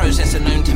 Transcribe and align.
processor 0.00 0.40
known 0.40 0.64
to 0.64 0.74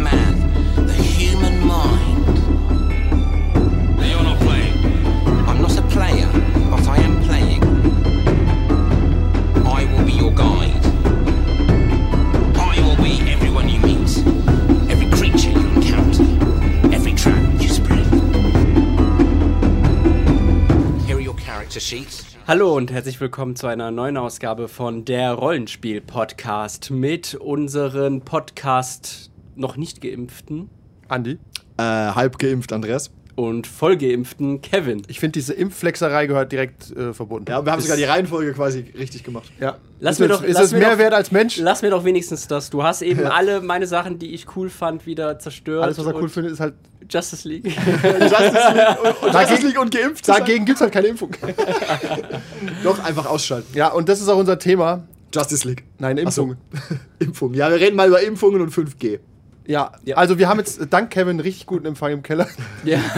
Hallo 22.46 22.76
und 22.76 22.92
herzlich 22.92 23.18
willkommen 23.22 23.56
zu 23.56 23.68
einer 23.68 23.90
neuen 23.90 24.18
Ausgabe 24.18 24.68
von 24.68 25.06
der 25.06 25.32
Rollenspiel-Podcast 25.32 26.90
mit 26.90 27.36
unseren 27.36 28.20
Podcast 28.20 29.30
noch 29.56 29.78
nicht 29.78 30.02
geimpften 30.02 30.68
Andi. 31.08 31.38
Äh, 31.78 31.82
halb 31.82 32.38
geimpft, 32.38 32.74
Andreas. 32.74 33.10
Und 33.36 33.66
vollgeimpften 33.66 34.60
Kevin. 34.62 35.02
Ich 35.08 35.18
finde, 35.20 35.32
diese 35.32 35.52
Impfflexerei 35.54 36.26
gehört 36.26 36.52
direkt 36.52 36.90
äh, 36.96 37.12
verbunden. 37.12 37.50
Ja, 37.50 37.64
wir 37.64 37.72
haben 37.72 37.78
Ist- 37.78 37.84
sogar 37.86 37.96
die 37.96 38.04
Reihenfolge 38.04 38.52
quasi 38.52 38.84
richtig 38.96 39.24
gemacht. 39.24 39.50
Ja. 39.60 39.76
Lass 40.00 40.14
ist 40.16 40.20
mir 40.20 40.26
es, 40.26 40.38
doch- 40.40 40.44
ist 40.44 40.54
lass 40.54 40.64
es 40.66 40.72
mir 40.72 40.78
mehr 40.78 40.90
doch- 40.92 40.98
wert 40.98 41.14
als 41.14 41.32
Mensch? 41.32 41.56
Lass 41.58 41.82
mir 41.82 41.90
doch 41.90 42.04
wenigstens 42.04 42.46
das. 42.46 42.70
Du 42.70 42.82
hast 42.82 43.02
eben 43.02 43.20
Ja. 43.22 43.30
alle 43.30 43.60
meine 43.60 43.86
Sachen, 43.86 44.18
die 44.18 44.34
ich 44.34 44.46
cool 44.56 44.68
fand, 44.70 45.06
wieder 45.06 45.38
zerstört. 45.38 45.82
Alles, 45.84 45.98
was 45.98 46.06
er 46.06 46.14
cool 46.14 46.28
findet, 46.28 46.52
ist 46.52 46.60
halt. 46.60 46.74
Justice 47.10 47.46
League. 47.46 47.66
Justice 47.66 48.52
League 48.74 48.98
und, 49.02 49.22
und, 49.24 49.34
Justice 49.34 49.66
League 49.66 49.80
und 49.80 49.94
geimpft. 49.94 50.26
Dagegen 50.28 50.64
gibt 50.64 50.76
es 50.76 50.80
halt 50.82 50.92
keine 50.92 51.08
Impfung. 51.08 51.30
Doch, 52.82 53.02
einfach 53.04 53.26
ausschalten. 53.26 53.68
ja, 53.76 53.88
und 53.88 54.08
das 54.08 54.20
ist 54.20 54.28
auch 54.28 54.38
unser 54.38 54.58
Thema. 54.58 55.04
Justice 55.34 55.66
League. 55.68 55.84
Nein, 55.98 56.18
Ach 56.24 56.30
so. 56.32 56.42
Impfungen. 56.42 56.58
Impfung. 57.18 57.54
Ja, 57.54 57.68
wir 57.70 57.78
reden 57.80 57.96
mal 57.96 58.08
über 58.08 58.22
Impfungen 58.22 58.60
und 58.62 58.72
5G. 58.72 59.18
Ja. 59.66 59.92
Ja. 60.04 60.16
also 60.16 60.38
wir 60.38 60.48
haben 60.48 60.58
jetzt 60.58 60.80
dank 60.90 61.10
Kevin 61.10 61.40
richtig 61.40 61.66
guten 61.66 61.86
Empfang 61.86 62.12
im 62.12 62.22
Keller. 62.22 62.46
ja. 62.84 62.98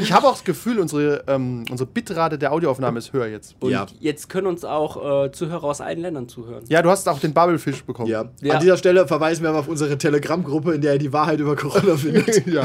Ich 0.00 0.12
habe 0.12 0.26
auch 0.28 0.32
das 0.34 0.44
Gefühl, 0.44 0.78
unsere, 0.78 1.24
ähm, 1.28 1.64
unsere 1.70 1.88
Bitrate 1.88 2.38
der 2.38 2.52
Audioaufnahme 2.52 2.98
ist 2.98 3.12
höher 3.12 3.26
jetzt. 3.26 3.56
Und 3.60 3.70
Ja. 3.70 3.86
jetzt 4.00 4.28
können 4.28 4.46
uns 4.46 4.64
auch 4.64 5.24
äh, 5.26 5.32
Zuhörer 5.32 5.64
aus 5.64 5.80
allen 5.80 6.00
Ländern 6.00 6.28
zuhören. 6.28 6.62
Ja, 6.68 6.82
du 6.82 6.90
hast 6.90 7.08
auch 7.08 7.18
den 7.18 7.32
Bubblefish 7.32 7.82
bekommen. 7.84 8.08
Ja. 8.10 8.26
Ja. 8.42 8.54
An 8.54 8.60
dieser 8.60 8.76
Stelle 8.76 9.06
verweisen 9.08 9.42
wir 9.42 9.50
aber 9.50 9.60
auf 9.60 9.68
unsere 9.68 9.96
Telegram-Gruppe, 9.96 10.74
in 10.74 10.82
der 10.82 10.92
ihr 10.94 10.98
die 10.98 11.12
Wahrheit 11.12 11.40
über 11.40 11.56
Corona 11.56 11.96
findet. 11.96 12.46
ja. 12.46 12.64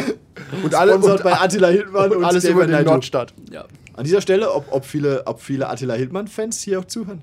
Und 0.64 0.76
alle 0.76 0.98
und, 0.98 1.24
bei 1.24 1.34
Attila 1.34 1.70
Hildmann 1.70 2.12
und, 2.12 2.18
und 2.18 2.24
alles 2.26 2.44
über 2.44 2.68
den. 2.68 2.84
Nordstadt. 2.86 3.34
Ja. 3.52 3.66
An 3.96 4.04
dieser 4.04 4.22
Stelle, 4.22 4.52
ob, 4.52 4.66
ob, 4.72 4.86
viele, 4.86 5.24
ob 5.26 5.42
viele 5.42 5.70
Attila 5.70 5.94
Hildmann-Fans 5.94 6.62
hier 6.62 6.80
auch 6.80 6.86
zuhören? 6.86 7.22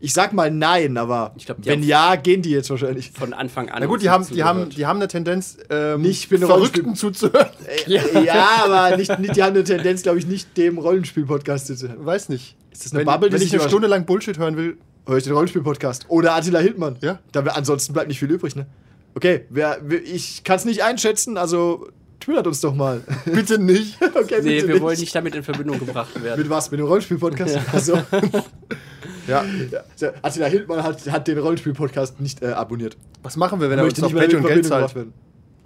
Ich 0.00 0.12
sag 0.12 0.32
mal 0.32 0.50
nein, 0.50 0.96
aber 0.96 1.32
Ich 1.36 1.46
glaub, 1.46 1.60
die 1.60 1.68
wenn 1.68 1.82
ja, 1.82 2.14
gehen 2.16 2.40
die 2.42 2.50
jetzt 2.50 2.70
wahrscheinlich. 2.70 3.10
Von 3.10 3.32
Anfang 3.32 3.68
an. 3.68 3.80
Na 3.80 3.86
gut, 3.86 4.00
die 4.00 4.10
haben, 4.10 4.26
die, 4.26 4.44
haben, 4.44 4.68
die 4.70 4.86
haben 4.86 4.98
eine 4.98 5.08
Tendenz, 5.08 5.58
ähm, 5.70 6.02
Nicht 6.02 6.28
für 6.28 6.36
eine 6.36 6.46
Verrückten 6.46 6.94
zuzuhören. 6.94 7.48
Ja, 7.86 8.02
ja 8.22 8.48
aber 8.64 8.96
nicht, 8.96 9.18
nicht, 9.18 9.34
die 9.34 9.42
haben 9.42 9.54
eine 9.54 9.64
Tendenz, 9.64 10.02
glaube 10.02 10.18
ich, 10.18 10.26
nicht 10.26 10.56
dem 10.56 10.78
Rollenspiel-Podcast 10.78 11.66
zu 11.66 11.88
hören. 11.88 12.06
Weiß 12.06 12.28
nicht. 12.28 12.56
Ist 12.70 12.84
das 12.84 12.92
eine 12.92 13.00
Wenn, 13.00 13.06
Bubble, 13.06 13.28
die 13.28 13.34
wenn 13.34 13.40
sich 13.40 13.52
ich 13.52 13.60
eine 13.60 13.68
Stunde 13.68 13.88
lang 13.88 14.06
Bullshit 14.06 14.38
hören 14.38 14.56
will, 14.56 14.78
Hör 15.08 15.16
ich 15.16 15.24
den 15.24 15.32
Rollenspiel-Podcast. 15.32 16.04
Oder 16.08 16.34
Attila 16.34 16.58
Hildmann. 16.58 16.96
Ja. 17.00 17.18
Da, 17.32 17.40
ansonsten 17.40 17.94
bleibt 17.94 18.08
nicht 18.08 18.18
viel 18.18 18.30
übrig, 18.30 18.54
ne? 18.54 18.66
Okay, 19.14 19.46
wer, 19.48 19.78
ich 20.04 20.44
kann 20.44 20.56
es 20.56 20.66
nicht 20.66 20.82
einschätzen, 20.82 21.38
also 21.38 21.88
twittert 22.20 22.46
uns 22.46 22.60
doch 22.60 22.74
mal. 22.74 23.00
bitte 23.24 23.58
nicht. 23.58 23.96
okay, 24.02 24.40
Nee, 24.42 24.60
bitte 24.60 24.68
wir 24.68 24.80
wollen 24.82 25.00
nicht 25.00 25.14
damit 25.14 25.34
in 25.34 25.42
Verbindung 25.42 25.78
gebracht 25.78 26.22
werden. 26.22 26.38
Mit 26.38 26.50
was? 26.50 26.70
Mit 26.70 26.80
dem 26.80 26.86
Rollenspiel-Podcast? 26.86 27.58
Also, 27.72 27.94
Ja. 29.28 29.44
ja. 30.00 30.12
Attila 30.22 30.46
Hildmann 30.46 30.82
hat, 30.82 31.10
hat 31.10 31.28
den 31.28 31.38
Rollenspiel-Podcast 31.38 32.20
nicht 32.20 32.42
äh, 32.42 32.46
abonniert. 32.48 32.96
Was 33.22 33.36
machen 33.36 33.60
wir, 33.60 33.70
wenn 33.70 33.78
er 33.78 33.84
uns 33.84 34.02
auf 34.02 34.12
nicht 34.12 34.14
mehr 34.14 34.22
mit 34.22 34.32
Patreon 34.32 34.46
Geld 34.54 34.66
zahlt? 34.66 34.94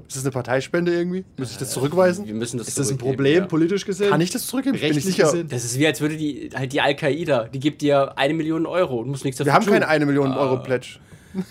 Ist 0.09 0.17
das 0.17 0.25
eine 0.25 0.33
Parteispende 0.33 0.93
irgendwie? 0.93 1.25
Muss 1.39 1.53
ich 1.53 1.57
das 1.57 1.71
zurückweisen? 1.71 2.27
Wir 2.27 2.35
müssen 2.35 2.59
das 2.59 2.69
Ist 2.69 2.79
das 2.79 2.91
ein 2.91 2.99
Problem, 2.99 3.45
ja. 3.45 3.47
politisch 3.47 3.87
gesehen? 3.87 4.11
Kann 4.11 4.21
ich 4.21 4.31
das 4.31 4.47
zurückgeben? 4.47 4.77
Bin 4.77 4.85
ich 4.91 4.97
Rechtlich 4.97 5.15
sicher. 5.15 5.25
gesehen? 5.31 5.49
Das 5.49 5.65
ist 5.65 5.79
wie, 5.79 5.87
als 5.87 6.03
würde 6.03 6.19
die 6.19 6.51
halt 6.55 6.73
die 6.75 6.83
Al-Qaida, 6.83 7.45
die 7.45 7.61
gibt 7.61 7.81
dir 7.81 8.19
eine 8.19 8.35
Million 8.35 8.67
Euro 8.67 8.99
und 9.01 9.09
muss 9.09 9.25
nichts 9.25 9.39
dafür 9.39 9.51
Wir 9.51 9.55
haben 9.55 9.65
tun. 9.65 9.73
keine 9.73 9.89
1 9.89 10.05
Million 10.05 10.33
Euro 10.35 10.59
Pledge. 10.63 10.99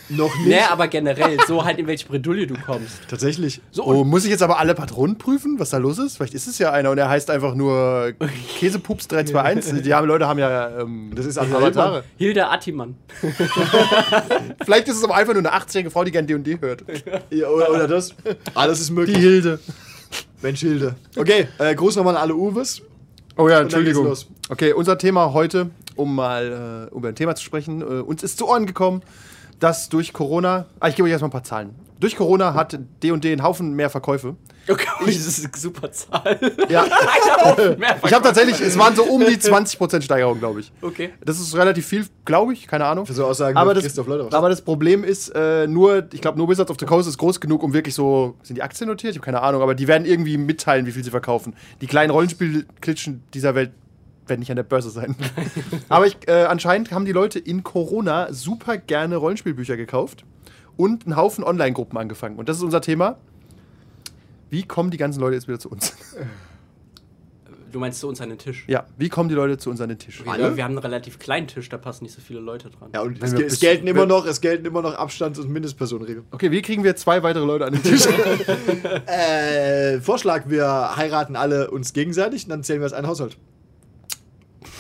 Noch 0.10 0.36
nicht. 0.38 0.48
Nee, 0.48 0.60
aber 0.70 0.88
generell, 0.88 1.38
so 1.48 1.64
halt 1.66 1.80
in 1.80 1.88
welche 1.88 2.08
Bredouille 2.08 2.46
du 2.48 2.56
kommst. 2.56 3.00
Tatsächlich. 3.10 3.62
So, 3.72 3.84
Oh, 3.86 4.04
muss 4.04 4.24
ich 4.26 4.30
jetzt 4.30 4.44
aber 4.44 4.60
alle 4.60 4.76
Patronen 4.76 5.18
prüfen, 5.18 5.60
was 5.60 5.72
da 5.72 5.78
los 5.78 5.98
ist? 5.98 6.18
Vielleicht 6.18 6.34
ist 6.34 6.48
es 6.48 6.58
ja 6.60 6.72
einer 6.72 6.92
und 6.92 6.98
er 6.98 7.10
heißt 7.10 7.30
einfach 7.30 7.56
nur 7.56 8.14
Käsepups 8.60 9.08
321. 9.08 9.82
Die 9.84 9.94
haben, 9.94 10.08
Leute 10.08 10.28
haben 10.28 10.40
ja 10.40 10.80
ähm, 10.82 11.12
Das 11.16 11.26
ist 11.26 11.38
also 11.38 11.58
Avatare. 11.58 12.04
Hilda 12.18 12.52
Attimann. 12.52 12.96
Vielleicht 14.64 14.88
ist 14.88 14.98
es 14.98 15.04
aber 15.04 15.16
einfach 15.16 15.34
nur 15.34 15.42
eine 15.46 15.54
80-jährige 15.54 15.92
Frau, 15.92 16.04
die 16.04 16.12
gern 16.12 16.28
D&D 16.28 16.60
hört. 16.62 16.84
Ja, 17.30 17.48
oder, 17.48 17.70
oder 17.72 17.88
das. 17.88 18.14
Alles 18.54 18.80
ist 18.80 18.92
möglich. 18.92 19.16
Die 19.18 19.22
Hilde. 19.22 19.60
Mensch, 20.42 20.60
Hilde. 20.60 20.96
Okay, 21.16 21.48
äh, 21.60 21.74
Gruß 21.76 21.96
nochmal 21.96 22.16
an 22.16 22.22
alle 22.24 22.36
Uwes. 22.36 22.82
Oh 23.38 23.48
ja, 23.48 23.62
Entschuldigung. 23.62 24.14
Okay, 24.50 24.74
unser 24.74 24.98
Thema 24.98 25.34
heute, 25.34 25.70
um 25.96 26.14
mal 26.16 26.90
äh, 26.92 26.96
über 26.96 27.10
ein 27.10 27.16
Thema 27.16 27.36
zu 27.36 27.44
sprechen, 27.44 27.82
äh, 27.82 27.86
uns 28.02 28.24
ist 28.24 28.38
zu 28.38 28.48
Ohren 28.48 28.66
gekommen, 28.66 29.02
dass 29.62 29.90
durch 29.90 30.12
Corona, 30.12 30.66
ah, 30.80 30.90
ich 30.90 30.96
gebe 30.96 31.06
euch 31.06 31.12
erstmal 31.12 31.30
ein 31.30 31.34
paar 31.34 31.44
Zahlen. 31.44 31.76
Durch 32.00 32.16
Corona 32.16 32.56
hat 32.56 32.80
D&D 33.04 33.32
einen 33.32 33.44
Haufen 33.44 33.76
mehr 33.76 33.92
Verkäufe. 33.92 34.36
Okay, 34.68 34.88
das 35.06 35.16
ist 35.16 35.46
eine 35.46 35.56
super 35.56 35.92
Zahl. 35.92 36.40
Ja, 36.68 36.86
ich 38.06 38.14
habe 38.14 38.24
tatsächlich, 38.24 38.60
es 38.60 38.78
waren 38.78 38.96
so 38.96 39.04
um 39.04 39.22
die 39.22 39.38
20% 39.38 40.02
Steigerung, 40.02 40.40
glaube 40.40 40.62
ich. 40.62 40.72
Okay. 40.82 41.12
Das 41.24 41.40
ist 41.40 41.56
relativ 41.56 41.86
viel, 41.86 42.08
glaube 42.26 42.54
ich, 42.54 42.68
keine 42.68 42.86
Ahnung. 42.86 43.06
Für 43.06 43.14
so 43.14 43.26
Aussagen 43.26 43.56
aber, 43.56 43.76
das, 43.76 43.84
Christoph 43.84 44.08
Leuterer. 44.08 44.36
aber 44.36 44.50
das 44.50 44.62
Problem 44.64 45.04
ist, 45.04 45.30
äh, 45.36 45.68
nur, 45.68 46.08
ich 46.12 46.22
glaube, 46.22 46.40
nur 46.40 46.50
Wizards 46.50 46.72
of 46.72 46.78
the 46.80 46.88
Coast 46.88 47.08
ist 47.08 47.20
groß 47.20 47.40
genug, 47.40 47.62
um 47.62 47.74
wirklich 47.74 47.94
so, 47.94 48.36
sind 48.42 48.56
die 48.56 48.64
Aktien 48.64 48.90
notiert? 48.90 49.12
Ich 49.12 49.18
habe 49.18 49.26
keine 49.26 49.42
Ahnung, 49.42 49.62
aber 49.62 49.76
die 49.76 49.88
werden 49.88 50.06
irgendwie 50.06 50.38
mitteilen, 50.38 50.88
wie 50.88 50.92
viel 50.92 51.04
sie 51.04 51.12
verkaufen. 51.12 51.54
Die 51.82 51.88
kleinen 51.88 52.10
Rollenspielklitschen 52.10 53.24
dieser 53.34 53.54
Welt 53.54 53.72
werden 54.32 54.40
nicht 54.40 54.50
an 54.50 54.56
der 54.56 54.64
Börse 54.64 54.90
sein. 54.90 55.16
aber 55.90 56.08
ich, 56.08 56.18
äh, 56.28 56.46
anscheinend 56.46 56.92
haben 56.92 57.06
die 57.06 57.12
Leute 57.12 57.38
in 57.38 57.64
Corona 57.64 58.34
super 58.34 58.78
gerne 58.78 59.18
Rollenspielbücher 59.18 59.78
gekauft 59.78 60.26
und 60.78 61.06
einen 61.06 61.16
Haufen 61.16 61.44
Online-Gruppen 61.44 61.98
angefangen. 62.00 62.38
Und 62.38 62.50
das 62.50 62.58
ist 62.58 62.64
unser 62.64 62.82
Thema. 62.82 63.18
Wie 64.50 64.64
kommen 64.64 64.90
die 64.90 64.98
ganzen 64.98 65.20
Leute 65.20 65.36
jetzt 65.36 65.48
wieder 65.48 65.60
zu 65.60 65.70
uns? 65.70 65.94
Du 67.72 67.80
meinst 67.80 68.02
zu 68.02 68.10
uns 68.10 68.20
an 68.20 68.28
den 68.28 68.38
Tisch? 68.38 68.66
ja, 68.68 68.86
wie 68.98 69.08
kommen 69.08 69.30
die 69.30 69.36
Leute 69.36 69.58
zu 69.58 69.70
uns 69.70 69.80
an 69.80 69.88
den 69.88 69.98
Tisch? 69.98 70.26
Wir, 70.26 70.32
Alle? 70.32 70.58
wir 70.58 70.64
haben 70.66 70.72
einen 70.72 70.80
relativ 70.80 71.20
kleinen 71.20 71.48
Tisch, 71.48 71.70
da 71.70 71.78
passen 71.78 72.04
nicht 72.04 72.14
so 72.14 72.20
viele 72.22 72.42
Leute 72.42 72.70
dran. 72.70 72.90
Ja, 72.94 73.00
und 73.02 73.22
Wenn 73.22 73.34
es, 73.34 73.54
es 73.54 73.60
gelten 73.62 73.88
immer 73.88 74.02
wenn- 74.02 74.10
noch, 74.10 74.26
es 74.26 74.42
gelten 74.42 74.66
immer 74.66 74.82
noch 74.82 74.94
Abstands- 74.96 75.40
und 75.40 75.50
Mindestpersonenregeln. 75.50 76.26
Okay, 76.32 76.52
wie 76.52 76.62
kriegen 76.62 76.84
wir 76.84 76.98
zwei 76.98 77.24
weitere 77.24 77.46
Leute 77.46 77.66
an 77.66 77.74
den 77.74 77.84
Tisch? 77.84 78.06
Äh, 79.08 80.00
Vorschlag, 80.02 80.50
wir 80.50 80.98
heiraten 80.98 81.38
alle 81.38 81.72
uns 81.72 81.94
gegenseitig 81.94 82.44
und 82.44 82.50
dann 82.50 82.64
zählen 82.64 82.82
wir 82.82 82.86
als 82.86 82.94
einen 82.94 83.08
Haushalt. 83.08 83.38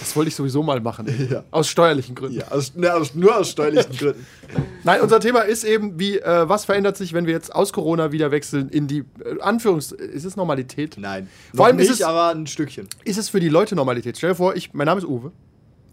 Das 0.01 0.15
wollte 0.15 0.29
ich 0.29 0.35
sowieso 0.35 0.61
mal 0.63 0.81
machen. 0.81 1.07
Ja. 1.31 1.43
Aus 1.51 1.69
steuerlichen 1.69 2.15
Gründen. 2.15 2.39
Ja, 2.39 2.47
aus, 2.49 2.75
ne, 2.75 2.93
aus, 2.93 3.13
nur 3.15 3.37
aus 3.37 3.51
steuerlichen 3.51 3.95
Gründen. 3.95 4.25
Nein, 4.83 4.99
unser 5.01 5.19
Thema 5.19 5.41
ist 5.41 5.63
eben, 5.63 5.97
wie, 5.99 6.17
äh, 6.17 6.49
was 6.49 6.65
verändert 6.65 6.97
sich, 6.97 7.13
wenn 7.13 7.25
wir 7.27 7.33
jetzt 7.33 7.53
aus 7.55 7.71
Corona 7.71 8.11
wieder 8.11 8.31
wechseln 8.31 8.67
in 8.69 8.87
die 8.87 9.05
äh, 9.23 9.39
Anführungs... 9.39 9.91
Ist 9.93 10.25
es 10.25 10.35
Normalität? 10.35 10.97
Nein. 10.99 11.29
Vor 11.55 11.67
allem 11.67 11.79
ist 11.79 11.89
nicht, 11.89 11.99
es- 12.01 12.05
aber 12.05 12.29
ein 12.29 12.47
Stückchen. 12.47 12.87
Ist 13.05 13.17
es 13.17 13.29
für 13.29 13.39
die 13.39 13.47
Leute 13.49 13.75
Normalität? 13.75 14.17
Stell 14.17 14.31
dir 14.31 14.35
vor, 14.35 14.55
ich, 14.55 14.73
mein 14.73 14.87
Name 14.87 14.99
ist 14.99 15.05
Uwe. 15.07 15.31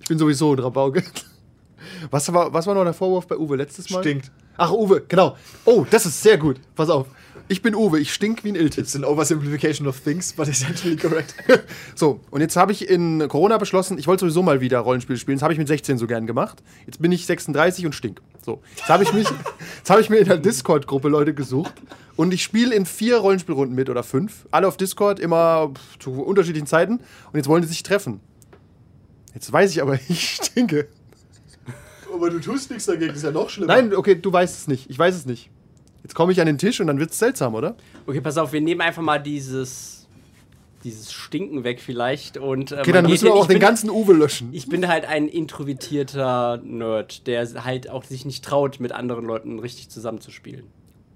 Ich 0.00 0.08
bin 0.08 0.18
sowieso 0.18 0.54
ein 0.54 0.58
Rabauke. 0.58 1.04
Was 2.10 2.32
war, 2.32 2.52
was 2.52 2.66
war 2.66 2.74
noch 2.74 2.84
der 2.84 2.92
Vorwurf 2.92 3.26
bei 3.26 3.36
Uwe 3.36 3.56
letztes 3.56 3.88
Mal? 3.90 4.00
Stinkt. 4.02 4.30
Ach, 4.56 4.72
Uwe, 4.72 5.02
genau. 5.06 5.36
Oh, 5.64 5.86
das 5.90 6.06
ist 6.06 6.20
sehr 6.22 6.36
gut. 6.36 6.56
Pass 6.74 6.90
auf. 6.90 7.06
Ich 7.50 7.62
bin 7.62 7.74
Uwe, 7.74 7.98
ich 7.98 8.12
stink 8.12 8.44
wie 8.44 8.52
ein 8.52 8.56
Iltis. 8.56 8.78
It's 8.78 8.96
an 8.96 9.04
oversimplification 9.04 9.86
of 9.86 9.98
things, 9.98 10.34
but 10.34 10.48
essentially 10.48 10.96
correct. 10.96 11.34
So, 11.94 12.20
und 12.30 12.42
jetzt 12.42 12.56
habe 12.56 12.72
ich 12.72 12.88
in 12.88 13.26
Corona 13.28 13.56
beschlossen, 13.56 13.98
ich 13.98 14.06
wollte 14.06 14.20
sowieso 14.20 14.42
mal 14.42 14.60
wieder 14.60 14.80
Rollenspiel 14.80 15.16
spielen. 15.16 15.38
Das 15.38 15.42
habe 15.42 15.54
ich 15.54 15.58
mit 15.58 15.66
16 15.66 15.96
so 15.96 16.06
gern 16.06 16.26
gemacht. 16.26 16.62
Jetzt 16.84 17.00
bin 17.00 17.10
ich 17.10 17.24
36 17.24 17.86
und 17.86 17.94
stink. 17.94 18.20
So, 18.44 18.60
jetzt 18.76 18.88
habe 18.88 19.02
ich 19.02 19.12
mich, 19.14 19.26
jetzt 19.78 19.88
habe 19.88 20.02
ich 20.02 20.10
mir 20.10 20.18
in 20.18 20.26
der 20.26 20.36
Discord-Gruppe 20.36 21.08
Leute 21.08 21.32
gesucht 21.32 21.72
und 22.16 22.34
ich 22.34 22.42
spiele 22.42 22.74
in 22.74 22.84
vier 22.84 23.16
Rollenspielrunden 23.16 23.74
mit 23.74 23.88
oder 23.88 24.02
fünf. 24.02 24.46
Alle 24.50 24.68
auf 24.68 24.76
Discord, 24.76 25.18
immer 25.18 25.72
zu 25.98 26.12
unterschiedlichen 26.12 26.66
Zeiten. 26.66 26.94
Und 26.96 27.36
jetzt 27.36 27.48
wollen 27.48 27.62
die 27.62 27.68
sich 27.68 27.82
treffen. 27.82 28.20
Jetzt 29.32 29.50
weiß 29.50 29.70
ich 29.70 29.80
aber, 29.80 29.98
ich 30.08 30.34
stinke. 30.34 30.88
aber 32.14 32.28
du 32.28 32.40
tust 32.40 32.70
nichts 32.70 32.84
dagegen, 32.84 33.14
ist 33.14 33.24
ja 33.24 33.30
noch 33.30 33.48
schlimmer. 33.48 33.74
Nein, 33.74 33.94
okay, 33.94 34.16
du 34.16 34.30
weißt 34.30 34.58
es 34.58 34.68
nicht. 34.68 34.90
Ich 34.90 34.98
weiß 34.98 35.14
es 35.14 35.24
nicht. 35.24 35.50
Jetzt 36.08 36.14
komme 36.14 36.32
ich 36.32 36.40
an 36.40 36.46
den 36.46 36.56
Tisch 36.56 36.80
und 36.80 36.86
dann 36.86 36.98
wird 36.98 37.10
es 37.10 37.18
seltsam, 37.18 37.54
oder? 37.54 37.76
Okay, 38.06 38.22
pass 38.22 38.38
auf, 38.38 38.54
wir 38.54 38.62
nehmen 38.62 38.80
einfach 38.80 39.02
mal 39.02 39.18
dieses, 39.18 40.08
dieses 40.84 41.12
Stinken 41.12 41.64
weg 41.64 41.80
vielleicht 41.82 42.38
und. 42.38 42.72
Äh, 42.72 42.78
Okay, 42.80 42.92
dann 42.92 43.04
müssen 43.04 43.26
wir 43.26 43.34
auch 43.34 43.44
den 43.46 43.56
bin- 43.56 43.60
ganzen 43.60 43.90
Uwe 43.90 44.14
löschen. 44.14 44.48
Ich 44.52 44.70
bin 44.70 44.88
halt 44.88 45.04
ein 45.04 45.28
introvertierter 45.28 46.62
Nerd, 46.64 47.26
der 47.26 47.46
halt 47.62 47.90
auch 47.90 48.04
sich 48.04 48.24
nicht 48.24 48.42
traut, 48.42 48.80
mit 48.80 48.92
anderen 48.92 49.26
Leuten 49.26 49.58
richtig 49.58 49.90
zusammenzuspielen. 49.90 50.64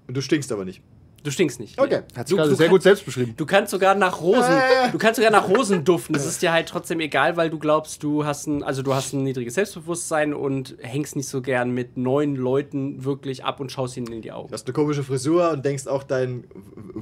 Und 0.07 0.15
du 0.15 0.21
stinkst 0.21 0.51
aber 0.51 0.63
nicht. 0.63 0.83
Du 1.23 1.31
stinkst 1.31 1.57
nicht. 1.59 1.79
Okay. 1.79 2.01
Hat 2.17 2.27
sich 2.27 2.37
Du- 2.37 2.43
sehr 2.53 2.57
kann- 2.57 2.69
gut 2.69 2.83
selbst 2.83 3.05
beschrieben. 3.05 3.33
Du 3.37 3.45
kannst 3.45 3.71
sogar 3.71 3.95
nach 3.95 4.19
Rosen, 4.19 4.43
Äh. 4.51 4.91
du 4.91 4.97
kannst 4.97 5.15
sogar 5.15 5.31
nach 5.31 5.47
Rosen 5.47 5.83
duften. 5.85 6.11
Das 6.13 6.25
ist 6.25 6.41
dir 6.41 6.51
halt 6.51 6.67
trotzdem 6.67 6.99
egal, 6.99 7.37
weil 7.37 7.49
du 7.49 7.57
glaubst, 7.59 8.03
du 8.03 8.25
hast 8.25 8.45
ein, 8.47 8.61
also 8.61 8.81
du 8.81 8.93
hast 8.93 9.13
ein 9.13 9.23
niedriges 9.23 9.53
Selbstbewusstsein 9.53 10.33
und 10.33 10.75
hängst 10.81 11.15
nicht 11.15 11.29
so 11.29 11.41
gern 11.41 11.71
mit 11.71 11.95
neuen 11.95 12.35
Leuten 12.35 13.05
wirklich 13.05 13.45
ab 13.45 13.61
und 13.61 13.71
schaust 13.71 13.95
ihnen 13.95 14.07
in 14.11 14.21
die 14.21 14.33
Augen. 14.33 14.49
Du 14.49 14.53
hast 14.53 14.67
eine 14.67 14.73
komische 14.73 15.03
Frisur 15.03 15.49
und 15.51 15.63
denkst 15.63 15.87
auch, 15.87 16.03
dein 16.03 16.43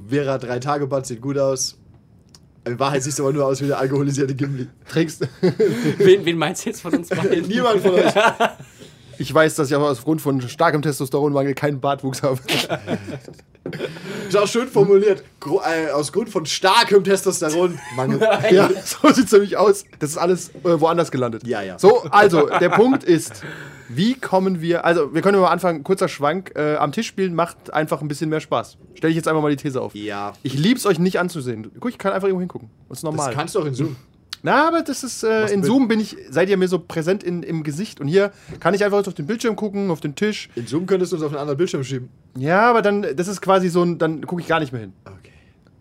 Vera 0.09 0.35
3-Tage-Band 0.35 1.07
sieht 1.07 1.19
gut 1.21 1.39
aus. 1.39 1.79
In 2.63 2.77
Wahrheit 2.79 3.01
siehst 3.01 3.17
du 3.17 3.23
aber 3.23 3.33
nur 3.33 3.47
aus 3.47 3.59
wie 3.59 3.65
der 3.65 3.79
alkoholisierte 3.79 4.35
Gimli. 4.35 4.67
Trägst. 4.87 5.27
Wen, 5.97 6.23
wen 6.25 6.37
meinst 6.37 6.63
du 6.63 6.69
jetzt 6.69 6.81
von 6.81 6.93
uns 6.93 7.09
beiden? 7.09 7.47
Niemand 7.47 7.81
von 7.81 7.91
euch. 7.95 8.13
Ich 9.17 9.31
weiß, 9.31 9.53
dass 9.53 9.69
ich 9.69 9.75
aber 9.75 9.91
aufgrund 9.91 10.19
von 10.19 10.41
starkem 10.41 10.81
Testosteronmangel 10.81 11.53
keinen 11.53 11.79
Bartwuchs 11.79 12.23
habe. 12.23 12.39
Ist 14.27 14.37
auch 14.37 14.47
schön 14.47 14.67
formuliert. 14.67 15.23
Gro 15.39 15.61
äh, 15.61 15.91
aus 15.91 16.11
Grund 16.11 16.29
von 16.29 16.45
starkem 16.45 17.03
Testosteronmangel. 17.03 18.19
ja, 18.51 18.69
so 18.83 19.11
sieht 19.11 19.25
es 19.25 19.31
nämlich 19.31 19.57
aus. 19.57 19.83
Das 19.99 20.11
ist 20.11 20.17
alles 20.17 20.49
äh, 20.49 20.79
woanders 20.79 21.11
gelandet. 21.11 21.45
Ja, 21.45 21.61
ja. 21.61 21.77
So, 21.79 22.03
also, 22.03 22.47
der 22.47 22.69
Punkt 22.69 23.03
ist, 23.03 23.43
wie 23.89 24.15
kommen 24.15 24.61
wir, 24.61 24.85
also 24.85 25.13
wir 25.13 25.21
können 25.21 25.39
mal 25.39 25.49
anfangen, 25.49 25.83
kurzer 25.83 26.07
Schwank, 26.07 26.53
äh, 26.55 26.75
am 26.75 26.91
Tisch 26.91 27.07
spielen 27.07 27.35
macht 27.35 27.73
einfach 27.73 28.01
ein 28.01 28.07
bisschen 28.07 28.29
mehr 28.29 28.39
Spaß. 28.39 28.77
Stelle 28.95 29.11
ich 29.11 29.17
jetzt 29.17 29.27
einfach 29.27 29.41
mal 29.41 29.49
die 29.51 29.57
These 29.57 29.81
auf. 29.81 29.93
Ja. 29.95 30.33
Ich 30.43 30.53
lieb's 30.53 30.85
euch 30.85 30.99
nicht 30.99 31.19
anzusehen. 31.19 31.71
Guck, 31.79 31.89
ich 31.89 31.97
kann 31.97 32.13
einfach 32.13 32.27
irgendwo 32.27 32.41
hingucken. 32.41 32.69
Das 32.89 32.99
ist 32.99 33.03
normal. 33.03 33.27
Das 33.27 33.35
kannst 33.35 33.55
du 33.55 33.59
auch 33.59 33.65
in 33.65 33.73
Zoom. 33.73 33.95
Na, 34.43 34.67
aber 34.67 34.81
das 34.81 35.03
ist, 35.03 35.23
äh, 35.23 35.47
in? 35.53 35.63
Zoom 35.63 35.87
bin 35.87 35.99
ich, 35.99 36.17
seid 36.29 36.49
ihr 36.49 36.57
mir 36.57 36.67
so 36.67 36.79
präsent 36.79 37.23
in, 37.23 37.43
im 37.43 37.63
Gesicht. 37.63 37.99
Und 37.99 38.07
hier 38.07 38.31
kann 38.59 38.73
ich 38.73 38.83
einfach 38.83 38.97
jetzt 38.97 39.07
auf 39.07 39.13
den 39.13 39.27
Bildschirm 39.27 39.55
gucken, 39.55 39.91
auf 39.91 40.01
den 40.01 40.15
Tisch. 40.15 40.49
In 40.55 40.65
Zoom 40.65 40.87
könntest 40.87 41.11
du 41.11 41.17
uns 41.17 41.25
auf 41.25 41.31
einen 41.31 41.39
anderen 41.39 41.57
Bildschirm 41.57 41.83
schieben. 41.83 42.09
Ja, 42.37 42.69
aber 42.69 42.81
dann, 42.81 43.05
das 43.15 43.27
ist 43.27 43.41
quasi 43.41 43.69
so 43.69 43.83
ein, 43.83 43.97
dann 43.97 44.25
gucke 44.25 44.41
ich 44.41 44.47
gar 44.47 44.59
nicht 44.59 44.71
mehr 44.71 44.81
hin. 44.81 44.93
Okay. 45.05 45.31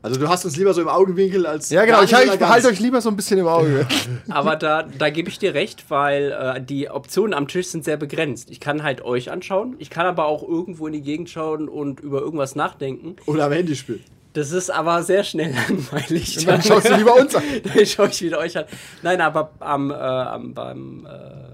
Also 0.03 0.19
du 0.19 0.29
hast 0.29 0.47
uns 0.47 0.57
lieber 0.57 0.73
so 0.73 0.81
im 0.81 0.89
Augenwinkel 0.89 1.45
als. 1.47 1.69
Ja, 1.69 1.85
genau, 1.85 2.03
ich, 2.03 2.12
ich 2.12 2.39
behalte 2.39 2.69
euch 2.69 2.81
lieber 2.81 3.03
so 3.03 3.11
ein 3.11 3.17
bisschen 3.17 3.39
im 3.39 3.47
Auge. 3.47 3.87
Aber 4.31 4.57
da, 4.57 4.83
da 4.83 5.11
gebe 5.11 5.29
ich 5.29 5.39
dir 5.39 5.53
recht, 5.53 5.91
weil 5.91 6.33
äh, 6.33 6.63
die 6.63 6.89
Optionen 6.89 7.35
am 7.35 7.49
Tisch 7.49 7.67
sind 7.67 7.85
sehr 7.85 7.99
begrenzt. 7.99 8.51
Ich 8.51 8.61
kann 8.61 8.83
halt 8.83 9.03
euch 9.03 9.31
anschauen, 9.31 9.77
ich 9.79 9.91
kann 9.91 10.06
aber 10.06 10.25
auch 10.25 10.43
irgendwo 10.43 10.87
in 10.87 10.95
die 10.95 11.03
Gegend 11.03 11.29
schauen 11.29 11.69
und 11.69 12.01
über 12.01 12.21
irgendwas 12.21 12.56
nachdenken. 12.56 13.17
Oder 13.27 13.45
am 13.45 13.53
Handy 13.53 13.77
spielen. 13.77 14.03
Das 14.32 14.53
ist 14.53 14.71
aber 14.71 15.03
sehr 15.03 15.25
schnell 15.25 15.53
langweilig. 15.69 16.38
Und 16.38 16.49
dann 16.49 16.62
schaust 16.62 16.88
du 16.88 16.94
lieber 16.94 17.15
uns 17.15 17.35
an. 17.35 17.43
Dann 17.75 17.87
schaue 17.87 18.09
ich 18.09 18.23
wieder 18.23 18.38
euch 18.38 18.56
an. 18.56 18.65
Nein, 19.03 19.21
aber 19.21 19.50
am, 19.59 19.91
äh, 19.91 19.94
am 19.94 20.55
beim, 20.55 21.06
äh, 21.06 21.50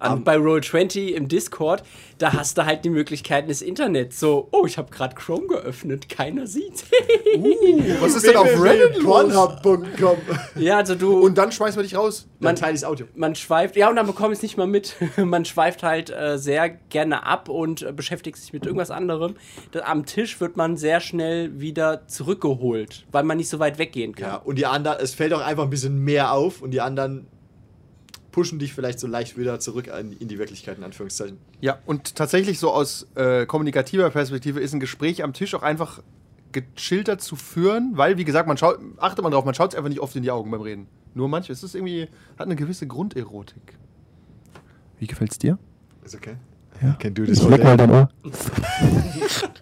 an, 0.00 0.24
bei 0.24 0.36
Roll20 0.36 1.08
im 1.08 1.28
Discord, 1.28 1.82
da 2.18 2.32
hast 2.32 2.58
du 2.58 2.66
halt 2.66 2.84
die 2.84 2.90
Möglichkeiten 2.90 3.48
des 3.48 3.62
Internets. 3.62 4.18
So, 4.18 4.48
oh, 4.52 4.66
ich 4.66 4.78
habe 4.78 4.90
gerade 4.90 5.14
Chrome 5.14 5.46
geöffnet, 5.46 6.08
keiner 6.08 6.46
sieht. 6.46 6.84
Was 8.00 8.14
ist 8.14 8.26
denn 8.26 8.36
auf 8.36 8.48
Reddit? 8.60 9.02
Pornhub.com. 9.02 10.16
ja, 10.56 10.78
also 10.78 10.94
du. 10.94 11.20
Und 11.20 11.38
dann 11.38 11.52
schmeißen 11.52 11.78
wir 11.78 11.82
dich 11.82 11.96
raus. 11.96 12.26
Dann 12.40 12.56
teile 12.56 12.76
ich 12.76 12.84
Audio. 12.84 13.06
man 13.14 13.34
schweift, 13.34 13.76
ja, 13.76 13.88
und 13.88 13.96
dann 13.96 14.06
bekomme 14.06 14.32
ich 14.32 14.38
es 14.38 14.42
nicht 14.42 14.56
mal 14.56 14.66
mit. 14.66 14.96
man 15.16 15.44
schweift 15.44 15.82
halt 15.82 16.10
äh, 16.10 16.38
sehr 16.38 16.68
gerne 16.68 17.26
ab 17.26 17.48
und 17.48 17.82
äh, 17.82 17.92
beschäftigt 17.92 18.38
sich 18.38 18.52
mit 18.52 18.64
irgendwas 18.66 18.90
anderem. 18.90 19.36
Da, 19.72 19.80
am 19.80 20.06
Tisch 20.06 20.40
wird 20.40 20.56
man 20.56 20.76
sehr 20.76 21.00
schnell 21.00 21.60
wieder 21.60 22.06
zurückgeholt, 22.06 23.06
weil 23.12 23.24
man 23.24 23.36
nicht 23.36 23.48
so 23.48 23.58
weit 23.58 23.78
weggehen 23.78 24.14
kann. 24.14 24.28
Ja, 24.28 24.36
und 24.36 24.56
die 24.56 24.66
anderen, 24.66 24.98
es 25.00 25.14
fällt 25.14 25.32
auch 25.32 25.40
einfach 25.40 25.64
ein 25.64 25.70
bisschen 25.70 26.02
mehr 26.04 26.32
auf 26.32 26.62
und 26.62 26.70
die 26.70 26.80
anderen 26.80 27.26
pushen 28.32 28.58
dich 28.58 28.72
vielleicht 28.72 29.00
so 29.00 29.06
leicht 29.06 29.36
wieder 29.36 29.60
zurück 29.60 29.88
in, 29.88 30.12
in 30.12 30.28
die 30.28 30.38
Wirklichkeit, 30.38 30.78
in 30.78 30.84
Anführungszeichen. 30.84 31.38
Ja, 31.60 31.78
und 31.86 32.14
tatsächlich 32.14 32.58
so 32.58 32.70
aus 32.70 33.06
äh, 33.14 33.46
kommunikativer 33.46 34.08
Perspektive 34.10 34.60
ist 34.60 34.72
ein 34.72 34.80
Gespräch 34.80 35.22
am 35.22 35.32
Tisch 35.32 35.54
auch 35.54 35.62
einfach 35.62 36.02
gechillter 36.52 37.18
zu 37.18 37.36
führen, 37.36 37.92
weil, 37.94 38.16
wie 38.18 38.24
gesagt, 38.24 38.48
man 38.48 38.56
schaut, 38.56 38.78
achtet 38.98 39.22
man 39.22 39.32
drauf, 39.32 39.44
man 39.44 39.54
schaut 39.54 39.72
es 39.72 39.76
einfach 39.76 39.88
nicht 39.88 40.00
oft 40.00 40.16
in 40.16 40.22
die 40.22 40.30
Augen 40.30 40.50
beim 40.50 40.60
Reden. 40.60 40.86
Nur 41.14 41.28
manchmal 41.28 41.52
ist 41.52 41.62
es 41.62 41.74
irgendwie, 41.74 42.08
hat 42.38 42.46
eine 42.46 42.56
gewisse 42.56 42.86
Grunderotik. 42.86 43.76
Wie 44.98 45.06
gefällt's 45.06 45.38
dir? 45.38 45.58
Ist 46.04 46.14
okay? 46.14 46.36
Ja. 46.82 46.94
Can 46.94 47.14
do 47.14 47.24
this 47.24 47.40
Ich 47.40 47.48
leck 47.48 47.62
mal 47.62 47.76
dein 47.76 47.90
Ohr. 47.90 48.08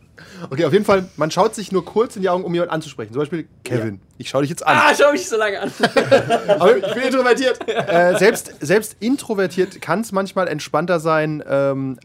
Okay, 0.51 0.65
auf 0.65 0.73
jeden 0.73 0.85
Fall, 0.85 1.09
man 1.17 1.31
schaut 1.31 1.55
sich 1.55 1.73
nur 1.73 1.85
kurz 1.85 2.17
in 2.17 2.23
die 2.23 2.29
Augen, 2.29 2.45
um 2.45 2.53
jemanden 2.55 2.75
anzusprechen. 2.75 3.13
Zum 3.13 3.21
Beispiel 3.21 3.49
Kevin. 3.65 4.01
Ich 4.19 4.29
schaue 4.29 4.43
dich 4.43 4.51
jetzt 4.51 4.67
an. 4.67 4.77
Ah, 4.77 4.95
schau 4.97 5.13
mich 5.13 5.29
so 5.29 5.37
lange 5.37 5.61
an. 5.61 5.73
Aber 6.49 6.77
ich 6.77 6.95
bin 6.95 7.03
introvertiert. 7.03 7.59
äh, 7.69 8.19
selbst, 8.19 8.55
selbst 8.61 8.97
introvertiert 9.01 9.81
kann 9.81 10.01
es 10.01 10.13
manchmal 10.13 10.49
entspannter 10.49 11.01
sein, 11.01 11.43
ähm, 11.49 11.99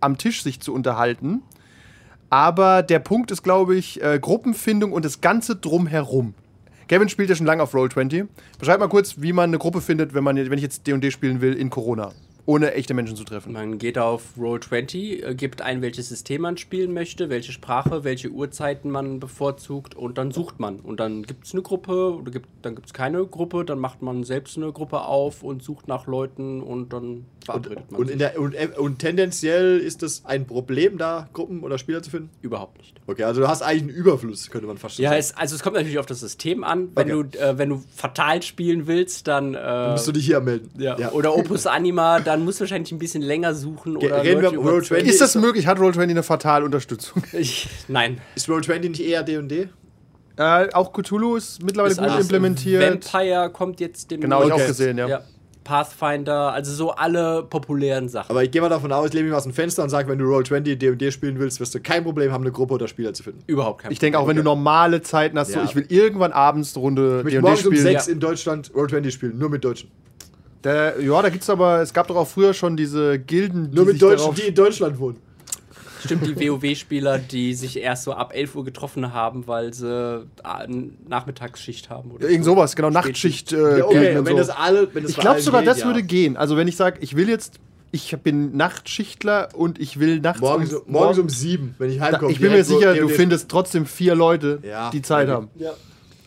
am 0.00 0.18
Tisch 0.18 0.42
sich 0.42 0.60
zu 0.60 0.74
unterhalten. 0.74 1.42
Aber 2.30 2.82
der 2.82 3.00
Punkt 3.00 3.30
ist, 3.30 3.42
glaube 3.42 3.76
ich, 3.76 4.02
äh, 4.02 4.18
Gruppenfindung 4.20 4.92
und 4.92 5.04
das 5.04 5.20
Ganze 5.20 5.56
drumherum. 5.56 6.34
Kevin 6.88 7.08
spielt 7.08 7.28
ja 7.28 7.36
schon 7.36 7.46
lange 7.46 7.62
auf 7.62 7.74
Roll20. 7.74 8.26
Beschreib 8.58 8.80
mal 8.80 8.88
kurz, 8.88 9.14
wie 9.18 9.32
man 9.32 9.50
eine 9.50 9.58
Gruppe 9.58 9.80
findet, 9.80 10.14
wenn, 10.14 10.24
man, 10.24 10.36
wenn 10.36 10.58
ich 10.58 10.62
jetzt 10.62 10.86
D&D 10.86 11.10
spielen 11.10 11.40
will 11.40 11.54
in 11.54 11.70
Corona. 11.70 12.12
Ohne 12.46 12.72
echte 12.74 12.94
Menschen 12.94 13.16
zu 13.16 13.24
treffen. 13.24 13.52
Man 13.52 13.78
geht 13.78 13.98
auf 13.98 14.22
Roll20, 14.38 15.22
äh, 15.24 15.34
gibt 15.34 15.62
ein, 15.62 15.82
welches 15.82 16.08
System 16.08 16.42
man 16.42 16.56
spielen 16.56 16.92
möchte, 16.92 17.28
welche 17.30 17.52
Sprache, 17.52 18.04
welche 18.04 18.30
Uhrzeiten 18.30 18.90
man 18.90 19.20
bevorzugt 19.20 19.94
und 19.94 20.18
dann 20.18 20.30
sucht 20.32 20.58
man. 20.60 20.80
Und 20.80 21.00
dann 21.00 21.22
gibt 21.24 21.46
es 21.46 21.52
eine 21.52 21.62
Gruppe 21.62 22.14
oder 22.16 22.30
gibt, 22.30 22.48
dann 22.62 22.74
gibt 22.74 22.86
es 22.88 22.92
keine 22.94 23.24
Gruppe, 23.26 23.64
dann 23.64 23.78
macht 23.78 24.02
man 24.02 24.24
selbst 24.24 24.56
eine 24.56 24.72
Gruppe 24.72 25.00
auf 25.02 25.42
und 25.42 25.62
sucht 25.62 25.88
nach 25.88 26.06
Leuten 26.06 26.62
und 26.62 26.92
dann 26.92 27.24
verabredet 27.44 27.90
man 27.90 28.00
Und, 28.00 28.10
in 28.10 28.18
der, 28.18 28.38
und, 28.40 28.54
und 28.78 28.98
tendenziell 28.98 29.78
ist 29.78 30.02
es 30.02 30.24
ein 30.26 30.46
Problem, 30.46 30.98
da 30.98 31.28
Gruppen 31.32 31.62
oder 31.62 31.78
Spieler 31.78 32.02
zu 32.02 32.10
finden? 32.10 32.30
überhaupt 32.42 32.78
nicht. 32.78 32.94
Okay, 33.06 33.24
also 33.24 33.40
du 33.40 33.48
hast 33.48 33.62
eigentlich 33.62 33.82
einen 33.82 33.90
Überfluss, 33.90 34.50
könnte 34.50 34.66
man 34.66 34.78
fast 34.78 34.96
schon 34.96 35.02
Ja, 35.04 35.10
sagen. 35.10 35.20
es, 35.20 35.36
also 35.36 35.56
es 35.56 35.62
kommt 35.62 35.76
natürlich 35.76 35.98
auf 35.98 36.06
das 36.06 36.20
System 36.20 36.64
an. 36.64 36.88
Wenn, 36.94 37.10
Okay. 37.12 37.28
du, 37.32 37.38
äh, 37.38 37.58
wenn 37.58 37.68
du 37.70 37.82
fatal 37.94 38.42
spielen 38.42 38.86
willst, 38.86 39.26
dann. 39.26 39.54
Äh, 39.54 39.58
Dann 39.58 39.92
musst 39.92 40.06
du 40.06 40.12
dich 40.12 40.26
hier 40.26 40.38
anmelden. 40.38 40.70
ja. 40.78 41.10
Oder 41.12 41.34
Opus 41.36 41.66
Anima, 41.66 42.20
dann 42.30 42.44
musst 42.44 42.58
du 42.58 42.62
wahrscheinlich 42.62 42.90
ein 42.92 42.98
bisschen 42.98 43.22
länger 43.22 43.54
suchen. 43.54 43.98
Ge- 43.98 44.08
Oder 44.10 44.22
reden 44.22 44.42
wir 44.42 44.50
um 44.58 44.66
Roll20? 44.66 44.76
überzeugen. 44.78 45.06
Ist 45.08 45.20
das 45.20 45.34
möglich? 45.34 45.66
Hat 45.66 45.78
Roll20 45.78 46.02
eine 46.10 46.22
fatale 46.22 46.64
Unterstützung? 46.64 47.22
Ich, 47.32 47.68
nein. 47.88 48.20
Ist 48.34 48.48
Roll20 48.48 48.88
nicht 48.90 49.00
eher 49.04 49.22
D&D? 49.22 49.68
äh, 50.36 50.68
auch 50.72 50.92
Cthulhu 50.92 51.36
ist 51.36 51.62
mittlerweile 51.62 51.92
Ist 51.92 51.98
gut 51.98 52.08
alles- 52.08 52.22
implementiert. 52.24 52.82
Vampire 53.12 53.50
kommt 53.52 53.78
jetzt 53.80 54.10
dem. 54.10 54.20
Genau, 54.22 54.40
hab 54.40 54.46
ich 54.46 54.52
Okay. 54.52 54.62
auch 54.62 54.66
gesehen, 54.68 54.96
ja. 54.98 55.08
Ja. 55.08 55.20
Pathfinder, 55.64 56.52
also 56.52 56.72
so 56.72 56.90
alle 56.92 57.42
populären 57.44 58.08
Sachen. 58.08 58.30
Aber 58.30 58.42
ich 58.42 58.50
gehe 58.50 58.60
mal 58.60 58.68
davon 58.70 58.90
aus, 58.92 59.12
lehne 59.12 59.24
mich 59.24 59.30
mal 59.32 59.36
aus 59.36 59.44
dem 59.44 59.52
Fenster 59.52 59.82
und 59.82 59.90
sage, 59.90 60.08
wenn 60.08 60.18
du 60.18 60.24
Roll20 60.24 60.76
D&D 60.76 61.12
spielen 61.12 61.38
willst, 61.38 61.60
wirst 61.60 61.74
du 61.74 61.80
kein 61.80 62.02
Problem 62.02 62.32
haben, 62.32 62.42
eine 62.42 62.50
Gruppe 62.50 62.74
oder 62.74 62.88
Spieler 62.88 63.12
zu 63.12 63.22
finden. 63.22 63.40
Überhaupt 63.46 63.82
kein 63.82 63.92
Ich 63.92 63.98
denke 63.98 64.18
auch, 64.18 64.26
wenn 64.26 64.36
du 64.36 64.42
normale 64.42 65.02
Zeiten 65.02 65.38
hast, 65.38 65.52
so 65.52 65.58
Ja. 65.60 65.64
ich 65.64 65.76
will 65.76 65.84
irgendwann 65.88 66.32
abends 66.32 66.74
eine 66.74 66.82
Runde 66.82 67.18
Ich 67.18 67.24
möchte 67.24 67.30
D&D 67.30 67.40
morgens 67.42 67.66
um 67.66 67.72
spielen. 67.74 67.82
6 67.84 68.06
Ja. 68.06 68.12
in 68.14 68.20
Deutschland 68.20 68.72
Roll20 68.74 69.10
spielen, 69.10 69.38
nur 69.38 69.48
mit 69.50 69.62
Deutschen. 69.64 69.90
Da, 70.62 70.98
ja, 70.98 71.22
da 71.22 71.28
gibt's 71.30 71.48
aber, 71.48 71.80
es 71.80 71.92
gab 71.92 72.06
doch 72.08 72.16
auch 72.16 72.28
früher 72.28 72.52
schon 72.52 72.76
diese 72.76 73.18
Gilden, 73.18 73.70
die 73.70 73.76
Nur 73.76 73.86
mit 73.86 73.94
sich 73.94 74.00
Deutschen, 74.02 74.34
die 74.34 74.42
in 74.42 74.54
Deutschland 74.54 74.98
wohnen. 74.98 75.16
Stimmt, 76.04 76.26
die 76.26 76.48
WoW-Spieler, 76.48 77.18
die 77.18 77.52
sich 77.54 77.78
erst 77.78 78.04
so 78.04 78.12
ab 78.14 78.32
11 78.34 78.54
Uhr 78.56 78.64
getroffen 78.64 79.12
haben, 79.12 79.46
weil 79.46 79.74
sie 79.74 80.26
eine 80.42 80.90
Nachmittagsschicht 81.08 81.90
haben. 81.90 82.10
Oder 82.12 82.28
Irgend 82.28 82.44
so. 82.46 82.52
sowas, 82.52 82.74
genau, 82.74 82.88
Nachtschicht. 82.90 83.52
Äh, 83.52 83.78
Ja, 83.78 83.84
okay, 83.84 84.14
wenn 84.16 84.24
so. 84.26 84.36
das 84.36 84.48
alle, 84.50 84.88
wenn 84.94 85.02
das 85.02 85.12
ich 85.12 85.18
glaube 85.18 85.40
sogar, 85.42 85.60
geht, 85.60 85.68
das 85.70 85.80
ja. 85.80 85.86
würde 85.86 86.02
gehen. 86.02 86.36
Also 86.38 86.56
wenn 86.56 86.68
ich 86.68 86.76
sage, 86.76 86.98
ich 87.02 87.16
will 87.16 87.28
jetzt, 87.28 87.56
ich 87.92 88.16
bin 88.22 88.56
Nachtschichtler 88.56 89.50
und 89.54 89.78
ich 89.78 89.98
will 90.00 90.20
nachts 90.20 90.40
Morgens, 90.40 90.72
um, 90.72 90.82
morgens 90.90 91.18
um 91.18 91.28
7, 91.28 91.74
wenn 91.78 91.90
ich 91.90 92.00
heimkomme. 92.00 92.32
ich 92.32 92.40
bin 92.40 92.52
mir 92.52 92.64
sicher, 92.64 92.94
du 92.94 93.08
findest 93.08 93.50
trotzdem 93.50 93.84
vier 93.84 94.14
Leute, 94.14 94.60
Ja. 94.62 94.90
die 94.90 95.02
Zeit 95.02 95.28
haben. 95.28 95.48
Ja. 95.56 95.72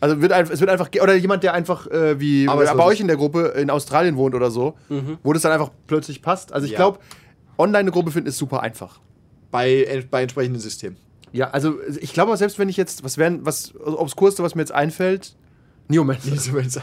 Also 0.04 0.22
wird 0.22 0.34
einfach, 0.34 0.54
es 0.54 0.60
wird 0.60 0.70
einfach, 0.70 0.90
oder 1.02 1.16
jemand, 1.16 1.44
der 1.44 1.54
einfach 1.54 1.88
äh, 1.88 2.20
wie 2.20 2.48
Arbeitslos 2.50 2.78
bei 2.78 2.84
euch 2.84 3.00
in 3.00 3.08
der 3.08 3.16
Gruppe 3.16 3.54
in 3.56 3.70
Australien 3.70 4.18
wohnt 4.18 4.36
oder 4.36 4.52
so, 4.52 4.76
wo 5.24 5.32
das 5.32 5.44
dann 5.44 5.54
einfach 5.54 5.70
plötzlich 5.88 6.22
passt. 6.22 6.52
Also 6.52 6.66
ich 6.66 6.74
Ja. 6.74 6.78
glaube, 6.78 7.00
online 7.58 7.80
eine 7.80 7.92
Gruppe 7.92 8.12
finden 8.12 8.28
ist 8.28 8.38
super 8.38 8.62
einfach. 8.62 9.00
Bei, 9.50 10.04
bei 10.12 10.24
entsprechenden 10.24 10.60
Systemen. 10.60 10.98
Ja, 11.32 11.52
also 11.52 11.76
ich 12.02 12.12
glaube, 12.14 12.36
selbst 12.36 12.60
wenn 12.60 12.68
ich 12.68 12.76
jetzt, 12.76 13.04
was 13.06 13.18
wären, 13.18 13.46
was 13.46 13.74
obskurste, 13.76 14.44
was 14.44 14.56
mir 14.56 14.62
jetzt 14.62 14.74
einfällt, 14.74 15.36
Neomancer. 15.88 16.32
Neomancer. 16.52 16.82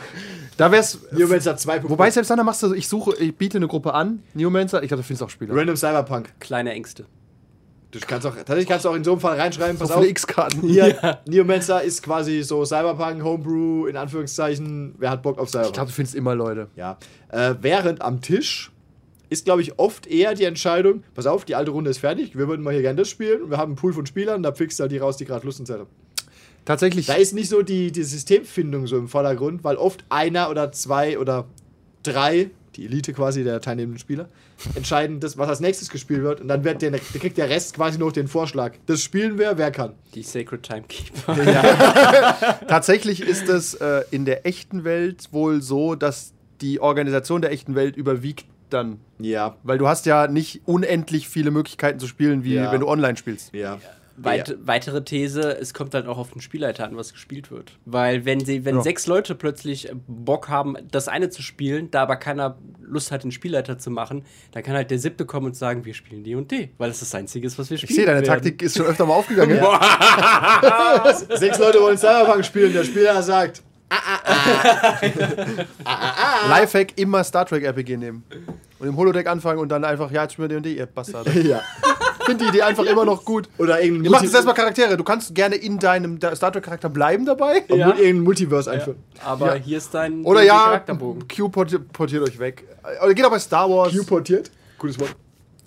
Da 0.56 0.72
wär's. 0.72 0.98
Neomancer 1.12 1.56
2. 1.56 1.88
Wobei 1.90 2.10
selbst 2.10 2.30
dann 2.30 2.38
da 2.38 2.44
machst 2.44 2.62
du, 2.62 2.72
ich 2.74 2.88
suche, 2.88 3.14
ich 3.18 3.36
biete 3.36 3.58
eine 3.58 3.68
Gruppe 3.68 3.92
an, 3.94 4.22
Neomancer, 4.34 4.82
ich 4.82 4.88
glaube, 4.88 5.02
da 5.02 5.06
findest 5.06 5.20
du 5.22 5.24
auch 5.26 5.30
Spieler. 5.30 5.54
Random 5.54 5.76
Cyberpunk. 5.76 6.30
Kleine 6.40 6.72
Ängste. 6.72 7.04
Du 7.92 7.98
kannst 8.06 8.24
auch, 8.26 8.36
tatsächlich 8.36 8.68
kannst 8.68 8.84
du 8.84 8.90
auch 8.90 8.94
in 8.94 9.02
so 9.02 9.12
einem 9.12 9.20
Fall 9.20 9.38
reinschreiben, 9.38 9.76
pass 9.76 9.88
so 9.88 9.94
auf. 9.94 10.06
X-Karten. 10.06 10.60
Hier, 10.68 11.18
Neomancer 11.26 11.82
ist 11.82 12.02
quasi 12.02 12.42
so 12.42 12.64
Cyberpunk, 12.64 13.22
Homebrew, 13.24 13.86
in 13.86 13.96
Anführungszeichen. 13.96 14.94
Wer 14.98 15.10
hat 15.10 15.22
Bock 15.22 15.38
auf 15.38 15.46
Ich 15.46 15.50
Cyberpunk? 15.50 15.74
glaube, 15.74 15.88
du 15.90 15.94
findest 15.94 16.14
immer 16.14 16.34
Leute. 16.36 16.68
Ja. 16.76 16.98
Äh, 17.30 17.56
während 17.60 18.00
am 18.02 18.20
Tisch 18.20 18.70
ist, 19.28 19.44
glaube 19.44 19.62
ich, 19.62 19.78
oft 19.78 20.06
eher 20.06 20.34
die 20.34 20.44
Entscheidung, 20.44 21.02
pass 21.14 21.26
auf, 21.26 21.44
die 21.44 21.54
alte 21.56 21.72
Runde 21.72 21.90
ist 21.90 21.98
fertig, 21.98 22.36
wir 22.38 22.46
würden 22.48 22.62
mal 22.62 22.72
hier 22.72 22.82
gerne 22.82 22.98
das 22.98 23.08
spielen 23.08 23.42
und 23.42 23.50
wir 23.50 23.58
haben 23.58 23.70
einen 23.70 23.76
Pool 23.76 23.92
von 23.92 24.06
Spielern, 24.06 24.42
da 24.42 24.50
pickst 24.52 24.78
du 24.78 24.82
halt 24.82 24.92
die 24.92 24.98
raus, 24.98 25.16
die 25.16 25.24
gerade 25.24 25.44
Lust 25.44 25.58
und 25.60 25.66
Zeit 25.66 25.80
haben. 25.80 25.88
Tatsächlich. 26.64 27.06
Da 27.06 27.14
ist 27.14 27.32
nicht 27.32 27.48
so 27.48 27.62
die, 27.62 27.90
die 27.90 28.02
Systemfindung 28.04 28.86
so 28.86 28.98
im 28.98 29.08
Vordergrund, 29.08 29.64
weil 29.64 29.76
oft 29.76 30.04
einer 30.10 30.50
oder 30.50 30.70
zwei 30.72 31.18
oder 31.18 31.46
drei, 32.02 32.50
die 32.80 32.86
Elite 32.86 33.12
quasi 33.12 33.44
der 33.44 33.60
teilnehmenden 33.60 33.98
Spieler, 33.98 34.30
entscheiden, 34.74 35.20
das, 35.20 35.36
was 35.36 35.48
als 35.50 35.60
nächstes 35.60 35.90
gespielt 35.90 36.22
wird. 36.22 36.40
Und 36.40 36.48
dann 36.48 36.64
wird 36.64 36.80
der, 36.80 36.90
der 36.92 37.00
kriegt 37.00 37.36
der 37.36 37.50
Rest 37.50 37.74
quasi 37.74 37.98
noch 37.98 38.10
den 38.10 38.26
Vorschlag. 38.26 38.72
Das 38.86 39.02
spielen 39.02 39.38
wir, 39.38 39.58
wer 39.58 39.70
kann. 39.70 39.92
Die 40.14 40.22
Sacred 40.22 40.62
Timekeeper. 40.62 41.34
Tatsächlich 42.68 43.20
ist 43.20 43.48
es 43.50 43.74
äh, 43.74 44.02
in 44.10 44.24
der 44.24 44.46
echten 44.46 44.84
Welt 44.84 45.28
wohl 45.30 45.60
so, 45.60 45.94
dass 45.94 46.32
die 46.62 46.80
Organisation 46.80 47.42
der 47.42 47.52
echten 47.52 47.74
Welt 47.74 47.96
überwiegt 47.96 48.46
dann. 48.70 48.98
Ja, 49.18 49.56
Weil 49.62 49.76
du 49.76 49.86
hast 49.86 50.06
ja 50.06 50.26
nicht 50.26 50.62
unendlich 50.64 51.28
viele 51.28 51.50
Möglichkeiten 51.50 51.98
zu 51.98 52.06
spielen, 52.06 52.44
wie 52.44 52.54
Ja. 52.54 52.72
wenn 52.72 52.80
du 52.80 52.88
online 52.88 53.16
spielst. 53.16 53.52
ja. 53.54 53.78
Weit, 54.24 54.56
Weitere 54.62 55.04
These, 55.04 55.58
es 55.60 55.74
kommt 55.74 55.94
halt 55.94 56.06
auch 56.06 56.18
auf 56.18 56.30
den 56.32 56.40
Spielleiter 56.40 56.84
an, 56.84 56.96
was 56.96 57.12
gespielt 57.12 57.50
wird. 57.50 57.72
Weil 57.84 58.24
wenn 58.24 58.44
sie, 58.44 58.64
wenn 58.64 58.76
Ja. 58.76 58.82
sechs 58.82 59.06
Leute 59.06 59.34
plötzlich 59.34 59.90
Bock 60.06 60.48
haben, 60.48 60.76
das 60.90 61.08
eine 61.08 61.30
zu 61.30 61.42
spielen, 61.42 61.90
da 61.90 62.02
aber 62.02 62.16
keiner 62.16 62.56
Lust 62.82 63.12
hat, 63.12 63.24
den 63.24 63.32
Spielleiter 63.32 63.78
zu 63.78 63.90
machen, 63.90 64.24
dann 64.52 64.62
kann 64.62 64.74
halt 64.74 64.90
der 64.90 64.98
siebte 64.98 65.24
kommen 65.26 65.46
und 65.46 65.56
sagen, 65.56 65.84
wir 65.84 65.94
spielen 65.94 66.24
die 66.24 66.34
und 66.34 66.50
die. 66.50 66.70
Weil 66.78 66.88
das 66.90 67.00
das 67.00 67.14
Einzige 67.14 67.46
ist, 67.46 67.58
was 67.58 67.70
wir 67.70 67.78
spielen. 67.78 67.90
Ich 67.90 67.96
sehe, 67.96 68.06
deine 68.06 68.20
werden. 68.20 68.28
Taktik 68.42 68.62
ist 68.62 68.76
schon 68.76 68.86
öfter 68.86 69.06
mal 69.06 69.14
aufgegangen. 69.14 69.56
ja? 69.56 71.14
Sechs 71.36 71.58
Leute 71.58 71.80
wollen 71.80 71.98
Cyberpunk 71.98 72.44
spielen, 72.44 72.72
der 72.72 72.84
Spieler 72.84 73.22
sagt, 73.22 73.62
Lifehack 76.48 76.98
immer 76.98 77.24
Star 77.24 77.46
Trek 77.46 77.64
RPG 77.64 77.96
nehmen. 77.96 78.24
Und 78.78 78.88
im 78.88 78.96
Holodeck 78.96 79.26
anfangen 79.26 79.58
und 79.58 79.68
dann 79.68 79.84
einfach, 79.84 80.10
ja, 80.10 80.22
jetzt 80.22 80.32
spielen 80.34 80.50
wir 80.50 80.60
D&D, 80.60 80.76
ihr 80.78 80.86
Bastard. 80.86 81.26
Ja. 81.44 81.60
Finde 82.30 82.44
die 82.44 82.50
Idee 82.50 82.62
einfach 82.62 82.84
immer 82.84 83.04
noch 83.04 83.24
gut. 83.24 83.48
Oder 83.58 83.80
irgendein 83.82 84.04
Ihr 84.04 84.10
macht 84.10 84.22
jetzt 84.22 84.34
erstmal 84.34 84.54
Charaktere. 84.54 84.96
Du 84.96 85.04
kannst 85.04 85.34
gerne 85.34 85.56
in 85.56 85.78
deinem 85.78 86.18
Star 86.34 86.52
Trek-Charakter 86.52 86.88
bleiben 86.88 87.26
dabei. 87.26 87.62
und 87.68 87.78
Ja. 87.78 87.88
irgendein 87.88 88.20
Multiverse 88.20 88.70
einführen. 88.70 88.98
Aber 89.24 89.56
Ja. 89.56 89.62
hier 89.62 89.78
ist 89.78 89.92
dein 89.94 90.24
Oder 90.24 90.42
ja, 90.42 90.58
Charakterbogen. 90.58 91.26
Q 91.28 91.48
portiert, 91.48 91.92
portiert 91.92 92.22
euch 92.28 92.38
weg. 92.38 92.64
Oder 93.04 93.14
geht 93.14 93.24
auch 93.24 93.30
bei 93.30 93.38
Star 93.38 93.68
Wars. 93.68 93.92
Q 93.92 94.04
portiert. 94.04 94.50
Gutes 94.78 94.98
Wort. 94.98 95.14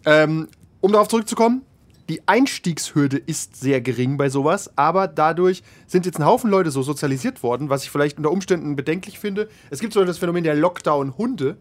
Ähm, 0.05 0.48
um 0.82 0.91
darauf 0.91 1.08
zurückzukommen, 1.08 1.62
die 2.10 2.22
Einstiegshürde 2.27 3.17
ist 3.17 3.55
sehr 3.55 3.79
gering 3.79 4.17
bei 4.17 4.27
sowas, 4.29 4.70
aber 4.75 5.08
dadurch 5.08 5.63
sind 5.88 6.05
jetzt 6.05 6.20
ein 6.20 6.25
Haufen 6.25 6.50
Leute 6.50 6.70
so 6.72 6.82
sozialisiert 6.84 7.43
worden, 7.43 7.70
was 7.70 7.84
ich 7.84 7.91
vielleicht 7.91 8.17
unter 8.17 8.29
Umständen 8.32 8.75
bedenklich 8.75 9.20
finde. 9.20 9.48
Es 9.70 9.79
gibt 9.79 9.93
zum 9.93 10.01
Beispiel 10.01 10.08
das 10.10 10.17
Phänomen 10.17 10.43
der 10.43 10.55
Lockdown-Hunde 10.55 11.55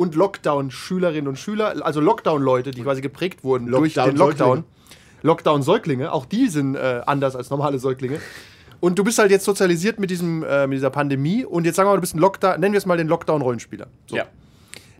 und 0.00 0.14
Lockdown-Schülerinnen 0.14 1.28
und 1.28 1.38
Schüler, 1.38 1.84
also 1.84 2.00
Lockdown-Leute, 2.00 2.70
die 2.70 2.82
quasi 2.84 3.02
geprägt 3.02 3.44
wurden 3.44 3.70
durch 3.70 3.92
den 3.92 4.16
Lockdown. 4.16 4.64
Lockdown-Säuglinge, 5.20 6.10
auch 6.10 6.24
die 6.24 6.48
sind 6.48 6.74
äh, 6.74 7.02
anders 7.04 7.36
als 7.36 7.50
normale 7.50 7.78
Säuglinge. 7.78 8.18
Und 8.80 8.98
du 8.98 9.04
bist 9.04 9.18
halt 9.18 9.30
jetzt 9.30 9.44
sozialisiert 9.44 9.98
mit, 9.98 10.08
diesem, 10.08 10.42
äh, 10.42 10.66
mit 10.66 10.78
dieser 10.78 10.88
Pandemie 10.88 11.44
und 11.44 11.66
jetzt 11.66 11.76
sagen 11.76 11.86
wir 11.86 11.90
mal, 11.90 11.96
du 11.96 12.00
bist 12.00 12.14
ein 12.14 12.18
Lockdown, 12.18 12.60
nennen 12.60 12.72
wir 12.72 12.78
es 12.78 12.86
mal 12.86 12.96
den 12.96 13.08
Lockdown-Rollenspieler. 13.08 13.88
So. 14.06 14.16
Ja. 14.16 14.24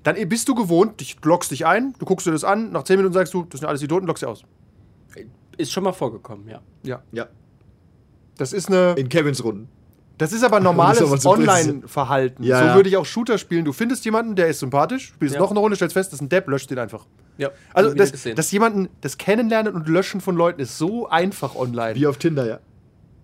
Dann 0.02 0.16
bist 0.28 0.46
du 0.50 0.54
gewohnt, 0.54 1.00
dich, 1.00 1.16
du 1.16 1.30
loggst 1.30 1.50
dich 1.50 1.64
ein, 1.64 1.94
du 1.98 2.04
guckst 2.04 2.26
dir 2.26 2.32
das 2.32 2.44
an, 2.44 2.70
nach 2.70 2.82
10 2.82 2.96
Minuten 2.98 3.14
sagst 3.14 3.32
du, 3.32 3.44
das 3.44 3.60
sind 3.60 3.68
alles 3.70 3.82
Idioten, 3.82 4.06
loggst 4.06 4.22
dich 4.22 4.28
aus. 4.28 4.44
Ist 5.56 5.72
schon 5.72 5.84
mal 5.84 5.92
vorgekommen, 5.92 6.46
ja. 6.46 6.60
Ja. 6.82 7.02
Ja. 7.10 7.26
Das 8.36 8.52
ist 8.52 8.68
eine. 8.68 8.96
In 8.98 9.08
Kevins 9.08 9.42
Runden. 9.42 9.68
Das 10.20 10.32
ist 10.32 10.44
aber 10.44 10.60
normales 10.60 11.24
Online-Verhalten. 11.24 12.42
Ja, 12.42 12.58
so 12.58 12.64
ja. 12.66 12.74
würde 12.74 12.90
ich 12.90 12.96
auch 12.98 13.06
Shooter 13.06 13.38
spielen. 13.38 13.64
Du 13.64 13.72
findest 13.72 14.04
jemanden, 14.04 14.36
der 14.36 14.48
ist 14.48 14.58
sympathisch, 14.60 15.06
spielst 15.14 15.34
Ja. 15.34 15.40
noch 15.40 15.50
eine 15.50 15.60
Runde, 15.60 15.76
stellst 15.76 15.94
fest, 15.94 16.12
das 16.12 16.18
ist 16.18 16.20
ein 16.20 16.28
Depp, 16.28 16.46
löscht 16.46 16.70
den 16.70 16.78
einfach. 16.78 17.06
ja. 17.38 17.48
Also, 17.72 17.94
das, 17.94 18.12
gesehen. 18.12 18.36
das 18.36 18.50
jemanden, 18.52 18.90
das 19.00 19.16
Kennenlernen 19.16 19.74
und 19.74 19.88
Löschen 19.88 20.20
von 20.20 20.36
Leuten 20.36 20.60
ist 20.60 20.76
so 20.76 21.08
einfach 21.08 21.56
online. 21.56 21.94
Wie 21.94 22.06
auf 22.06 22.18
Tinder, 22.18 22.46
ja. 22.46 22.58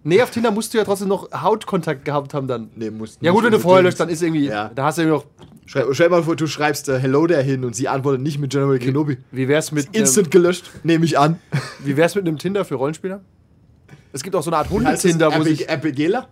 Nee, 0.05 0.23
auf 0.23 0.31
Tinder 0.31 0.53
musst 0.53 0.73
du 0.73 0.79
ja 0.79 0.85
trotzdem 0.85 1.09
noch 1.09 1.31
Hautkontakt 1.33 2.07
gehabt 2.07 2.33
haben 2.33 2.49
dann. 2.49 2.71
Nee, 2.77 2.91
musst 2.91 3.19
Ja, 3.21 3.33
gut, 3.33 3.45
wenn 3.45 3.53
du 3.53 3.59
vorher 3.61 3.83
löscht, 3.83 4.01
dann 4.01 4.09
ist 4.09 4.23
irgendwie. 4.23 4.47
Ja. 4.47 4.71
Da 4.75 4.85
hast 4.85 4.97
du 4.97 5.03
irgendwie 5.03 5.19
noch. 5.19 5.27
Schreib, 5.67 5.89
stell 5.91 6.09
mal 6.09 6.23
vor, 6.23 6.37
du 6.37 6.47
schreibst 6.47 6.89
äh, 6.89 6.99
Hello 6.99 7.27
there 7.27 7.43
hin 7.43 7.63
und 7.65 7.77
sie 7.77 7.89
antwortet 7.89 8.23
nicht 8.23 8.39
mit 8.39 8.53
General 8.53 8.79
Kenobi. 8.79 9.19
Wie 9.33 9.49
wär's 9.49 9.71
mit. 9.71 9.95
Instant 9.95 10.31
gelöscht, 10.31 10.71
nehme 10.83 11.05
ich 11.05 11.19
an. 11.19 11.41
Ähm, 11.53 11.61
wie 11.85 11.97
wär's 11.99 12.15
mit 12.15 12.27
einem 12.27 12.39
Tinder 12.39 12.65
für 12.65 12.77
Rollenspieler? 12.77 13.21
Es 14.15 14.23
gibt 14.23 14.35
auch 14.35 14.43
so 14.43 14.51
eine 14.51 14.57
Art 14.59 14.71
Hundetinder, 14.71 15.37
wo 15.37 15.43
sich. 15.43 15.69
Apigela? 15.69 16.29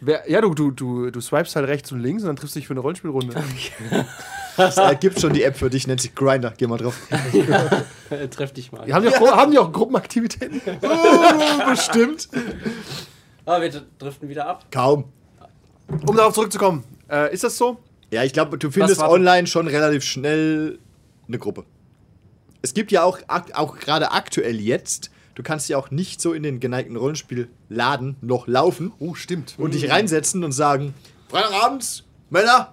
Wer, 0.00 0.30
ja, 0.30 0.40
du, 0.40 0.54
du, 0.54 0.70
du, 0.70 1.10
du 1.10 1.20
swipest 1.20 1.56
halt 1.56 1.66
rechts 1.66 1.90
und 1.90 2.00
links 2.00 2.22
und 2.22 2.28
dann 2.28 2.36
triffst 2.36 2.54
du 2.54 2.60
dich 2.60 2.68
für 2.68 2.74
eine 2.74 2.80
Rollenspielrunde. 2.80 3.34
Es 4.56 4.76
äh, 4.76 4.96
gibt 4.96 5.20
schon 5.20 5.32
die 5.32 5.42
App 5.42 5.56
für 5.56 5.70
dich, 5.70 5.86
nennt 5.86 6.00
sich 6.00 6.14
Grinder. 6.14 6.52
Geh 6.56 6.66
mal 6.66 6.78
drauf. 6.78 6.96
Äh, 8.10 8.28
Treff 8.30 8.52
dich 8.52 8.72
mal. 8.72 8.90
Haben, 8.92 9.04
die 9.04 9.14
auch, 9.14 9.36
haben 9.36 9.52
die 9.52 9.58
auch 9.58 9.72
Gruppenaktivitäten? 9.72 10.60
oh, 10.82 11.70
bestimmt. 11.70 12.28
Aber 13.44 13.62
wir 13.62 13.70
driften 13.98 14.28
wieder 14.28 14.46
ab. 14.46 14.66
Kaum. 14.70 15.04
Um 16.06 16.16
darauf 16.16 16.34
zurückzukommen, 16.34 16.84
äh, 17.08 17.32
ist 17.32 17.44
das 17.44 17.56
so? 17.56 17.78
Ja, 18.10 18.24
ich 18.24 18.32
glaube, 18.32 18.58
du 18.58 18.70
findest 18.70 19.00
online 19.00 19.46
schon 19.46 19.68
relativ 19.68 20.02
schnell 20.04 20.78
eine 21.26 21.38
Gruppe. 21.38 21.64
Es 22.62 22.74
gibt 22.74 22.90
ja 22.90 23.04
auch, 23.04 23.20
auch 23.28 23.78
gerade 23.78 24.10
aktuell 24.10 24.60
jetzt, 24.60 25.10
du 25.34 25.42
kannst 25.42 25.68
ja 25.68 25.78
auch 25.78 25.90
nicht 25.90 26.20
so 26.20 26.32
in 26.32 26.42
den 26.42 26.58
geneigten 26.58 26.96
Rollenspielladen 27.70 28.16
noch 28.20 28.46
laufen 28.46 28.92
Oh, 28.98 29.14
stimmt. 29.14 29.54
und 29.58 29.74
dich 29.74 29.90
reinsetzen 29.90 30.44
und 30.44 30.52
sagen, 30.52 30.94
Freitagabends, 31.28 32.04
Männer, 32.30 32.72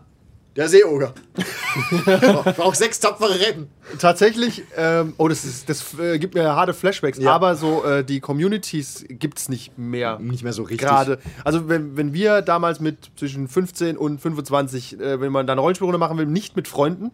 der 0.56 0.70
Seeoger. 0.70 1.14
ich 1.92 2.56
brauche 2.56 2.76
sechs 2.76 3.00
tapfere 3.02 3.38
Retten. 3.42 3.68
Tatsächlich, 4.00 4.64
ähm, 4.78 5.14
oh, 5.18 5.28
das, 5.28 5.44
ist, 5.44 5.68
das 5.70 6.00
äh, 6.00 6.18
gibt 6.18 6.34
mir 6.34 6.56
harte 6.56 6.74
Flashbacks, 6.74 7.18
Ja. 7.18 7.34
aber 7.34 7.56
so 7.56 7.84
äh, 7.84 8.06
die 8.06 8.22
Communities 8.22 9.04
gibt 9.10 9.38
es 9.40 9.50
nicht 9.50 9.78
mehr. 9.78 10.18
Nicht 10.20 10.44
mehr 10.44 10.54
so 10.54 10.64
richtig. 10.64 10.80
Gerade. 10.88 11.20
Also, 11.44 11.68
wenn, 11.68 11.98
wenn 11.98 12.14
wir 12.14 12.42
damals 12.42 12.80
mit 12.80 13.12
zwischen 13.18 13.50
15 13.50 13.98
und 13.98 14.22
25, 14.22 14.98
äh, 15.00 15.20
wenn 15.20 15.32
man 15.34 15.46
dann 15.46 15.56
eine 15.56 15.62
Rollenspielrunde 15.62 15.98
machen 15.98 16.18
will, 16.18 16.26
nicht 16.26 16.56
mit 16.56 16.70
Freunden, 16.70 17.12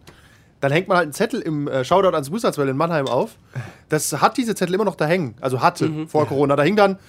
dann 0.60 0.70
hängt 0.70 0.86
man 0.86 0.96
halt 0.98 1.06
einen 1.06 1.12
Zettel 1.12 1.40
im 1.40 1.66
äh, 1.66 1.84
Shoutout 1.84 2.14
ans 2.14 2.30
Wizardswell 2.30 2.68
in 2.68 2.76
Mannheim 2.76 3.08
auf. 3.08 3.32
Das 3.88 4.12
hat 4.20 4.36
diese 4.36 4.54
Zettel 4.54 4.76
immer 4.76 4.84
noch 4.84 4.94
da 4.94 5.06
hängen. 5.06 5.34
Also 5.40 5.60
hatte 5.60 6.06
vor 6.06 6.28
Corona. 6.28 6.54
Da 6.54 6.62
hing 6.62 6.76
dann 6.76 7.00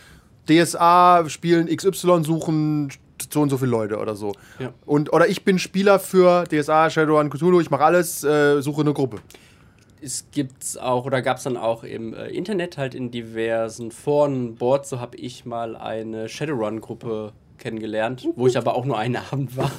DSA, 0.50 1.24
spielen 1.30 1.68
XY, 1.68 2.24
suchen 2.24 2.90
so 3.32 3.42
und 3.42 3.50
so 3.50 3.58
viele 3.58 3.72
Leute 3.72 3.98
oder 3.98 4.16
so. 4.16 4.34
Ja. 4.60 4.74
Und, 4.86 5.14
oder 5.14 5.28
ich 5.28 5.44
bin 5.46 5.58
Spieler 5.60 6.00
für 6.00 6.44
DSA, 6.46 6.90
Shadowrun 6.90 7.30
Cthulhu, 7.30 7.62
ich 7.62 7.70
mache 7.70 7.84
alles, 7.86 8.24
äh, 8.24 8.62
suche 8.62 8.82
eine 8.82 8.94
Gruppe. 8.94 9.18
Es 10.02 10.26
gibt's 10.32 10.76
auch, 10.78 11.06
oder 11.06 11.22
gab 11.22 11.38
es 11.38 11.44
dann 11.44 11.56
auch 11.56 11.84
im 11.86 12.14
äh, 12.14 12.28
Internet 12.28 12.78
halt 12.78 12.94
in 12.94 13.10
diversen 13.12 13.92
Foren, 13.92 14.56
Boards, 14.56 14.90
so 14.90 15.00
habe 15.00 15.16
ich 15.16 15.46
mal 15.46 15.78
eine 15.78 16.28
Shadowrun-Gruppe 16.28 17.32
kennengelernt, 17.58 18.28
wo 18.36 18.48
ich 18.48 18.58
aber 18.58 18.76
auch 18.76 18.84
nur 18.84 18.98
einen 18.98 19.16
Abend 19.32 19.56
war. 19.56 19.72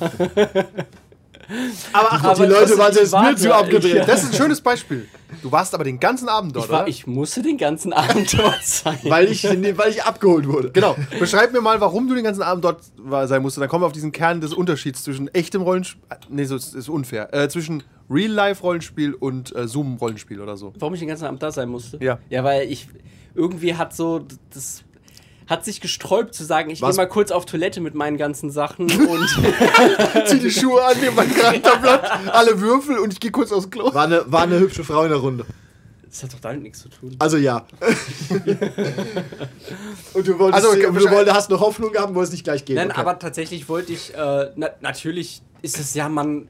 Aber, 1.93 2.09
ach, 2.13 2.25
Und 2.25 2.39
die 2.39 2.43
Aber 2.45 2.47
Leute 2.47 2.77
das- 2.77 2.79
waren 3.13 3.25
war 3.25 3.31
mir 3.33 3.37
zu 3.37 3.55
abgedreht. 3.55 3.97
ich- 3.97 4.05
das 4.07 4.23
ist 4.25 4.33
ein 4.33 4.37
schönes 4.37 4.61
Beispiel. 4.63 5.07
Du 5.45 5.53
warst 5.53 5.75
aber 5.75 5.85
den 5.85 6.01
ganzen 6.01 6.31
Abend 6.31 6.57
dort, 6.57 6.65
Ich, 6.65 6.71
war, 6.73 6.81
oder? 6.81 6.89
ich 6.89 7.07
musste 7.07 7.43
den 7.43 7.59
ganzen 7.59 7.93
Abend 7.93 8.33
dort 8.33 8.65
sein. 8.65 8.99
Weil 9.05 9.31
ich, 9.31 9.45
weil 9.45 9.91
ich 9.91 10.03
abgeholt 10.03 10.49
wurde. 10.49 10.71
Genau. 10.73 10.97
Beschreib 11.19 11.53
mir 11.53 11.61
mal, 11.61 11.83
warum 11.83 12.09
du 12.09 12.15
den 12.15 12.25
ganzen 12.25 12.41
Abend 12.41 12.65
dort 12.65 12.83
sein 13.29 13.43
musst. 13.43 13.59
Dann 13.59 13.69
kommen 13.69 13.83
wir 13.83 13.87
auf 13.87 13.93
diesen 13.93 14.11
Kern 14.11 14.41
des 14.41 14.55
Unterschieds 14.55 15.05
zwischen 15.05 15.29
echtem 15.35 15.61
Rollenspiel. 15.61 16.01
Nee, 16.31 16.45
so 16.47 16.57
ist, 16.57 16.75
ist 16.75 16.89
unfair. 16.89 17.35
Äh, 17.35 17.51
zwischen 17.51 17.83
Real-Life-Rollenspiel 18.09 19.13
und 19.13 19.55
äh, 19.55 19.69
Zoom-Rollenspiel 19.69 20.41
oder 20.41 20.57
so. 20.57 20.73
Warum 20.79 20.95
ich 20.95 21.01
den 21.01 21.09
ganzen 21.11 21.27
Abend 21.27 21.43
da 21.43 21.53
sein 21.53 21.69
musste? 21.69 21.99
Ja. 22.03 22.19
Ja, 22.31 22.43
weil 22.43 22.71
ich 22.71 22.89
irgendwie 23.35 23.75
hat 23.75 23.95
so 23.95 24.25
das 24.55 24.83
hat 25.47 25.65
sich 25.65 25.81
gesträubt 25.81 26.35
zu 26.35 26.45
sagen, 26.45 26.71
ich 26.71 26.81
gehe 26.81 26.93
mal 26.95 27.07
kurz 27.09 27.31
auf 27.31 27.45
Toilette 27.47 27.81
mit 27.81 27.95
meinen 27.95 28.17
ganzen 28.17 28.51
Sachen 28.51 28.85
und 28.91 29.29
Zieh 30.27 30.39
die 30.39 30.51
Schuhe 30.51 30.83
an, 30.85 30.99
nehme 31.01 31.17
mein 31.17 31.35
Charakterblatt, 31.35 32.33
alle 32.33 32.61
Würfel 32.61 32.99
und 32.99 33.13
ich 33.13 33.21
gehe 33.21 33.31
kurz 33.31 33.53
aufs 33.53 33.71
Klo. 33.71 33.93
War 33.93 34.05
eine, 34.05 34.25
war 34.31 34.43
eine 34.43 34.59
hübsche 34.59 34.85
Frau 34.85 35.03
in 35.05 35.11
der 35.11 35.19
Runde. 35.19 35.45
das 36.09 36.23
hat 36.23 36.33
doch 36.33 36.41
damit 36.41 36.63
nichts 36.63 36.81
zu 36.81 36.89
tun. 36.89 37.15
Also 37.19 37.37
ja. 37.37 37.67
Und 40.15 40.27
du 40.27 40.39
wolltest, 40.39 40.65
Also, 40.65 40.69
okay, 40.77 40.87
du 40.99 41.11
wolltest, 41.11 41.37
hast 41.37 41.51
noch 41.51 41.61
Hoffnung 41.61 41.93
gehabt, 41.93 42.15
wo 42.15 42.23
es 42.23 42.31
nicht 42.31 42.45
gleich 42.45 42.65
geht. 42.65 42.77
Nein, 42.77 42.91
Okay. 42.91 43.01
aber 43.01 43.19
tatsächlich 43.19 43.69
wollte 43.69 43.93
ich, 43.93 44.15
äh, 44.15 44.51
na, 44.57 44.71
natürlich 44.81 45.43
ist 45.63 45.79
es 45.79 45.95
ja, 45.95 46.09
man, 46.09 46.49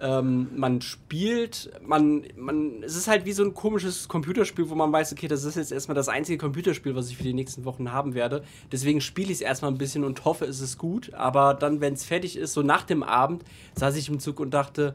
ähm, 0.00 0.48
man 0.56 0.80
spielt, 0.80 1.70
man, 1.82 2.24
man, 2.36 2.82
es 2.82 2.96
ist 2.96 3.08
halt 3.08 3.26
wie 3.26 3.32
so 3.32 3.44
ein 3.44 3.54
komisches 3.54 4.08
Computerspiel, 4.08 4.70
wo 4.70 4.74
man 4.74 4.92
weiß, 4.92 5.12
okay, 5.12 5.28
das 5.28 5.44
ist 5.44 5.56
jetzt 5.56 5.72
erstmal 5.72 5.94
das 5.94 6.08
einzige 6.08 6.38
Computerspiel, 6.38 6.94
was 6.94 7.10
ich 7.10 7.16
für 7.16 7.22
die 7.22 7.34
nächsten 7.34 7.64
Wochen 7.64 7.92
haben 7.92 8.14
werde. 8.14 8.42
Deswegen 8.72 9.00
spiele 9.00 9.28
ich 9.28 9.38
es 9.38 9.40
erstmal 9.40 9.70
ein 9.70 9.78
bisschen 9.78 10.04
und 10.04 10.24
hoffe, 10.24 10.46
es 10.46 10.60
ist 10.60 10.78
gut. 10.78 11.12
Aber 11.14 11.54
dann, 11.54 11.80
wenn 11.80 11.94
es 11.94 12.04
fertig 12.04 12.36
ist, 12.36 12.54
so 12.54 12.62
nach 12.62 12.84
dem 12.84 13.02
Abend, 13.02 13.44
saß 13.74 13.96
ich 13.96 14.08
im 14.08 14.20
Zug 14.20 14.40
und 14.40 14.52
dachte, 14.52 14.94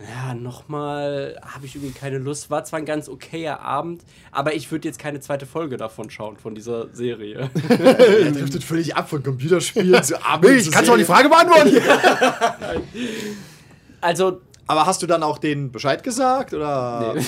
ja, 0.00 0.32
nochmal 0.34 1.38
habe 1.42 1.66
ich 1.66 1.74
irgendwie 1.74 1.92
keine 1.92 2.16
Lust. 2.16 2.48
War 2.48 2.64
zwar 2.64 2.78
ein 2.78 2.86
ganz 2.86 3.08
okayer 3.08 3.60
Abend, 3.60 4.02
aber 4.32 4.54
ich 4.54 4.70
würde 4.72 4.88
jetzt 4.88 4.98
keine 4.98 5.20
zweite 5.20 5.44
Folge 5.44 5.76
davon 5.76 6.08
schauen, 6.08 6.38
von 6.38 6.54
dieser 6.54 6.88
Serie. 6.94 7.50
Er 7.68 8.32
driftet 8.32 8.64
völlig 8.64 8.96
ab 8.96 9.10
von 9.10 9.22
Computerspielen 9.22 10.02
zu 10.02 10.24
Abend. 10.24 10.72
Kannst 10.72 10.88
du 10.88 10.92
mal 10.92 10.98
die. 10.98 11.04
Frage 11.04 11.28
beantworten? 11.28 11.76
Also, 14.00 14.40
Aber 14.66 14.86
hast 14.86 15.02
du 15.02 15.06
dann 15.06 15.22
auch 15.22 15.38
denen 15.38 15.72
Bescheid 15.72 16.02
gesagt? 16.02 16.54
Oder? 16.54 17.14
nee. 17.14 17.22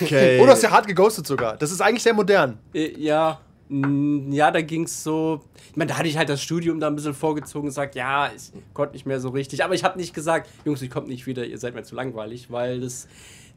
Okay. 0.00 0.40
Oder 0.42 0.52
hast 0.52 0.62
du 0.62 0.68
ja 0.68 0.72
hart 0.72 0.86
geghostet 0.86 1.26
sogar. 1.26 1.56
Das 1.56 1.70
ist 1.70 1.80
eigentlich 1.80 2.02
sehr 2.02 2.14
modern. 2.14 2.58
Äh, 2.74 2.98
ja. 2.98 3.40
Ja, 3.68 4.52
da 4.52 4.60
ging 4.60 4.84
es 4.84 5.02
so. 5.02 5.40
Ich 5.70 5.76
meine, 5.76 5.90
da 5.90 5.98
hatte 5.98 6.08
ich 6.08 6.16
halt 6.16 6.28
das 6.28 6.40
Studium 6.40 6.78
da 6.78 6.86
ein 6.86 6.94
bisschen 6.94 7.14
vorgezogen 7.14 7.62
und 7.62 7.70
gesagt, 7.70 7.96
ja, 7.96 8.30
ich 8.34 8.52
konnte 8.74 8.92
nicht 8.92 9.06
mehr 9.06 9.18
so 9.18 9.30
richtig. 9.30 9.64
Aber 9.64 9.74
ich 9.74 9.82
habe 9.82 9.98
nicht 9.98 10.14
gesagt, 10.14 10.48
Jungs, 10.64 10.80
ich 10.82 10.90
komme 10.90 11.08
nicht 11.08 11.26
wieder, 11.26 11.44
ihr 11.44 11.58
seid 11.58 11.74
mir 11.74 11.82
zu 11.82 11.96
langweilig, 11.96 12.50
weil 12.50 12.80
das 12.80 13.08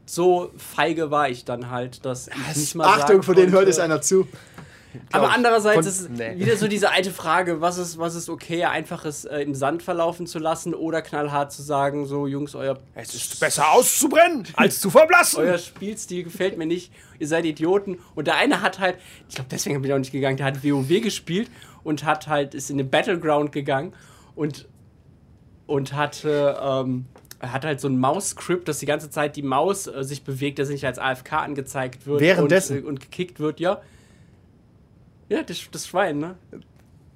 so 0.06 0.50
feige 0.56 1.12
war 1.12 1.28
ich 1.28 1.44
dann 1.44 1.70
halt, 1.70 2.04
dass 2.04 2.28
ich 2.28 2.56
nicht 2.56 2.74
mal 2.74 2.86
Achtung, 2.86 3.06
sagen 3.06 3.22
von 3.22 3.36
denen 3.36 3.52
hört 3.52 3.68
es 3.68 3.78
einer 3.78 4.02
zu. 4.02 4.26
Aber 5.12 5.26
ich. 5.28 5.32
andererseits 5.32 5.76
Von- 5.76 5.86
ist 5.86 6.00
es 6.00 6.08
nee. 6.08 6.38
wieder 6.38 6.56
so 6.56 6.68
diese 6.68 6.90
alte 6.90 7.10
Frage, 7.10 7.60
was 7.60 7.78
ist, 7.78 7.98
was 7.98 8.14
ist 8.14 8.28
okay, 8.28 8.64
einfaches 8.64 9.24
äh, 9.24 9.38
im 9.40 9.54
Sand 9.54 9.82
verlaufen 9.82 10.26
zu 10.26 10.38
lassen 10.38 10.74
oder 10.74 11.02
knallhart 11.02 11.52
zu 11.52 11.62
sagen, 11.62 12.06
so 12.06 12.26
Jungs, 12.26 12.54
euer, 12.54 12.78
Es 12.94 13.14
ist 13.14 13.38
besser 13.40 13.70
auszubrennen, 13.72 14.46
als 14.56 14.80
zu 14.80 14.90
verblassen. 14.90 15.40
euer 15.40 15.58
Spielstil 15.58 16.24
gefällt 16.24 16.58
mir 16.58 16.66
nicht, 16.66 16.92
ihr 17.18 17.28
seid 17.28 17.44
Idioten. 17.44 17.98
Und 18.14 18.26
der 18.26 18.36
eine 18.36 18.62
hat 18.62 18.78
halt, 18.78 18.96
ich 19.28 19.34
glaube 19.34 19.48
deswegen 19.50 19.80
bin 19.80 19.90
ich 19.90 19.94
auch 19.94 19.98
nicht 19.98 20.12
gegangen, 20.12 20.36
der 20.36 20.46
hat 20.46 20.64
WoW 20.64 21.00
gespielt 21.00 21.50
und 21.82 22.04
hat 22.04 22.26
halt, 22.26 22.54
ist 22.54 22.70
in 22.70 22.78
den 22.78 22.90
Battleground 22.90 23.52
gegangen 23.52 23.92
und, 24.34 24.68
und 25.66 25.92
hatte, 25.94 26.58
ähm, 26.62 27.06
er 27.38 27.52
hat 27.52 27.64
halt 27.64 27.80
so 27.80 27.88
ein 27.88 27.98
Maus-Script, 27.98 28.68
dass 28.68 28.80
die 28.80 28.86
ganze 28.86 29.08
Zeit 29.08 29.36
die 29.36 29.42
Maus 29.42 29.86
äh, 29.86 30.04
sich 30.04 30.24
bewegt, 30.24 30.58
dass 30.58 30.68
sie 30.68 30.74
nicht 30.74 30.84
als 30.84 30.98
AFK 30.98 31.32
angezeigt 31.34 32.06
wird 32.06 32.20
Währenddessen? 32.20 32.78
und, 32.78 32.84
äh, 32.84 32.88
und 32.88 33.00
gekickt 33.00 33.40
wird, 33.40 33.60
ja. 33.60 33.80
Ja, 35.30 35.42
das, 35.42 35.58
das 35.70 35.86
Schwein, 35.86 36.18
ne? 36.18 36.34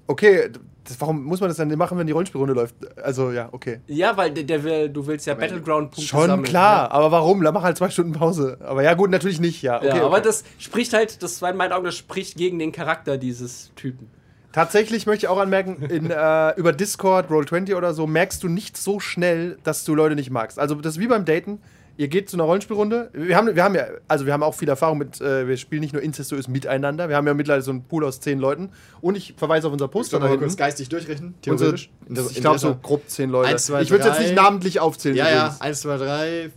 Okay, 0.06 0.48
das, 0.84 1.00
warum 1.00 1.24
muss 1.24 1.40
man 1.40 1.48
das 1.48 1.56
dann 1.56 1.68
machen, 1.76 1.98
wenn 1.98 2.06
die 2.06 2.12
Rollenspielrunde 2.12 2.54
läuft? 2.54 2.74
Also, 3.02 3.32
ja, 3.32 3.48
okay. 3.50 3.80
Ja, 3.88 4.16
weil 4.16 4.30
der, 4.30 4.44
der 4.44 4.62
will, 4.62 4.88
du 4.88 5.06
willst 5.06 5.26
ja 5.26 5.34
Battleground-Punkte 5.34 6.02
Schon 6.02 6.26
sammeln. 6.26 6.44
klar, 6.44 6.92
aber 6.92 7.10
warum? 7.10 7.42
Da 7.42 7.50
mach 7.50 7.62
halt 7.64 7.76
zwei 7.76 7.90
Stunden 7.90 8.12
Pause. 8.12 8.58
Aber 8.60 8.82
ja, 8.82 8.94
gut, 8.94 9.10
natürlich 9.10 9.40
nicht, 9.40 9.62
ja. 9.62 9.78
Okay, 9.78 9.88
Ja, 9.88 9.96
ja 9.96 10.00
okay. 10.02 10.06
aber 10.06 10.20
das 10.20 10.44
spricht 10.58 10.92
halt, 10.92 11.22
das 11.22 11.42
war 11.42 11.50
in 11.50 11.56
meinen 11.56 11.72
Augen, 11.72 11.86
das 11.86 11.96
spricht 11.96 12.36
gegen 12.36 12.58
den 12.58 12.70
Charakter 12.70 13.18
dieses 13.18 13.72
Typen. 13.74 14.08
Tatsächlich 14.52 15.06
möchte 15.06 15.26
ich 15.26 15.28
auch 15.28 15.38
anmerken, 15.38 15.82
in, 15.82 16.10
äh, 16.10 16.54
über 16.56 16.72
Discord, 16.72 17.28
Roll20 17.28 17.74
oder 17.74 17.92
so, 17.92 18.06
merkst 18.06 18.40
du 18.44 18.48
nicht 18.48 18.76
so 18.76 19.00
schnell, 19.00 19.58
dass 19.64 19.84
du 19.84 19.96
Leute 19.96 20.14
nicht 20.14 20.30
magst. 20.30 20.60
Also, 20.60 20.76
das 20.76 20.94
ist 20.94 21.00
wie 21.00 21.08
beim 21.08 21.24
Daten. 21.24 21.60
Ihr 21.96 22.08
geht 22.08 22.28
zu 22.28 22.36
einer 22.36 22.44
Rollenspielrunde. 22.44 23.10
Wir 23.12 23.36
haben, 23.36 23.54
wir 23.54 23.62
haben 23.62 23.74
ja, 23.76 23.84
also 24.08 24.26
wir 24.26 24.32
haben 24.32 24.42
auch 24.42 24.54
viel 24.54 24.68
Erfahrung 24.68 24.98
mit, 24.98 25.20
äh, 25.20 25.46
wir 25.46 25.56
spielen 25.56 25.80
nicht 25.80 25.92
nur 25.92 26.02
incestuös 26.02 26.48
miteinander. 26.48 27.08
Wir 27.08 27.14
haben 27.16 27.26
ja 27.26 27.34
mittlerweile 27.34 27.62
so 27.62 27.70
einen 27.70 27.84
Pool 27.84 28.04
aus 28.04 28.18
zehn 28.18 28.40
Leuten. 28.40 28.70
Und 29.00 29.16
ich 29.16 29.34
verweise 29.36 29.68
auf 29.68 29.72
unser 29.72 29.86
Poster 29.86 30.18
da 30.18 30.26
hinten. 30.28 30.56
geistig 30.56 30.88
durchrechnen? 30.88 31.34
Unsere, 31.46 31.76
Theoretisch? 31.76 31.90
Inter- 32.08 32.26
ich 32.30 32.40
glaube 32.40 32.58
so 32.58 32.74
grob 32.74 33.08
zehn 33.08 33.30
Leute. 33.30 33.50
Eins, 33.50 33.66
zwei, 33.66 33.82
ich 33.82 33.90
würde 33.90 34.08
jetzt 34.08 34.18
nicht 34.20 34.34
namentlich 34.34 34.80
aufzählen. 34.80 35.16
Ja, 35.16 35.28
ja. 35.28 35.36
übrigens. 35.44 35.60
Eins, 35.60 35.80
zwei, 35.82 35.96
drei, 35.98 36.50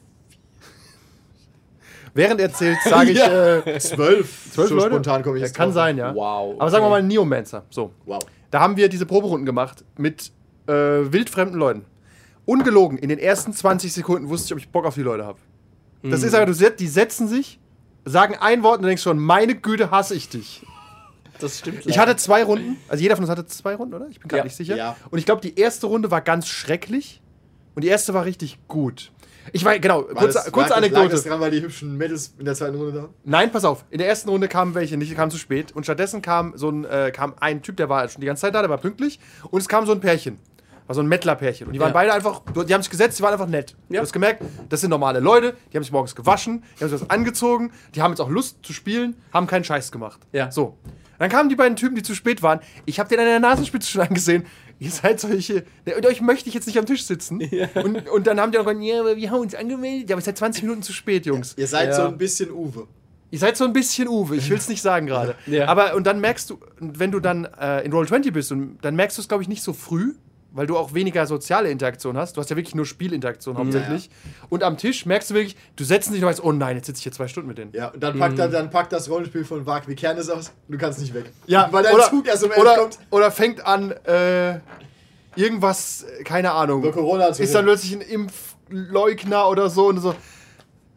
Während 2.14 2.42
er 2.42 2.52
zählt, 2.52 2.78
sage 2.84 3.12
ich 3.12 3.18
Ja. 3.20 3.58
äh, 3.58 3.80
zwölf. 3.80 4.52
zwölf 4.52 4.70
so 4.70 4.76
Leute. 4.76 4.88
spontan 4.88 5.22
komme 5.22 5.38
ich 5.38 5.42
Ja, 5.42 5.48
jetzt 5.48 5.56
Kann 5.56 5.68
drauf. 5.70 5.76
sein, 5.76 5.98
ja. 5.98 6.16
Wow, 6.16 6.56
Aber 6.60 6.72
sagen 6.72 6.84
wir 6.84 6.88
okay. 6.90 7.02
mal 7.02 7.08
Neomancer. 7.08 7.64
So. 7.70 7.92
Wow. 8.06 8.20
Da 8.50 8.60
haben 8.60 8.76
wir 8.76 8.90
diese 8.90 9.06
Proberunden 9.06 9.46
gemacht 9.46 9.84
mit 9.98 10.32
äh, 10.68 10.72
wildfremden 10.74 11.60
Leuten. 11.60 11.86
Ungelogen, 12.48 12.98
in 12.98 13.10
den 13.10 13.20
ersten 13.20 13.54
20 13.54 13.94
Sekunden 13.94 14.30
wusste 14.30 14.48
ich, 14.48 14.52
ob 14.54 14.58
ich 14.60 14.70
Bock 14.70 14.86
auf 14.86 14.96
die 14.96 15.02
Leute 15.04 15.26
habe. 15.26 15.38
Das 16.02 16.24
ist 16.24 16.34
aber, 16.34 16.46
du 16.48 16.54
set- 16.54 16.80
die 16.80 16.88
setzen 16.88 17.28
sich, 17.28 17.60
sagen 18.06 18.36
ein 18.40 18.64
Wort 18.64 18.78
und 18.78 18.84
du 18.84 18.88
denkst 18.88 19.04
schon, 19.04 19.20
meine 19.20 19.54
Güte, 19.56 19.92
hasse 19.92 20.16
ich 20.16 20.30
dich. 20.30 20.66
Das 21.40 21.60
stimmt. 21.60 21.86
Ich 21.86 22.00
hatte 22.00 22.16
zwei 22.16 22.44
Runden, 22.44 22.78
also 22.88 23.02
jeder 23.04 23.16
von 23.16 23.24
uns 23.26 23.30
hatte 23.30 23.46
zwei 23.46 23.76
Runden, 23.76 23.94
oder? 23.94 24.08
Ich 24.10 24.20
bin 24.20 24.28
gar 24.28 24.38
Ja. 24.40 24.44
nicht 24.46 24.56
sicher. 24.56 24.76
Ja. 24.76 24.96
Und 25.12 25.20
ich 25.20 25.26
glaube, 25.26 25.42
die 25.42 25.60
erste 25.60 25.86
Runde 25.88 26.10
war 26.10 26.22
ganz 26.22 26.48
schrecklich 26.48 27.22
und 27.76 27.84
die 27.84 27.90
erste 27.90 28.14
war 28.16 28.26
richtig 28.26 28.58
gut. 28.68 29.12
Ich 29.54 29.64
war, 29.64 29.78
genau, 29.80 30.08
War 30.08 30.16
kurze, 30.16 30.34
das- 30.34 30.52
kurze 30.52 30.76
Anekdote. 30.76 31.10
das 31.10 31.24
dran, 31.24 31.40
weil 31.40 31.52
die 31.52 31.62
hübschen 31.62 31.96
Mädels 31.98 32.34
in 32.40 32.46
der 32.46 32.54
zweiten 32.56 32.76
Runde 32.76 32.92
da? 32.94 33.10
Nein, 33.24 33.52
pass 33.52 33.66
auf. 33.66 33.86
In 33.92 33.98
der 34.00 34.08
ersten 34.08 34.30
Runde 34.30 34.48
kamen 34.48 34.74
welche 34.76 34.98
nicht, 34.98 35.12
die 35.12 35.16
kamen 35.16 35.32
zu 35.32 35.38
spät. 35.38 35.74
Und 35.76 35.84
stattdessen 35.84 36.22
kam 36.22 36.54
so 36.58 36.70
ein, 36.70 36.86
äh, 36.86 37.12
kam 37.14 37.34
ein 37.40 37.62
Typ, 37.62 37.78
der 37.78 37.88
war 37.88 38.08
schon 38.10 38.22
die 38.22 38.28
ganze 38.28 38.42
Zeit 38.42 38.56
da, 38.56 38.62
der 38.62 38.70
war 38.70 38.78
pünktlich. 38.78 39.20
Und 39.50 39.62
es 39.62 39.68
kam 39.70 39.86
so 39.86 39.92
ein 39.94 40.00
Pärchen. 40.02 40.38
War 40.88 40.94
so 40.96 41.02
ein 41.02 41.08
Mettler-Pärchen. 41.08 41.68
Und 41.68 41.74
die 41.74 41.80
waren 41.80 41.90
Ja. 41.90 41.94
beide 41.94 42.14
einfach, 42.14 42.42
die 42.66 42.74
haben 42.74 42.82
sich 42.82 42.90
gesetzt, 42.90 43.20
die 43.20 43.24
waren 43.24 43.34
einfach 43.34 43.48
nett. 43.48 43.76
Ja. 43.90 43.98
Du 43.98 44.02
hast 44.04 44.14
gemerkt, 44.14 44.42
das 44.70 44.82
sind 44.82 44.90
normale 44.90 45.20
Leute, 45.20 45.56
die 45.72 45.78
haben 45.78 45.84
sich 45.84 45.92
morgens 45.92 46.16
gewaschen, 46.16 46.64
die 46.80 46.84
haben 46.84 46.90
sich 46.92 47.02
was 47.02 47.10
angezogen, 47.10 47.72
die 47.94 48.02
haben 48.02 48.12
jetzt 48.12 48.22
auch 48.22 48.30
Lust 48.30 48.58
zu 48.64 48.72
spielen, 48.74 49.16
haben 49.34 49.48
keinen 49.48 49.64
Scheiß 49.66 49.92
gemacht. 49.92 50.20
Ja. 50.32 50.50
So. 50.52 50.78
Dann 51.20 51.30
kamen 51.30 51.50
die 51.50 51.56
beiden 51.56 51.76
Typen, 51.76 51.96
die 51.96 52.04
zu 52.04 52.14
spät 52.16 52.42
waren. 52.44 52.60
Ich 52.86 53.00
habe 53.00 53.10
den 53.10 53.20
an 53.20 53.26
der 53.26 53.40
Nasenspitze 53.40 53.90
schon 53.90 54.02
angesehen. 54.02 54.46
Ihr 54.80 54.92
seid 54.92 55.20
solche. 55.20 55.66
Und 55.96 56.06
euch 56.06 56.22
möchte 56.22 56.48
ich 56.48 56.54
jetzt 56.54 56.68
nicht 56.68 56.78
am 56.78 56.86
Tisch 56.86 57.04
sitzen. 57.06 57.42
Und, 57.84 58.08
und 58.08 58.28
dann 58.28 58.40
haben 58.40 58.52
die 58.52 58.60
auch 58.60 58.64
gesagt, 58.66 58.84
ja, 58.84 59.00
aber 59.00 59.16
wir 59.18 59.32
haben 59.32 59.40
uns 59.42 59.56
angemeldet. 59.56 60.10
Ja, 60.10 60.16
aber 60.16 60.22
ihr 60.22 60.26
seid 60.26 60.38
20 60.38 60.62
Minuten 60.64 60.84
zu 60.84 60.94
spät, 60.94 61.26
Jungs. 61.26 61.56
Ihr 61.58 61.66
seid 61.68 61.90
Ja. 61.90 61.96
so 61.96 62.02
ein 62.04 62.18
bisschen 62.20 62.52
Uwe. 62.52 62.86
Ihr 63.32 63.40
seid 63.40 63.58
so 63.58 63.66
ein 63.66 63.74
bisschen 63.74 64.08
Uwe, 64.08 64.36
ich 64.38 64.50
will 64.50 64.58
es 64.58 64.70
nicht 64.70 64.82
sagen 64.84 65.08
gerade. 65.08 65.36
Ja. 65.48 65.68
Aber 65.68 65.96
und 65.96 66.06
dann 66.06 66.22
merkst 66.22 66.50
du, 66.52 66.60
wenn 66.80 67.12
du 67.12 67.20
dann 67.20 67.46
äh, 67.60 67.82
in 67.84 67.92
Roll20 67.92 68.32
bist, 68.32 68.52
und 68.52 68.78
dann 68.84 68.96
merkst 68.96 69.18
du 69.18 69.22
es, 69.24 69.28
glaube 69.28 69.42
ich, 69.44 69.50
nicht 69.50 69.64
so 69.64 69.74
früh, 69.74 70.14
weil 70.52 70.66
du 70.68 70.78
auch 70.78 70.94
weniger 70.94 71.28
soziale 71.28 71.70
Interaktion 71.70 72.18
hast. 72.18 72.38
Du 72.38 72.42
hast 72.42 72.50
ja 72.50 72.56
wirklich 72.56 72.74
nur 72.76 72.86
Spielinteraktion 72.86 73.58
hauptsächlich. 73.58 74.10
Und 74.50 74.64
am 74.64 74.78
Tisch 74.78 75.06
merkst 75.06 75.30
du 75.30 75.34
wirklich, 75.36 75.56
du 75.76 75.84
setzt 75.84 76.10
dich 76.12 76.22
und 76.22 76.28
weißt, 76.28 76.44
oh 76.44 76.52
nein, 76.52 76.78
jetzt 76.78 76.88
sitze 76.88 77.00
ich 77.00 77.04
hier 77.04 77.12
zwei 77.12 77.28
Stunden 77.28 77.48
mit 77.50 77.58
denen. 77.58 77.72
Ja, 77.74 77.90
und 77.90 78.02
dann 78.02 78.18
packt, 78.18 78.40
er, 78.40 78.48
dann 78.48 78.70
packt 78.70 78.92
das 78.94 79.10
Rollenspiel 79.10 79.46
von 79.46 79.66
Wag 79.66 79.88
wie 79.88 79.96
Kernes 79.96 80.30
aus. 80.30 80.52
Du 80.68 80.78
kannst 80.78 81.00
nicht 81.00 81.14
weg. 81.14 81.26
Ja, 81.46 81.68
weil 81.72 81.84
dein 81.84 81.94
oder, 81.96 82.10
Zug 82.10 82.28
erst 82.28 82.44
um 82.44 82.52
oder, 82.52 82.76
kommt. 82.76 82.98
oder 83.12 83.30
fängt 83.32 83.66
an, 83.66 83.92
äh, 84.06 84.60
irgendwas, 85.36 86.06
keine 86.24 86.52
Ahnung. 86.52 86.82
Über 86.82 86.92
Corona 86.92 87.32
zu 87.34 87.44
ist 87.44 87.54
dann 87.54 87.66
plötzlich 87.66 87.94
ein 87.94 88.02
Impfleugner 88.02 89.48
oder 89.50 89.70
so 89.70 89.88
und 89.88 90.00
so. 90.00 90.10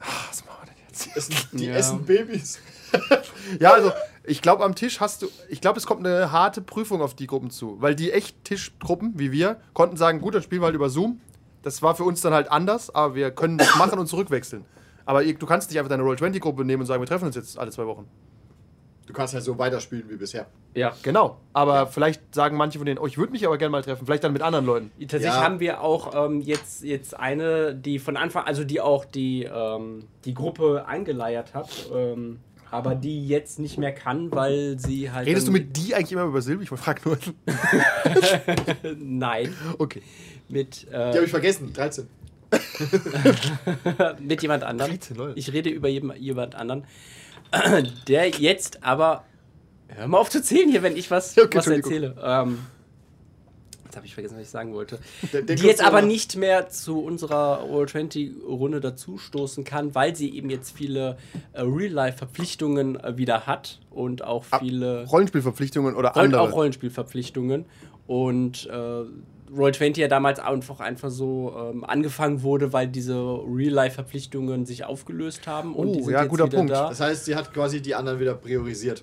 Ah, 0.00 0.06
Was 0.30 0.44
machen 0.46 0.58
wir 0.62 0.66
denn 0.72 0.84
jetzt? 0.88 1.16
Essen, 1.16 1.34
die 1.58 1.66
Ja. 1.66 1.74
essen 1.74 2.04
Babys. 2.04 2.58
Ja, 3.60 3.72
also 3.74 3.92
ich 4.24 4.42
glaube, 4.42 4.64
am 4.64 4.74
Tisch 4.74 5.00
hast 5.00 5.22
du, 5.22 5.28
ich 5.48 5.60
glaube, 5.60 5.78
es 5.78 5.86
kommt 5.86 6.06
eine 6.06 6.30
harte 6.32 6.60
Prüfung 6.60 7.00
auf 7.02 7.14
die 7.14 7.26
Gruppen 7.26 7.50
zu, 7.50 7.80
weil 7.80 7.94
die 7.94 8.12
echt 8.12 8.44
Tischgruppen, 8.44 9.14
wie 9.18 9.32
wir, 9.32 9.56
konnten 9.72 9.96
sagen, 9.96 10.20
gut, 10.20 10.34
dann 10.34 10.42
spielen 10.42 10.60
wir 10.62 10.66
halt 10.66 10.74
über 10.74 10.90
Zoom. 10.90 11.20
Das 11.62 11.82
war 11.82 11.94
für 11.94 12.04
uns 12.04 12.20
dann 12.20 12.32
halt 12.32 12.50
anders, 12.50 12.94
aber 12.94 13.14
wir 13.14 13.30
können 13.30 13.58
das 13.58 13.76
machen 13.76 13.98
und 13.98 14.06
zurückwechseln. 14.06 14.64
Aber 15.04 15.24
du 15.24 15.46
kannst 15.46 15.70
nicht 15.70 15.78
einfach 15.78 15.90
deine 15.90 16.02
Roll20-Gruppe 16.04 16.64
nehmen 16.64 16.82
und 16.82 16.86
sagen, 16.86 17.02
wir 17.02 17.06
treffen 17.08 17.26
uns 17.26 17.36
jetzt 17.36 17.58
alle 17.58 17.70
zwei 17.70 17.86
Wochen. 17.86 18.06
Du 19.06 19.12
kannst 19.12 19.34
halt 19.34 19.42
so 19.42 19.58
weiterspielen 19.58 20.08
wie 20.08 20.14
bisher. 20.16 20.46
Ja. 20.72 20.92
Genau. 21.02 21.38
Aber 21.52 21.88
vielleicht 21.88 22.32
sagen 22.32 22.56
manche 22.56 22.78
von 22.78 22.86
denen, 22.86 22.98
oh, 23.00 23.06
ich 23.08 23.18
würde 23.18 23.32
mich 23.32 23.44
aber 23.44 23.58
gerne 23.58 23.70
mal 23.72 23.82
treffen. 23.82 24.06
Vielleicht 24.06 24.22
dann 24.22 24.32
mit 24.32 24.40
anderen 24.40 24.64
Leuten. 24.64 24.92
Tatsächlich 25.00 25.24
Ja. 25.34 25.42
haben 25.42 25.58
wir 25.58 25.80
auch 25.80 26.14
ähm, 26.26 26.40
jetzt, 26.40 26.84
jetzt 26.84 27.18
eine, 27.18 27.74
die 27.74 27.98
von 27.98 28.16
Anfang, 28.16 28.44
also 28.44 28.62
die 28.62 28.80
auch 28.80 29.04
die, 29.04 29.42
ähm, 29.52 30.04
die 30.24 30.32
Gruppe 30.32 30.84
angeleiert 30.86 31.54
hat, 31.54 31.70
ähm, 31.92 32.38
aber 32.70 32.94
die 32.94 33.26
jetzt 33.26 33.58
nicht 33.58 33.78
mehr 33.78 33.92
kann, 33.92 34.30
weil 34.32 34.78
sie 34.78 35.10
halt. 35.10 35.26
Redest 35.26 35.48
du 35.48 35.52
mit 35.52 35.76
die 35.76 35.94
eigentlich 35.94 36.12
immer 36.12 36.24
über 36.24 36.40
Silbe? 36.42 36.62
Ich 36.62 36.68
frage 36.68 37.00
nur. 37.04 37.18
Nein. 38.96 39.54
Okay. 39.78 40.02
Mit, 40.48 40.86
Die 40.90 40.94
habe 40.94 41.18
äh, 41.18 41.24
ich 41.24 41.30
vergessen. 41.30 41.72
13. 41.72 42.08
mit 44.20 44.42
jemand 44.42 44.64
anderem. 44.64 44.90
13 44.92 45.16
Leute. 45.16 45.38
Ich 45.38 45.52
rede 45.52 45.70
über 45.70 45.88
jem- 45.88 46.14
jemand 46.16 46.54
anderen. 46.54 46.84
Der 48.08 48.28
jetzt 48.28 48.82
aber. 48.82 49.24
Hör 49.88 50.06
mal 50.06 50.18
auf 50.18 50.30
zu 50.30 50.40
zählen 50.42 50.70
hier, 50.70 50.82
wenn 50.82 50.96
ich 50.96 51.10
was, 51.10 51.36
Okay, 51.36 51.58
was 51.58 51.66
erzähle. 51.66 52.14
Ähm, 52.22 52.58
jetzt 53.90 53.96
habe 53.96 54.06
ich 54.06 54.14
vergessen, 54.14 54.36
was 54.36 54.42
ich 54.44 54.48
sagen 54.50 54.72
wollte. 54.72 54.98
Der- 55.32 55.42
der 55.42 55.56
die 55.56 55.64
jetzt 55.66 55.84
aber 55.84 56.00
nicht 56.02 56.36
mehr 56.36 56.68
zu 56.68 57.00
unserer 57.02 57.60
All-20-Runde 57.68 58.80
dazustoßen 58.80 59.64
kann, 59.64 59.94
weil 59.94 60.14
sie 60.14 60.34
eben 60.36 60.48
jetzt 60.50 60.70
viele 60.76 61.16
äh, 61.52 61.62
Real-Life-Verpflichtungen 61.62 62.98
äh, 63.00 63.16
wieder 63.16 63.46
hat 63.46 63.80
und 63.90 64.22
auch 64.24 64.44
viele. 64.60 65.06
Rollenspielverpflichtungen 65.06 65.94
oder 65.96 66.16
andere. 66.16 66.40
auch 66.42 66.52
Rollenspielverpflichtungen. 66.52 67.64
Und 68.06 68.66
äh, 68.66 69.04
Roll20 69.52 69.98
ja 69.98 70.08
damals 70.08 70.38
einfach, 70.38 70.78
einfach 70.80 71.10
so 71.10 71.52
ähm, 71.72 71.84
angefangen 71.84 72.42
wurde, 72.42 72.72
weil 72.72 72.86
diese 72.86 73.16
Real-Life-Verpflichtungen 73.16 74.66
sich 74.66 74.84
aufgelöst 74.84 75.46
haben. 75.48 75.74
Und 75.74 75.88
Oh, 75.88 75.94
die 75.94 76.02
sind 76.04 76.12
ja, 76.12 76.20
jetzt 76.22 76.30
guter 76.30 76.46
wieder 76.46 76.56
Punkt. 76.58 76.72
Da. 76.72 76.88
Das 76.88 77.00
heißt, 77.00 77.24
sie 77.24 77.34
hat 77.34 77.52
quasi 77.52 77.82
die 77.82 77.94
anderen 77.94 78.20
wieder 78.20 78.34
priorisiert. 78.34 79.02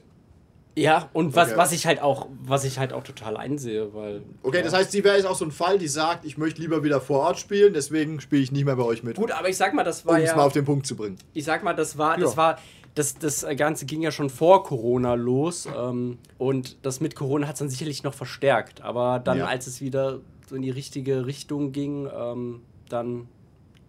Ja, 0.78 1.10
und 1.14 1.36
was, 1.36 1.50
Okay. 1.50 1.58
was 1.58 1.72
ich 1.72 1.86
halt 1.88 2.02
auch, 2.02 2.28
was 2.44 2.64
ich 2.64 2.78
halt 2.80 2.94
auch 2.94 3.04
total 3.04 3.36
einsehe, 3.38 3.94
weil. 3.94 4.22
Okay, 4.44 4.62
das 4.62 4.74
heißt, 4.74 4.92
sie 4.92 5.04
wäre 5.04 5.16
jetzt 5.16 5.26
auch 5.26 5.36
so 5.36 5.46
ein 5.46 5.52
Fall, 5.52 5.78
die 5.80 5.88
sagt, 5.88 6.24
ich 6.26 6.38
möchte 6.38 6.62
lieber 6.62 6.84
wieder 6.84 7.02
vor 7.02 7.20
Ort 7.22 7.40
spielen, 7.40 7.74
deswegen 7.74 8.22
spiele 8.22 8.42
ich 8.44 8.52
nicht 8.52 8.66
mehr 8.66 8.76
bei 8.76 8.84
euch 8.84 9.04
mit. 9.04 9.18
Gut, 9.18 9.32
aber 9.32 9.50
ich 9.50 9.58
sag 9.58 9.74
mal, 9.74 9.84
das 9.84 10.02
um 10.04 10.10
war 10.12 10.20
es 10.20 10.26
ja. 10.30 10.36
mal 10.36 10.44
auf 10.46 10.54
den 10.54 10.66
Punkt 10.66 10.86
zu 10.86 10.96
bringen. 10.96 11.18
ich 11.34 11.46
sag 11.46 11.64
mal, 11.64 11.74
das 11.74 11.98
war, 11.98 12.18
das 12.18 12.32
Ja. 12.32 12.38
war, 12.38 12.60
das, 12.96 13.16
das 13.18 13.46
Ganze 13.58 13.86
ging 13.86 14.02
ja 14.02 14.12
schon 14.12 14.30
vor 14.30 14.64
Corona 14.64 15.14
los 15.14 15.68
ähm, 15.78 16.18
und 16.40 16.78
das 16.84 17.00
mit 17.00 17.16
Corona 17.16 17.46
hat 17.48 17.54
es 17.54 17.60
dann 17.60 17.70
sicherlich 17.70 18.04
noch 18.04 18.14
verstärkt. 18.16 18.82
Aber 18.82 19.20
dann, 19.20 19.38
Ja. 19.40 19.46
als 19.48 19.68
es 19.68 19.82
wieder 19.82 20.20
so 20.50 20.56
in 20.56 20.62
die 20.64 20.72
richtige 20.72 21.26
Richtung 21.26 21.72
ging, 21.72 22.08
ähm, 22.16 22.62
dann 22.90 23.28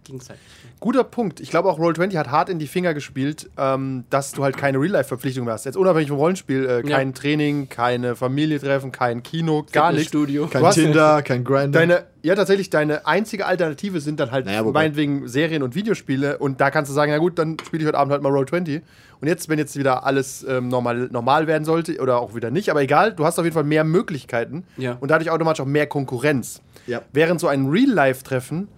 gegenseitig. 0.08 0.42
Guter 0.80 1.04
Punkt. 1.04 1.38
Ich 1.40 1.50
glaube 1.50 1.68
auch 1.70 1.78
Roll20 1.78 2.16
hat 2.18 2.30
hart 2.30 2.48
in 2.48 2.58
die 2.58 2.66
Finger 2.66 2.92
gespielt, 2.94 3.48
ähm, 3.56 4.04
dass 4.10 4.32
du 4.32 4.42
halt 4.42 4.56
keine 4.56 4.78
Real-Life-Verpflichtung 4.80 5.44
mehr 5.44 5.54
hast. 5.54 5.64
Jetzt 5.64 5.76
unabhängig 5.76 6.08
vom 6.08 6.18
Rollenspiel, 6.18 6.64
äh, 6.68 6.82
kein 6.82 7.08
Ja. 7.08 7.14
Training, 7.14 7.68
keine 7.68 8.16
Familie 8.16 8.58
treffen, 8.58 8.90
kein 8.90 9.22
Kino, 9.22 9.64
gar 9.72 9.92
nichts. 9.92 10.08
Studio. 10.08 10.46
Kein 10.48 10.68
Tinder, 10.72 11.22
kein 11.22 11.44
Grinder. 11.44 11.78
Deine, 11.78 12.04
ja, 12.22 12.34
tatsächlich, 12.34 12.68
deine 12.70 13.06
einzige 13.06 13.46
Alternative 13.46 14.00
sind 14.00 14.18
dann 14.18 14.32
halt 14.32 14.46
Naja, 14.46 14.62
meinetwegen 14.64 15.28
Serien 15.28 15.62
und 15.62 15.74
Videospiele. 15.74 16.38
Und 16.38 16.60
da 16.60 16.70
kannst 16.70 16.90
du 16.90 16.94
sagen, 16.94 17.12
na 17.12 17.18
gut, 17.18 17.38
dann 17.38 17.56
spiele 17.64 17.82
ich 17.82 17.86
heute 17.86 17.98
Abend 17.98 18.12
halt 18.12 18.22
mal 18.22 18.32
Roll20. 18.32 18.82
Und 19.20 19.26
jetzt, 19.26 19.48
wenn 19.48 19.58
jetzt 19.58 19.76
wieder 19.76 20.04
alles 20.06 20.46
ähm, 20.48 20.68
normal, 20.68 21.08
normal 21.10 21.46
werden 21.48 21.64
sollte, 21.64 21.98
oder 22.00 22.20
auch 22.20 22.36
wieder 22.36 22.52
nicht, 22.52 22.70
aber 22.70 22.82
egal, 22.82 23.12
du 23.14 23.24
hast 23.24 23.36
auf 23.38 23.44
jeden 23.44 23.54
Fall 23.54 23.64
mehr 23.64 23.82
Möglichkeiten 23.82 24.62
Ja. 24.76 24.96
und 25.00 25.10
dadurch 25.10 25.30
automatisch 25.30 25.60
auch 25.60 25.66
mehr 25.66 25.88
Konkurrenz. 25.88 26.60
Ja. 26.86 27.02
Während 27.12 27.40
so 27.40 27.48
ein 27.48 27.66
Real-Life-Treffen 27.68 28.68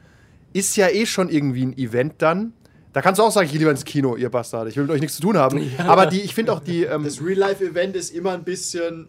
ist 0.52 0.76
ja 0.76 0.88
eh 0.88 1.06
schon 1.06 1.28
irgendwie 1.28 1.64
ein 1.66 1.76
Event 1.78 2.14
dann. 2.18 2.52
Da 2.92 3.02
kannst 3.02 3.18
du 3.20 3.22
auch 3.22 3.30
sagen, 3.30 3.46
ich 3.46 3.52
gehe 3.52 3.60
lieber 3.60 3.70
ins 3.70 3.84
Kino, 3.84 4.16
ihr 4.16 4.30
Bastarde. 4.30 4.68
Ich 4.70 4.76
will 4.76 4.82
mit 4.84 4.92
euch 4.92 5.00
nichts 5.00 5.16
zu 5.16 5.22
tun 5.22 5.36
haben. 5.36 5.70
Aber 5.78 6.06
die, 6.06 6.20
ich 6.22 6.34
finde 6.34 6.52
auch 6.52 6.60
die. 6.60 6.82
Ähm, 6.84 7.04
Das 7.04 7.22
Real-Life-Event 7.22 7.94
ist 7.94 8.10
immer 8.10 8.32
ein 8.32 8.42
bisschen 8.42 9.08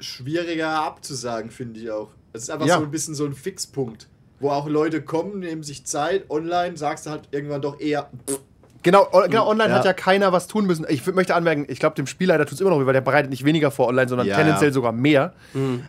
schwieriger 0.00 0.68
abzusagen, 0.70 1.50
finde 1.50 1.80
ich 1.80 1.90
auch. 1.90 2.10
Es 2.32 2.42
ist 2.44 2.50
einfach 2.50 2.66
Ja. 2.66 2.78
so 2.78 2.84
ein 2.84 2.90
bisschen 2.90 3.14
so 3.14 3.24
ein 3.24 3.34
Fixpunkt, 3.34 4.08
wo 4.40 4.50
auch 4.50 4.68
Leute 4.68 5.02
kommen, 5.02 5.40
nehmen 5.40 5.62
sich 5.62 5.84
Zeit. 5.86 6.30
Online 6.30 6.76
sagst 6.76 7.06
du 7.06 7.10
halt 7.10 7.28
irgendwann 7.30 7.62
doch 7.62 7.80
eher. 7.80 8.10
pff, 8.28 8.40
Genau, 8.86 9.08
genau 9.28 9.48
online 9.48 9.70
Ja. 9.70 9.78
hat 9.78 9.84
ja 9.84 9.92
keiner 9.92 10.30
was 10.32 10.46
tun 10.46 10.64
müssen. 10.64 10.86
Ich 10.88 11.04
möchte 11.12 11.34
anmerken, 11.34 11.66
ich 11.68 11.80
glaube, 11.80 11.96
dem 11.96 12.06
Spielleiter 12.06 12.44
tut 12.46 12.52
es 12.54 12.60
immer 12.60 12.70
noch 12.70 12.80
weh, 12.80 12.86
weil 12.86 12.92
der 12.92 13.00
bereitet 13.00 13.30
nicht 13.30 13.44
weniger 13.44 13.72
vor 13.72 13.88
online, 13.88 14.08
sondern 14.08 14.28
Ja, 14.28 14.36
tendenziell 14.36 14.70
ja. 14.70 14.72
sogar 14.74 14.92
mehr. 14.92 15.32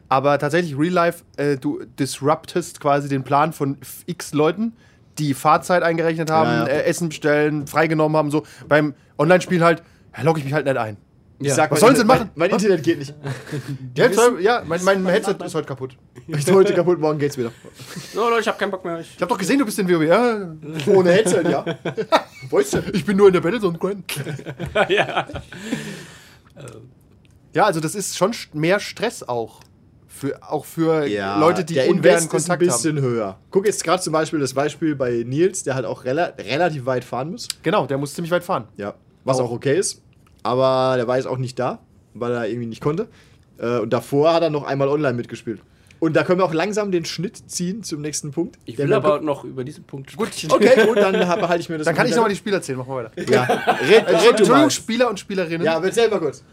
Aber 0.10 0.40
tatsächlich, 0.40 0.76
Real 0.78 0.94
Life, 0.94 1.24
äh, 1.38 1.58
du 1.58 1.80
disruptest 2.00 2.80
quasi 2.80 3.08
den 3.08 3.24
Plan 3.24 3.54
von 3.54 3.78
x 4.08 4.34
Leuten, 4.34 4.74
die 5.20 5.36
Fahrzeit 5.36 5.84
eingerechnet 5.84 6.32
haben. 6.32 6.66
Äh, 6.68 6.84
Essen 6.86 7.10
bestellen, 7.10 7.68
freigenommen 7.68 8.18
haben. 8.18 8.32
So. 8.32 8.44
Beim 8.68 8.96
Online-Spiel 9.20 9.64
halt, 9.64 9.84
logge 10.24 10.40
ich 10.40 10.46
mich 10.46 10.54
halt 10.56 10.66
nicht 10.66 10.78
ein. 10.78 10.98
Ich 11.39 11.47
Ja. 11.47 11.54
sag, 11.56 11.69
Was 11.71 11.80
sollen 11.82 11.95
sie 11.95 12.02
Internet- 12.02 12.19
machen? 12.21 12.32
Mein, 12.36 12.50
mein 12.50 12.60
Internet 12.60 12.84
geht 12.84 12.97
nicht. 12.97 13.13
Ja, 13.95 14.12
soll, 14.12 14.41
ja 14.41 14.63
mein, 14.65 14.84
mein 14.84 15.06
Headset 15.06 15.36
ist 15.45 15.54
heute 15.54 15.67
kaputt. 15.67 15.95
Ich 16.28 16.52
heute 16.52 16.73
kaputt, 16.73 17.00
morgen 17.00 17.19
geht's 17.19 17.38
wieder. 17.38 17.52
So, 18.13 18.28
Leute, 18.28 18.41
ich 18.41 18.47
hab 18.47 18.58
keinen 18.58 18.71
Bock 18.71 18.84
mehr. 18.84 19.00
Ich 19.02 19.13
Ich 19.15 19.21
habe 19.21 19.30
doch 19.30 19.38
gesehen, 19.38 19.60
du 19.60 19.65
bist 19.65 19.78
in 19.78 19.88
WoW. 19.88 20.02
Ja, 20.04 20.56
Ohne 20.88 21.12
Headset, 21.12 21.43
ja. 21.50 21.63
Weißt 22.50 22.73
du? 22.73 22.80
ich 22.91 23.06
bin 23.06 23.17
nur 23.17 23.28
in 23.28 23.34
der 23.34 23.41
Battlezone 23.41 23.78
Grind. 23.78 24.04
ja. 24.89 25.28
Ja, 27.54 27.65
also 27.65 27.80
das 27.80 27.95
ist 27.95 28.17
schon 28.17 28.32
mehr 28.54 28.80
Stress 28.80 29.23
auch. 29.23 29.60
Für, 30.08 30.39
auch 30.41 30.65
für 30.65 31.06
Ja, 31.06 31.39
Leute, 31.39 31.63
die 31.63 31.76
der 31.76 31.84
ungern 31.89 31.97
Invest 31.97 32.17
ist 32.17 32.23
ein 32.23 32.30
Kontakt 32.30 32.50
haben. 32.62 32.67
bisschen 32.67 33.00
höher. 33.02 33.38
Guck 33.52 33.67
jetzt 33.67 33.84
gerade 33.84 34.02
zum 34.02 34.13
Beispiel 34.13 34.39
das 34.39 34.54
Beispiel 34.56 34.95
bei 34.95 35.23
Nils, 35.23 35.62
der 35.62 35.76
halt 35.76 35.86
auch 35.86 36.06
rela 36.06 36.34
relativ 36.39 36.88
weit 36.88 37.04
fahren 37.04 37.32
muss. 37.32 37.47
Genau, 37.62 37.86
der 37.86 38.00
muss 38.00 38.15
ziemlich 38.15 38.32
weit 38.32 38.43
fahren. 38.43 38.67
Ja. 38.78 38.95
Was 39.26 39.39
auch 39.39 39.52
okay 39.52 39.78
ist. 39.78 40.02
Aber 40.43 40.95
der 40.97 41.08
war 41.08 41.17
jetzt 41.17 41.28
auch 41.28 41.38
nicht 41.38 41.60
da, 41.60 41.80
weil 42.13 42.32
er 42.32 42.47
irgendwie 42.47 42.67
nicht 42.67 42.82
konnte. 42.82 43.08
Äh, 43.58 43.80
Und 43.80 43.91
davor 43.91 44.34
hat 44.34 44.43
er 44.43 44.50
noch 44.50 44.63
einmal 44.63 44.88
online 44.88 45.13
mitgespielt. 45.13 45.62
Und 46.00 46.15
da 46.15 46.23
können 46.23 46.39
wir 46.39 46.45
auch 46.45 46.54
langsam 46.54 46.91
den 46.91 47.06
Schnitt 47.06 47.50
ziehen 47.50 47.82
zum 47.82 48.02
nächsten 48.02 48.32
Punkt. 48.32 48.60
Ich 48.65 48.78
will 48.78 48.93
aber 48.93 49.19
noch 49.19 49.43
über 49.43 49.63
diesen 49.63 49.84
Punkt 49.84 50.12
sprechen. 50.12 50.52
Okay, 50.52 50.86
gut, 50.86 50.97
dann 50.97 51.13
behalte 51.13 51.62
ich 51.62 51.69
mir 51.69 51.80
das. 51.80 51.86
Dann 51.86 51.95
kann 51.95 52.06
ich 52.06 52.13
nochmal 52.13 52.30
die. 52.30 52.36
Spieler 52.36 52.58
erzählen. 52.58 52.78
Machen 52.78 52.89
wir 52.89 52.95
weiter. 53.06 53.32
Ja, 53.32 53.43
red, 53.43 54.08
red 54.08 54.08
du 54.08 54.30
Entschuldigung. 54.30 54.69
Spieler 54.69 55.10
und 55.10 55.19
Spielerinnen. 55.19 55.65
Ja, 55.65 55.78
aber 55.78 55.88
erzähl 55.88 56.08
mal 56.10 56.19
kurz. 56.19 56.43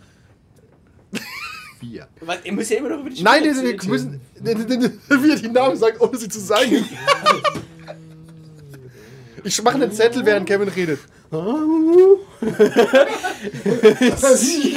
Vier. 1.78 2.08
Was, 2.20 2.38
ihr 2.42 2.52
müsst 2.52 2.70
ja 2.70 2.78
immer 2.78 2.88
noch 2.88 3.00
über 3.00 3.10
die 3.10 3.22
Nein, 3.22 3.44
Spiele 3.44 3.54
die, 3.54 3.60
die, 3.60 3.72
erzählen. 3.72 4.20
die 4.40 4.46
müssen. 4.48 5.00
Wie 5.24 5.30
er 5.30 5.36
die 5.36 5.48
Namen 5.48 5.76
sagt, 5.76 6.00
ohne 6.00 6.16
sie 6.16 6.28
zu 6.28 6.40
sagen. 6.40 6.84
Ich 9.46 9.62
mache 9.62 9.74
einen 9.74 9.92
Zettel, 9.92 10.24
während 10.24 10.46
Kevin 10.46 10.68
redet. 10.68 11.00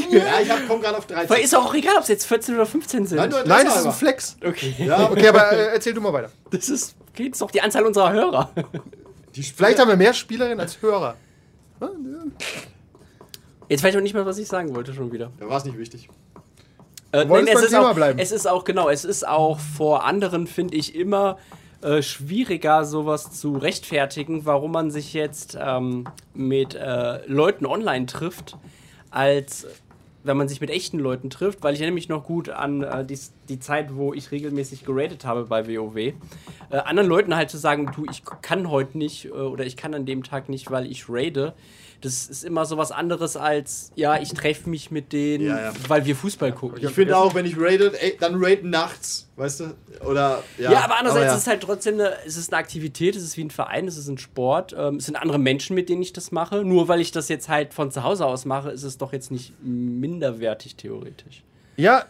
Ja, 0.10 0.40
ich 0.42 0.68
komme 0.68 0.82
gerade 0.82 0.98
auf 0.98 1.06
13. 1.08 1.30
Aber 1.30 1.40
ist 1.42 1.56
auch 1.56 1.74
egal, 1.74 1.96
ob 1.98 2.04
es 2.04 2.08
jetzt 2.08 2.26
14 2.26 2.56
oder 2.56 2.66
15 2.66 3.06
sind. 3.06 3.18
Nein, 3.18 3.30
nur 3.30 3.44
Nein, 3.46 3.66
das 3.66 3.78
ist 3.80 3.86
ein 3.86 3.92
Flex. 3.94 4.38
Okay. 4.46 4.76
Ja, 4.80 5.10
Okay, 5.10 5.28
aber 5.28 5.52
äh, 5.52 5.74
erzähl 5.74 5.94
du 5.94 6.02
mal 6.02 6.14
weiter. 6.14 6.32
Das 6.52 6.70
ist, 6.70 6.96
okay, 7.12 7.30
das 7.30 7.36
ist 7.36 7.42
doch 7.42 7.52
die 7.52 7.62
Anzahl 7.62 7.86
unserer 7.86 8.12
Hörer. 8.12 8.50
Vielleicht 9.56 9.80
haben 9.80 9.90
wir 9.90 9.98
mehr 9.98 10.14
Spielerinnen 10.14 10.60
als 10.60 10.82
Hörer. 10.82 11.16
Jetzt 13.70 13.84
weiß 13.84 13.92
ich 13.92 13.98
auch 13.98 14.02
nicht 14.02 14.14
mehr, 14.14 14.26
was 14.26 14.38
ich 14.38 14.48
sagen 14.48 14.74
wollte 14.76 14.94
schon 14.94 15.12
wieder. 15.12 15.32
Da 15.40 15.48
war 15.50 15.58
es 15.58 15.66
nicht 15.66 15.78
wichtig. 15.78 16.10
Äh, 17.12 17.26
beim 17.26 17.48
es, 17.48 17.62
ist 17.62 17.70
Thema 17.70 17.92
auch, 17.92 17.96
bleiben. 17.96 18.20
es 18.20 18.32
ist 18.32 18.48
auch, 18.48 18.64
genau, 18.64 18.90
es 18.90 19.06
ist 19.06 19.28
auch 19.28 19.60
vor 19.60 20.04
anderen, 20.06 20.48
finde 20.48 20.76
ich, 20.76 20.96
immer 20.96 21.38
äh, 21.82 22.02
schwieriger, 22.02 22.86
sowas 22.86 23.32
zu 23.32 23.58
rechtfertigen, 23.58 24.46
warum 24.46 24.72
man 24.72 24.92
sich 24.92 25.14
jetzt 25.14 25.58
ähm, 25.60 26.06
mit 26.34 26.76
äh, 26.76 27.26
Leuten 27.28 27.66
online 27.66 28.06
trifft, 28.06 28.58
als 29.12 29.68
wenn 30.24 30.38
man 30.38 30.48
sich 30.48 30.62
mit 30.62 30.70
echten 30.70 31.00
Leuten 31.00 31.30
trifft, 31.30 31.64
weil 31.64 31.74
ich 31.74 31.80
erinnere 31.80 31.96
mich 31.96 32.10
noch 32.10 32.24
gut 32.24 32.50
an 32.50 32.84
äh, 32.84 33.06
die, 33.06 33.18
die 33.50 33.60
Zeit, 33.60 33.96
wo 33.96 34.14
ich 34.14 34.32
regelmäßig 34.32 34.86
geratet 34.86 35.26
habe 35.26 35.46
bei 35.46 35.68
WoW. 35.68 36.14
Äh, 36.70 36.78
anderen 36.78 37.08
Leuten 37.10 37.36
halt 37.36 37.50
zu 37.50 37.58
sagen, 37.58 37.92
du, 37.96 38.06
ich 38.10 38.24
kann 38.42 38.70
heute 38.70 38.98
nicht 38.98 39.26
äh, 39.26 39.30
oder 39.30 39.66
ich 39.66 39.78
kann 39.78 39.94
an 39.94 40.06
dem 40.06 40.24
Tag 40.24 40.50
nicht, 40.50 40.70
weil 40.72 40.90
ich 40.90 41.10
raide, 41.10 41.54
das 42.02 42.28
ist 42.28 42.44
immer 42.44 42.66
so 42.66 42.78
was 42.78 42.92
anderes 42.92 43.38
als, 43.38 43.92
ja, 43.96 44.20
ich 44.20 44.32
treffe 44.34 44.70
mich 44.70 44.92
mit 44.92 45.14
denen, 45.14 45.46
Ja, 45.48 45.60
ja. 45.60 45.74
weil 45.88 46.06
wir 46.06 46.16
Fußball 46.16 46.52
gucken. 46.52 46.84
Ich 46.84 46.92
finde 46.92 47.18
auch, 47.18 47.34
wenn 47.34 47.46
ich 47.46 47.56
rated, 47.58 47.94
ey, 48.00 48.18
dann 48.20 48.36
raten 48.38 48.70
nachts, 48.70 49.28
weißt 49.36 49.62
du? 49.62 49.76
Oder, 50.06 50.44
ja. 50.58 50.72
Ja, 50.74 50.84
aber 50.84 51.00
andererseits 51.00 51.26
ja. 51.26 51.34
ist 51.34 51.42
es 51.42 51.48
halt 51.48 51.62
trotzdem 51.62 51.96
eine, 51.96 52.14
es 52.26 52.38
ist 52.38 52.54
eine 52.54 52.60
Aktivität, 52.60 53.16
es 53.16 53.24
ist 53.24 53.36
wie 53.38 53.44
ein 53.46 53.50
Verein, 53.50 53.88
es 53.88 53.98
ist 53.98 54.08
ein 54.08 54.18
Sport, 54.20 54.76
ähm, 54.78 54.98
es 54.98 55.06
sind 55.06 55.16
andere 55.16 55.40
Menschen, 55.40 55.74
mit 55.74 55.90
denen 55.90 56.02
ich 56.02 56.14
das 56.14 56.32
mache. 56.32 56.64
Nur 56.64 56.88
weil 56.88 57.02
ich 57.02 57.12
das 57.12 57.30
jetzt 57.30 57.50
halt 57.50 57.74
von 57.74 57.92
zu 57.92 58.04
Hause 58.04 58.26
aus 58.26 58.46
mache, 58.46 58.70
ist 58.70 58.84
es 58.84 58.98
doch 58.98 59.12
jetzt 59.12 59.32
nicht 59.32 59.54
minderwertig 59.64 60.76
theoretisch. 60.76 61.44
Ja, 61.78 62.06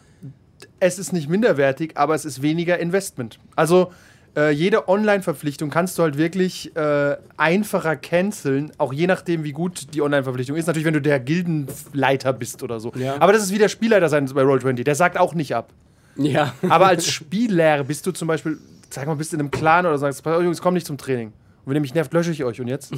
es 0.79 0.99
ist 0.99 1.13
nicht 1.13 1.29
minderwertig, 1.29 1.95
aber 1.95 2.15
es 2.15 2.25
ist 2.25 2.41
weniger 2.41 2.79
Investment. 2.79 3.39
Also 3.55 3.91
äh, 4.37 4.51
jede 4.51 4.87
Online-Verpflichtung 4.87 5.69
kannst 5.71 5.97
du 5.97 6.03
halt 6.03 6.17
wirklich 6.17 6.75
äh, 6.75 7.17
einfacher 7.37 7.95
canceln, 7.95 8.71
auch 8.77 8.93
je 8.93 9.07
nachdem, 9.07 9.43
wie 9.43 9.51
gut 9.51 9.93
die 9.95 10.01
Online-Verpflichtung 10.01 10.55
ist. 10.55 10.67
Natürlich, 10.67 10.85
wenn 10.85 10.93
du 10.93 11.01
der 11.01 11.19
Gildenleiter 11.19 12.33
bist 12.33 12.61
oder 12.61 12.79
so. 12.79 12.91
Ja. 12.95 13.19
Aber 13.19 13.33
das 13.33 13.43
ist 13.43 13.51
wie 13.53 13.57
der 13.57 13.69
Spielleiter 13.69 14.09
sein 14.09 14.25
bei 14.33 14.43
Roll20. 14.43 14.83
Der 14.83 14.95
sagt 14.95 15.17
auch 15.17 15.33
nicht 15.33 15.55
ab. 15.55 15.73
Ja. 16.15 16.53
Aber 16.69 16.87
als 16.87 17.07
Spieler 17.11 17.83
bist 17.83 18.05
du 18.05 18.11
zum 18.11 18.27
Beispiel, 18.27 18.59
sag 18.91 19.07
mal, 19.07 19.15
bist 19.15 19.33
in 19.33 19.39
einem 19.39 19.51
Clan 19.51 19.85
oder 19.85 19.97
sagst, 19.97 20.23
"Pass 20.23 20.37
auf, 20.37 20.43
Jungs, 20.43 20.61
komm 20.61 20.75
nicht 20.75 20.85
zum 20.85 20.97
Training. 20.97 21.27
Und 21.27 21.33
wenn 21.65 21.75
ihr 21.75 21.81
mich 21.81 21.95
nervt, 21.95 22.13
lösche 22.13 22.31
ich 22.31 22.43
euch. 22.43 22.61
Und 22.61 22.67
jetzt? 22.67 22.93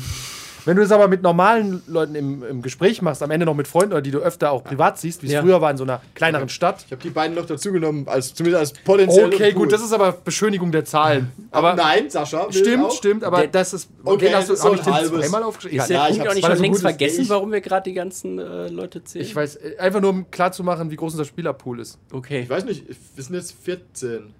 Wenn 0.66 0.76
du 0.76 0.82
das 0.84 0.92
aber 0.92 1.08
mit 1.08 1.22
normalen 1.22 1.82
Leuten 1.88 2.16
im, 2.16 2.44
im 2.44 2.62
Gespräch 2.62 3.02
machst, 3.02 3.24
am 3.24 3.32
Ende 3.32 3.46
noch 3.46 3.56
mit 3.56 3.68
Freunden 3.68 3.94
oder 3.94 4.02
die 4.02 4.12
du 4.12 4.20
öfter 4.20 4.52
auch 4.52 4.64
privat 4.64 5.00
siehst, 5.00 5.22
wie 5.24 5.28
es 5.28 5.34
Ja. 5.34 5.42
früher 5.42 5.62
war 5.62 5.72
in 5.72 5.78
so 5.78 5.84
einer 5.84 6.02
kleineren 6.16 6.50
Stadt. 6.50 6.84
Ich 6.86 6.92
habe 6.92 7.02
die 7.02 7.10
beiden 7.10 7.36
noch 7.36 7.46
dazu 7.46 7.72
genommen, 7.72 8.08
als, 8.08 8.34
zumindest 8.34 8.60
als 8.60 8.84
potenziell. 8.84 9.26
Okay, 9.28 9.52
gut, 9.54 9.72
das 9.72 9.82
ist 9.82 9.94
aber 9.94 10.12
Beschönigung 10.12 10.72
der 10.72 10.86
Zahlen. 10.86 11.32
Aber 11.52 11.76
Nein, 11.76 12.10
Sascha. 12.10 12.48
stimmt, 12.52 12.86
auch. 12.86 12.92
stimmt, 12.92 13.24
aber 13.24 13.40
Der- 13.40 13.48
das 13.48 13.74
ist. 13.74 13.90
Okay, 14.04 14.26
du, 14.28 14.32
das 14.32 14.50
ist 14.50 14.62
so 14.62 14.74
ich 14.74 14.86
ein 14.86 15.04
den 15.10 15.22
zweimal 15.22 15.44
aufgeschrieben? 15.44 15.80
Ist 15.80 15.90
der 15.90 15.98
ja, 15.98 16.08
ich 16.10 16.16
Punkt 16.18 16.30
auch 16.30 16.36
nicht 16.36 16.46
schon 16.46 16.58
längst 16.62 16.82
vergessen, 16.82 17.22
Ich- 17.22 17.30
warum 17.30 17.52
wir 17.52 17.62
gerade 17.62 17.90
die 17.90 17.94
ganzen 17.96 18.40
äh, 18.40 18.68
Leute 18.68 19.04
zählen? 19.04 19.26
Ich 19.26 19.36
weiß, 19.36 19.56
äh, 19.58 19.78
einfach 19.80 20.02
nur 20.02 20.10
um 20.12 20.30
klar 20.32 20.52
zu 20.52 20.64
machen, 20.64 20.92
wie 20.92 20.96
groß 20.96 21.14
unser 21.14 21.26
Spielerpool 21.26 21.80
ist. 21.80 21.98
Okay. 22.12 22.42
Ich 22.42 22.50
weiß 22.50 22.66
nicht, 22.66 22.86
wir 23.16 23.24
sind 23.24 23.36
jetzt 23.36 23.56
14. 23.64 24.34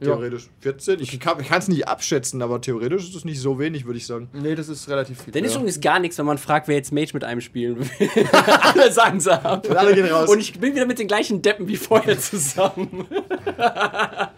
Ja. 0.00 0.06
Theoretisch. 0.14 0.48
14? 0.60 1.00
Ich 1.00 1.18
kann 1.18 1.38
es 1.50 1.68
nicht 1.68 1.88
abschätzen, 1.88 2.40
aber 2.40 2.60
theoretisch 2.60 3.08
ist 3.08 3.16
es 3.16 3.24
nicht 3.24 3.40
so 3.40 3.58
wenig, 3.58 3.84
würde 3.84 3.98
ich 3.98 4.06
sagen. 4.06 4.28
Nee, 4.32 4.54
das 4.54 4.68
ist 4.68 4.88
relativ 4.88 5.22
viel. 5.22 5.32
Dann 5.32 5.44
ist 5.44 5.54
übrigens 5.56 5.80
gar 5.80 5.98
nichts, 5.98 6.16
wenn 6.18 6.26
man 6.26 6.38
fragt, 6.38 6.68
wer 6.68 6.76
jetzt 6.76 6.92
Mage 6.92 7.10
mit 7.14 7.24
einem 7.24 7.40
spielen 7.40 7.78
will. 7.78 8.08
alle 8.32 8.92
sagen 8.92 9.18
sie 9.18 9.32
ab. 9.32 9.68
Und 9.68 9.76
alle 9.76 9.94
gehen 9.94 10.06
raus. 10.06 10.28
Und 10.28 10.38
ich 10.38 10.58
bin 10.58 10.74
wieder 10.74 10.86
mit 10.86 11.00
den 11.00 11.08
gleichen 11.08 11.42
Deppen 11.42 11.66
wie 11.66 11.76
vorher 11.76 12.18
zusammen. 12.18 13.06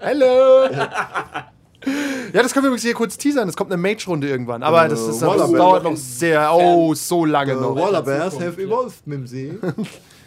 Hallo! 0.01 0.71
Ja, 2.33 2.43
das 2.43 2.53
können 2.53 2.65
wir 2.65 2.69
übrigens 2.69 2.83
hier 2.83 2.95
kurz 2.95 3.17
teasern. 3.17 3.49
Es 3.49 3.57
kommt 3.57 3.73
eine 3.73 3.81
Mage-Runde 3.81 4.29
irgendwann. 4.29 4.63
Aber 4.63 4.89
das, 4.89 5.01
ist, 5.01 5.21
das 5.21 5.29
Wallabear. 5.29 5.59
dauert 5.59 5.85
noch 5.85 5.97
sehr, 5.97 6.51
oh, 6.53 6.95
so 6.95 7.25
lange 7.25 7.55
noch. 7.55 7.75
Wallabears 7.75 8.39
have 8.41 8.61
evolved, 8.61 9.07
Mimsy. 9.07 9.59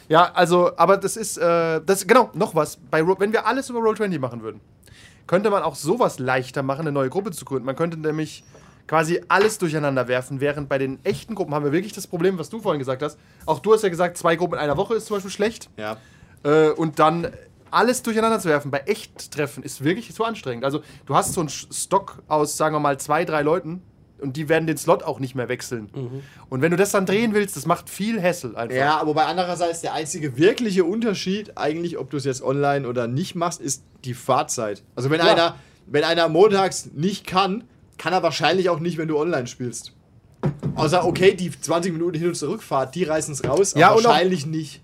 Ja, 0.09 0.31
also, 0.33 0.71
aber 0.75 0.97
das 0.97 1.15
ist, 1.15 1.37
äh, 1.37 1.79
das, 1.83 2.05
genau, 2.05 2.29
noch 2.33 2.53
was. 2.53 2.77
Bei, 2.91 3.07
wenn 3.07 3.31
wir 3.31 3.47
alles 3.47 3.69
über 3.69 3.79
Roll20 3.79 4.19
machen 4.19 4.43
würden, 4.43 4.59
könnte 5.27 5.49
man 5.49 5.63
auch 5.63 5.75
sowas 5.75 6.19
leichter 6.19 6.63
machen, 6.63 6.81
eine 6.81 6.91
neue 6.91 7.09
Gruppe 7.09 7.31
zu 7.31 7.45
gründen. 7.45 7.65
Man 7.65 7.75
könnte 7.75 7.97
nämlich 7.97 8.43
quasi 8.87 9.21
alles 9.29 9.57
durcheinander 9.57 10.07
werfen, 10.07 10.41
während 10.41 10.69
bei 10.69 10.77
den 10.77 10.99
echten 11.03 11.35
Gruppen 11.35 11.53
haben 11.53 11.63
wir 11.63 11.71
wirklich 11.71 11.93
das 11.93 12.07
Problem, 12.07 12.37
was 12.37 12.49
du 12.49 12.59
vorhin 12.59 12.79
gesagt 12.79 13.01
hast. 13.01 13.17
Auch 13.45 13.59
du 13.59 13.73
hast 13.73 13.83
ja 13.83 13.89
gesagt, 13.89 14.17
zwei 14.17 14.35
Gruppen 14.35 14.55
in 14.55 14.59
einer 14.59 14.77
Woche 14.77 14.95
ist 14.95 15.05
zum 15.05 15.17
Beispiel 15.17 15.31
schlecht. 15.31 15.69
ja. 15.77 15.97
Äh, 16.43 16.71
und 16.71 16.99
dann 16.99 17.31
alles 17.71 18.03
durcheinander 18.03 18.39
zu 18.39 18.49
werfen 18.49 18.69
bei 18.69 18.79
Echttreffen 18.79 19.63
ist 19.63 19.83
wirklich 19.83 20.13
zu 20.13 20.23
anstrengend. 20.25 20.63
Also 20.63 20.81
du 21.05 21.15
hast 21.15 21.33
so 21.33 21.39
einen 21.39 21.49
Stock 21.49 22.21
aus, 22.27 22.55
sagen 22.55 22.75
wir 22.75 22.79
mal, 22.79 22.99
zwei, 22.99 23.25
drei 23.25 23.41
Leuten 23.41 23.81
und 24.23 24.35
die 24.37 24.49
werden 24.49 24.65
den 24.65 24.77
Slot 24.77 25.03
auch 25.03 25.19
nicht 25.19 25.35
mehr 25.35 25.49
wechseln. 25.49 25.89
Und 26.49 26.61
wenn 26.61 26.71
du 26.71 26.77
das 26.77 26.91
dann 26.91 27.05
drehen 27.05 27.33
willst, 27.35 27.55
das 27.55 27.65
macht 27.67 27.89
viel 27.89 28.19
Hassel 28.21 28.55
einfach. 28.55 28.75
Ja, 28.75 28.97
aber 28.99 29.13
bei 29.13 29.25
andererseits 29.25 29.81
der 29.81 29.93
einzige 29.93 30.37
wirkliche 30.37 30.85
Unterschied, 30.85 31.57
eigentlich, 31.57 31.97
ob 31.99 32.09
du 32.09 32.17
es 32.17 32.25
jetzt 32.25 32.41
online 32.41 32.87
oder 32.87 33.07
nicht 33.07 33.35
machst, 33.35 33.61
ist 33.61 33.83
die 34.05 34.13
Fahrzeit. 34.15 34.81
Also 34.95 35.09
wenn 35.11 35.19
Ja. 35.19 35.25
einer, 35.31 35.55
wenn 35.85 36.03
einer 36.03 36.27
montags 36.29 36.89
nicht 36.93 37.27
kann 37.27 37.65
Kann 37.99 38.11
er 38.11 38.23
wahrscheinlich 38.23 38.69
auch 38.69 38.79
nicht, 38.79 38.97
wenn 38.97 39.07
du 39.07 39.19
online 39.19 39.45
spielst. 39.45 39.91
Außer, 40.75 41.05
okay, 41.05 41.35
die 41.35 41.51
20 41.51 41.93
Minuten 41.93 42.17
Hin- 42.17 42.29
und 42.29 42.35
Zurückfahrt, 42.35 42.95
die 42.95 43.03
reißen 43.03 43.33
es 43.35 43.47
raus, 43.47 43.75
Ja, 43.77 43.89
aber 43.89 43.97
und 43.97 44.05
auch- 44.05 44.09
wahrscheinlich 44.09 44.45
nicht. 44.47 44.81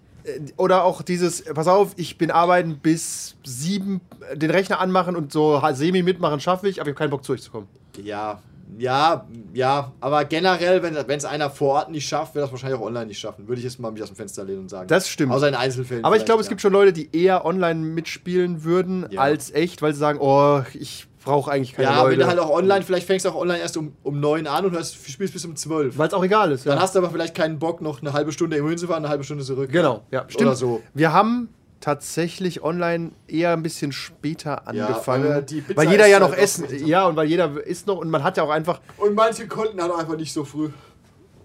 Oder 0.57 0.83
auch 0.83 1.01
dieses, 1.01 1.43
pass 1.43 1.67
auf, 1.67 1.93
ich 1.95 2.17
bin 2.19 2.29
arbeiten 2.29 2.77
bis 2.77 3.35
sieben, 3.43 3.99
äh, 4.31 4.37
den 4.37 4.51
Rechner 4.51 4.79
anmachen 4.79 5.15
und 5.15 5.33
so 5.33 5.59
semi 5.73 6.03
mitmachen 6.03 6.39
schaffe 6.39 6.69
ich, 6.69 6.79
aber 6.79 6.89
ich 6.89 6.93
habe 6.93 6.99
keinen 6.99 7.09
Bock 7.09 7.23
zu 7.25 7.33
euch 7.33 7.41
zu 7.41 7.49
kommen. 7.49 7.67
Ja, 8.03 8.41
ja, 8.77 9.25
ja, 9.53 9.91
aber 9.99 10.25
generell, 10.25 10.83
wenn 10.83 10.95
es 11.17 11.25
einer 11.25 11.49
vor 11.49 11.73
Ort 11.75 11.91
nicht 11.91 12.07
schafft, 12.07 12.35
wird 12.35 12.43
das 12.43 12.51
wahrscheinlich 12.51 12.79
auch 12.79 12.85
online 12.85 13.07
nicht 13.07 13.19
schaffen. 13.19 13.47
Würde 13.47 13.59
ich 13.59 13.65
jetzt 13.65 13.79
mal 13.79 13.91
mich 13.91 14.01
aus 14.03 14.09
dem 14.09 14.15
Fenster 14.15 14.43
lehnen 14.43 14.59
und 14.59 14.69
sagen. 14.69 14.87
Das 14.87 15.09
stimmt. 15.09 15.31
Außer 15.33 15.47
in 15.47 15.55
Einzelfällen. 15.55 16.05
Aber 16.05 16.15
ich 16.17 16.25
glaube, 16.25 16.41
es 16.41 16.49
gibt 16.49 16.61
schon 16.61 16.71
Leute, 16.73 16.93
die 16.93 17.09
eher 17.15 17.45
online 17.45 17.79
mitspielen 17.79 18.63
würden 18.63 19.05
Ja. 19.09 19.21
als 19.21 19.51
echt, 19.51 19.81
weil 19.81 19.93
sie 19.93 19.99
sagen, 19.99 20.19
oh, 20.21 20.61
ich 20.73 21.07
brauche 21.23 21.51
eigentlich 21.51 21.73
keine 21.73 21.89
Ja, 21.89 21.95
ja 21.95 22.01
Leute. 22.03 22.11
wenn 22.13 22.19
du 22.21 22.27
halt 22.27 22.39
auch 22.39 22.49
online, 22.49 22.83
vielleicht 22.83 23.05
fängst 23.07 23.25
du 23.25 23.29
auch 23.29 23.35
online 23.35 23.59
erst 23.59 23.75
um, 23.75 23.93
um 24.03 24.19
9 24.19 24.47
an 24.47 24.65
und 24.65 24.71
hörst, 24.71 24.95
spielst 25.09 25.33
bis 25.33 25.43
um 25.45 25.55
12. 25.55 25.97
weil 25.97 26.07
es 26.07 26.13
auch 26.13 26.23
egal 26.23 26.51
ist. 26.51 26.65
Ja. 26.65 26.71
Dann 26.73 26.81
hast 26.81 26.95
du 26.95 26.99
aber 26.99 27.09
vielleicht 27.09 27.35
keinen 27.35 27.59
Bock, 27.59 27.81
noch 27.81 28.01
eine 28.01 28.13
halbe 28.13 28.31
Stunde 28.31 28.55
irgendwo 28.55 28.69
hinzufahren, 28.69 29.03
eine 29.03 29.09
halbe 29.11 29.23
Stunde 29.23 29.43
zurück. 29.43 29.69
genau, 29.71 30.03
ja, 30.11 30.25
stimmt. 30.29 30.47
Oder 30.47 30.55
so. 30.55 30.81
Wir 30.93 31.11
haben 31.11 31.49
tatsächlich 31.79 32.61
online 32.63 33.11
eher 33.27 33.53
ein 33.53 33.63
bisschen 33.63 33.91
später 33.91 34.63
Ja, 34.73 34.85
angefangen, 34.87 35.23
weil 35.29 35.35
weil, 35.35 35.61
Pizza 35.61 35.83
jeder 35.83 36.07
ja 36.07 36.19
halt 36.19 36.29
noch 36.29 36.33
auch 36.37 36.41
essen, 36.41 36.85
ja, 36.85 37.05
und 37.07 37.15
weil 37.15 37.27
jeder 37.27 37.65
isst 37.65 37.87
noch 37.87 37.97
und 37.97 38.09
man 38.09 38.23
hat 38.23 38.37
ja 38.37 38.43
auch 38.43 38.49
einfach, 38.49 38.81
Und 38.97 39.15
manche 39.15 39.47
konnten 39.47 39.81
halt 39.81 39.91
auch 39.91 39.99
einfach 39.99 40.17
nicht 40.17 40.33
so 40.33 40.43
früh. 40.45 40.69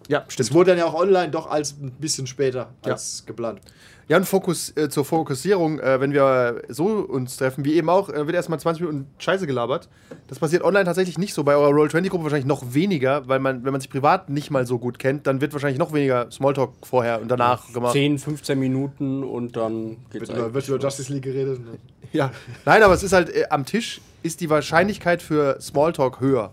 ja, 0.09 0.25
stimmt. 0.29 0.49
Es 0.49 0.55
wurde 0.55 0.71
dann 0.73 0.79
ja 0.79 0.87
auch 0.87 0.95
online 0.95 1.31
doch 1.31 1.51
als 1.51 1.73
ein 1.81 1.93
bisschen 1.93 2.27
später 2.27 2.73
als 2.83 3.25
geplant. 3.27 3.61
Ja, 4.09 4.19
und 4.19 4.27
Fokus, 4.27 4.77
äh, 4.77 4.89
zur 4.89 5.05
Fokussierung, 5.05 5.81
äh, 5.81 6.01
wenn 6.01 6.13
wir 6.13 6.63
so 6.69 6.87
uns 6.87 7.37
treffen, 7.37 7.65
wie 7.65 7.75
eben 7.75 7.89
auch, 7.89 8.11
äh, 8.11 8.27
wird 8.27 8.35
erstmal 8.35 8.61
20 8.61 8.83
Minuten 8.83 9.07
Scheiße 9.19 9.47
gelabert. 9.47 9.89
Das 10.29 10.39
passiert 10.39 10.63
online 10.63 10.85
tatsächlich 10.85 11.17
nicht 11.17 11.33
so. 11.33 11.43
Bei 11.45 11.57
eurer 11.57 11.71
Roll-20-Gruppe 11.71 12.25
wahrscheinlich 12.25 12.47
noch 12.47 12.75
weniger, 12.75 13.27
weil 13.29 13.39
man, 13.39 13.65
wenn 13.65 13.73
man 13.73 13.81
sich 13.81 13.91
privat 13.91 14.29
nicht 14.29 14.51
mal 14.51 14.67
so 14.67 14.79
gut 14.79 14.99
kennt, 14.99 15.27
dann 15.27 15.41
wird 15.41 15.53
wahrscheinlich 15.53 15.79
noch 15.79 15.93
weniger 15.93 16.31
Smalltalk 16.31 16.73
vorher 16.83 17.21
und 17.23 17.29
danach 17.29 17.73
gemacht. 17.73 17.93
10, 17.93 18.19
15 18.19 18.59
Minuten 18.59 19.23
und 19.25 19.57
dann 19.57 19.97
geht's 20.11 20.29
Wird 20.29 20.39
über, 20.39 20.55
wird 20.55 20.69
über 20.69 20.79
Justice 20.79 21.13
League 21.13 21.25
geredet. 21.25 21.61
Ne? 21.61 21.79
Ja. 22.13 22.31
Nein, 22.65 22.85
aber 22.85 22.95
es 22.95 23.03
ist 23.03 23.13
halt, 23.13 23.29
äh, 23.35 23.47
am 23.51 23.65
Tisch 23.65 24.01
ist 24.23 24.41
die 24.41 24.49
Wahrscheinlichkeit 24.49 25.21
für 25.21 25.61
Smalltalk 25.61 26.21
höher. 26.21 26.53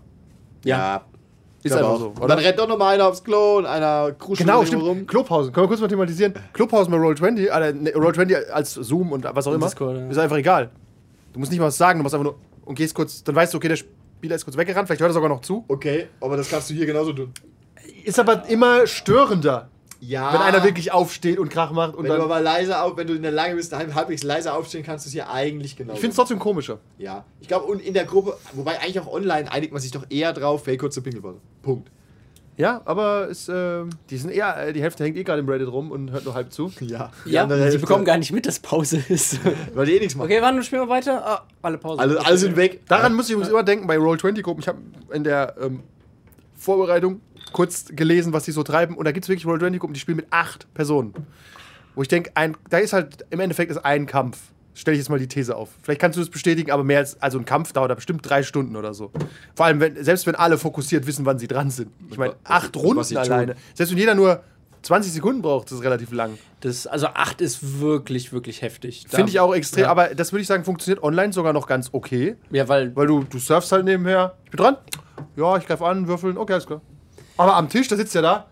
Ja. 0.64 1.02
Ist 1.62 1.72
einfach 1.72 1.88
auch. 1.90 1.98
so, 1.98 2.06
Und 2.08 2.18
oder? 2.18 2.28
dann 2.28 2.38
rennt 2.40 2.58
doch 2.58 2.68
noch 2.68 2.78
mal 2.78 2.94
einer 2.94 3.06
aufs 3.08 3.22
Klo 3.22 3.58
und 3.58 3.66
einer 3.66 4.12
kruschelt 4.12 4.46
Genau, 4.48 4.64
stimmt. 4.64 5.06
Klopausen. 5.08 5.52
Können 5.52 5.64
wir 5.64 5.68
kurz 5.68 5.80
mal 5.80 5.88
thematisieren? 5.88 6.34
Klopausen 6.52 6.90
bei 6.92 6.98
Roll20, 6.98 7.46
äh, 7.46 7.72
ne, 7.72 7.90
Roll20 7.92 8.48
als 8.50 8.74
Zoom 8.74 9.12
und 9.12 9.24
was 9.24 9.46
auch 9.46 9.52
immer, 9.52 9.66
Discord, 9.66 9.96
ja. 9.96 10.08
ist 10.08 10.18
einfach 10.18 10.36
egal. 10.36 10.70
Du 11.32 11.38
musst 11.38 11.50
nicht 11.52 11.60
mal 11.60 11.66
was 11.66 11.76
sagen, 11.78 11.98
du 11.98 12.02
musst 12.02 12.14
einfach 12.14 12.24
nur 12.24 12.36
und 12.64 12.74
gehst 12.76 12.94
kurz, 12.94 13.22
dann 13.24 13.34
weißt 13.34 13.52
du, 13.54 13.58
okay, 13.58 13.68
der 13.68 13.76
Spieler 13.76 14.36
ist 14.36 14.44
kurz 14.44 14.56
weggerannt, 14.56 14.86
vielleicht 14.88 15.00
hört 15.00 15.10
er 15.10 15.14
sogar 15.14 15.28
noch 15.28 15.40
zu. 15.40 15.64
Okay, 15.68 16.06
aber 16.20 16.36
das 16.36 16.50
kannst 16.50 16.70
du 16.70 16.74
hier 16.74 16.86
genauso 16.86 17.12
tun. 17.12 17.32
Ist 18.04 18.18
aber 18.18 18.48
immer 18.48 18.86
störender, 18.86 19.68
Ja. 20.04 20.32
wenn 20.34 20.40
einer 20.40 20.64
wirklich 20.64 20.90
aufsteht 20.90 21.38
und 21.38 21.48
Krach 21.48 21.70
macht 21.70 21.94
und 21.94 22.02
Wenn 22.02 22.10
du 22.10 22.16
dann. 22.18 22.24
aber 22.24 22.40
leise 22.40 22.82
auf, 22.82 22.96
wenn 22.96 23.06
du 23.06 23.14
in 23.14 23.22
der 23.22 23.30
Lage 23.30 23.54
bist, 23.54 23.72
halb- 23.72 23.94
halbwegs 23.94 24.24
leise 24.24 24.52
aufstehen, 24.52 24.82
kannst 24.82 25.06
du 25.06 25.08
es 25.08 25.12
hier 25.12 25.30
eigentlich 25.30 25.76
genau. 25.76 25.92
Ich 25.92 26.00
finde 26.00 26.10
es 26.10 26.16
trotzdem 26.16 26.40
komischer. 26.40 26.80
Ja. 26.98 27.24
Ich 27.40 27.46
glaube, 27.46 27.66
und 27.66 27.80
in 27.80 27.94
der 27.94 28.04
Gruppe, 28.04 28.36
wobei 28.52 28.80
eigentlich 28.80 28.98
auch 28.98 29.06
online 29.12 29.50
einigt 29.52 29.72
man 29.72 29.80
sich 29.80 29.92
doch 29.92 30.04
eher 30.10 30.32
drauf, 30.32 30.66
hey, 30.66 30.76
kurze 30.76 31.02
Pinkelpause. 31.02 31.38
Punkt. 31.62 31.88
Ja, 32.56 32.82
aber 32.84 33.28
ist, 33.28 33.48
ähm, 33.48 33.90
die 34.10 34.16
sind 34.18 34.30
eher, 34.30 34.56
äh, 34.66 34.72
die 34.72 34.82
Hälfte 34.82 35.04
hängt 35.04 35.16
eh 35.16 35.22
gerade 35.22 35.38
im 35.40 35.48
Reddit 35.48 35.68
rum 35.68 35.90
und 35.92 36.10
hört 36.10 36.24
nur 36.24 36.34
halb 36.34 36.52
zu. 36.52 36.70
Ja. 36.80 37.10
Ja, 37.24 37.70
sie 37.70 37.78
bekommen 37.78 38.04
gar 38.04 38.18
nicht 38.18 38.32
mit, 38.32 38.44
dass 38.44 38.58
Pause 38.58 39.02
ist. 39.08 39.38
Weil 39.74 39.86
die 39.86 39.92
eh 39.92 39.98
nichts 40.00 40.16
machen. 40.16 40.26
Okay, 40.26 40.42
wann 40.42 40.62
spielen 40.64 40.82
wir 40.82 40.88
weiter? 40.88 41.24
Ah, 41.24 41.46
alle 41.62 41.78
Pause. 41.78 42.00
Alle, 42.02 42.26
alle 42.26 42.36
sind 42.36 42.56
weg. 42.56 42.80
Daran 42.88 43.14
muss 43.14 43.26
ich 43.26 43.32
übrigens 43.32 43.50
immer 43.50 43.62
denken 43.62 43.86
bei 43.86 43.96
Roll20-Gruppen. 43.96 44.60
Ich 44.62 44.68
habe 44.68 44.78
in 45.12 45.24
der 45.24 45.54
ähm, 45.62 45.80
Vorbereitung 46.56 47.20
kurz 47.52 47.86
gelesen, 47.86 48.32
was 48.32 48.44
die 48.44 48.52
so 48.52 48.62
treiben. 48.62 48.96
Und 48.96 49.04
da 49.04 49.12
gibt 49.12 49.24
es 49.24 49.28
wirklich 49.28 49.46
Roll20-Gruppen, 49.46 49.94
die 49.94 50.00
spielen 50.00 50.16
mit 50.16 50.26
acht 50.30 50.72
Personen. 50.74 51.14
Wo 51.94 52.02
ich 52.02 52.08
denke, 52.08 52.32
da 52.70 52.78
ist 52.78 52.92
halt 52.92 53.26
im 53.30 53.40
Endeffekt 53.40 53.70
ist 53.70 53.78
ein 53.78 54.06
Kampf. 54.06 54.38
Stelle 54.74 54.94
ich 54.94 55.00
jetzt 55.00 55.10
mal 55.10 55.18
die 55.18 55.28
These 55.28 55.54
auf. 55.54 55.68
Vielleicht 55.82 56.00
kannst 56.00 56.16
du 56.16 56.22
das 56.22 56.30
bestätigen, 56.30 56.70
aber 56.70 56.82
mehr 56.82 56.98
als 56.98 57.20
also 57.20 57.38
ein 57.38 57.44
Kampf 57.44 57.74
dauert 57.74 57.90
da 57.90 57.94
bestimmt 57.94 58.26
drei 58.26 58.42
Stunden 58.42 58.74
oder 58.74 58.94
so. 58.94 59.10
Vor 59.54 59.66
allem, 59.66 59.80
wenn, 59.80 60.02
selbst 60.02 60.26
wenn 60.26 60.34
alle 60.34 60.56
fokussiert 60.56 61.06
wissen, 61.06 61.26
wann 61.26 61.38
sie 61.38 61.46
dran 61.46 61.70
sind. 61.70 61.90
Ich 62.10 62.16
meine, 62.16 62.36
acht 62.44 62.74
was 62.74 62.82
Runden 62.82 63.04
tun. 63.04 63.18
alleine. 63.18 63.54
Selbst 63.74 63.90
wenn 63.92 63.98
jeder 63.98 64.14
nur 64.14 64.42
20 64.82 65.12
Sekunden 65.12 65.42
braucht, 65.42 65.70
das 65.70 65.78
ist 65.78 65.84
relativ 65.84 66.10
lang. 66.12 66.38
Das, 66.60 66.86
also 66.86 67.06
8 67.08 67.40
ist 67.40 67.80
wirklich, 67.80 68.32
wirklich 68.32 68.62
heftig. 68.62 69.04
Finde 69.08 69.30
ich 69.30 69.40
auch 69.40 69.54
extrem. 69.54 69.84
Ja. 69.84 69.90
Aber 69.90 70.14
das 70.14 70.32
würde 70.32 70.42
ich 70.42 70.48
sagen, 70.48 70.64
funktioniert 70.64 71.02
online 71.02 71.32
sogar 71.32 71.52
noch 71.52 71.66
ganz 71.66 71.90
okay. 71.92 72.36
Ja, 72.50 72.68
weil 72.68 72.94
Weil 72.96 73.06
du, 73.06 73.24
du 73.24 73.38
surfst 73.38 73.70
halt 73.72 73.84
nebenher. 73.84 74.34
Ich 74.44 74.50
bin 74.50 74.58
dran. 74.58 74.76
Ja, 75.36 75.56
ich 75.56 75.66
greife 75.66 75.84
an, 75.84 76.08
würfeln. 76.08 76.36
Okay, 76.36 76.54
alles 76.54 76.66
klar. 76.66 76.80
Aber 77.42 77.56
am 77.56 77.68
Tisch, 77.68 77.88
da 77.88 77.96
sitzt 77.96 78.14
ja 78.14 78.22
da. 78.22 78.46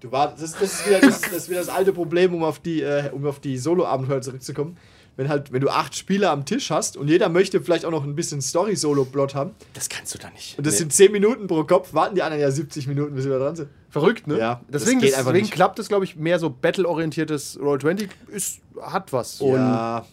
Du 0.00 0.10
war, 0.10 0.28
das, 0.36 0.52
das, 0.52 0.62
ist 0.62 0.86
wieder, 0.86 1.00
das, 1.00 1.20
das 1.20 1.32
ist 1.32 1.50
wieder 1.50 1.60
das 1.60 1.68
alte 1.68 1.92
Problem, 1.92 2.34
um 2.34 2.42
auf 2.42 2.58
die, 2.58 2.82
äh, 2.82 3.10
um 3.12 3.24
auf 3.26 3.38
die 3.40 3.56
Solo-Abenteuer 3.56 4.20
zurückzukommen. 4.20 4.76
Wenn 5.16 5.28
halt, 5.28 5.52
wenn 5.52 5.60
du 5.60 5.68
acht 5.68 5.94
Spieler 5.94 6.30
am 6.30 6.44
Tisch 6.46 6.70
hast 6.70 6.96
und 6.96 7.06
jeder 7.08 7.28
möchte 7.28 7.60
vielleicht 7.60 7.84
auch 7.84 7.90
noch 7.90 8.02
ein 8.02 8.14
bisschen 8.16 8.40
Story-Solo-Plot 8.40 9.34
haben 9.34 9.50
das 9.74 9.88
kannst 9.90 10.14
du 10.14 10.18
da 10.18 10.30
nicht. 10.30 10.56
und 10.56 10.66
das 10.66 10.74
Nee. 10.74 10.78
sind 10.80 10.92
10 10.94 11.12
Minuten 11.12 11.46
pro 11.48 11.64
Kopf, 11.64 11.92
warten 11.92 12.14
die 12.14 12.22
anderen 12.22 12.40
ja 12.40 12.50
70 12.50 12.86
Minuten, 12.86 13.14
bis 13.14 13.24
sie 13.24 13.30
da 13.30 13.38
dran 13.38 13.54
sind. 13.54 13.68
Verrückt, 13.90 14.26
ne? 14.26 14.38
Ja, 14.38 14.62
das 14.70 14.82
deswegen, 14.84 15.00
geht 15.00 15.12
einfach 15.12 15.26
deswegen 15.32 15.44
nicht. 15.44 15.52
klappt 15.54 15.78
es, 15.78 15.88
glaube 15.88 16.04
ich, 16.06 16.16
mehr 16.16 16.38
so 16.38 16.48
battle-orientiertes 16.48 17.58
Roll20. 17.60 18.08
Ist, 18.28 18.60
hat 18.80 19.12
was. 19.12 19.38
ja, 19.40 20.06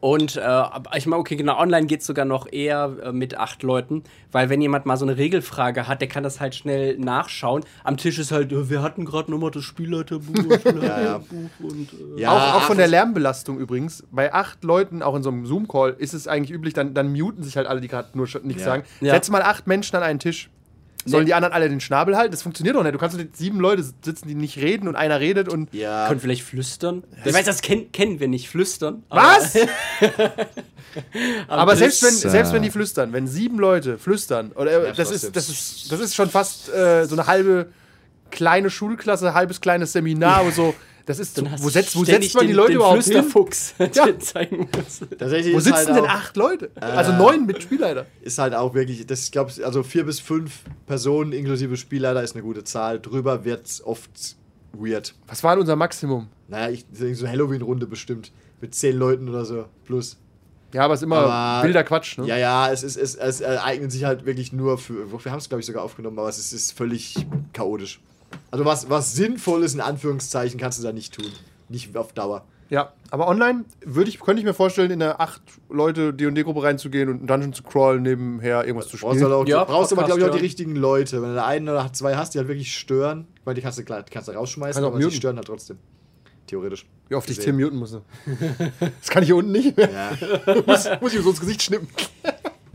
Und 0.00 0.36
äh, 0.36 0.62
ich 0.96 1.06
meine, 1.06 1.20
okay, 1.20 1.36
genau, 1.36 1.58
online 1.58 1.86
geht 1.86 2.00
es 2.00 2.06
sogar 2.06 2.24
noch 2.24 2.50
eher 2.50 2.96
äh, 3.04 3.12
mit 3.12 3.36
acht 3.36 3.62
Leuten, 3.62 4.02
weil 4.32 4.48
wenn 4.48 4.62
jemand 4.62 4.86
mal 4.86 4.96
so 4.96 5.04
eine 5.04 5.18
Regelfrage 5.18 5.86
hat, 5.88 6.00
der 6.00 6.08
kann 6.08 6.22
das 6.22 6.40
halt 6.40 6.54
schnell 6.54 6.96
nachschauen. 6.98 7.64
Am 7.84 7.98
Tisch 7.98 8.18
ist 8.18 8.32
halt, 8.32 8.50
äh, 8.50 8.70
wir 8.70 8.80
hatten 8.80 9.04
gerade 9.04 9.30
nochmal 9.30 9.50
das 9.50 9.62
Spielleiterbuch, 9.64 10.34
Spielleiterbuch 10.58 11.50
und 11.62 11.92
äh, 12.16 12.20
ja, 12.22 12.30
auch, 12.30 12.54
auch 12.54 12.62
von 12.62 12.78
der 12.78 12.88
Lärmbelastung 12.88 13.58
übrigens. 13.58 14.02
Bei 14.10 14.32
acht 14.32 14.64
Leuten, 14.64 15.02
auch 15.02 15.14
in 15.14 15.22
so 15.22 15.28
einem 15.30 15.44
Zoom-Call, 15.44 15.96
ist 15.98 16.14
es 16.14 16.26
eigentlich 16.26 16.50
üblich, 16.56 16.72
dann, 16.72 16.94
dann 16.94 17.12
muten 17.12 17.42
sich 17.42 17.56
halt 17.58 17.66
alle, 17.66 17.82
die 17.82 17.88
gerade 17.88 18.16
nur 18.16 18.26
nichts 18.42 18.62
Ja. 18.62 18.68
sagen. 18.68 18.84
Ja. 19.02 19.12
Setz 19.14 19.28
mal 19.28 19.42
acht 19.42 19.66
Menschen 19.66 19.96
an 19.96 20.02
einen 20.02 20.18
Tisch. 20.18 20.48
Sollen 21.06 21.22
Nee. 21.24 21.28
die 21.28 21.34
anderen 21.34 21.54
alle 21.54 21.68
den 21.68 21.80
Schnabel 21.80 22.16
halten? 22.16 22.30
Das 22.30 22.42
funktioniert 22.42 22.76
doch 22.76 22.82
nicht. 22.82 22.94
Du 22.94 22.98
kannst 22.98 23.16
doch 23.16 23.20
nicht 23.22 23.34
sieben 23.36 23.58
Leute 23.58 23.82
sitzen, 24.02 24.28
die 24.28 24.34
nicht 24.34 24.58
reden 24.58 24.86
und 24.86 24.96
einer 24.96 25.18
redet 25.18 25.48
und. 25.48 25.72
ja. 25.72 26.06
können 26.08 26.20
vielleicht 26.20 26.42
flüstern. 26.42 27.04
Ich 27.24 27.32
weiß, 27.32 27.46
das 27.46 27.62
ken 27.62 27.90
kennen 27.90 28.20
wir 28.20 28.28
nicht, 28.28 28.48
flüstern. 28.50 29.02
Was? 29.08 29.56
Aber 31.48 31.76
selbst 31.76 32.02
wenn, 32.02 32.10
das, 32.10 32.20
selbst 32.20 32.52
wenn 32.52 32.62
die 32.62 32.70
flüstern, 32.70 33.12
wenn 33.12 33.26
sieben 33.26 33.58
Leute 33.58 33.98
flüstern, 33.98 34.52
oder 34.52 34.88
Ja, 34.88 34.92
das, 34.92 35.10
ist, 35.10 35.34
das, 35.34 35.48
ist, 35.48 35.90
das 35.92 36.00
ist 36.00 36.14
schon 36.14 36.28
fast 36.28 36.68
äh, 36.72 37.04
so 37.06 37.14
eine 37.14 37.26
halbe 37.26 37.68
kleine 38.30 38.70
Schulklasse, 38.70 39.34
halbes 39.34 39.60
kleines 39.60 39.92
Seminar 39.92 40.44
und 40.44 40.54
so. 40.54 40.74
Das 41.10 41.18
ist, 41.18 41.34
so, 41.34 41.44
wo 41.58 41.68
setzt, 41.68 41.96
wo 41.96 42.04
setzt 42.04 42.34
man 42.36 42.42
die 42.46 42.52
den- 42.52 42.56
Leute 42.56 42.68
den 42.68 42.76
überhaupt 42.76 43.02
hin? 43.02 43.12
Flüsterfuchs, 43.14 43.74
Ja. 43.94 44.06
den 44.06 44.20
zeigen 44.20 44.68
muss. 44.74 45.00
Tatsächlich 45.18 45.54
Wo 45.54 45.58
sitzen 45.58 45.74
halt 45.74 45.88
denn 45.88 45.96
auch, 46.04 46.08
acht 46.08 46.36
Leute? 46.36 46.70
Also 46.80 47.12
neun 47.12 47.46
mit 47.46 47.62
Spielleiter. 47.62 48.06
Ist 48.22 48.38
halt 48.38 48.54
auch 48.54 48.74
wirklich, 48.74 49.04
das 49.06 49.24
ich 49.24 49.32
glaube, 49.32 49.52
also 49.64 49.82
vier 49.82 50.04
bis 50.04 50.20
fünf 50.20 50.60
Personen 50.86 51.32
inklusive 51.32 51.76
Spielleiter 51.76 52.22
ist 52.22 52.34
eine 52.36 52.42
gute 52.44 52.62
Zahl. 52.62 53.00
Drüber 53.00 53.44
wird 53.44 53.82
oft 53.84 54.36
weird. 54.72 55.14
Was 55.26 55.42
war 55.42 55.54
denn 55.56 55.62
unser 55.62 55.74
Maximum? 55.76 56.28
Naja, 56.46 56.70
ich 56.70 56.84
denke 56.88 57.16
so 57.16 57.26
Halloween-Runde 57.26 57.86
bestimmt. 57.86 58.30
Mit 58.60 58.74
zehn 58.74 58.96
Leuten 58.96 59.28
oder 59.28 59.44
so. 59.44 59.64
Plus. 59.84 60.16
Ja, 60.72 60.84
aber 60.84 60.94
es 60.94 61.00
ist 61.00 61.04
immer 61.04 61.18
Aber- 61.18 61.66
wilder 61.66 61.82
Quatsch, 61.82 62.18
ne? 62.18 62.26
Ja, 62.26 62.36
ja, 62.36 62.70
es, 62.70 62.84
ist, 62.84 62.96
es, 62.96 63.16
es 63.16 63.42
eignet 63.42 63.90
sich 63.90 64.04
halt 64.04 64.26
wirklich 64.26 64.52
nur 64.52 64.78
für. 64.78 65.10
Wir 65.24 65.32
haben 65.32 65.38
es, 65.40 65.48
glaube 65.48 65.60
ich, 65.60 65.66
sogar 65.66 65.82
aufgenommen, 65.82 66.16
aber 66.18 66.28
es 66.28 66.38
ist, 66.38 66.52
ist 66.52 66.72
völlig 66.76 67.26
chaotisch. 67.52 68.00
Also, 68.50 68.64
was, 68.64 68.90
was 68.90 69.12
Sinnvolles 69.14 69.74
in 69.74 69.80
Anführungszeichen 69.80 70.58
kannst 70.58 70.78
du 70.78 70.82
da 70.82 70.92
nicht 70.92 71.14
tun. 71.14 71.26
Nicht 71.68 71.96
auf 71.96 72.12
Dauer. 72.12 72.44
Ja, 72.70 72.92
aber 73.10 73.26
online 73.26 73.64
würde 73.84 74.08
ich, 74.10 74.20
könnte 74.20 74.38
ich 74.40 74.46
mir 74.46 74.54
vorstellen, 74.54 74.92
in 74.92 75.02
eine 75.02 75.18
acht 75.18 75.42
Leute 75.68 76.14
D&D-Gruppe 76.14 76.62
reinzugehen 76.62 77.08
und 77.08 77.16
einen 77.18 77.26
Dungeon 77.26 77.52
zu 77.52 77.64
crawlen, 77.64 78.02
nebenher 78.02 78.64
irgendwas 78.64 78.86
zu 78.88 78.96
Du 78.96 79.02
brauchst, 79.02 79.16
spielen. 79.18 79.32
halt 79.32 79.42
auch, 79.42 79.48
Ja, 79.48 79.64
brauchst 79.64 79.92
aber, 79.92 80.04
glaube 80.04 80.20
ich, 80.20 80.26
auch 80.26 80.30
die 80.34 80.40
richtigen 80.40 80.76
Leute. 80.76 81.20
Wenn 81.20 81.30
du 81.30 81.34
da 81.34 81.46
einen 81.46 81.68
oder 81.68 81.92
zwei 81.92 82.14
hast, 82.14 82.34
die 82.34 82.38
halt 82.38 82.46
wirklich 82.46 82.76
stören, 82.76 83.26
ich 83.34 83.44
meine, 83.44 83.56
die 83.56 83.62
kannst 83.62 83.78
du, 83.80 83.84
klar, 83.84 84.04
die 84.04 84.10
kannst 84.12 84.28
du 84.28 84.32
rausschmeißen, 84.32 84.80
Kannst 84.80 84.94
auch 84.94 84.96
aber 85.00 85.10
die 85.10 85.16
stören 85.16 85.36
halt 85.36 85.48
trotzdem. 85.48 85.78
Theoretisch. 86.46 86.86
Wie 87.08 87.16
oft 87.16 87.28
ich 87.28 87.36
gesehen. 87.38 87.56
Tim 87.56 87.64
muten 87.64 87.78
muss. 87.78 87.92
Das 89.00 89.10
kann 89.10 89.24
ich 89.24 89.28
hier 89.28 89.36
unten 89.36 89.50
nicht 89.50 89.76
mehr. 89.76 89.90
Ja. 89.90 90.54
muss, 90.66 90.88
muss 91.00 91.12
ich 91.12 91.18
ihm 91.18 91.24
so 91.24 91.30
ins 91.30 91.40
Gesicht 91.40 91.62
schnippen. 91.62 91.88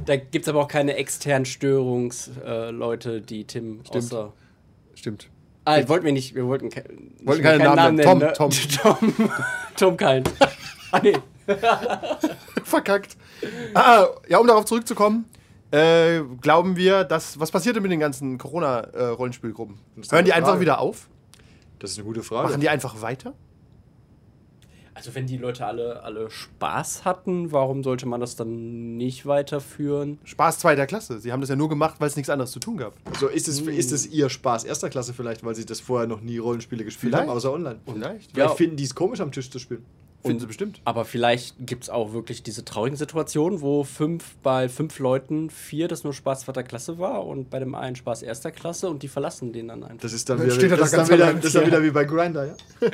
Da 0.05 0.17
gibt 0.17 0.45
es 0.45 0.49
aber 0.49 0.61
auch 0.61 0.67
keine 0.67 0.95
externen 0.97 1.45
Störungsleute, 1.45 3.15
äh, 3.17 3.21
die 3.21 3.45
Tim 3.45 3.79
außer. 3.89 4.33
Stimmt. 4.93 5.29
Ah, 5.65 5.87
wollten 5.87 6.05
wir 6.05 6.13
nicht, 6.13 6.35
wir 6.35 6.45
wollten, 6.45 6.69
Wollten 7.23 7.43
keinen 7.43 7.63
Namen 7.63 7.95
nennen. 7.95 8.33
Tom, 8.33 8.49
ne? 8.49 8.61
Tom. 8.73 9.13
Tom 9.75 9.97
Kallen. 9.97 10.23
ah, 10.91 10.99
nee. 11.01 11.17
Verkackt. 12.63 13.17
Ah, 13.73 14.07
ja, 14.27 14.37
um 14.37 14.47
darauf 14.47 14.65
zurückzukommen, 14.65 15.25
äh, 15.71 16.21
glauben 16.41 16.75
wir, 16.75 17.03
dass. 17.03 17.39
Was 17.39 17.51
passiert 17.51 17.75
denn 17.75 17.83
mit 17.83 17.91
den 17.91 17.99
ganzen 17.99 18.37
Corona-Rollenspielgruppen? 18.37 19.77
Ist 19.99 20.11
Hören 20.11 20.25
die 20.25 20.33
einfach 20.33 20.59
wieder 20.59 20.79
auf? 20.79 21.09
Das 21.79 21.91
ist 21.91 21.97
eine 21.97 22.05
gute 22.05 22.23
Frage. 22.23 22.49
Machen 22.49 22.61
die 22.61 22.69
einfach 22.69 23.01
weiter? 23.01 23.33
Also 24.95 25.13
wenn 25.13 25.27
die 25.27 25.35
Leute 25.37 25.65
alle, 25.65 26.01
alle 26.03 26.29
Spaß 26.31 27.03
hatten, 27.03 27.51
warum 27.51 27.83
sollte 27.83 28.05
man 28.05 28.21
das 28.21 28.37
dann 28.37 28.95
nicht 28.95 29.25
weiterführen? 29.25 30.19
Spaß 30.23 30.59
zweiter 30.59 30.87
Klasse. 30.87 31.19
Sie 31.19 31.33
haben 31.33 31.41
das 31.41 31.49
ja 31.49 31.57
nur 31.57 31.67
gemacht, 31.67 31.95
weil 31.99 32.07
es 32.07 32.15
nichts 32.15 32.29
anderes 32.29 32.51
zu 32.51 32.59
tun 32.59 32.77
gab. 32.77 32.93
So, 33.19 33.27
ist 33.27 33.49
es, 33.49 33.59
ist 33.59 33.91
es 33.91 34.07
ihr 34.07 34.29
Spaß 34.29 34.63
erster 34.63 34.89
Klasse 34.89 35.13
vielleicht, 35.13 35.43
weil 35.43 35.53
sie 35.53 35.65
das 35.65 35.81
vorher 35.81 36.07
noch 36.07 36.21
nie 36.21 36.37
Rollenspiele 36.37 36.85
gespielt 36.85 37.11
Vielleicht. 37.13 37.27
haben, 37.29 37.35
außer 37.35 37.51
online? 37.51 37.79
Vielleicht. 37.85 38.31
Vielleicht 38.31 38.49
Ja. 38.51 38.55
finden 38.55 38.77
die 38.77 38.85
es 38.85 38.95
komisch, 38.95 39.19
am 39.19 39.33
Tisch 39.33 39.51
zu 39.51 39.59
spielen. 39.59 39.83
Finden 40.27 40.39
sie 40.41 40.47
bestimmt. 40.47 40.81
Aber 40.85 41.05
vielleicht 41.05 41.55
gibt 41.65 41.83
es 41.83 41.89
auch 41.89 42.13
wirklich 42.13 42.43
diese 42.43 42.65
traurigen 42.65 42.97
Situationen, 42.97 43.61
wo 43.61 43.83
fünf 43.83 44.23
bei 44.43 44.69
fünf 44.69 44.99
Leuten 44.99 45.49
vier 45.49 45.87
das 45.87 46.03
nur 46.03 46.13
Spaß 46.13 46.41
zweiter 46.41 46.63
Klasse 46.63 46.97
war 46.99 47.25
und 47.25 47.49
bei 47.49 47.59
dem 47.59 47.75
einen 47.75 47.95
Spaß 47.95 48.23
erster 48.23 48.51
Klasse 48.51 48.89
und 48.89 49.03
die 49.03 49.07
verlassen 49.07 49.53
den 49.53 49.67
dann 49.67 49.83
einfach. 49.83 50.01
Das 50.01 50.13
ist 50.13 50.29
dann 50.29 50.41
wieder, 50.41 50.53
er 50.53 50.77
das 50.77 50.91
dann 50.91 51.07
das 51.39 51.45
ist 51.55 51.55
dann 51.55 51.83
wie 51.83 51.91
bei 51.91 52.03
Grinder, 52.05 52.45
ja? 52.47 52.53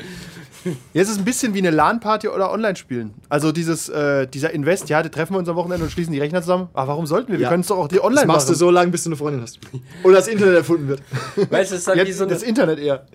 Jetzt 0.93 1.07
ist 1.07 1.13
es 1.13 1.17
ein 1.19 1.25
bisschen 1.25 1.53
wie 1.53 1.59
eine 1.59 1.71
LAN-Party 1.71 2.27
oder 2.27 2.51
Online-Spielen. 2.51 3.13
Also 3.29 3.51
dieses, 3.51 3.89
äh, 3.89 4.27
dieser 4.27 4.51
Invest, 4.51 4.89
ja, 4.89 5.01
da 5.01 5.09
treffen 5.09 5.33
wir 5.33 5.39
uns 5.39 5.49
am 5.49 5.55
Wochenende 5.55 5.85
und 5.85 5.89
schließen 5.91 6.13
die 6.13 6.19
Rechner 6.19 6.41
zusammen. 6.41 6.69
Aber 6.73 6.89
warum 6.89 7.05
sollten 7.07 7.31
wir? 7.31 7.39
Wir 7.39 7.43
Ja. 7.43 7.49
können 7.49 7.61
es 7.61 7.67
doch 7.67 7.77
auch 7.77 7.87
die 7.87 7.99
online 8.01 8.21
Das 8.21 8.27
machst 8.27 8.47
machen. 8.47 8.53
du 8.53 8.59
so 8.59 8.69
lange, 8.71 8.91
bis 8.91 9.03
du 9.03 9.09
eine 9.09 9.15
Freundin 9.15 9.41
hast. 9.41 9.59
Oder 10.03 10.15
das 10.15 10.27
Internet 10.27 10.55
erfunden 10.55 10.87
wird. 10.87 11.01
Weißt 11.49 11.71
du, 11.71 11.75
es 11.75 11.81
ist 11.81 11.87
dann 11.87 11.95
wie 11.97 12.01
Jetzt 12.01 12.17
so 12.17 12.23
eine, 12.25 12.33
das 12.33 12.43
Internet 12.43 12.79
eher. 12.79 13.05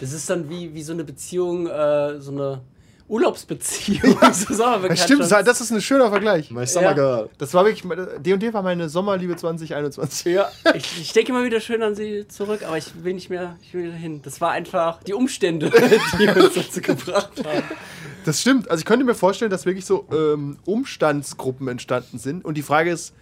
das 0.00 0.12
ist 0.12 0.28
dann 0.30 0.48
wie, 0.48 0.72
wie 0.74 0.82
so 0.82 0.92
eine 0.92 1.04
Beziehung, 1.04 1.66
äh, 1.66 2.20
so 2.20 2.30
eine 2.32 2.60
Urlaubsbeziehung. 3.06 4.16
so 4.32 4.54
Das 4.88 5.04
stimmt, 5.04 5.20
das 5.20 5.44
das 5.44 5.60
ist 5.60 5.70
ein 5.70 5.80
schöner 5.80 6.08
Vergleich. 6.08 6.50
My 6.50 6.66
Summer 6.66 6.94
Girl. 6.94 7.28
Das 7.38 7.52
war 7.52 7.64
wirklich, 7.64 7.84
D&D 8.20 8.52
war 8.54 8.62
meine 8.62 8.88
Sommerliebe 8.88 9.36
2021. 9.36 10.32
Ja, 10.32 10.50
ich, 10.74 11.00
ich 11.00 11.12
denke 11.12 11.32
immer 11.32 11.44
wieder 11.44 11.60
schön 11.60 11.82
an 11.82 11.94
sie 11.94 12.26
zurück, 12.28 12.62
aber 12.66 12.78
ich 12.78 13.04
will 13.04 13.14
nicht 13.14 13.28
mehr, 13.28 13.56
ich 13.62 13.74
will 13.74 13.92
hin. 13.92 14.22
Das 14.22 14.40
war 14.40 14.52
einfach 14.52 15.02
die 15.02 15.12
Umstände, 15.12 15.70
die 16.18 16.28
uns 16.28 16.54
dazu 16.54 16.80
gebracht 16.80 17.44
haben. 17.44 17.62
Das 18.24 18.40
stimmt. 18.40 18.70
Also 18.70 18.80
ich 18.80 18.86
könnte 18.86 19.04
mir 19.04 19.14
vorstellen, 19.14 19.50
dass 19.50 19.66
wirklich 19.66 19.84
so 19.84 20.06
ähm, 20.10 20.56
Umstandsgruppen 20.64 21.68
entstanden 21.68 22.18
sind. 22.18 22.44
Und 22.44 22.56
die 22.56 22.62
Frage 22.62 22.90
ist, 22.90 23.12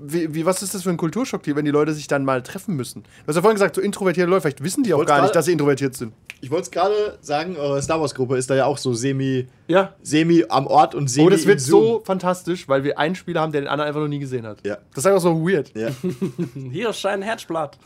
wie, 0.00 0.34
wie, 0.34 0.44
was 0.44 0.62
ist 0.62 0.74
das 0.74 0.82
für 0.82 0.90
ein 0.90 0.96
Kulturschock, 0.96 1.42
wenn 1.46 1.64
die 1.64 1.70
Leute 1.70 1.94
sich 1.94 2.08
dann 2.08 2.24
mal 2.24 2.42
treffen 2.42 2.74
müssen? 2.74 3.04
Du 3.04 3.28
hast 3.28 3.36
ja 3.36 3.42
vorhin 3.42 3.54
gesagt, 3.54 3.76
so 3.76 3.80
introvertierte 3.80 4.28
Leute, 4.28 4.42
vielleicht 4.42 4.64
wissen 4.64 4.82
die 4.82 4.92
auch 4.94 5.06
gar 5.06 5.22
nicht, 5.22 5.34
dass 5.34 5.46
sie 5.46 5.52
introvertiert 5.52 5.94
sind. 5.94 6.12
Ich 6.42 6.50
wollte 6.50 6.64
es 6.64 6.70
gerade 6.70 7.18
sagen, 7.22 7.56
eure 7.56 7.80
Star 7.82 7.98
Wars 8.00 8.14
Gruppe 8.14 8.36
ist 8.36 8.50
da 8.50 8.54
ja 8.54 8.66
auch 8.66 8.76
so 8.78 8.92
semi, 8.92 9.48
Ja. 9.68 9.94
semi 10.02 10.44
am 10.48 10.66
Ort 10.66 10.94
und 10.94 11.08
semi 11.08 11.26
Oh, 11.26 11.30
das 11.30 11.46
wird 11.46 11.60
so 11.60 12.02
fantastisch, 12.04 12.68
weil 12.68 12.84
wir 12.84 12.98
einen 12.98 13.14
Spieler 13.14 13.40
haben, 13.40 13.52
der 13.52 13.62
den 13.62 13.68
anderen 13.68 13.88
einfach 13.88 14.00
noch 14.02 14.08
nie 14.08 14.18
gesehen 14.18 14.46
hat. 14.46 14.58
Ja. 14.64 14.76
Das 14.94 14.98
ist 14.98 15.06
einfach 15.06 15.22
so 15.22 15.34
weird. 15.48 15.72
Ja. 15.74 15.88
Hier 16.72 16.90
ist 16.90 17.04
ein 17.06 17.22
Herzblatt. 17.22 17.78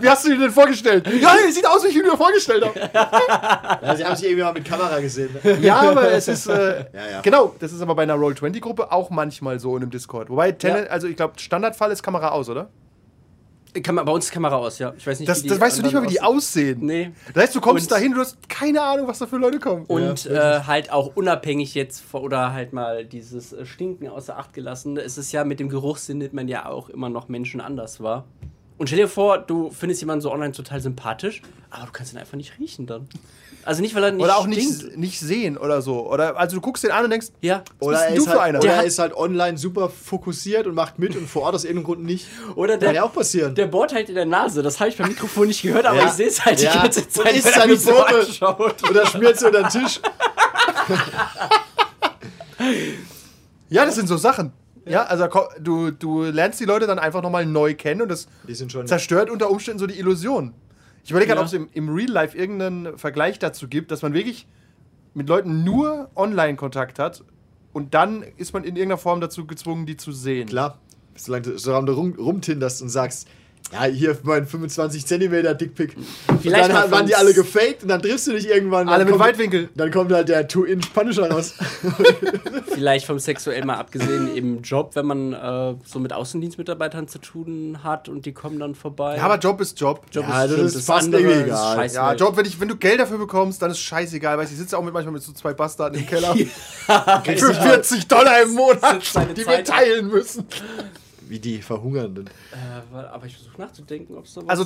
Wie 0.00 0.08
hast 0.08 0.24
du 0.26 0.30
dir 0.30 0.38
denn 0.38 0.50
vorgestellt? 0.50 1.06
Ja, 1.20 1.34
er 1.44 1.52
sieht 1.52 1.66
aus, 1.66 1.84
wie 1.84 1.88
ich 1.88 1.96
ihn 1.96 2.02
mir 2.02 2.16
vorgestellt 2.16 2.64
habe. 2.64 2.78
ja, 3.86 3.96
sie 3.96 4.04
haben 4.04 4.16
sich 4.16 4.24
irgendwie 4.26 4.42
mal 4.44 4.52
mit 4.52 4.64
Kamera 4.64 4.98
gesehen. 5.00 5.30
Ne? 5.42 5.58
Ja, 5.60 5.80
aber 5.90 6.10
es 6.12 6.26
ist. 6.28 6.46
Äh, 6.46 6.86
Ja, 6.92 7.10
ja. 7.12 7.20
Genau, 7.22 7.54
das 7.58 7.72
ist 7.72 7.80
aber 7.80 7.94
bei 7.94 8.02
einer 8.02 8.14
Roll-20-Gruppe 8.14 8.90
auch 8.92 9.10
manchmal 9.10 9.58
so 9.60 9.76
in 9.76 9.82
einem 9.82 9.90
Discord. 9.90 10.30
Wobei, 10.30 10.52
Tenet, 10.52 10.86
Ja. 10.86 10.90
also 10.90 11.06
ich 11.06 11.16
glaube, 11.16 11.34
Standardfall 11.38 11.90
ist 11.92 12.02
Kamera 12.02 12.30
aus, 12.30 12.48
oder? 12.48 12.68
Man, 13.92 14.04
bei 14.04 14.12
uns 14.12 14.26
ist 14.26 14.30
Kamera 14.32 14.56
aus, 14.56 14.78
ja. 14.78 14.92
Ich 14.96 15.06
weiß 15.06 15.20
nicht, 15.20 15.28
Das, 15.28 15.38
wie 15.38 15.42
die 15.44 15.48
das 15.50 15.60
weißt 15.60 15.78
du 15.78 15.82
nicht 15.82 15.92
mal, 15.94 16.02
wie 16.02 16.06
die 16.08 16.20
aussehen. 16.20 16.80
Nee. 16.84 17.10
Das 17.34 17.44
heißt, 17.44 17.54
du 17.56 17.60
kommst 17.60 17.84
Und- 17.90 17.96
dahin, 17.96 18.12
du 18.12 18.20
hast 18.20 18.48
keine 18.48 18.82
Ahnung, 18.82 19.06
was 19.08 19.18
da 19.18 19.26
für 19.26 19.36
Leute 19.36 19.58
kommen. 19.58 19.84
Und 19.86 20.26
äh, 20.26 20.60
halt 20.66 20.90
auch 20.92 21.14
unabhängig 21.16 21.74
jetzt 21.74 22.00
vor, 22.00 22.22
oder 22.22 22.52
halt 22.52 22.72
mal 22.72 23.04
dieses 23.04 23.52
äh, 23.52 23.64
Stinken 23.66 24.08
außer 24.08 24.36
Acht 24.38 24.52
gelassen. 24.52 24.96
Es 24.96 25.18
ist 25.18 25.32
ja 25.32 25.44
mit 25.44 25.60
dem 25.60 25.68
Geruchssinn 25.68 26.18
nimmt 26.18 26.32
man 26.34 26.48
ja 26.48 26.66
auch 26.68 26.88
immer 26.88 27.08
noch 27.08 27.28
Menschen 27.28 27.60
anders 27.60 28.00
wahr. 28.00 28.24
Und 28.78 28.88
stell 28.88 28.98
dir 28.98 29.08
vor, 29.08 29.38
du 29.38 29.70
findest 29.70 30.02
jemanden 30.02 30.20
so 30.20 30.30
online 30.30 30.52
total 30.52 30.80
sympathisch, 30.80 31.40
aber 31.70 31.86
du 31.86 31.92
kannst 31.92 32.12
ihn 32.12 32.18
einfach 32.18 32.36
nicht 32.36 32.58
riechen 32.58 32.86
dann. 32.86 33.08
Also 33.64 33.80
nicht, 33.82 33.94
weil 33.96 34.04
er 34.04 34.12
nicht 34.12 34.22
oder 34.22 34.36
auch 34.36 34.46
stinkt. 34.46 34.84
nicht, 34.84 34.96
nicht 34.96 35.18
sehen 35.18 35.56
oder 35.58 35.82
so. 35.82 36.08
Oder 36.08 36.36
also 36.36 36.54
du 36.56 36.60
guckst 36.62 36.84
den 36.84 36.92
an 36.92 37.02
und 37.04 37.10
denkst, 37.10 37.28
Ja. 37.40 37.62
was 37.80 37.88
Oder 37.88 37.98
er 38.06 38.14
ist, 38.14 38.28
halt, 38.28 38.38
einer? 38.38 38.58
oder 38.60 38.68
Der 38.68 38.76
er 38.76 38.84
ist 38.84 38.98
halt 39.00 39.12
online 39.16 39.58
super 39.58 39.88
fokussiert 39.88 40.66
und 40.68 40.74
macht 40.76 40.98
mit 41.00 41.16
und 41.16 41.26
vor 41.28 41.42
Ort 41.42 41.54
aus 41.56 41.64
irgendeinem 41.64 41.84
Grund 41.86 42.04
nicht. 42.04 42.26
Oder 42.54 42.76
der, 42.76 42.88
Kann 42.88 42.94
ja 42.96 43.02
auch 43.04 43.12
passieren. 43.12 43.54
der 43.56 43.66
bohrt 43.66 43.92
halt 43.92 44.08
in 44.08 44.14
der 44.14 44.26
Nase. 44.26 44.62
Das 44.62 44.78
habe 44.78 44.90
ich 44.90 44.96
beim 44.98 45.08
Mikrofon 45.08 45.48
nicht 45.48 45.62
gehört, 45.62 45.84
aber 45.86 45.98
Ja. 45.98 46.06
ich 46.06 46.12
sehe 46.12 46.28
es 46.28 46.44
halt 46.44 46.60
Ja. 46.60 46.72
die 46.74 46.78
ganze 46.78 47.00
Und 47.00 47.10
Zeit. 47.12 47.24
wenn 47.26 47.34
er 47.34 47.52
seine 47.60 47.76
so 47.76 47.90
Probe. 47.92 48.74
Oder 48.90 49.06
schmiert 49.06 49.38
sie 49.38 49.46
unter 49.46 49.62
den 49.62 49.70
Tisch. 49.70 50.00
ja, 53.68 53.84
das 53.84 53.94
sind 53.96 54.06
so 54.06 54.16
Sachen. 54.16 54.52
Ja, 54.88 55.02
also 55.04 55.26
du, 55.60 55.90
du 55.90 56.22
lernst 56.24 56.60
die 56.60 56.64
Leute 56.64 56.86
dann 56.86 56.98
einfach 56.98 57.22
nochmal 57.22 57.44
neu 57.44 57.74
kennen 57.74 58.02
und 58.02 58.08
das 58.08 58.28
zerstört 58.86 59.30
unter 59.30 59.50
Umständen 59.50 59.78
so 59.80 59.86
die 59.86 59.98
Illusion. 59.98 60.54
Ich 61.02 61.10
überlege 61.10 61.28
gerade, 61.34 61.40
Ja. 61.40 61.42
ob 61.42 61.48
es 61.48 61.52
im, 61.52 61.68
im 61.72 61.88
Real 61.94 62.10
Life 62.10 62.36
irgendeinen 62.36 62.96
Vergleich 62.98 63.38
dazu 63.38 63.68
gibt, 63.68 63.90
dass 63.90 64.02
man 64.02 64.12
wirklich 64.14 64.46
mit 65.14 65.28
Leuten 65.28 65.64
nur 65.64 66.10
Online-Kontakt 66.14 66.98
hat 66.98 67.24
und 67.72 67.94
dann 67.94 68.22
ist 68.36 68.52
man 68.54 68.62
in 68.64 68.76
irgendeiner 68.76 68.98
Form 68.98 69.20
dazu 69.20 69.46
gezwungen, 69.46 69.86
die 69.86 69.96
zu 69.96 70.12
sehen. 70.12 70.48
Klar. 70.48 70.78
Solange 71.16 71.42
du, 71.42 71.58
solange 71.58 71.86
du 71.86 71.92
rum, 71.92 72.14
rumtinderst 72.18 72.82
und 72.82 72.88
sagst, 72.90 73.26
ja, 73.72 73.84
hier 73.84 74.16
mein 74.22 74.46
25 74.46 75.06
Zentimeter 75.06 75.54
Dickpick. 75.54 75.96
Vielleicht 76.40 76.70
dann 76.70 76.90
waren 76.90 77.06
die 77.06 77.14
alle 77.14 77.34
gefaked 77.34 77.82
und 77.82 77.88
dann 77.88 78.00
triffst 78.00 78.26
du 78.26 78.32
dich 78.32 78.48
irgendwann. 78.48 78.88
Alle 78.88 79.04
mit 79.04 79.18
Weitwinkel. 79.18 79.68
Dann 79.74 79.90
kommt 79.90 80.12
halt 80.12 80.28
der 80.28 80.48
2-Inch 80.48 80.92
Punisher 80.94 81.30
raus. 81.30 81.54
Vielleicht 82.72 83.06
vom 83.06 83.18
sexuell 83.18 83.64
mal 83.64 83.76
abgesehen 83.76 84.34
im 84.34 84.62
Job, 84.62 84.92
wenn 84.94 85.06
man 85.06 85.32
äh, 85.32 85.74
so 85.84 85.98
mit 85.98 86.12
Außendienstmitarbeitern 86.12 87.08
zu 87.08 87.18
tun 87.18 87.80
hat 87.82 88.08
und 88.08 88.26
die 88.26 88.32
kommen 88.32 88.58
dann 88.60 88.74
vorbei. 88.74 89.16
Ja, 89.16 89.24
aber 89.24 89.38
Job 89.38 89.60
ist 89.60 89.78
Job. 89.80 90.02
Job 90.10 90.24
Ja, 90.28 90.46
das 90.46 90.52
schlimm, 90.52 90.66
ist 90.66 90.86
fast 90.86 91.06
andere 91.06 91.22
irgendwie 91.22 91.40
ist 91.40 91.46
egal. 91.46 91.90
Ja, 91.92 92.14
Job, 92.14 92.36
wenn, 92.36 92.46
ich, 92.46 92.60
wenn 92.60 92.68
du 92.68 92.76
Geld 92.76 93.00
dafür 93.00 93.18
bekommst, 93.18 93.60
dann 93.62 93.70
ist 93.70 93.80
scheißegal. 93.80 94.38
Weißt 94.38 94.50
du, 94.50 94.54
ich 94.54 94.60
sitze 94.60 94.78
auch 94.78 94.82
mit, 94.82 94.94
manchmal 94.94 95.14
mit 95.14 95.22
so 95.22 95.32
zwei 95.32 95.52
Bastarden 95.52 95.98
im 95.98 96.06
Keller. 96.08 96.34
Für 96.34 97.54
40 97.54 98.06
Dollar 98.06 98.42
im 98.42 98.54
Monat, 98.54 99.02
die 99.36 99.46
wir 99.46 99.56
Zeit 99.56 99.66
teilen 99.66 100.08
müssen. 100.08 100.46
Wie 101.28 101.38
die 101.38 101.60
Verhungernden. 101.62 102.26
Äh, 102.52 102.96
aber 102.96 103.26
ich 103.26 103.34
versuche 103.36 103.60
nachzudenken, 103.60 104.16
ob 104.16 104.26
so 104.28 104.42
Also 104.46 104.64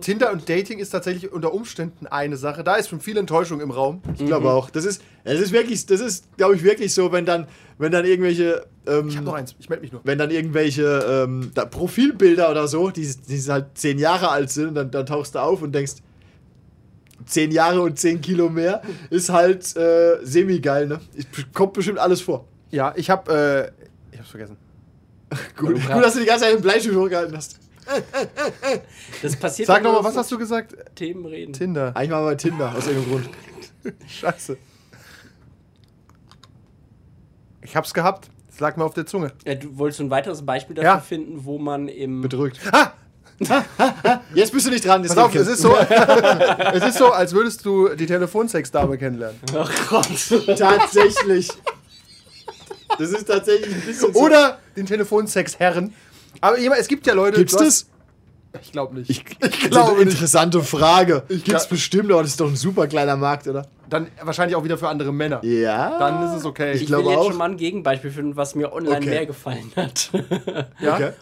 Tinder 0.00 0.32
und 0.32 0.48
Dating 0.48 0.78
ist 0.78 0.90
tatsächlich 0.90 1.32
unter 1.32 1.52
Umständen 1.54 2.06
eine 2.06 2.36
Sache. 2.36 2.62
Da 2.62 2.76
ist 2.76 2.88
schon 2.90 3.00
viel 3.00 3.16
Enttäuschung 3.16 3.60
im 3.60 3.70
Raum. 3.70 4.02
Ich 4.18 4.26
glaube 4.26 4.50
auch. 4.50 4.70
Das 4.70 4.84
ist, 4.84 5.02
es 5.24 5.40
ist 5.40 5.52
wirklich, 5.52 5.86
das 5.86 6.00
ist, 6.00 6.36
glaube 6.36 6.54
ich, 6.54 6.62
wirklich 6.62 6.92
so, 6.92 7.12
wenn 7.12 7.24
dann, 7.24 7.46
wenn 7.78 7.92
dann 7.92 8.04
irgendwelche, 8.04 8.66
ähm, 8.86 9.08
Ich 9.08 9.16
habe 9.16 9.26
noch 9.26 9.34
eins, 9.34 9.54
ich 9.58 9.68
melde 9.68 9.82
mich 9.82 9.92
nur. 9.92 10.02
wenn 10.04 10.18
dann 10.18 10.30
irgendwelche 10.30 11.24
ähm, 11.26 11.50
da 11.54 11.64
Profilbilder 11.64 12.50
oder 12.50 12.68
so, 12.68 12.90
die, 12.90 13.10
die 13.28 13.40
halt 13.50 13.66
zehn 13.78 13.98
Jahre 13.98 14.28
alt 14.28 14.50
sind, 14.50 14.74
dann, 14.74 14.90
dann 14.90 15.06
tauchst 15.06 15.34
du 15.34 15.38
auf 15.38 15.62
und 15.62 15.72
denkst, 15.72 15.94
zehn 17.24 17.50
Jahre 17.52 17.80
und 17.80 17.98
zehn 17.98 18.20
Kilo 18.20 18.48
mehr, 18.48 18.82
ist 19.10 19.30
halt 19.30 19.76
äh, 19.76 20.18
semi-geil, 20.24 20.88
ne? 20.88 21.00
Kommt 21.54 21.72
bestimmt 21.72 21.98
alles 21.98 22.20
vor. 22.20 22.46
Ja, 22.70 22.92
ich 22.96 23.10
habe, 23.10 23.72
äh, 23.72 24.12
ich 24.12 24.18
hab's 24.18 24.30
vergessen. 24.30 24.56
Gut, 25.56 25.74
gut, 25.74 26.02
dass 26.02 26.14
du 26.14 26.20
die 26.20 26.26
ganze 26.26 26.44
Zeit 26.44 26.54
den 26.54 26.62
Bleistift 26.62 26.94
hochgehalten 26.96 27.36
hast. 27.36 27.58
Das 29.22 29.36
passiert 29.36 29.66
Sag 29.66 29.82
nochmal, 29.82 30.04
was 30.04 30.16
hast 30.16 30.30
du 30.30 30.38
gesagt? 30.38 30.74
Themen 30.94 31.26
reden. 31.26 31.52
Tinder. 31.52 31.92
Eigentlich 31.96 32.10
mal 32.10 32.24
bei 32.24 32.34
Tinder, 32.36 32.72
aus 32.76 32.86
irgendeinem 32.86 33.10
Grund. 33.22 33.30
Scheiße. 34.08 34.56
Ich 37.62 37.76
hab's 37.76 37.92
gehabt. 37.94 38.28
Es 38.50 38.60
lag 38.60 38.76
mir 38.76 38.84
auf 38.84 38.94
der 38.94 39.06
Zunge. 39.06 39.32
Ja, 39.46 39.54
du 39.54 39.76
wolltest 39.78 40.00
ein 40.00 40.10
weiteres 40.10 40.44
Beispiel 40.44 40.76
dafür 40.76 40.90
Ja. 40.90 41.00
finden, 41.00 41.44
wo 41.44 41.58
man 41.58 41.88
im. 41.88 42.20
Bedrückt. 42.22 42.60
Ah! 42.70 42.92
Jetzt 44.34 44.52
bist 44.52 44.66
du 44.66 44.70
nicht 44.70 44.86
dran. 44.86 45.02
Pass 45.02 45.16
auf, 45.16 45.34
es 45.34 45.48
ist 45.48 45.62
so, 45.62 45.74
es 45.76 46.84
ist 46.84 46.98
so, 46.98 47.10
als 47.10 47.32
würdest 47.32 47.64
du 47.64 47.88
die 47.88 48.06
Telefonsex-Dame 48.06 48.98
kennenlernen. 48.98 49.40
Ach 49.56 49.70
Gott. 49.88 50.06
tatsächlich. 50.56 51.48
Das 53.02 53.10
ist 53.10 53.26
tatsächlich 53.26 53.74
ein 53.74 53.80
bisschen 53.82 54.12
so. 54.12 54.20
Oder 54.20 54.58
den 54.76 54.86
Telefonsex-Herren. 54.86 55.92
Aber 56.40 56.56
es 56.78 56.88
gibt 56.88 57.06
ja 57.06 57.14
Leute. 57.14 57.38
Gibt's 57.38 57.56
das? 57.56 57.86
Ich 58.60 58.72
glaube 58.72 58.94
nicht. 58.98 59.08
Ich, 59.08 59.24
Ich 59.40 59.70
glaube 59.70 60.04
nicht. 60.04 60.12
Interessante 60.12 60.62
Frage. 60.62 61.22
Ich 61.28 61.42
Gibt's 61.44 61.66
bestimmt, 61.68 62.10
aber 62.12 62.20
das 62.22 62.32
ist 62.32 62.40
doch 62.40 62.48
ein 62.48 62.56
super 62.56 62.86
kleiner 62.86 63.16
Markt, 63.16 63.46
oder? 63.48 63.66
Dann 63.88 64.08
wahrscheinlich 64.22 64.56
auch 64.56 64.64
wieder 64.64 64.76
für 64.78 64.88
andere 64.88 65.12
Männer. 65.12 65.42
Ja. 65.44 65.98
Dann 65.98 66.22
ist 66.30 66.38
es 66.40 66.44
okay. 66.44 66.72
Ich, 66.74 66.82
Ich 66.82 66.86
glaube 66.86 67.04
will 67.04 67.10
jetzt 67.12 67.18
auch. 67.20 67.28
schon 67.28 67.36
mal 67.38 67.50
ein 67.50 67.56
Gegenbeispiel 67.56 68.10
finden, 68.10 68.36
was 68.36 68.54
mir 68.54 68.72
online 68.72 68.96
Okay. 68.98 69.08
mehr 69.10 69.26
gefallen 69.26 69.72
hat. 69.76 70.10
ja? 70.80 70.94
Okay. 70.96 71.12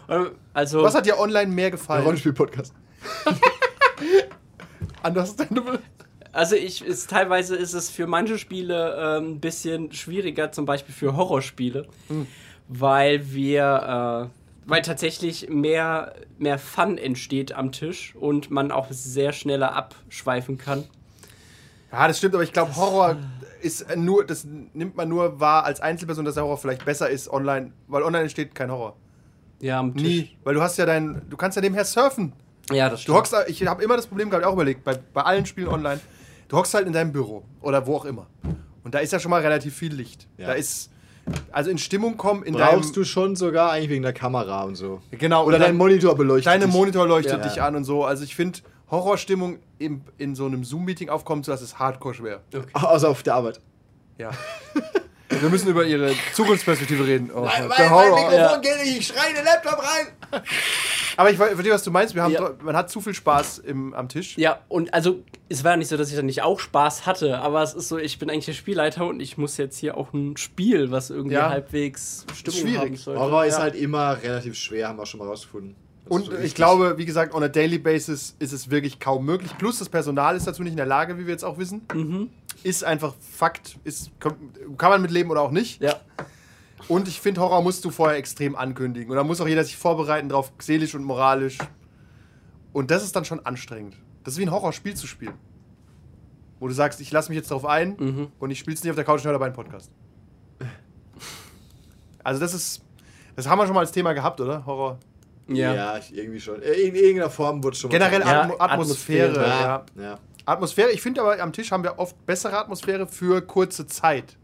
also, 0.53 0.83
Was 0.83 0.93
hat 0.95 1.05
dir 1.05 1.17
online 1.19 1.51
mehr 1.51 1.71
gefallen? 1.71 2.03
Rollenspiel-Podcast. 2.03 2.73
Understandable. 5.03 5.79
Also 6.33 6.55
ich 6.55 6.83
ist 6.83 7.09
teilweise 7.09 7.55
ist 7.55 7.73
es 7.73 7.89
für 7.89 8.07
manche 8.07 8.37
Spiele 8.37 8.95
ähm, 9.17 9.31
ein 9.33 9.39
bisschen 9.39 9.91
schwieriger, 9.91 10.51
zum 10.51 10.65
Beispiel 10.65 10.93
für 10.93 11.15
Horrorspiele, 11.15 11.87
weil 12.67 13.31
wir 13.33 14.29
äh, 14.31 14.37
weil 14.69 14.81
tatsächlich 14.83 15.49
mehr, 15.49 16.13
mehr 16.37 16.57
Fun 16.59 16.97
entsteht 16.97 17.51
am 17.53 17.71
Tisch 17.71 18.15
und 18.15 18.51
man 18.51 18.71
auch 18.71 18.87
sehr 18.91 19.33
schneller 19.33 19.75
abschweifen 19.75 20.57
kann. 20.57 20.83
Ja, 21.91 22.07
das 22.07 22.19
stimmt, 22.19 22.35
aber 22.35 22.43
ich 22.43 22.53
glaube, 22.53 22.75
Horror 22.75 23.17
ist 23.61 23.93
nur, 23.97 24.25
das 24.25 24.45
nimmt 24.73 24.95
man 24.95 25.09
nur 25.09 25.39
wahr 25.39 25.65
als 25.65 25.81
Einzelperson, 25.81 26.23
dass 26.25 26.35
der 26.35 26.43
Horror 26.43 26.57
vielleicht 26.57 26.85
besser 26.85 27.09
ist 27.09 27.29
online, 27.29 27.73
weil 27.87 28.03
online 28.03 28.23
entsteht 28.23 28.55
kein 28.55 28.71
Horror. 28.71 28.95
Ja, 29.59 29.79
am 29.79 29.93
Tisch. 29.95 30.03
Nie. 30.07 30.37
Weil 30.43 30.53
du 30.53 30.61
hast 30.61 30.77
ja 30.77 30.85
dein, 30.85 31.21
du 31.29 31.35
kannst 31.37 31.55
ja 31.57 31.61
nebenher 31.61 31.83
surfen. 31.83 32.31
Ja, 32.71 32.87
das 32.89 32.99
Du 32.99 33.03
stimmt. 33.03 33.17
hockst, 33.17 33.35
ich 33.47 33.67
habe 33.67 33.83
immer 33.83 33.97
das 33.97 34.07
Problem 34.07 34.29
gehabt, 34.29 34.45
auch 34.45 34.53
überlegt, 34.53 34.83
bei, 34.83 34.97
bei 35.13 35.21
allen 35.23 35.45
Spielen 35.45 35.67
online, 35.67 35.99
Du 36.51 36.57
hockst 36.57 36.73
halt 36.73 36.85
in 36.85 36.91
deinem 36.91 37.13
Büro 37.13 37.45
oder 37.61 37.87
wo 37.87 37.95
auch 37.95 38.03
immer. 38.03 38.27
Und 38.83 38.93
da 38.93 38.99
ist 38.99 39.13
ja 39.13 39.21
schon 39.21 39.29
mal 39.31 39.39
relativ 39.39 39.73
viel 39.73 39.93
Licht. 39.93 40.27
Ja. 40.37 40.47
Da 40.47 40.53
ist. 40.53 40.89
Also 41.49 41.69
in 41.69 41.77
Stimmung 41.77 42.17
kommen 42.17 42.43
in 42.43 42.55
Brauchst 42.55 42.97
du 42.97 43.05
schon 43.05 43.37
sogar 43.37 43.71
eigentlich 43.71 43.89
wegen 43.89 44.01
der 44.03 44.11
Kamera 44.11 44.63
und 44.63 44.75
so. 44.75 44.99
Genau, 45.11 45.45
Oder 45.45 45.55
und 45.55 45.61
dein 45.61 45.77
Monitor 45.77 46.13
beleuchtet. 46.13 46.47
Deine 46.47 46.65
dich. 46.65 46.73
Monitor 46.73 47.07
leuchtet 47.07 47.39
Ja. 47.39 47.47
dich 47.47 47.61
an 47.61 47.77
und 47.77 47.85
so. 47.85 48.03
Also 48.03 48.25
ich 48.25 48.35
finde, 48.35 48.59
Horrorstimmung 48.89 49.59
im, 49.79 50.01
in 50.17 50.35
so 50.35 50.45
einem 50.45 50.65
Zoom-Meeting 50.65 51.07
aufkommen 51.07 51.41
zu 51.45 51.51
lassen, 51.51 51.63
ist 51.63 51.79
hardcore 51.79 52.15
schwer. 52.15 52.41
Außer 52.73 53.07
auf 53.07 53.23
der 53.23 53.35
Arbeit. 53.35 53.61
Ja. 54.17 54.31
Wir 55.29 55.47
müssen 55.49 55.69
über 55.69 55.85
ihre 55.85 56.11
Zukunftsperspektive 56.33 57.07
reden. 57.07 57.31
Oh, 57.33 57.47
der 57.47 57.67
mein, 57.67 57.67
mein. 57.69 58.09
Mikrofon 58.09 58.33
Ja. 58.33 58.57
geht 58.57 58.77
nicht, 58.83 58.97
ich 58.99 59.07
schreie 59.07 59.29
in 59.29 59.35
den 59.37 59.45
Laptop 59.45 59.79
rein. 59.81 60.41
Aber 61.17 61.29
ich 61.31 61.37
ver- 61.37 61.47
verstehe, 61.47 61.73
was 61.73 61.83
du 61.83 61.91
meinst. 61.91 62.15
Wir 62.15 62.23
haben, 62.23 62.33
Ja. 62.33 62.51
Man 62.63 62.75
hat 62.75 62.89
zu 62.89 63.01
viel 63.01 63.13
Spaß 63.13 63.59
im, 63.59 63.93
am 63.93 64.07
Tisch. 64.09 64.37
Ja, 64.37 64.59
und 64.69 64.93
also 64.93 65.19
es 65.49 65.63
war 65.63 65.71
ja 65.71 65.77
nicht 65.77 65.87
so, 65.89 65.97
dass 65.97 66.09
ich 66.09 66.15
dann 66.15 66.25
nicht 66.25 66.41
auch 66.43 66.59
Spaß 66.59 67.05
hatte, 67.05 67.39
aber 67.39 67.61
es 67.63 67.73
ist 67.73 67.87
so, 67.87 67.97
ich 67.97 68.19
bin 68.19 68.29
eigentlich 68.29 68.45
der 68.45 68.53
Spielleiter 68.53 69.05
und 69.07 69.19
ich 69.19 69.37
muss 69.37 69.57
jetzt 69.57 69.77
hier 69.77 69.97
auch 69.97 70.13
ein 70.13 70.37
Spiel, 70.37 70.91
was 70.91 71.09
irgendwie 71.09 71.35
Ja. 71.35 71.49
halbwegs 71.49 72.25
Stimmung 72.35 72.59
Schwierig. 72.59 72.79
haben 72.79 72.95
sollte. 72.97 73.19
Horror 73.21 73.45
ist 73.45 73.59
halt 73.59 73.75
immer 73.75 74.21
relativ 74.21 74.55
schwer, 74.55 74.87
haben 74.89 74.97
wir 74.97 75.05
schon 75.05 75.19
mal 75.19 75.27
rausgefunden. 75.27 75.75
Das 76.05 76.11
Und 76.17 76.25
so 76.25 76.37
ich 76.37 76.55
glaube, 76.55 76.97
wie 76.97 77.05
gesagt, 77.05 77.33
on 77.33 77.43
a 77.43 77.47
daily 77.47 77.77
basis 77.77 78.35
ist 78.39 78.53
es 78.53 78.69
wirklich 78.71 78.99
kaum 78.99 79.23
möglich. 79.25 79.51
Plus 79.57 79.79
das 79.79 79.87
Personal 79.87 80.35
ist 80.35 80.47
dazu 80.47 80.63
nicht 80.63 80.71
in 80.71 80.77
der 80.77 80.85
Lage, 80.87 81.17
wie 81.19 81.25
wir 81.25 81.31
jetzt 81.31 81.43
auch 81.45 81.57
wissen. 81.57 81.81
Mhm. 81.93 82.29
Ist 82.63 82.83
einfach 82.83 83.13
Fakt. 83.31 83.77
Ist, 83.83 84.11
kann 84.19 84.35
man 84.89 85.01
mit 85.01 85.11
leben 85.11 85.29
oder 85.31 85.41
auch 85.41 85.51
nicht. 85.51 85.81
Ja. 85.81 85.95
Und 86.87 87.07
ich 87.07 87.19
finde, 87.21 87.41
Horror 87.41 87.61
musst 87.61 87.83
du 87.85 87.91
vorher 87.91 88.17
extrem 88.17 88.55
ankündigen. 88.55 89.09
Und 89.11 89.17
da 89.17 89.23
muss 89.23 89.39
auch 89.41 89.47
jeder 89.47 89.63
sich 89.63 89.77
vorbereiten 89.77 90.29
drauf, 90.29 90.51
seelisch 90.59 90.95
und 90.95 91.03
moralisch. 91.03 91.57
Und 92.73 92.91
das 92.91 93.03
ist 93.03 93.15
dann 93.15 93.25
schon 93.25 93.45
anstrengend. 93.45 93.95
Das 94.23 94.33
ist 94.33 94.39
wie 94.39 94.43
ein 94.45 94.51
Horrorspiel 94.51 94.95
zu 94.95 95.07
spielen. 95.07 95.33
Wo 96.59 96.67
du 96.67 96.73
sagst, 96.73 97.01
ich 97.01 97.11
lasse 97.11 97.29
mich 97.29 97.37
jetzt 97.37 97.49
drauf 97.51 97.65
ein 97.65 97.95
Mhm. 97.99 98.27
und 98.39 98.51
ich 98.51 98.59
spiele 98.59 98.75
es 98.75 98.83
nicht 98.83 98.91
auf 98.91 98.95
der 98.95 99.05
Couch 99.05 99.19
und 99.21 99.25
höre 99.25 99.33
dabei 99.33 99.45
einen 99.47 99.55
Podcast. 99.55 99.91
Also 102.23 102.39
das 102.39 102.53
ist, 102.53 102.81
das 103.35 103.47
haben 103.47 103.57
wir 103.59 103.65
schon 103.65 103.73
mal 103.73 103.81
als 103.81 103.91
Thema 103.91 104.13
gehabt, 104.13 104.39
oder? 104.41 104.65
Horror. 104.65 104.99
Ja. 105.47 105.73
Ja, 105.73 105.99
irgendwie 106.11 106.39
schon. 106.39 106.61
In 106.61 106.95
irgendeiner 106.95 107.29
Form 107.29 107.63
wurde 107.63 107.73
es 107.73 107.79
schon 107.79 107.91
mal 107.91 107.97
Generell 107.97 108.21
Ja, 108.21 108.41
Atmo 108.43 108.55
Atmosphäre. 108.59 109.29
Atmosphäre, 109.31 109.49
ja. 109.49 109.85
Ja, 109.95 110.01
ja. 110.03 110.19
Atmosphäre, 110.45 110.91
ich 110.91 111.01
finde 111.01 111.21
aber 111.21 111.41
am 111.41 111.51
Tisch 111.51 111.71
haben 111.71 111.83
wir 111.83 111.97
oft 111.99 112.25
bessere 112.25 112.57
Atmosphäre 112.57 113.07
für 113.07 113.41
kurze 113.41 113.85
Zeit. 113.87 114.37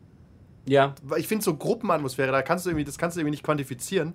Ja. 0.67 0.93
Ich 1.17 1.27
finde 1.27 1.43
so 1.43 1.55
Gruppenatmosphäre, 1.55 2.31
da 2.31 2.41
kannst 2.41 2.65
du 2.65 2.69
irgendwie, 2.69 2.83
das 2.85 2.97
kannst 2.97 3.15
du 3.15 3.21
irgendwie 3.21 3.31
nicht 3.31 3.43
quantifizieren. 3.43 4.13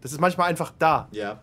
Das 0.00 0.12
ist 0.12 0.20
manchmal 0.20 0.48
einfach 0.48 0.72
da. 0.78 1.08
ja. 1.12 1.40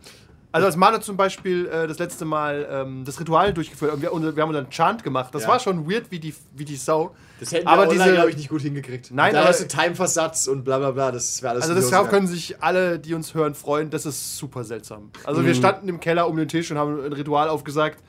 Also 0.51 0.67
als 0.67 0.77
Manu 0.77 0.99
zum 0.99 1.17
Beispiel 1.17 1.65
äh, 1.67 1.85
das 1.85 1.99
letzte 1.99 2.23
Mal 2.23 2.65
ähm, 2.71 3.03
das 3.03 3.19
Ritual 3.19 3.51
durchgeführt 3.53 3.91
und 3.93 4.01
wir, 4.01 4.13
und 4.13 4.37
wir 4.37 4.41
haben 4.41 4.47
unseren 4.47 4.69
Chant 4.69 5.03
gemacht. 5.03 5.35
Das 5.35 5.41
Ja. 5.43 5.49
war 5.49 5.59
schon 5.59 5.85
weird 5.91 6.09
wie 6.11 6.19
die, 6.19 6.33
wie 6.55 6.63
die 6.63 6.77
Sau. 6.77 7.13
Das 7.41 7.51
hätten 7.51 7.67
Aber 7.67 7.81
wir 7.81 7.89
online, 7.89 8.03
diese- 8.05 8.15
glaube 8.15 8.29
ich, 8.29 8.37
nicht 8.37 8.47
gut 8.47 8.61
hingekriegt. 8.61 9.11
Nein, 9.11 9.33
da 9.33 9.41
aber- 9.41 9.49
hast 9.49 9.59
du 9.59 9.67
Timeversatz 9.67 10.47
und 10.47 10.63
bla 10.63 10.77
bla 10.77 10.91
bla. 10.91 11.11
Das 11.11 11.41
wäre 11.43 11.55
alles 11.55 11.69
Also 11.69 11.91
darauf 11.91 12.07
können 12.09 12.27
sich 12.27 12.63
alle, 12.63 12.99
die 12.99 13.13
uns 13.13 13.33
hören, 13.33 13.53
freuen. 13.53 13.89
Das 13.89 14.05
ist 14.05 14.37
super 14.37 14.63
seltsam. 14.63 15.09
Also 15.25 15.45
wir 15.45 15.53
standen 15.55 15.89
im 15.89 15.99
Keller 15.99 16.29
um 16.29 16.37
den 16.37 16.47
Tisch 16.47 16.71
und 16.71 16.77
haben 16.77 17.03
ein 17.03 17.11
Ritual 17.11 17.49
aufgesagt. 17.49 18.01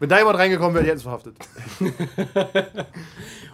Wenn 0.00 0.08
da 0.08 0.18
jemand 0.18 0.38
reingekommen 0.38 0.74
wäre, 0.74 0.82
die 0.82 0.88
hätten 0.90 0.96
es 0.98 1.02
verhaftet. 1.04 1.36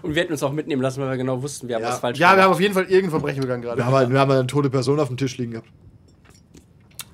Und 0.03 0.15
wir 0.15 0.23
hätten 0.23 0.33
uns 0.33 0.43
auch 0.43 0.53
mitnehmen 0.53 0.81
lassen, 0.81 1.01
weil 1.03 1.11
wir 1.11 1.17
genau 1.17 1.43
wussten, 1.43 1.67
wir 1.69 1.75
haben 1.77 1.83
Ja. 1.83 1.89
was 1.91 1.99
falsch 1.99 2.19
Ja, 2.19 2.29
wir 2.29 2.31
haben 2.31 2.37
gemacht. 2.39 2.51
auf 2.55 2.61
jeden 2.61 2.75
Fall 2.75 2.85
irgendein 2.85 3.11
Verbrechen 3.11 3.41
begangen 3.43 3.63
Wir 3.65 3.71
gerade. 3.71 3.85
haben, 3.85 3.95
halt, 3.95 4.11
wir 4.11 4.21
haben 4.21 4.31
halt 4.31 4.39
eine 4.41 4.47
tote 4.47 4.71
Person 4.71 5.01
auf 5.01 5.09
dem 5.09 5.17
Tisch 5.17 5.37
liegen 5.39 5.53
gehabt. 5.53 5.69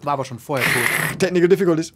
War 0.03 0.13
aber 0.15 0.25
schon 0.25 0.39
vorher 0.39 0.67
tot. 0.67 1.19
Technical 1.19 1.49
Difficulties. 1.49 1.95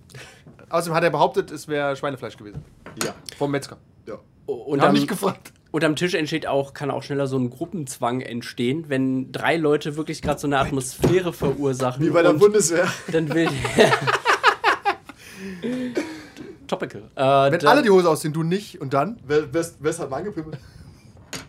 Außerdem 0.70 0.94
hat 0.96 1.04
er 1.04 1.10
behauptet, 1.10 1.50
es 1.50 1.68
wäre 1.68 1.94
Schweinefleisch 1.96 2.36
gewesen. 2.36 2.64
Ja. 3.04 3.14
Vom 3.36 3.50
Metzger. 3.50 3.76
ja. 4.06 4.14
Und 4.46 4.80
Wir 4.80 4.86
haben 4.86 4.94
nicht 4.94 5.08
gefragt. 5.08 5.52
und 5.72 5.84
am 5.84 5.94
Tisch 5.96 6.14
entsteht 6.14 6.46
auch, 6.46 6.72
kann 6.72 6.90
auch 6.90 7.02
schneller 7.02 7.26
so 7.26 7.36
ein 7.36 7.50
Gruppenzwang 7.50 8.20
entstehen, 8.22 8.84
wenn 8.88 9.30
drei 9.32 9.56
Leute 9.56 9.96
wirklich 9.96 10.22
gerade 10.22 10.38
so 10.40 10.46
eine 10.46 10.58
Atmosphäre 10.58 11.32
verursachen. 11.34 12.02
Wie 12.04 12.10
bei 12.10 12.22
der 12.22 12.30
und 12.30 12.38
Bundeswehr. 12.38 12.86
Dann 13.12 13.28
will. 13.34 13.48
Topical. 16.66 17.02
Äh, 17.14 17.20
Wenn 17.52 17.66
alle 17.66 17.82
die 17.82 17.90
Hose 17.90 18.08
ausziehen, 18.08 18.32
du 18.32 18.42
nicht 18.42 18.80
und 18.80 18.92
dann? 18.94 19.18
Wer, 19.26 19.52
wer, 19.52 19.64
wer 19.80 19.90
ist 19.90 20.00
halt 20.00 20.10
mal 20.10 20.18
angepimmelt? 20.18 20.58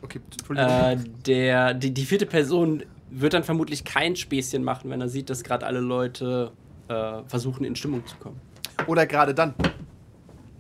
Okay, 0.01 0.20
Entschuldigung. 0.32 0.70
äh, 0.70 0.97
der, 1.26 1.74
die, 1.74 1.93
die 1.93 2.05
vierte 2.05 2.26
Person 2.26 2.84
wird 3.09 3.34
dann 3.34 3.43
vermutlich 3.43 3.84
kein 3.86 4.15
Späßchen 4.15 4.63
machen, 4.63 4.89
wenn 4.89 4.99
er 5.01 5.07
sieht, 5.09 5.30
dass 5.30 5.43
gerade 5.43 5.65
alle 5.65 5.80
Leute 5.80 6.51
äh, 6.88 7.22
versuchen, 7.28 7.63
in 7.63 7.76
Stimmung 7.76 8.05
zu 8.05 8.15
kommen. 8.18 8.39
Oder 8.86 9.05
gerade 9.07 9.34
dann. 9.34 9.53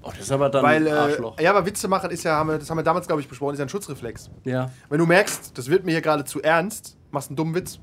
Oh, 0.01 0.09
das 0.09 0.19
ist 0.21 0.31
aber 0.31 0.49
dann 0.49 0.63
Weil, 0.63 0.87
Arschloch. 0.89 1.37
äh, 1.37 1.43
ja, 1.43 1.49
aber 1.51 1.65
Witze 1.65 1.87
machen 1.87 2.09
ist 2.11 2.23
ja, 2.23 2.35
haben 2.37 2.49
wir, 2.49 2.57
das 2.57 2.69
haben 2.69 2.77
wir 2.77 2.83
damals, 2.83 3.05
glaube 3.07 3.21
ich, 3.21 3.27
besprochen, 3.27 3.53
ist 3.53 3.59
ja 3.59 3.65
ein 3.65 3.69
Schutzreflex. 3.69 4.29
Ja, 4.45 4.71
Wenn 4.89 4.99
du 4.99 5.05
merkst, 5.05 5.57
das 5.57 5.69
wird 5.69 5.83
mir 5.85 5.91
hier 5.91 6.01
gerade 6.01 6.23
zu 6.23 6.41
ernst, 6.41 6.97
machst 7.11 7.29
einen 7.29 7.35
dummen 7.35 7.53
Witz, 7.55 7.79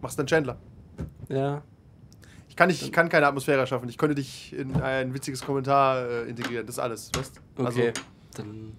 machst 0.00 0.18
einen 0.18 0.26
Chandler. 0.28 0.56
ja. 1.28 1.62
Ich 2.58 2.60
kann, 2.60 2.70
ich 2.70 2.90
kann 2.92 3.08
keine 3.08 3.28
Atmosphäre 3.28 3.60
erschaffen. 3.60 3.88
Ich 3.88 3.96
könnte 3.96 4.16
dich 4.16 4.52
in 4.52 4.74
ein 4.82 5.14
witziges 5.14 5.42
Kommentar 5.42 6.04
äh, 6.08 6.28
integrieren. 6.28 6.66
Das 6.66 6.74
ist 6.74 6.80
alles. 6.80 7.08
Weißt? 7.16 7.40
Also, 7.56 7.78
Okay. 7.80 7.92
dann 8.34 8.72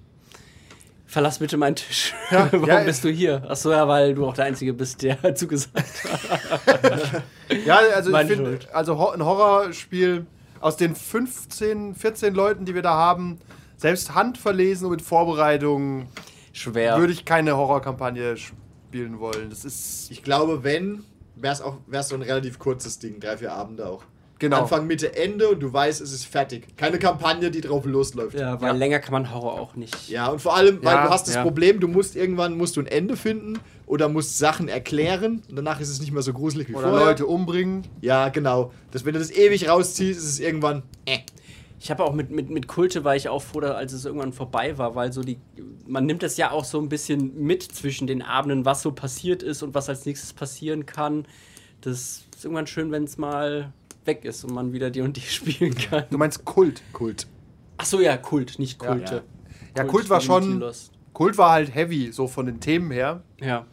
verlass 1.06 1.40
bitte 1.40 1.56
meinen 1.56 1.78
Tisch. 1.78 2.14
Ja, 2.30 2.50
Warum 2.52 2.68
ja, 2.68 2.82
bist 2.84 3.06
du 3.06 3.10
hier? 3.10 3.42
Achso, 3.50 3.72
ja, 3.72 3.88
weil 3.88 4.14
du 4.16 4.26
auch 4.28 4.34
der 4.34 4.44
Einzige 4.46 4.74
bist, 4.74 5.02
der 5.02 5.34
zugesagt 5.36 6.04
hat. 6.04 7.24
ja, 7.66 7.78
also 7.96 8.10
ich 8.10 8.14
Meine 8.14 8.30
finde, 8.30 8.50
Schuld. 8.52 8.68
also 8.74 9.12
ein 9.12 9.24
Horrorspiel 9.24 10.26
aus 10.60 10.76
den 10.76 10.94
15, 10.94 11.96
14 11.96 12.34
Leuten, 12.34 12.66
die 12.66 12.76
wir 12.76 12.82
da 12.82 12.96
haben, 12.96 13.40
selbst 13.78 14.14
handverlesen 14.14 14.88
und 14.88 14.92
mit 14.92 15.02
Vorbereitung, 15.02 16.08
Schwer. 16.52 16.98
würde 17.00 17.14
ich 17.14 17.24
keine 17.24 17.56
Horrorkampagne 17.56 18.36
spielen 18.36 19.20
wollen. 19.22 19.50
Das 19.50 19.64
ist 19.64 20.12
Ich 20.12 20.22
glaube, 20.22 20.66
wenn, 20.66 21.06
wäre 21.42 21.54
es 21.54 21.62
auch 21.62 21.78
wär's 21.88 22.10
so 22.10 22.16
ein 22.16 22.22
relativ 22.22 22.60
kurzes 22.60 23.00
Ding. 23.00 23.20
Drei, 23.20 23.38
vier 23.38 23.54
Abende 23.54 23.88
auch. 23.88 24.04
Genau. 24.40 24.62
Anfang, 24.62 24.88
Mitte, 24.88 25.18
Ende 25.18 25.50
und 25.50 25.60
du 25.60 25.74
weißt, 25.74 26.00
es 26.00 26.14
ist 26.14 26.24
fertig. 26.26 26.78
Keine 26.78 26.98
Kampagne, 26.98 27.52
die 27.52 27.60
drauf 27.60 27.84
losläuft. 27.86 28.40
ja, 28.40 28.60
weil 28.62 28.70
Ja. 28.70 28.74
länger 28.78 29.00
kann 29.00 29.12
man 29.12 29.34
Horror 29.34 29.60
auch 29.60 29.76
nicht. 29.76 30.08
Ja, 30.08 30.28
und 30.28 30.40
vor 30.42 30.56
allem, 30.56 30.80
weil 30.82 30.96
Ja, 30.96 31.04
du 31.08 31.10
hast 31.10 31.28
das 31.28 31.36
ja. 31.36 31.44
Problem, 31.44 31.82
du 31.82 31.90
musst 31.90 32.16
irgendwann 32.16 32.56
musst 32.58 32.78
du 32.78 32.80
ein 32.80 32.88
Ende 32.88 33.18
finden 33.18 33.60
oder 33.86 34.08
musst 34.08 34.38
Sachen 34.38 34.70
erklären 34.70 35.42
und 35.50 35.58
danach 35.58 35.82
ist 35.82 35.90
es 35.90 36.00
nicht 36.00 36.14
mehr 36.14 36.22
so 36.22 36.32
gruselig 36.32 36.70
wie 36.70 36.76
oder 36.76 36.88
vorher. 36.88 37.06
Leute 37.08 37.26
umbringen. 37.26 37.86
Ja, 38.00 38.30
genau. 38.30 38.72
Das, 38.92 39.04
wenn 39.04 39.12
du 39.14 39.20
das 39.20 39.30
ewig 39.32 39.68
rausziehst, 39.68 40.18
ist 40.18 40.26
es 40.30 40.40
irgendwann. 40.40 40.84
Äh. 41.06 41.18
Ich 41.82 41.90
habe 41.90 42.04
auch 42.04 42.14
mit, 42.14 42.30
mit, 42.30 42.50
mit 42.50 42.68
Kulte 42.68 43.04
war 43.06 43.16
ich 43.16 43.30
auch 43.30 43.42
froh, 43.42 43.60
als 43.62 43.94
es 43.94 44.04
irgendwann 44.04 44.34
vorbei 44.34 44.78
war, 44.78 44.96
weil 44.96 45.14
so 45.14 45.22
die. 45.22 45.38
Man 45.88 46.06
nimmt 46.06 46.24
das 46.24 46.36
ja 46.38 46.52
auch 46.52 46.66
so 46.66 46.80
ein 46.80 46.90
bisschen 46.90 47.42
mit 47.42 47.64
zwischen 47.64 48.06
den 48.06 48.22
Abenden, 48.22 48.66
was 48.66 48.82
so 48.82 48.92
passiert 48.92 49.44
ist 49.44 49.64
und 49.64 49.74
was 49.74 49.88
als 49.88 50.06
nächstes 50.06 50.34
passieren 50.34 50.86
kann. 50.86 51.26
Das 51.82 52.26
ist 52.36 52.44
irgendwann 52.44 52.68
schön, 52.68 52.92
wenn 52.92 53.06
es 53.06 53.18
mal 53.18 53.72
weg 54.04 54.26
ist 54.26 54.44
und 54.44 54.54
man 54.54 54.74
wieder 54.74 54.90
die 54.92 55.02
und 55.02 55.16
die 55.16 55.22
spielen 55.28 55.74
kann. 55.76 56.04
Du 56.10 56.18
meinst 56.18 56.44
Kult. 56.44 56.82
Kult. 56.92 57.28
Ach 57.78 57.86
so, 57.86 58.02
ja, 58.02 58.18
Kult, 58.18 58.60
nicht 58.60 58.82
Ja. 58.84 58.90
Kulte. 58.90 59.24
Ja, 59.78 59.84
Kult 59.86 60.10
war 60.10 60.20
Divinity 60.20 60.60
schon. 60.60 60.74
Kult 61.14 61.38
war 61.38 61.52
halt 61.52 61.74
heavy, 61.74 62.12
so 62.12 62.28
von 62.28 62.46
den 62.46 62.60
Themen 62.60 62.92
her. 62.92 63.24
Ja. 63.40 63.66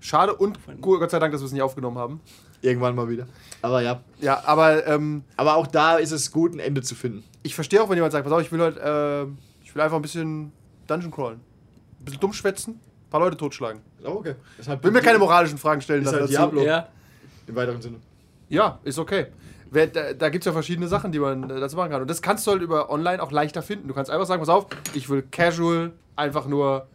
Schade 0.00 0.34
und 0.34 0.58
gu- 0.80 0.98
Gott 0.98 1.12
sei 1.12 1.20
Dank, 1.20 1.32
dass 1.32 1.42
wir 1.42 1.46
es 1.46 1.52
nicht 1.52 1.62
aufgenommen 1.62 1.98
haben. 1.98 2.20
Irgendwann 2.60 2.96
mal 2.96 3.08
wieder. 3.08 3.26
Aber 3.60 3.82
ja. 3.82 4.02
Ja, 4.20 4.42
aber 4.46 4.84
ähm, 4.88 5.22
Aber 5.36 5.54
auch 5.56 5.68
da 5.68 5.96
ist 5.98 6.10
es 6.10 6.32
gut, 6.32 6.54
ein 6.54 6.58
Ende 6.58 6.82
zu 6.82 6.94
finden. 6.96 7.22
Ich 7.42 7.54
verstehe 7.54 7.82
auch, 7.82 7.88
wenn 7.88 7.96
jemand 7.96 8.12
sagt, 8.12 8.24
pass 8.24 8.32
auf, 8.32 8.42
ich 8.42 8.52
will 8.52 8.60
halt, 8.60 8.76
äh, 8.76 9.24
ich 9.62 9.74
will 9.74 9.82
einfach 9.82 9.96
ein 9.96 10.02
bisschen 10.02 10.52
Dungeon 10.86 11.10
crawlen. 11.10 11.40
Ein 12.00 12.04
bisschen 12.04 12.20
dumm 12.20 12.32
schwätzen, 12.32 12.74
ein 12.74 13.10
paar 13.10 13.20
Leute 13.20 13.36
totschlagen. 13.36 13.80
Oh, 14.04 14.10
okay. 14.10 14.34
Halt 14.66 14.82
Will 14.82 14.90
mir 14.90 15.00
keine 15.00 15.18
moralischen 15.18 15.58
Fragen 15.58 15.80
stellen. 15.80 16.02
Ist 16.02 16.06
lassen 16.06 16.20
halt 16.20 16.24
dazu. 16.24 16.32
Diablo. 16.32 16.62
Ja. 16.62 16.88
Im 17.46 17.54
weiteren 17.54 17.80
Sinne. 17.80 17.96
Ja, 18.48 18.78
ist 18.84 18.98
okay. 18.98 19.26
Da 19.72 19.86
da 19.86 20.28
gibt 20.28 20.42
es 20.42 20.46
ja 20.46 20.52
verschiedene 20.52 20.86
Sachen, 20.86 21.12
die 21.12 21.18
man 21.18 21.48
äh, 21.48 21.60
dazu 21.60 21.76
machen 21.76 21.90
kann. 21.90 22.02
Und 22.02 22.10
das 22.10 22.20
kannst 22.20 22.46
du 22.46 22.50
halt 22.50 22.62
über 22.62 22.90
online 22.90 23.22
auch 23.22 23.32
leichter 23.32 23.62
finden. 23.62 23.88
Du 23.88 23.94
kannst 23.94 24.10
einfach 24.10 24.26
sagen, 24.26 24.40
pass 24.40 24.48
auf, 24.48 24.66
ich 24.94 25.08
will 25.08 25.22
casual 25.22 25.92
einfach 26.16 26.46
nur 26.46 26.86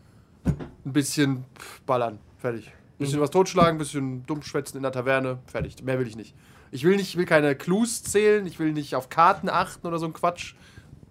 ein 0.45 0.93
bisschen 0.93 1.45
ballern. 1.85 2.19
Fertig. 2.37 2.67
Ein 2.67 2.73
bisschen 2.99 3.19
was 3.19 3.31
totschlagen, 3.31 3.75
ein 3.75 3.77
bisschen 3.77 4.25
dumm 4.25 4.41
schwätzen 4.43 4.77
in 4.77 4.83
der 4.83 4.91
Taverne. 4.91 5.39
Fertig. 5.47 5.83
Mehr 5.83 5.99
will 5.99 6.07
ich 6.07 6.15
nicht. 6.15 6.35
Ich 6.71 6.83
will 6.83 6.95
nicht, 6.97 7.09
ich 7.09 7.17
will 7.17 7.25
keine 7.25 7.55
Clues 7.55 8.03
zählen, 8.03 8.45
ich 8.45 8.59
will 8.59 8.73
nicht 8.73 8.95
auf 8.95 9.09
Karten 9.09 9.49
achten 9.49 9.87
oder 9.87 9.99
so 9.99 10.05
ein 10.05 10.13
Quatsch. 10.13 10.53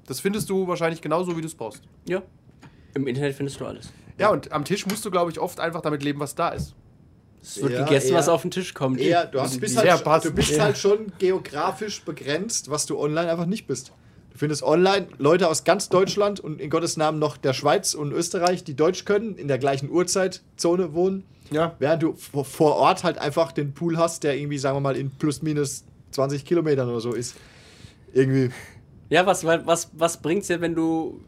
Das 0.07 0.21
findest 0.21 0.49
du 0.51 0.69
wahrscheinlich 0.69 1.01
genauso, 1.01 1.37
wie 1.37 1.41
du 1.41 1.47
es 1.47 1.55
brauchst. 1.55 1.83
Ja. 2.09 2.23
Im 2.95 3.07
Internet 3.07 3.35
findest 3.35 3.61
du 3.61 3.67
alles. 3.67 3.91
Ja, 4.19 4.31
und 4.31 4.53
am 4.53 4.65
Tisch 4.65 4.87
musst 4.87 5.05
du, 5.05 5.11
glaube 5.11 5.31
ich, 5.31 5.39
oft 5.41 5.61
einfach 5.61 5.81
damit 5.83 6.03
leben, 6.03 6.21
was 6.21 6.35
da 6.35 6.51
ist. 6.51 6.75
Es 7.43 7.61
wird 7.63 7.73
Ja, 7.73 7.85
gegessen, 7.85 8.11
eher- 8.13 8.19
was 8.19 8.29
auf 8.29 8.43
den 8.43 8.51
Tisch 8.51 8.75
kommt. 8.75 9.01
Eher, 9.01 9.27
du, 9.27 9.41
hast, 9.41 9.61
bist, 9.61 9.77
halt, 9.77 10.25
du 10.25 10.33
bist 10.33 10.51
Ja. 10.53 10.65
halt 10.65 10.79
schon 10.79 11.13
geografisch 11.19 12.03
begrenzt, 12.03 12.71
was 12.71 12.87
du 12.87 12.99
online 12.99 13.31
einfach 13.31 13.47
nicht 13.47 13.67
bist. 13.67 13.93
Du 14.33 14.39
findest 14.39 14.63
online 14.63 15.09
Leute 15.19 15.49
aus 15.49 15.65
ganz 15.65 15.89
Deutschland 15.89 16.41
und 16.41 16.61
in 16.61 16.71
Gottes 16.71 16.97
Namen 16.97 17.19
noch 17.19 17.37
der 17.37 17.53
Schweiz 17.53 17.95
und 17.95 18.13
Österreich, 18.13 18.65
die 18.65 18.75
Deutsch 18.75 19.05
können, 19.05 19.37
in 19.37 19.49
der 19.49 19.59
gleichen 19.59 19.91
Uhrzeitzone 19.91 20.93
wohnen. 20.93 21.25
Ja. 21.51 21.75
Während 21.79 22.03
du 22.03 22.13
vor- 22.15 22.77
Ort 22.77 23.05
halt 23.05 23.19
einfach 23.19 23.53
den 23.53 23.73
Pool 23.73 23.97
hast, 23.99 24.25
der 24.25 24.37
irgendwie, 24.37 24.59
sagen 24.59 24.77
wir 24.77 24.81
mal, 24.81 24.97
in 24.97 25.11
plus 25.11 25.43
minus 25.43 25.85
20 26.11 26.45
Kilometern 26.45 26.89
oder 26.89 27.01
so 27.01 27.13
ist. 27.13 27.37
Irgendwie. 28.13 28.51
Ja, 29.11 29.25
was, 29.27 29.45
was, 29.45 29.91
was 29.93 30.21
bringt's 30.21 30.49
dir, 30.49 30.61
wenn 30.61 30.75
du 30.75 31.21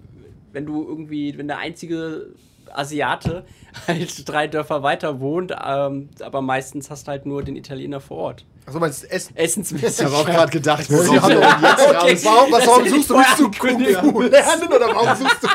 wenn 0.53 0.65
du 0.65 0.83
irgendwie, 0.89 1.37
wenn 1.37 1.47
der 1.47 1.59
einzige 1.59 2.29
Asiate 2.73 3.45
halt 3.87 4.29
drei 4.29 4.47
Dörfer 4.47 4.83
weiter 4.83 5.21
wohnt, 5.21 5.55
ähm, 5.65 6.09
aber 6.21 6.43
meistens 6.43 6.91
hast 6.91 7.07
du 7.07 7.11
halt 7.11 7.27
nur 7.27 7.43
den 7.43 7.57
Italiener 7.57 8.01
vor 8.01 8.19
Ort. 8.19 8.45
Achso, 8.67 8.79
meinst 8.81 9.03
du 9.03 9.11
Essen? 9.11 9.37
Essensmäßig. 9.37 9.99
Ich 10.01 10.05
habe 10.05 10.17
auch 10.17 10.27
gerade 10.27 10.53
gedacht, 10.53 10.85
doch 10.91 11.15
jetzt 11.15 11.25
Okay. 11.25 12.19
Warum, 12.25 12.53
was, 12.53 12.67
warum 12.67 12.89
suchst 12.89 13.11
du, 13.11 13.19
hätte 13.19 13.31
ich 13.33 13.39
willst 13.39 13.41
du 13.41 13.53
vorher 13.53 13.95
Kung 14.01 14.13
Fu 14.13 14.21
lernen 14.23 14.69
oder 14.69 14.89
warum 14.95 15.17
suchst 15.17 15.43
du, 15.43 15.49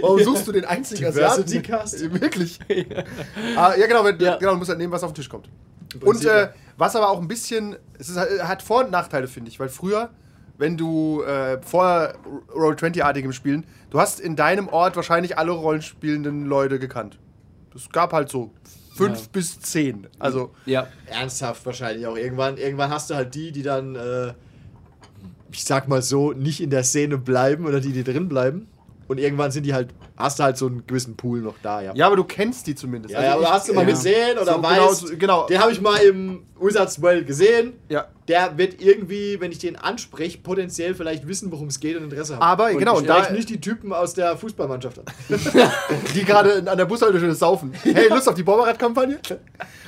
warum 0.00 0.22
suchst 0.24 0.48
du 0.48 0.52
den 0.52 0.64
einzigen 0.64 1.06
Asiaten? 1.06 1.48
Wirklich? 2.20 2.58
ah, 3.56 3.74
ja, 3.76 3.86
genau, 3.86 4.04
wenn, 4.04 4.18
Ja. 4.18 4.36
genau, 4.36 4.52
du 4.52 4.58
musst 4.58 4.70
halt 4.70 4.78
nehmen, 4.78 4.92
was 4.92 5.02
auf 5.04 5.12
den 5.12 5.16
Tisch 5.16 5.28
kommt. 5.28 5.48
Und 6.00 6.24
äh, 6.24 6.40
ja. 6.42 6.50
was 6.76 6.96
aber 6.96 7.10
auch 7.10 7.20
ein 7.20 7.28
bisschen, 7.28 7.76
es 7.98 8.08
ist, 8.08 8.16
halt- 8.16 8.42
hat 8.42 8.62
Vor- 8.62 8.84
und 8.84 8.90
Nachteile, 8.90 9.28
finde 9.28 9.50
ich, 9.50 9.60
weil 9.60 9.68
früher, 9.68 10.10
wenn 10.62 10.76
du 10.76 11.22
äh, 11.24 11.60
vor 11.60 12.12
Roll-20-artigem 12.54 13.32
Spielen, 13.32 13.66
du 13.90 13.98
hast 14.00 14.20
in 14.20 14.36
deinem 14.36 14.68
Ort 14.68 14.94
wahrscheinlich 14.96 15.36
alle 15.36 15.50
rollenspielenden 15.50 16.46
Leute 16.46 16.78
gekannt. 16.78 17.18
Es 17.74 17.90
gab 17.90 18.12
halt 18.12 18.28
so 18.28 18.52
fünf 18.94 19.18
Ja. 19.18 19.26
bis 19.32 19.60
zehn. 19.60 20.06
Also, 20.20 20.52
Ja. 20.64 20.86
Ernsthaft 21.06 21.66
wahrscheinlich 21.66 22.06
auch. 22.06 22.16
Irgendwann, 22.16 22.58
irgendwann 22.58 22.90
hast 22.90 23.10
du 23.10 23.14
halt 23.14 23.34
die, 23.34 23.50
die 23.50 23.62
dann, 23.62 23.96
äh, 23.96 24.34
ich 25.50 25.64
sag 25.64 25.88
mal 25.88 26.00
so, 26.02 26.32
nicht 26.32 26.60
in 26.62 26.70
der 26.70 26.84
Szene 26.84 27.18
bleiben 27.18 27.66
oder 27.66 27.80
die, 27.80 27.92
die 27.92 28.04
drin 28.04 28.28
bleiben. 28.28 28.68
Und 29.08 29.18
irgendwann 29.18 29.50
sind 29.50 29.64
die 29.66 29.74
halt, 29.74 29.88
hast 30.16 30.38
du 30.38 30.44
halt 30.44 30.56
so 30.56 30.66
einen 30.66 30.86
gewissen 30.86 31.16
Pool 31.16 31.40
noch 31.40 31.56
da, 31.62 31.82
ja. 31.82 31.92
ja, 31.94 32.06
aber 32.06 32.16
du 32.16 32.24
kennst 32.24 32.66
die 32.66 32.74
zumindest. 32.74 33.12
Ja, 33.12 33.18
Also 33.18 33.28
ja, 33.30 33.34
aber 33.36 33.42
ich- 33.44 33.50
hast 33.50 33.68
du 33.68 33.74
mal 33.74 33.80
ja. 33.82 33.90
gesehen 33.90 34.38
oder 34.38 34.52
So, 34.54 34.60
genau, 34.60 34.68
weißt, 34.88 35.00
so- 35.08 35.16
genau. 35.18 35.46
den 35.48 35.58
habe 35.60 35.72
ich 35.72 35.80
mal 35.80 35.96
im 35.98 36.44
Usatzwell 36.62 37.24
gesehen. 37.24 37.74
Ja. 37.88 38.06
Der 38.28 38.56
wird 38.56 38.80
irgendwie, 38.80 39.40
wenn 39.40 39.50
ich 39.50 39.58
den 39.58 39.74
anspreche, 39.76 40.38
potenziell 40.38 40.94
vielleicht 40.94 41.26
wissen, 41.26 41.50
worum 41.50 41.66
es 41.66 41.80
geht 41.80 41.96
und 41.96 42.04
Interesse 42.04 42.34
haben. 42.36 42.42
Aber, 42.42 42.70
und 42.70 42.78
genau, 42.78 42.92
ich 42.94 42.98
und 43.00 43.06
da- 43.08 43.16
spreche 43.16 43.34
nicht 43.34 43.48
die 43.50 43.60
Typen 43.60 43.92
aus 43.92 44.14
der 44.14 44.36
Fußballmannschaft 44.36 45.00
an. 45.00 45.04
die 46.14 46.24
gerade 46.24 46.62
an 46.70 46.78
der 46.78 46.84
Bushaltestelle 46.84 47.34
saufen. 47.34 47.72
Hey, 47.82 48.08
Lust 48.08 48.28
auf 48.28 48.34
die 48.34 48.42
Borberat-Kampagne? 48.44 49.18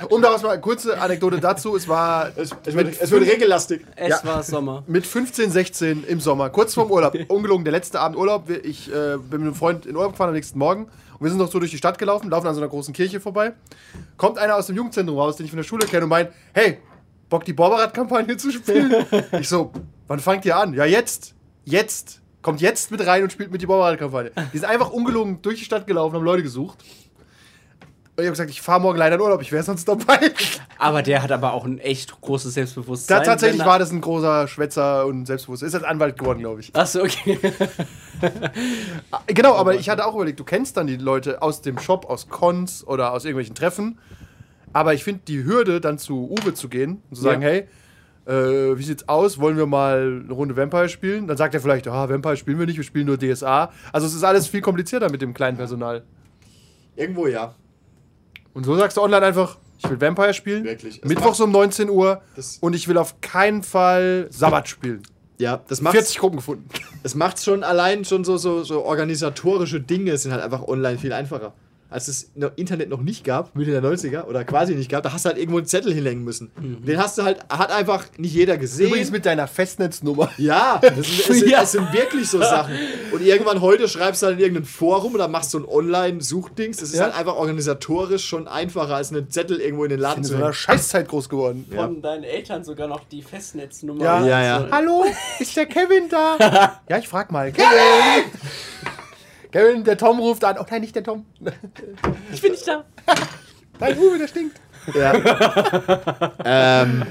Um 0.09 0.21
daraus 0.21 0.43
mal 0.43 0.49
eine 0.51 0.61
kurze 0.61 0.99
Anekdote 0.99 1.39
dazu. 1.39 1.75
Es 1.75 1.87
war 1.87 2.31
Es, 2.35 2.49
es, 2.65 2.75
wird, 2.75 3.01
es 3.01 3.09
wird 3.11 3.25
regellastig. 3.25 3.81
Es 3.95 4.09
Ja. 4.09 4.19
war 4.23 4.43
Sommer. 4.43 4.83
mit 4.87 5.07
15, 5.07 5.51
16 5.51 6.03
im 6.05 6.19
Sommer, 6.19 6.49
kurz 6.49 6.73
vorm 6.73 6.91
Urlaub. 6.91 7.15
Ungelogen, 7.29 7.63
der 7.63 7.71
letzte 7.71 7.99
Abend 8.01 8.17
Urlaub. 8.17 8.49
Ich 8.63 8.89
äh, 8.89 9.17
bin 9.17 9.39
mit 9.39 9.41
einem 9.41 9.55
Freund 9.55 9.85
in 9.85 9.95
Urlaub 9.95 10.11
gefahren 10.11 10.29
am 10.29 10.35
nächsten 10.35 10.59
Morgen. 10.59 10.87
Und 11.15 11.21
wir 11.21 11.29
sind 11.29 11.39
noch 11.39 11.49
so 11.49 11.59
durch 11.59 11.71
die 11.71 11.77
Stadt 11.77 11.97
gelaufen, 11.97 12.29
laufen 12.29 12.47
an 12.47 12.55
so 12.55 12.61
einer 12.61 12.69
großen 12.69 12.93
Kirche 12.93 13.19
vorbei. 13.19 13.53
Kommt 14.17 14.37
einer 14.37 14.55
aus 14.55 14.67
dem 14.67 14.75
Jugendzentrum 14.75 15.17
raus, 15.17 15.37
den 15.37 15.45
ich 15.45 15.51
von 15.51 15.57
der 15.57 15.63
Schule 15.63 15.85
kenne 15.85 16.03
und 16.03 16.09
meint, 16.09 16.31
hey, 16.53 16.79
Bock 17.29 17.45
die 17.45 17.53
Borberat-Kampagne 17.53 18.37
zu 18.37 18.51
spielen? 18.51 19.05
ich 19.39 19.47
so, 19.47 19.71
wann 20.07 20.19
fangt 20.19 20.45
ihr 20.45 20.57
an? 20.57 20.73
Ja, 20.73 20.85
jetzt. 20.85 21.33
Jetzt. 21.63 22.21
Kommt 22.41 22.61
jetzt 22.61 22.91
mit 22.91 23.05
rein 23.05 23.23
und 23.23 23.31
spielt 23.31 23.51
mit 23.51 23.61
die 23.61 23.65
Borberat-Kampagne. 23.65 24.31
Die 24.53 24.57
sind 24.59 24.69
einfach 24.69 24.91
ungelogen 24.91 25.41
durch 25.41 25.57
die 25.57 25.65
Stadt 25.65 25.87
gelaufen, 25.87 26.15
haben 26.15 26.23
Leute 26.23 26.43
gesucht. 26.43 26.83
Und 28.17 28.23
ich 28.23 28.27
habe 28.27 28.31
gesagt, 28.31 28.49
ich 28.49 28.61
fahre 28.61 28.79
morgen 28.79 28.97
leider 28.97 29.15
in 29.15 29.21
Urlaub, 29.21 29.41
ich 29.41 29.51
wäre 29.51 29.61
sonst 29.61 29.85
dabei. 29.89 30.31
Aber 30.77 31.01
der 31.01 31.21
hat 31.21 31.33
aber 31.33 31.51
auch 31.51 31.65
ein 31.65 31.79
echt 31.79 32.21
großes 32.21 32.53
Selbstbewusstsein. 32.53 33.17
Da, 33.19 33.23
tatsächlich 33.25 33.65
war 33.65 33.77
das 33.77 33.91
ein 33.91 33.99
großer 33.99 34.47
Schwätzer 34.47 35.05
und 35.05 35.25
Selbstbewusster. 35.25 35.65
Ist 35.65 35.75
als 35.75 35.83
Anwalt 35.83 36.17
geworden, 36.17 36.39
glaube 36.39 36.61
ich. 36.61 36.73
Achso, 36.73 37.01
okay. 37.03 37.37
Genau, 39.27 39.55
aber 39.55 39.75
ich 39.75 39.89
hatte 39.89 40.05
auch 40.05 40.15
überlegt, 40.15 40.39
du 40.39 40.45
kennst 40.45 40.77
dann 40.77 40.87
die 40.87 40.95
Leute 40.95 41.41
aus 41.41 41.61
dem 41.61 41.77
Shop, 41.77 42.05
aus 42.09 42.29
Cons 42.29 42.87
oder 42.87 43.11
aus 43.11 43.25
irgendwelchen 43.25 43.55
Treffen. 43.55 43.99
Aber 44.71 44.93
ich 44.93 45.03
finde 45.03 45.21
die 45.27 45.43
Hürde, 45.43 45.81
dann 45.81 45.97
zu 45.97 46.29
Uwe 46.31 46.53
zu 46.53 46.69
gehen 46.69 47.01
und 47.09 47.15
zu 47.17 47.21
sagen, 47.21 47.41
Ja. 47.41 47.49
hey, 47.49 47.67
äh, 48.27 48.77
wie 48.77 48.83
sieht's 48.83 49.07
aus? 49.09 49.39
Wollen 49.39 49.57
wir 49.57 49.65
mal 49.65 50.21
eine 50.23 50.33
Runde 50.33 50.55
Vampire 50.55 50.89
spielen? 50.89 51.27
Dann 51.27 51.37
sagt 51.37 51.53
er 51.53 51.59
vielleicht, 51.59 51.87
ah, 51.87 52.09
Vampire 52.09 52.37
spielen 52.37 52.59
wir 52.59 52.65
nicht, 52.65 52.77
wir 52.77 52.83
spielen 52.83 53.07
nur 53.07 53.17
DSA. 53.17 53.71
Also 53.91 54.07
es 54.07 54.13
ist 54.13 54.23
alles 54.23 54.47
viel 54.47 54.61
komplizierter 54.61 55.09
mit 55.11 55.21
dem 55.21 55.33
kleinen 55.33 55.57
Personal. 55.57 56.03
Irgendwo 56.95 57.27
ja. 57.27 57.55
Und 58.55 58.63
so 58.63 58.75
sagst 58.77 58.95
du 58.95 59.01
online 59.01 59.25
einfach, 59.25 59.57
ich 59.77 59.89
will 59.89 59.99
Vampire 59.99 60.33
spielen. 60.33 60.63
Wirklich. 60.63 61.03
Mittwochs 61.03 61.41
um 61.41 61.51
19 61.51 61.89
Uhr. 61.89 62.21
Und 62.61 62.73
ich 62.73 62.87
will 62.87 62.97
auf 62.97 63.19
keinen 63.19 63.63
Fall 63.63 64.27
Sabbat 64.31 64.69
spielen. 64.69 65.03
Ja, 65.37 65.61
das 65.67 65.81
macht 65.81 65.93
40 65.93 66.17
Gruppen 66.17 66.37
gefunden. 66.37 66.65
es 67.03 67.15
macht 67.15 67.43
schon 67.43 67.65
allein 67.65 68.05
schon 68.05 68.23
so, 68.23 68.37
so, 68.37 68.63
so 68.63 68.85
organisatorische 68.85 69.81
Dinge 69.81 70.17
sind 70.17 70.31
halt 70.31 70.41
einfach 70.41 70.63
online 70.69 70.97
viel 70.97 71.11
einfacher. 71.11 71.53
Als 71.95 72.09
es 72.09 72.29
Internet 72.57 72.89
noch 72.89 72.99
nicht 73.01 73.23
gab, 73.23 73.55
Mitte 73.55 73.71
der 73.71 73.81
90er 73.81 74.25
oder 74.25 74.43
quasi 74.43 74.75
nicht 74.75 74.91
gab, 74.91 75.03
da 75.03 75.13
hast 75.13 75.23
du 75.23 75.29
halt 75.29 75.37
irgendwo 75.37 75.59
einen 75.59 75.65
Zettel 75.65 75.93
hinlegen 75.93 76.25
müssen. 76.25 76.51
Den 76.85 76.97
hast 76.97 77.17
du 77.17 77.23
halt, 77.23 77.39
hat 77.49 77.71
einfach 77.71 78.03
nicht 78.17 78.33
jeder 78.33 78.57
gesehen. 78.57 78.87
Übrigens 78.87 79.11
mit 79.11 79.25
deiner 79.25 79.47
Festnetznummer. 79.47 80.29
Ja, 80.37 80.79
das 80.81 80.93
sind, 80.95 81.07
es, 81.07 81.25
sind, 81.39 81.49
Ja. 81.49 81.61
es 81.63 81.71
sind 81.71 81.93
wirklich 81.93 82.29
so 82.29 82.39
Sachen. 82.39 82.73
Und 83.13 83.21
irgendwann 83.21 83.61
heute 83.61 83.87
schreibst 83.87 84.21
du 84.21 84.25
halt 84.25 84.35
in 84.37 84.41
irgendein 84.43 84.65
Forum 84.65 85.15
oder 85.15 85.29
machst 85.29 85.51
so 85.51 85.57
ein 85.59 85.65
Online-Suchdings. 85.65 86.77
Das 86.77 86.89
ist 86.89 86.95
Ja. 86.95 87.05
halt 87.05 87.15
einfach 87.15 87.35
organisatorisch 87.35 88.25
schon 88.25 88.49
einfacher, 88.49 88.95
als 88.95 89.13
einen 89.13 89.29
Zettel 89.29 89.61
irgendwo 89.61 89.85
in 89.85 89.91
den 89.91 89.99
Laden 90.01 90.17
In 90.17 90.23
zu 90.25 90.31
so 90.31 90.35
einer 90.35 90.45
hängen. 90.47 90.53
Scheißzeit 90.53 91.07
groß 91.07 91.29
geworden. 91.29 91.65
Von 91.73 92.01
deinen 92.01 92.25
Eltern 92.25 92.65
sogar 92.65 92.89
noch 92.89 93.05
die 93.07 93.21
Festnetznummer. 93.21 94.03
Ja. 94.03 94.25
Ja, 94.25 94.43
ja. 94.43 94.55
Also, 94.57 94.71
Hallo, 94.71 95.05
ist 95.39 95.55
der 95.55 95.65
Kevin 95.65 96.09
da? 96.09 96.81
ja, 96.89 96.97
ich 96.97 97.07
frag 97.07 97.31
mal. 97.31 97.53
Kevin! 97.53 97.65
Kevin, 99.55 99.85
der 99.85 99.97
Tom 99.97 100.19
ruft 100.19 100.43
an. 100.43 100.57
Oh 100.59 100.65
nein, 100.69 100.81
nicht 100.81 100.93
der 100.97 101.03
Tom. 101.03 101.25
Ich 102.33 102.41
bin 102.41 102.51
nicht 102.51 102.67
da. 102.67 102.83
Nein, 103.79 103.97
Uwe, 103.97 104.17
der 104.17 104.27
stinkt. 104.27 104.59
Ja. 104.93 106.33
ähm, 106.83 107.03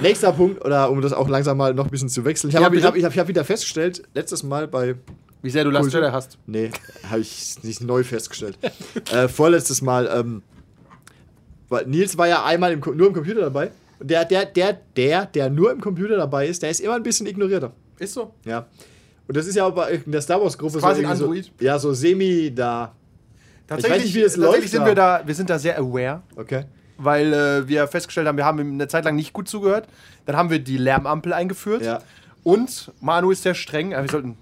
nächster 0.00 0.32
Punkt, 0.32 0.64
oder 0.64 0.90
um 0.90 1.00
das 1.00 1.12
auch 1.12 1.28
langsam 1.28 1.56
mal 1.58 1.74
noch 1.74 1.84
ein 1.84 1.90
bisschen 1.90 2.08
zu 2.08 2.24
wechseln. 2.24 2.48
Ich 2.50 2.54
Ja, 2.54 2.62
habe 2.64 2.74
bitte. 2.74 2.88
hab, 2.88 2.96
ich 2.96 3.04
hab, 3.04 3.12
ich 3.12 3.18
hab 3.20 3.28
wieder 3.28 3.44
festgestellt, 3.44 4.02
letztes 4.14 4.42
Mal 4.42 4.66
bei. 4.66 4.96
Wie 5.42 5.50
sehr 5.50 5.62
du 5.62 5.70
Last. 5.70 5.92
Jedi 5.92 6.08
hast. 6.10 6.38
Nee, 6.46 6.72
habe 7.08 7.20
ich 7.20 7.62
nicht 7.62 7.80
neu 7.82 8.02
festgestellt. 8.02 8.58
äh, 9.12 9.28
vorletztes 9.28 9.80
Mal. 9.80 10.10
Ähm, 10.12 10.42
weil 11.68 11.86
Nils 11.86 12.18
war 12.18 12.26
ja 12.26 12.44
einmal 12.44 12.72
im, 12.72 12.80
nur 12.80 13.06
im 13.06 13.12
Computer 13.12 13.42
dabei. 13.42 13.70
Und 14.00 14.10
der, 14.10 14.24
der, 14.24 14.46
der, 14.46 14.72
der, 14.96 15.26
der 15.26 15.50
nur 15.50 15.70
im 15.70 15.80
Computer 15.80 16.16
dabei 16.16 16.48
ist, 16.48 16.62
der 16.64 16.70
ist 16.70 16.80
immer 16.80 16.94
ein 16.94 17.04
bisschen 17.04 17.28
ignorierter. 17.28 17.72
Ist 18.00 18.14
so. 18.14 18.34
Ja. 18.44 18.66
Und 19.28 19.36
das 19.36 19.46
ist 19.46 19.54
ja 19.56 19.64
auch 19.64 19.72
bei 19.74 19.92
in 20.04 20.12
der 20.12 20.20
Star 20.20 20.40
Wars-Gruppe 20.42 20.78
Quasi 20.78 21.00
ein 21.00 21.04
irgendwie 21.04 21.16
so. 21.18 21.24
Android. 21.26 21.52
Ja, 21.60 21.78
so 21.78 21.92
semi 21.92 22.52
da. 22.54 22.92
Tatsächlich, 23.66 23.98
weiß 24.00 24.04
nicht, 24.06 24.14
wie 24.16 24.20
das 24.22 24.32
tatsächlich 24.34 24.56
läuft 24.60 24.68
sind 24.70 24.80
da. 24.82 24.86
wir 24.86 24.94
da, 24.94 25.22
wir 25.24 25.34
sind 25.34 25.48
da 25.50 25.58
sehr 25.58 25.78
aware, 25.78 26.22
Okay. 26.36 26.64
weil 26.98 27.32
äh, 27.32 27.68
wir 27.68 27.86
festgestellt 27.88 28.26
haben, 28.26 28.36
wir 28.36 28.44
haben 28.44 28.58
ihm 28.58 28.72
eine 28.72 28.88
Zeit 28.88 29.04
lang 29.04 29.14
nicht 29.16 29.32
gut 29.32 29.48
zugehört. 29.48 29.86
Dann 30.26 30.36
haben 30.36 30.50
wir 30.50 30.58
die 30.58 30.76
Lärmampel 30.76 31.32
eingeführt. 31.32 31.82
Ja. 31.82 32.00
Und 32.44 32.90
Manu 33.00 33.30
ist 33.30 33.44
sehr 33.44 33.54
streng. 33.54 33.92
äh, 33.92 34.02
Wir 34.02 34.10
sollten, 34.10 34.36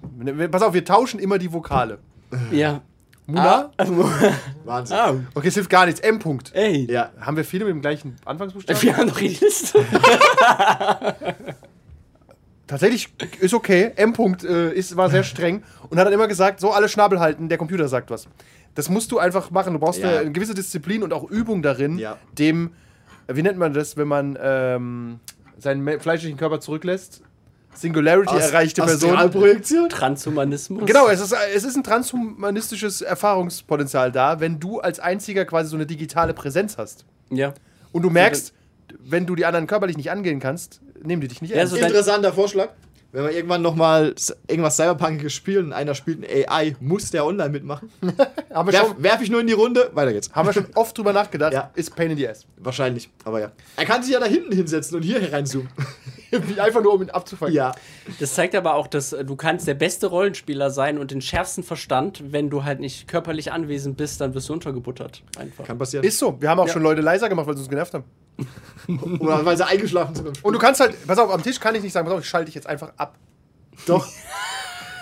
pass 0.51 0.63
auf, 0.63 0.73
wir 0.75 0.85
tauschen 0.85 1.21
immer 1.21 1.39
die 1.39 1.53
Vokale. 1.53 1.99
Ja. 2.51 2.81
Muna? 3.27 3.71
Wahnsinn. 4.65 4.97
Ah, 4.97 5.15
Okay, 5.35 5.49
es 5.49 5.55
hilft 5.55 5.71
gar 5.71 5.87
nichts. 5.87 6.01
M. 6.01 6.19
-Punkt. 6.19 6.53
ey. 6.55 6.91
Ja. 6.91 7.11
Haben 7.21 7.37
wir 7.37 7.45
viele 7.45 7.65
mit 7.67 7.75
dem 7.75 7.81
gleichen 7.83 8.17
Anfangsbuchstaben? 8.25 8.83
Wir 8.83 8.97
haben 8.97 9.07
noch 9.09 9.19
die 9.19 9.29
Liste. 9.29 9.79
Tatsächlich 12.71 13.13
ist 13.41 13.53
okay. 13.53 13.91
M. 13.97 14.13
-Punkt, 14.13 14.47
äh, 14.47 14.73
ist, 14.73 14.97
war 14.97 15.11
sehr 15.11 15.25
streng 15.25 15.65
und 15.89 15.99
hat 15.99 16.07
dann 16.07 16.13
immer 16.15 16.29
gesagt, 16.29 16.61
so 16.61 16.71
alle 16.71 16.89
Schnabel 16.89 17.19
halten, 17.19 17.49
der 17.49 17.59
Computer 17.59 17.89
sagt 17.89 18.13
was. 18.13 18.29
Das 18.77 18.89
musst 18.89 19.11
du 19.11 19.19
einfach 19.19 19.51
machen. 19.51 19.73
Du 19.73 19.81
brauchst 19.81 19.99
Ja. 19.99 20.21
eine, 20.21 20.31
gewisse 20.31 20.55
Disziplin 20.55 21.03
und 21.03 21.13
auch 21.13 21.29
Übung 21.29 21.63
darin, 21.63 21.99
Ja. 21.99 22.17
dem, 22.39 22.71
äh, 23.27 23.35
wie 23.35 23.43
nennt 23.43 23.59
man 23.59 23.73
das, 23.73 23.97
wenn 23.97 24.07
man 24.07 24.39
ähm, 24.41 25.19
seinen 25.59 25.99
fleischlichen 25.99 26.39
Körper 26.39 26.61
zurücklässt? 26.61 27.23
Singularity 27.75 28.37
erreichte 28.37 28.83
Person. 28.83 29.11
Astralprojektion? 29.11 29.89
Transhumanismus. 29.89 30.87
Genau, 30.87 31.09
es 31.09 31.21
ist, 31.21 31.35
es 31.53 31.65
ist 31.65 31.75
ein 31.75 31.83
transhumanistisches 31.83 33.03
Erfahrungspotenzial 33.03 34.13
da, 34.13 34.39
wenn 34.39 34.61
du 34.61 34.79
als 34.79 35.01
einziger 35.01 35.45
quasi 35.45 35.71
so 35.71 35.77
eine 35.77 35.87
digitale 35.87 36.35
Präsenz 36.35 36.79
hast. 36.79 37.05
Ja. 37.31 37.53
Und 37.91 38.03
du 38.03 38.11
merkst, 38.11 38.55
wenn 39.01 39.27
du 39.27 39.35
die 39.35 39.45
anderen 39.45 39.67
körperlich 39.67 39.97
nicht 39.97 40.13
angehen 40.13 40.39
kannst, 40.39 40.81
nehmen 41.03 41.21
die 41.23 41.29
dich 41.29 41.41
nicht 41.43 41.51
Ja, 41.51 41.59
ernst. 41.59 41.75
so 41.75 41.79
Interessanter 41.81 42.33
Vorschlag. 42.33 42.71
Wenn 43.13 43.25
wir 43.25 43.33
irgendwann 43.33 43.61
nochmal 43.61 44.15
irgendwas 44.47 44.77
Cyberpunkiges 44.77 45.33
spielen 45.33 45.67
und 45.67 45.73
einer 45.73 45.97
spielt 45.97 46.23
ein 46.23 46.49
AI, 46.49 46.77
muss 46.79 47.11
der 47.11 47.27
online 47.27 47.51
mitmachen? 47.51 47.91
wir 48.01 48.95
Werf, 48.99 49.21
ich 49.21 49.31
nur 49.31 49.41
in 49.41 49.49
die 49.49 49.53
Runde, 49.53 49.91
weiter 49.95 50.13
geht's. 50.13 50.31
haben 50.33 50.47
wir 50.47 50.53
schon 50.53 50.67
oft 50.77 50.97
drüber 50.97 51.13
nachgedacht, 51.13 51.53
Ja. 51.53 51.71
ist 51.75 51.97
Pain 51.97 52.13
in 52.13 52.17
the 52.17 52.29
Ass. 52.29 52.47
Wahrscheinlich, 52.59 53.11
aber 53.25 53.41
ja. 53.41 53.51
Er 53.77 53.85
kann 53.85 54.05
sich 54.05 54.13
ja 54.13 54.21
da 54.21 54.27
hinten 54.27 54.53
hinsetzen 54.53 54.97
und 54.97 55.03
hier 55.03 55.21
hereinzoomen. 55.21 55.69
Einfach 56.59 56.83
nur, 56.83 56.95
um 56.95 57.03
ihn 57.03 57.11
abzufangen. 57.11 57.55
ja. 57.55 57.73
Das 58.19 58.35
zeigt 58.35 58.55
aber 58.55 58.75
auch, 58.75 58.87
dass 58.87 59.13
äh, 59.13 59.25
du 59.25 59.37
kannst 59.37 59.67
der 59.67 59.75
beste 59.75 60.07
Rollenspieler 60.07 60.71
sein 60.71 60.99
und 60.99 61.11
den 61.11 61.21
schärfsten 61.21 61.65
Verstand, 61.65 62.23
wenn 62.33 62.51
du 62.51 62.65
halt 62.65 62.81
nicht 62.81 63.09
körperlich 63.09 63.53
anwesend 63.53 63.97
bist, 63.97 64.21
dann 64.21 64.35
wirst 64.35 64.49
du 64.49 64.53
untergebuttert. 64.53 65.23
Einfach. 65.39 65.65
Kann 65.65 65.79
passieren. 65.79 66.05
Ist 66.05 66.19
so. 66.19 66.41
Wir 66.41 66.49
haben 66.51 66.61
auch 66.61 66.67
Ja. 66.67 66.73
schon 66.73 66.83
Leute 66.83 67.01
leiser 67.01 67.29
gemacht, 67.29 67.47
weil 67.47 67.55
sie 67.55 67.61
uns 67.61 67.69
genervt 67.69 67.95
haben. 67.95 68.05
Oder 69.21 69.45
weil 69.45 69.57
sie 69.57 69.67
eingeschlafen 69.67 70.15
sind. 70.15 70.45
Und 70.45 70.53
du 70.53 70.59
kannst 70.59 70.81
halt, 70.81 70.95
pass 71.07 71.19
auf, 71.19 71.31
am 71.31 71.43
Tisch 71.43 71.61
kann 71.61 71.75
ich 71.75 71.83
nicht 71.83 71.93
sagen, 71.93 72.07
pass 72.07 72.15
auf, 72.15 72.21
ich 72.23 72.29
schalte 72.29 72.47
dich 72.47 72.55
jetzt 72.55 72.67
einfach 72.67 72.93
ab. 72.97 73.15
Doch. 73.87 74.07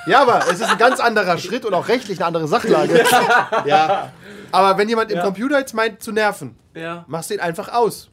Ja, 0.07 0.23
aber 0.23 0.41
es 0.51 0.61
ist 0.61 0.63
ein 0.71 0.79
ganz 0.79 1.01
anderer 1.01 1.37
Schritt 1.39 1.65
und 1.67 1.75
auch 1.75 1.89
rechtlich 1.89 2.19
eine 2.19 2.27
andere 2.27 2.49
Sachlage. 2.49 3.05
ja. 3.67 4.13
Aber 4.51 4.79
wenn 4.79 4.89
jemand 4.89 5.11
im 5.11 5.19
Ja. 5.19 5.25
Computer 5.25 5.59
jetzt 5.59 5.75
meint 5.75 6.03
zu 6.03 6.13
nerven, 6.13 6.57
Ja. 6.75 7.05
machst 7.09 7.29
du 7.31 7.35
ihn 7.35 7.41
einfach 7.41 7.69
aus. 7.73 8.11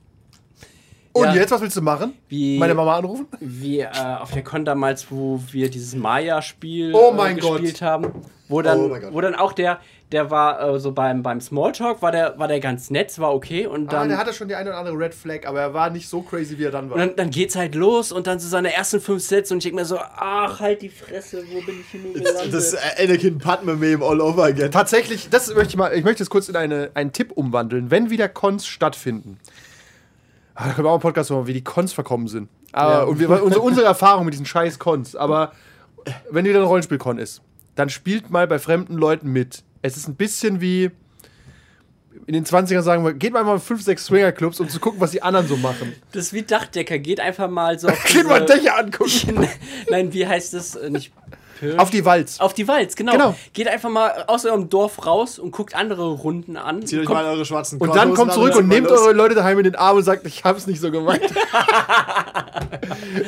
Und 1.16 1.24
Ja. 1.28 1.36
jetzt, 1.36 1.52
was 1.52 1.62
willst 1.62 1.78
du 1.78 1.82
machen? 1.82 2.14
Wie- 2.28 2.60
Meine 2.60 2.74
Mama 2.74 2.98
anrufen? 2.98 3.28
Wie 3.40 3.80
äh, 3.80 3.88
auf 4.20 4.32
der 4.32 4.44
Con 4.44 4.66
damals, 4.66 5.10
wo 5.10 5.40
wir 5.50 5.70
dieses 5.70 5.96
Maya-Spiel 5.96 6.92
Oh 6.94 7.14
äh, 7.18 7.34
gespielt 7.36 7.82
haben. 7.82 8.12
Wo 8.50 8.62
dann, 8.62 8.80
Oh 8.80 8.88
mein 8.90 9.02
Gott. 9.02 9.14
wo 9.14 9.22
dann 9.22 9.34
auch 9.34 9.54
der, 9.54 9.80
der 10.12 10.30
war 10.30 10.76
äh, 10.76 10.80
so 10.80 10.92
beim, 10.92 11.24
beim 11.24 11.40
Smalltalk, 11.42 12.02
war 12.04 12.12
der, 12.12 12.38
war 12.38 12.48
der 12.50 12.60
ganz 12.60 12.90
nett, 12.92 13.18
war 13.18 13.34
okay. 13.34 13.66
Und 13.66 13.88
Ah, 13.88 14.00
dann, 14.02 14.10
der 14.10 14.18
hatte 14.18 14.34
schon 14.34 14.50
die 14.50 14.56
eine 14.56 14.70
oder 14.72 14.78
andere 14.78 14.98
Red 15.00 15.16
Flag, 15.16 15.48
aber 15.48 15.62
er 15.62 15.74
war 15.74 15.90
nicht 15.90 16.08
so 16.10 16.22
crazy, 16.22 16.60
wie 16.60 16.66
er 16.66 16.72
dann 16.72 16.90
war. 16.90 16.96
und 16.98 17.00
dann, 17.00 17.16
dann 17.16 17.30
geht's 17.32 17.56
halt 17.56 17.74
los 17.76 18.12
und 18.12 18.28
dann 18.28 18.38
so 18.40 18.48
seine 18.50 18.74
ersten 18.74 19.00
fünf 19.00 19.24
Sets 19.24 19.52
und 19.52 19.60
ich 19.60 19.64
denke 19.64 19.78
mir 19.78 19.86
so, 19.86 19.98
ach, 19.98 20.60
halt 20.60 20.82
die 20.84 20.90
Fresse, 20.90 21.44
wo 21.50 21.60
bin 21.62 21.76
ich 21.80 21.92
gelandet? 22.14 22.54
Das 22.54 22.74
ist 22.74 22.78
Anakin 23.00 23.38
Padme-Meme 23.40 24.06
all 24.06 24.20
over 24.22 24.44
again. 24.44 24.70
Tatsächlich, 24.70 25.30
das 25.30 25.48
möchte 25.56 25.70
ich 25.70 25.78
mal, 25.78 25.94
ich 25.94 26.04
möchte 26.04 26.22
es 26.22 26.30
kurz 26.30 26.48
in 26.50 26.56
eine, 26.58 26.92
einen 26.94 27.14
Tipp 27.14 27.32
umwandeln. 27.32 27.90
Wenn 27.90 28.10
wieder 28.12 28.28
Cons 28.30 28.68
stattfinden, 28.68 29.40
ah, 29.48 29.52
da 30.56 30.72
können 30.74 30.86
wir 30.86 30.90
auch 30.90 30.96
einen 30.96 31.02
Podcast 31.02 31.32
machen, 31.32 31.48
wie 31.48 31.54
die 31.54 31.64
Cons 31.64 31.94
verkommen 31.94 32.28
sind. 32.28 32.50
Aber, 32.72 32.92
Ja. 32.94 33.04
Und 33.04 33.20
wir, 33.20 33.30
unsere, 33.44 33.62
unsere 33.62 33.86
Erfahrung 33.86 34.26
mit 34.26 34.34
diesen 34.34 34.46
scheiß 34.46 34.80
Cons. 34.80 35.16
Aber 35.16 35.52
wenn 36.32 36.46
wieder 36.46 36.60
ein 36.60 36.66
Rollenspiel-Con 36.66 37.18
ist, 37.18 37.42
dann 37.76 37.90
spielt 37.90 38.30
mal 38.30 38.48
bei 38.48 38.60
fremden 38.60 38.96
Leuten 38.96 39.32
mit. 39.32 39.64
Es 39.82 39.98
ist 39.98 40.08
ein 40.08 40.16
bisschen 40.16 40.62
wie 40.62 40.92
in 42.28 42.34
den 42.34 42.46
20ern 42.46 42.82
sagen 42.82 43.04
wir, 43.04 43.14
geht 43.14 43.34
mal 43.34 43.44
mal 43.44 43.56
in 43.56 43.60
5, 43.60 43.84
6 43.84 44.06
Swinger-Clubs, 44.06 44.60
um 44.60 44.70
zu 44.70 44.80
gucken, 44.80 45.00
was 45.00 45.12
die 45.12 45.22
anderen 45.22 45.48
so 45.48 45.58
machen. 45.58 45.94
Das 46.12 46.28
ist 46.28 46.34
wie 46.34 46.42
Dachdecker, 46.42 46.98
geht 46.98 47.20
einfach 47.20 47.50
mal 47.50 47.78
so 47.78 47.88
Geht 48.08 48.28
mal 48.28 48.44
Dächer 48.46 48.78
angucken. 48.78 49.48
Nein, 49.90 50.14
wie 50.14 50.26
heißt 50.26 50.54
das? 50.54 50.76
Äh, 50.76 50.90
Nicht 50.90 51.12
Pir- 51.60 51.78
Auf 51.80 51.90
die 51.90 52.04
Walz. 52.06 52.40
Auf 52.40 52.54
die 52.54 52.68
Walz, 52.68 52.96
genau. 52.96 53.12
Genau. 53.14 53.36
Geht 53.54 53.68
einfach 53.68 53.90
mal 53.90 54.26
aus 54.28 54.46
eurem 54.46 54.70
Dorf 54.70 55.06
raus 55.06 55.40
und 55.40 55.52
guckt 55.52 55.76
andere 55.76 56.10
Runden 56.12 56.58
an. 56.58 56.86
Zieht 56.86 57.00
euch 57.00 57.06
Kommt- 57.06 57.22
mal 57.22 57.26
eure 57.34 57.46
schwarzen 57.46 57.80
Und 57.80 57.96
dann 57.96 58.14
kommt 58.14 58.34
zurück 58.34 58.56
und 58.56 58.68
nehmt 58.68 58.90
eure 58.90 59.14
Leute 59.14 59.36
daheim 59.36 59.58
in 59.60 59.64
den 59.64 59.76
Arm 59.76 59.98
und 59.98 60.04
sagt, 60.04 60.26
ich 60.26 60.44
hab's 60.44 60.68
nicht 60.68 60.80
so 60.82 60.92
gemeint. 60.92 61.22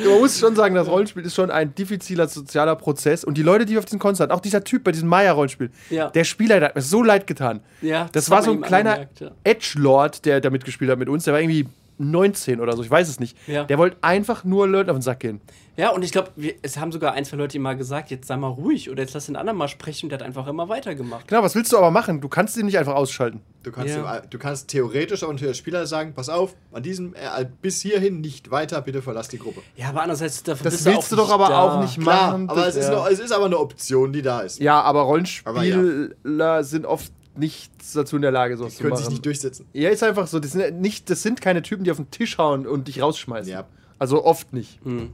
Man 0.04 0.18
muss 0.20 0.38
schon 0.38 0.54
sagen, 0.54 0.74
das 0.74 0.88
Rollenspiel 0.88 1.24
ist 1.24 1.34
schon 1.34 1.50
ein 1.50 1.74
diffiziler 1.74 2.28
sozialer 2.28 2.76
Prozess. 2.76 3.24
Und 3.24 3.36
die 3.38 3.42
Leute, 3.42 3.64
die 3.66 3.78
auf 3.78 3.84
diesen 3.84 3.98
Konzert, 3.98 4.30
auch 4.30 4.40
dieser 4.40 4.64
Typ 4.64 4.84
bei 4.84 4.92
diesem 4.92 5.08
Maya-Rollenspiel, 5.08 5.70
Ja. 5.90 6.10
der 6.10 6.24
Spieler, 6.24 6.60
der 6.60 6.68
hat 6.70 6.76
mir 6.76 6.82
so 6.82 7.02
leid 7.02 7.26
getan. 7.26 7.60
Ja, 7.82 8.04
das, 8.04 8.24
das 8.26 8.30
war 8.30 8.42
so 8.42 8.52
ein 8.52 8.60
kleiner 8.60 8.90
angemerkt, 8.92 9.20
ja. 9.20 9.30
Edgelord, 9.44 10.24
der 10.24 10.40
da 10.40 10.50
mitgespielt 10.50 10.90
hat 10.90 10.98
mit 10.98 11.08
uns. 11.08 11.24
Der 11.24 11.32
war 11.34 11.40
irgendwie 11.40 11.66
19 11.98 12.60
oder 12.60 12.76
so, 12.76 12.82
ich 12.82 12.90
weiß 12.90 13.08
es 13.08 13.20
nicht. 13.20 13.36
Ja. 13.46 13.64
Der 13.64 13.78
wollte 13.78 13.96
einfach 14.02 14.44
nur 14.44 14.66
Leuten 14.68 14.90
auf 14.90 14.96
den 14.96 15.02
Sack 15.02 15.20
gehen. 15.20 15.40
Ja, 15.76 15.90
und 15.90 16.02
ich 16.04 16.10
glaube, 16.10 16.30
es 16.62 16.76
haben 16.76 16.90
sogar 16.90 17.12
ein, 17.12 17.24
zwei 17.24 17.36
Leute 17.36 17.56
ihm 17.56 17.62
mal 17.62 17.76
gesagt, 17.76 18.10
jetzt 18.10 18.26
sei 18.26 18.36
mal 18.36 18.48
ruhig 18.48 18.90
oder 18.90 19.02
jetzt 19.02 19.14
lass 19.14 19.26
den 19.26 19.36
anderen 19.36 19.56
mal 19.56 19.68
sprechen. 19.68 20.06
Und 20.06 20.10
der 20.10 20.18
hat 20.18 20.26
einfach 20.26 20.48
immer 20.48 20.68
weitergemacht. 20.68 21.28
Genau, 21.28 21.42
was 21.44 21.54
willst 21.54 21.72
du 21.72 21.78
aber 21.78 21.92
machen? 21.92 22.20
Du 22.20 22.28
kannst 22.28 22.56
ihn 22.56 22.66
nicht 22.66 22.78
einfach 22.78 22.96
ausschalten. 22.96 23.42
Du 23.62 23.70
kannst, 23.70 23.94
Ja. 23.94 24.18
dem, 24.20 24.30
du 24.30 24.38
kannst 24.38 24.68
theoretisch 24.68 25.22
aber 25.22 25.32
natürlich 25.32 25.50
als 25.50 25.58
Spieler 25.58 25.86
sagen, 25.86 26.14
pass 26.14 26.28
auf, 26.28 26.56
an 26.72 26.82
diesem 26.82 27.14
äh, 27.14 27.46
bis 27.62 27.80
hierhin 27.80 28.20
nicht 28.20 28.50
weiter, 28.50 28.80
bitte 28.82 29.02
verlass 29.02 29.28
die 29.28 29.38
Gruppe. 29.38 29.60
Ja, 29.76 29.90
aber 29.90 30.02
andererseits, 30.02 30.42
dafür 30.42 30.64
Das 30.64 30.74
bist 30.74 30.86
willst 30.86 31.12
du 31.12 31.16
doch 31.16 31.30
aber 31.30 31.46
da. 31.48 31.60
auch 31.62 31.80
nicht 31.80 32.00
Klar, 32.00 32.30
machen. 32.32 32.50
aber 32.50 32.60
das- 32.62 32.74
es 32.74 32.84
ist, 32.84 32.88
ja. 32.90 32.96
noch, 32.96 33.06
es 33.08 33.20
ist 33.20 33.30
aber 33.32 33.44
eine 33.46 33.58
Option, 33.58 34.12
die 34.12 34.22
da 34.22 34.40
ist. 34.40 34.58
Ja, 34.58 34.80
aber 34.82 35.00
Aber 35.00 35.62
Rollenspieler 35.62 36.64
sind 36.64 36.86
oft 36.86 37.12
nicht 37.38 37.70
dazu 37.94 38.16
in 38.16 38.22
der 38.22 38.30
Lage, 38.32 38.56
sowas 38.56 38.72
Die 38.72 38.76
zu 38.78 38.82
können 38.82 38.92
machen. 38.92 39.04
sich 39.04 39.10
nicht 39.10 39.24
durchsetzen. 39.26 39.66
Ja, 39.72 39.90
ist 39.90 40.02
einfach 40.02 40.26
so. 40.26 40.38
Das 40.40 40.52
sind, 40.52 40.80
nicht, 40.80 41.08
das 41.10 41.22
sind 41.22 41.40
keine 41.40 41.62
Typen, 41.62 41.84
die 41.84 41.90
auf 41.90 41.96
den 41.96 42.10
Tisch 42.10 42.38
hauen 42.38 42.66
und 42.66 42.88
dich 42.88 43.00
rausschmeißen. 43.02 43.50
Ja. 43.52 43.66
Also 43.98 44.24
oft 44.24 44.52
nicht. 44.52 44.78
Hm. 44.84 45.10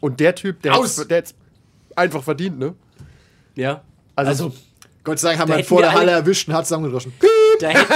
Und 0.00 0.20
der 0.20 0.34
Typ, 0.34 0.62
der 0.62 0.76
Aus! 0.76 0.96
hat's, 0.98 1.08
der 1.08 1.18
hat's 1.18 1.34
einfach 1.96 2.22
verdient, 2.22 2.58
ne? 2.58 2.74
Ja. 3.54 3.82
Also, 4.14 4.30
Also, 4.46 4.54
Gott 5.04 5.18
sei 5.18 5.28
Dank 5.30 5.40
haben 5.40 5.48
wir 5.50 5.58
ihn 5.58 5.64
vor 5.64 5.80
der 5.80 5.90
Halle 5.92 6.00
alle- 6.02 6.10
erwischt 6.12 6.48
und 6.48 6.54
hat 6.54 6.66
zusammengedroschen. 6.66 7.12
Da 7.60 7.68
hätten, 7.68 7.92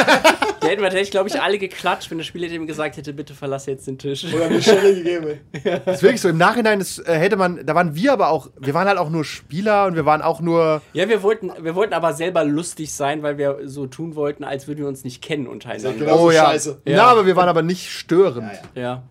da 0.61 0.67
hätten 0.69 0.81
wir 0.83 0.89
tatsächlich, 0.89 1.11
glaube 1.11 1.29
ich, 1.29 1.41
alle 1.41 1.59
geklatscht, 1.59 2.11
wenn 2.11 2.19
der 2.19 2.25
Spieler 2.25 2.49
ihm 2.49 2.67
gesagt 2.67 2.97
hätte, 2.97 3.13
bitte 3.13 3.35
verlasse 3.35 3.71
jetzt 3.71 3.87
den 3.87 3.99
Tisch. 3.99 4.25
Oder 4.33 4.47
eine 4.47 4.63
Schelle 4.63 4.95
gegeben. 4.95 5.41
das 5.85 5.97
ist 5.97 6.03
wirklich 6.03 6.21
so. 6.21 6.29
Im 6.29 6.39
Nachhinein 6.39 6.81
ist, 6.81 6.99
äh, 7.01 7.15
hätte 7.15 7.37
man, 7.37 7.65
da 7.65 7.75
waren 7.75 7.95
wir 7.95 8.13
aber 8.13 8.29
auch, 8.29 8.51
wir 8.59 8.75
waren 8.75 8.89
halt 8.89 8.99
auch 8.99 9.11
nur 9.11 9.25
Spieler 9.25 9.87
und 9.87 9.97
wir 9.97 10.07
waren 10.07 10.23
auch 10.23 10.41
nur. 10.41 10.83
Ja, 10.93 11.09
wir 11.09 11.23
wollten, 11.23 11.51
wir 11.61 11.75
wollten 11.75 11.95
aber 11.95 12.13
selber 12.13 12.45
lustig 12.45 12.93
sein, 12.93 13.23
weil 13.23 13.39
wir 13.39 13.61
so 13.65 13.87
tun 13.87 14.15
wollten, 14.15 14.45
als 14.45 14.69
würden 14.69 14.81
wir 14.81 14.89
uns 14.89 15.05
nicht 15.05 15.23
kennen 15.23 15.47
untereinander. 15.47 15.93
Genau 15.93 16.19
so 16.19 16.25
oh 16.25 16.31
ja. 16.31 16.47
scheiße. 16.47 16.83
Ja. 16.85 16.97
Ja, 16.97 17.05
aber 17.07 17.27
wir 17.27 17.37
waren 17.37 17.49
aber 17.49 17.63
nicht 17.63 17.91
störend. 17.91 18.53
Ja, 18.75 18.81
ja. 18.81 18.83
Ja. 18.83 19.03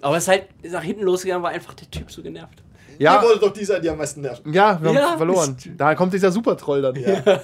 Aber 0.00 0.16
es 0.16 0.24
ist 0.24 0.28
halt 0.28 0.44
nach 0.62 0.82
hinten 0.82 1.02
losgegangen, 1.02 1.42
war 1.42 1.50
einfach 1.50 1.74
der 1.74 1.90
Typ 1.90 2.10
so 2.10 2.22
genervt. 2.22 2.62
Ja, 2.98 3.16
Ihr 3.16 3.22
wolltet 3.28 3.42
doch 3.42 3.52
die 3.52 3.64
sein, 3.64 3.80
die 3.82 3.88
am 3.90 3.98
meisten 3.98 4.20
nerven. 4.20 4.52
ja 4.52 4.78
wir 4.82 4.88
haben 4.88 4.94
Ja, 4.96 5.16
verloren. 5.16 5.56
Da 5.76 5.94
kommt 5.94 6.12
dieser 6.12 6.32
Supertroll 6.32 6.82
dann. 6.82 6.96
Ja. 6.96 7.40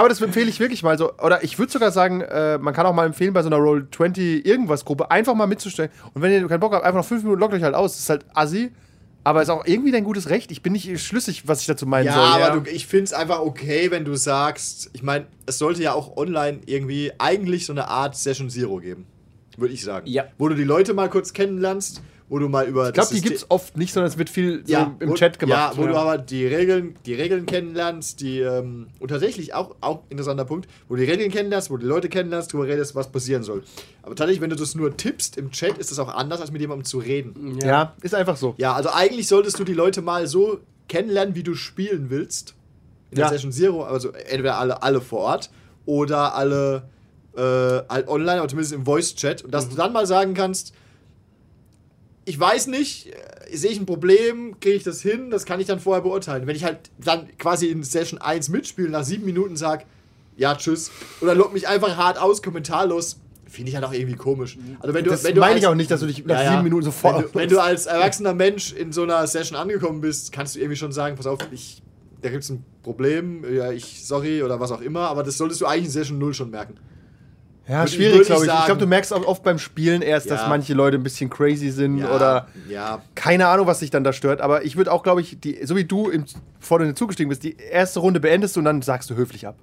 aber 0.00 0.08
das 0.08 0.20
empfehle 0.20 0.48
ich 0.48 0.60
wirklich 0.60 0.82
mal 0.82 0.96
so. 0.96 1.12
Oder 1.18 1.42
ich 1.42 1.58
würde 1.58 1.72
sogar 1.72 1.90
sagen, 1.90 2.20
äh, 2.20 2.58
man 2.58 2.72
kann 2.74 2.86
auch 2.86 2.94
mal 2.94 3.06
empfehlen, 3.06 3.32
bei 3.32 3.42
so 3.42 3.48
einer 3.48 3.56
Roll 3.56 3.88
20 3.90 4.46
irgendwas 4.46 4.84
Gruppe 4.84 5.10
einfach 5.10 5.34
mal 5.34 5.46
mitzustellen. 5.46 5.90
Und 6.14 6.22
wenn 6.22 6.32
ihr 6.32 6.46
keinen 6.46 6.60
Bock 6.60 6.72
habt, 6.74 6.84
einfach 6.84 6.98
noch 7.00 7.06
fünf 7.06 7.22
Minuten 7.22 7.40
lockt 7.40 7.54
euch 7.54 7.62
halt 7.62 7.74
aus. 7.74 7.92
Das 7.92 8.00
ist 8.02 8.10
halt 8.10 8.24
assi. 8.34 8.70
Aber 9.24 9.42
ist 9.42 9.50
auch 9.50 9.66
irgendwie 9.66 9.90
dein 9.90 10.04
gutes 10.04 10.30
Recht. 10.30 10.50
Ich 10.52 10.62
bin 10.62 10.72
nicht 10.72 10.98
schlüssig, 11.04 11.46
was 11.48 11.60
ich 11.60 11.66
dazu 11.66 11.84
meinen 11.86 12.06
Ja, 12.06 12.14
soll. 12.14 12.42
aber 12.42 12.60
Du, 12.60 12.70
ich 12.70 12.86
finde 12.86 13.04
es 13.04 13.12
einfach 13.12 13.40
okay, 13.40 13.90
wenn 13.90 14.04
du 14.04 14.14
sagst, 14.14 14.88
ich 14.94 15.02
meine, 15.02 15.26
es 15.44 15.58
sollte 15.58 15.82
ja 15.82 15.92
auch 15.92 16.16
online 16.16 16.60
irgendwie 16.66 17.12
eigentlich 17.18 17.66
so 17.66 17.72
eine 17.72 17.88
Art 17.88 18.16
Session 18.16 18.48
Zero 18.48 18.76
geben. 18.76 19.06
Würde 19.58 19.74
ich 19.74 19.82
sagen. 19.84 20.06
Ja. 20.08 20.24
Wo 20.38 20.48
du 20.48 20.54
die 20.54 20.62
Leute 20.64 20.94
mal 20.94 21.10
kurz 21.10 21.32
kennenlernst, 21.32 22.00
wo 22.28 22.38
du 22.38 22.48
mal 22.48 22.66
über 22.66 22.88
ich 22.88 22.94
glaube, 22.94 23.14
die 23.14 23.20
gibt 23.20 23.36
es 23.36 23.50
oft 23.50 23.76
nicht, 23.76 23.92
sondern 23.92 24.10
es 24.10 24.18
wird 24.18 24.28
viel 24.28 24.62
so 24.64 24.72
ja, 24.72 24.94
im 25.00 25.10
wo, 25.10 25.14
Chat 25.14 25.38
gemacht. 25.38 25.74
Ja, 25.76 25.82
wo 25.82 25.86
du 25.86 25.96
aber 25.96 26.18
die 26.18 26.46
Regeln, 26.46 26.94
die 27.06 27.14
Regeln 27.14 27.46
kennenlernst, 27.46 28.20
die, 28.20 28.40
ähm, 28.40 28.88
und 28.98 29.08
tatsächlich 29.08 29.54
auch, 29.54 29.76
auch 29.80 30.02
interessanter 30.10 30.44
Punkt, 30.44 30.68
wo 30.88 30.96
du 30.96 31.02
die 31.02 31.10
Regeln 31.10 31.30
kennenlernst, 31.30 31.70
wo 31.70 31.76
du 31.76 31.82
die 31.82 31.88
Leute 31.88 32.08
kennenlernst, 32.08 32.52
darüber 32.52 32.68
redest, 32.68 32.94
was 32.94 33.10
passieren 33.10 33.42
soll. 33.42 33.62
Aber 34.02 34.14
tatsächlich, 34.14 34.42
wenn 34.42 34.50
du 34.50 34.56
das 34.56 34.74
nur 34.74 34.96
tippst 34.96 35.38
im 35.38 35.50
Chat, 35.50 35.78
ist 35.78 35.90
das 35.90 35.98
auch 35.98 36.08
anders, 36.08 36.40
als 36.40 36.50
mit 36.50 36.60
jemandem 36.60 36.84
zu 36.84 36.98
reden. 36.98 37.58
ja. 37.62 37.94
ist 38.02 38.14
einfach 38.14 38.36
so. 38.36 38.54
Ja, 38.58 38.74
also 38.74 38.90
eigentlich 38.90 39.28
solltest 39.28 39.58
du 39.58 39.64
die 39.64 39.74
Leute 39.74 40.02
mal 40.02 40.26
so 40.26 40.60
kennenlernen, 40.88 41.34
wie 41.34 41.42
du 41.42 41.54
spielen 41.54 42.10
willst. 42.10 42.54
In 43.10 43.16
der 43.16 43.26
Ja. 43.26 43.32
Session 43.32 43.52
Zero, 43.52 43.84
also 43.84 44.10
entweder 44.10 44.58
alle, 44.58 44.82
alle 44.82 45.00
vor 45.00 45.20
Ort 45.20 45.50
oder 45.86 46.34
alle 46.34 46.82
äh, 47.34 47.40
halt 47.88 48.08
online, 48.08 48.40
aber 48.40 48.48
zumindest 48.48 48.74
im 48.74 48.84
Voice-Chat. 48.84 49.44
Und 49.44 49.54
dass 49.54 49.68
du 49.68 49.76
dann 49.76 49.92
mal 49.92 50.06
sagen 50.06 50.34
kannst, 50.34 50.74
ich 52.28 52.38
weiß 52.38 52.66
nicht, 52.66 53.06
äh, 53.50 53.56
sehe 53.56 53.70
ich 53.70 53.80
ein 53.80 53.86
Problem, 53.86 54.60
kriege 54.60 54.76
ich 54.76 54.82
das 54.84 55.00
hin, 55.00 55.30
das 55.30 55.44
kann 55.46 55.60
ich 55.60 55.66
dann 55.66 55.80
vorher 55.80 56.02
beurteilen. 56.02 56.46
Wenn 56.46 56.56
ich 56.56 56.64
halt 56.64 56.78
dann 57.02 57.26
quasi 57.38 57.68
in 57.68 57.82
Session 57.82 58.20
1 58.20 58.48
mitspiele, 58.50 58.90
nach 58.90 59.04
sieben 59.04 59.24
Minuten 59.24 59.56
sage, 59.56 59.84
ja, 60.36 60.54
tschüss, 60.54 60.90
oder 61.20 61.34
log 61.34 61.52
mich 61.52 61.66
einfach 61.66 61.96
hart 61.96 62.18
aus, 62.18 62.42
kommentarlos, 62.42 63.18
finde 63.48 63.70
ich 63.70 63.74
halt 63.76 63.84
auch 63.86 63.92
irgendwie 63.94 64.14
komisch. 64.16 64.58
Also 64.80 64.94
wenn 64.94 65.04
du, 65.04 65.10
Das 65.10 65.24
wenn 65.24 65.34
du 65.34 65.40
meine 65.40 65.54
als- 65.54 65.62
ich 65.62 65.66
auch 65.66 65.74
nicht, 65.74 65.90
dass 65.90 66.00
du 66.00 66.06
dich 66.06 66.24
nach 66.26 66.42
ja. 66.42 66.50
sieben 66.52 66.64
Minuten 66.64 66.84
sofort. 66.84 67.16
Wenn 67.16 67.22
du, 67.32 67.34
wenn 67.34 67.48
du 67.48 67.60
als 67.62 67.86
erwachsener 67.86 68.34
Mensch 68.34 68.72
in 68.74 68.92
so 68.92 69.02
einer 69.04 69.26
Session 69.26 69.56
angekommen 69.56 70.00
bist, 70.02 70.30
kannst 70.30 70.54
du 70.54 70.58
irgendwie 70.60 70.76
schon 70.76 70.92
sagen, 70.92 71.16
pass 71.16 71.26
auf, 71.26 71.38
ich, 71.50 71.82
da 72.20 72.28
gibt 72.28 72.44
es 72.44 72.50
ein 72.50 72.62
Problem, 72.82 73.44
ja, 73.52 73.72
ich, 73.72 74.04
sorry, 74.06 74.42
oder 74.42 74.60
was 74.60 74.70
auch 74.70 74.82
immer, 74.82 75.08
aber 75.08 75.22
das 75.22 75.38
solltest 75.38 75.60
du 75.62 75.66
eigentlich 75.66 75.86
in 75.86 75.90
Session 75.92 76.18
0 76.18 76.34
schon 76.34 76.50
merken. 76.50 76.74
Ja, 77.68 77.84
würd- 77.84 77.88
schwierig, 77.88 78.20
ich 78.22 78.26
glaube 78.26 78.44
ich. 78.44 78.48
Ich 78.50 78.54
sagen. 78.54 78.66
glaube, 78.66 78.80
du 78.80 78.86
merkst 78.86 79.12
auch 79.12 79.24
oft 79.26 79.42
beim 79.42 79.58
Spielen 79.58 80.02
erst, 80.02 80.26
Ja. 80.26 80.36
dass 80.36 80.48
manche 80.48 80.74
Leute 80.74 80.96
ein 80.96 81.02
bisschen 81.02 81.28
crazy 81.30 81.70
sind 81.70 81.98
Ja, 81.98 82.14
oder 82.14 82.48
Ja, 82.68 83.02
keine 83.14 83.46
Ahnung, 83.48 83.66
was 83.66 83.80
dich 83.80 83.90
dann 83.90 84.04
da 84.04 84.12
stört. 84.12 84.40
Aber 84.40 84.64
ich 84.64 84.76
würde 84.76 84.90
auch, 84.92 85.02
glaube 85.02 85.20
ich, 85.20 85.38
die, 85.40 85.64
so 85.66 85.76
wie 85.76 85.84
du, 85.84 86.08
im, 86.08 86.24
du 86.68 86.94
zugestiegen 86.94 87.28
bist, 87.28 87.42
die 87.44 87.56
erste 87.56 88.00
Runde 88.00 88.20
beendest 88.20 88.56
und 88.58 88.64
dann 88.64 88.82
sagst 88.82 89.10
du 89.10 89.14
höflich 89.16 89.46
ab. 89.46 89.56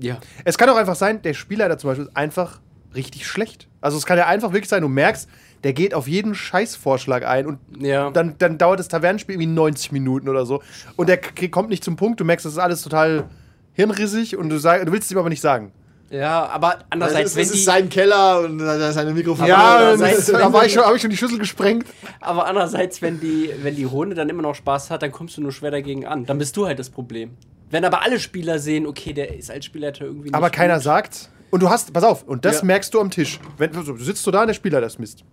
Ja. 0.00 0.18
Es 0.44 0.58
kann 0.58 0.68
auch 0.68 0.76
einfach 0.76 0.94
sein, 0.96 1.22
der 1.22 1.34
Spielleiter 1.34 1.78
zum 1.78 1.90
Beispiel 1.90 2.06
ist 2.06 2.16
einfach 2.16 2.60
richtig 2.94 3.26
schlecht. 3.26 3.68
Also 3.80 3.96
es 3.98 4.06
kann 4.06 4.16
ja 4.18 4.26
einfach 4.26 4.52
wirklich 4.52 4.68
sein, 4.68 4.82
du 4.82 4.88
merkst, 4.88 5.28
der 5.64 5.72
geht 5.72 5.92
auf 5.92 6.06
jeden 6.06 6.34
Scheißvorschlag 6.36 7.24
ein 7.26 7.46
und 7.46 7.58
Ja. 7.80 8.10
dann, 8.10 8.36
dann 8.38 8.58
dauert 8.58 8.78
das 8.78 8.88
Tavernenspiel 8.88 9.34
irgendwie 9.34 9.52
90 9.52 9.90
Minuten 9.92 10.28
oder 10.28 10.46
so. 10.46 10.62
Und 10.96 11.08
der 11.08 11.18
kommt 11.50 11.68
nicht 11.68 11.82
zum 11.82 11.96
Punkt, 11.96 12.20
du 12.20 12.24
merkst, 12.24 12.46
das 12.46 12.52
ist 12.52 12.58
alles 12.58 12.82
total 12.82 13.24
hirnrissig 13.72 14.36
und 14.36 14.48
du, 14.50 14.58
sag, 14.58 14.84
du 14.86 14.92
willst 14.92 15.06
es 15.06 15.12
ihm 15.12 15.18
aber 15.18 15.28
nicht 15.28 15.40
sagen. 15.40 15.72
Ja, 16.10 16.46
aber 16.46 16.78
andererseits, 16.88 17.36
wenn 17.36 17.42
das 17.46 17.54
ist 17.54 17.64
sein 17.66 17.88
Keller 17.90 18.40
und 18.40 18.58
da 18.58 18.88
ist 18.88 18.94
seine 18.94 19.12
Mikrofone. 19.12 19.48
ja, 19.48 19.94
da 19.94 20.52
war 20.52 20.64
ich 20.64 20.72
schon, 20.72 20.82
habe 20.84 20.96
ich 20.96 21.02
schon 21.02 21.10
die 21.10 21.16
Schüssel 21.18 21.38
gesprengt. 21.38 21.86
aber 22.20 22.46
andererseits, 22.46 23.02
wenn 23.02 23.20
die, 23.20 23.50
wenn 23.62 23.76
die 23.76 23.84
Runde 23.84 24.14
dann 24.14 24.28
immer 24.30 24.40
noch 24.42 24.54
Spaß 24.54 24.90
hat, 24.90 25.02
dann 25.02 25.12
kommst 25.12 25.36
du 25.36 25.42
nur 25.42 25.52
schwer 25.52 25.70
dagegen 25.70 26.06
an. 26.06 26.24
Dann 26.24 26.38
bist 26.38 26.56
du 26.56 26.66
halt 26.66 26.78
das 26.78 26.88
Problem. 26.88 27.36
Wenn 27.70 27.84
aber 27.84 28.02
alle 28.02 28.18
Spieler 28.18 28.58
sehen, 28.58 28.86
okay, 28.86 29.12
der 29.12 29.36
ist 29.36 29.50
als 29.50 29.66
Spielleiter 29.66 30.06
irgendwie 30.06 30.28
nicht 30.28 30.34
Aber 30.34 30.48
keiner 30.48 30.74
gut. 30.76 30.82
sagt. 30.84 31.28
Und 31.50 31.62
du 31.62 31.68
hast, 31.68 31.92
pass 31.92 32.04
auf, 32.04 32.22
und 32.24 32.44
das 32.46 32.60
Ja. 32.60 32.64
merkst 32.64 32.92
du 32.94 33.00
am 33.00 33.10
Tisch. 33.10 33.38
Wenn, 33.58 33.72
du 33.72 33.96
sitzt 33.98 34.26
du 34.26 34.30
da 34.30 34.40
und 34.42 34.46
der 34.48 34.54
Spieler 34.54 34.80
das 34.80 34.98
Mist. 34.98 35.24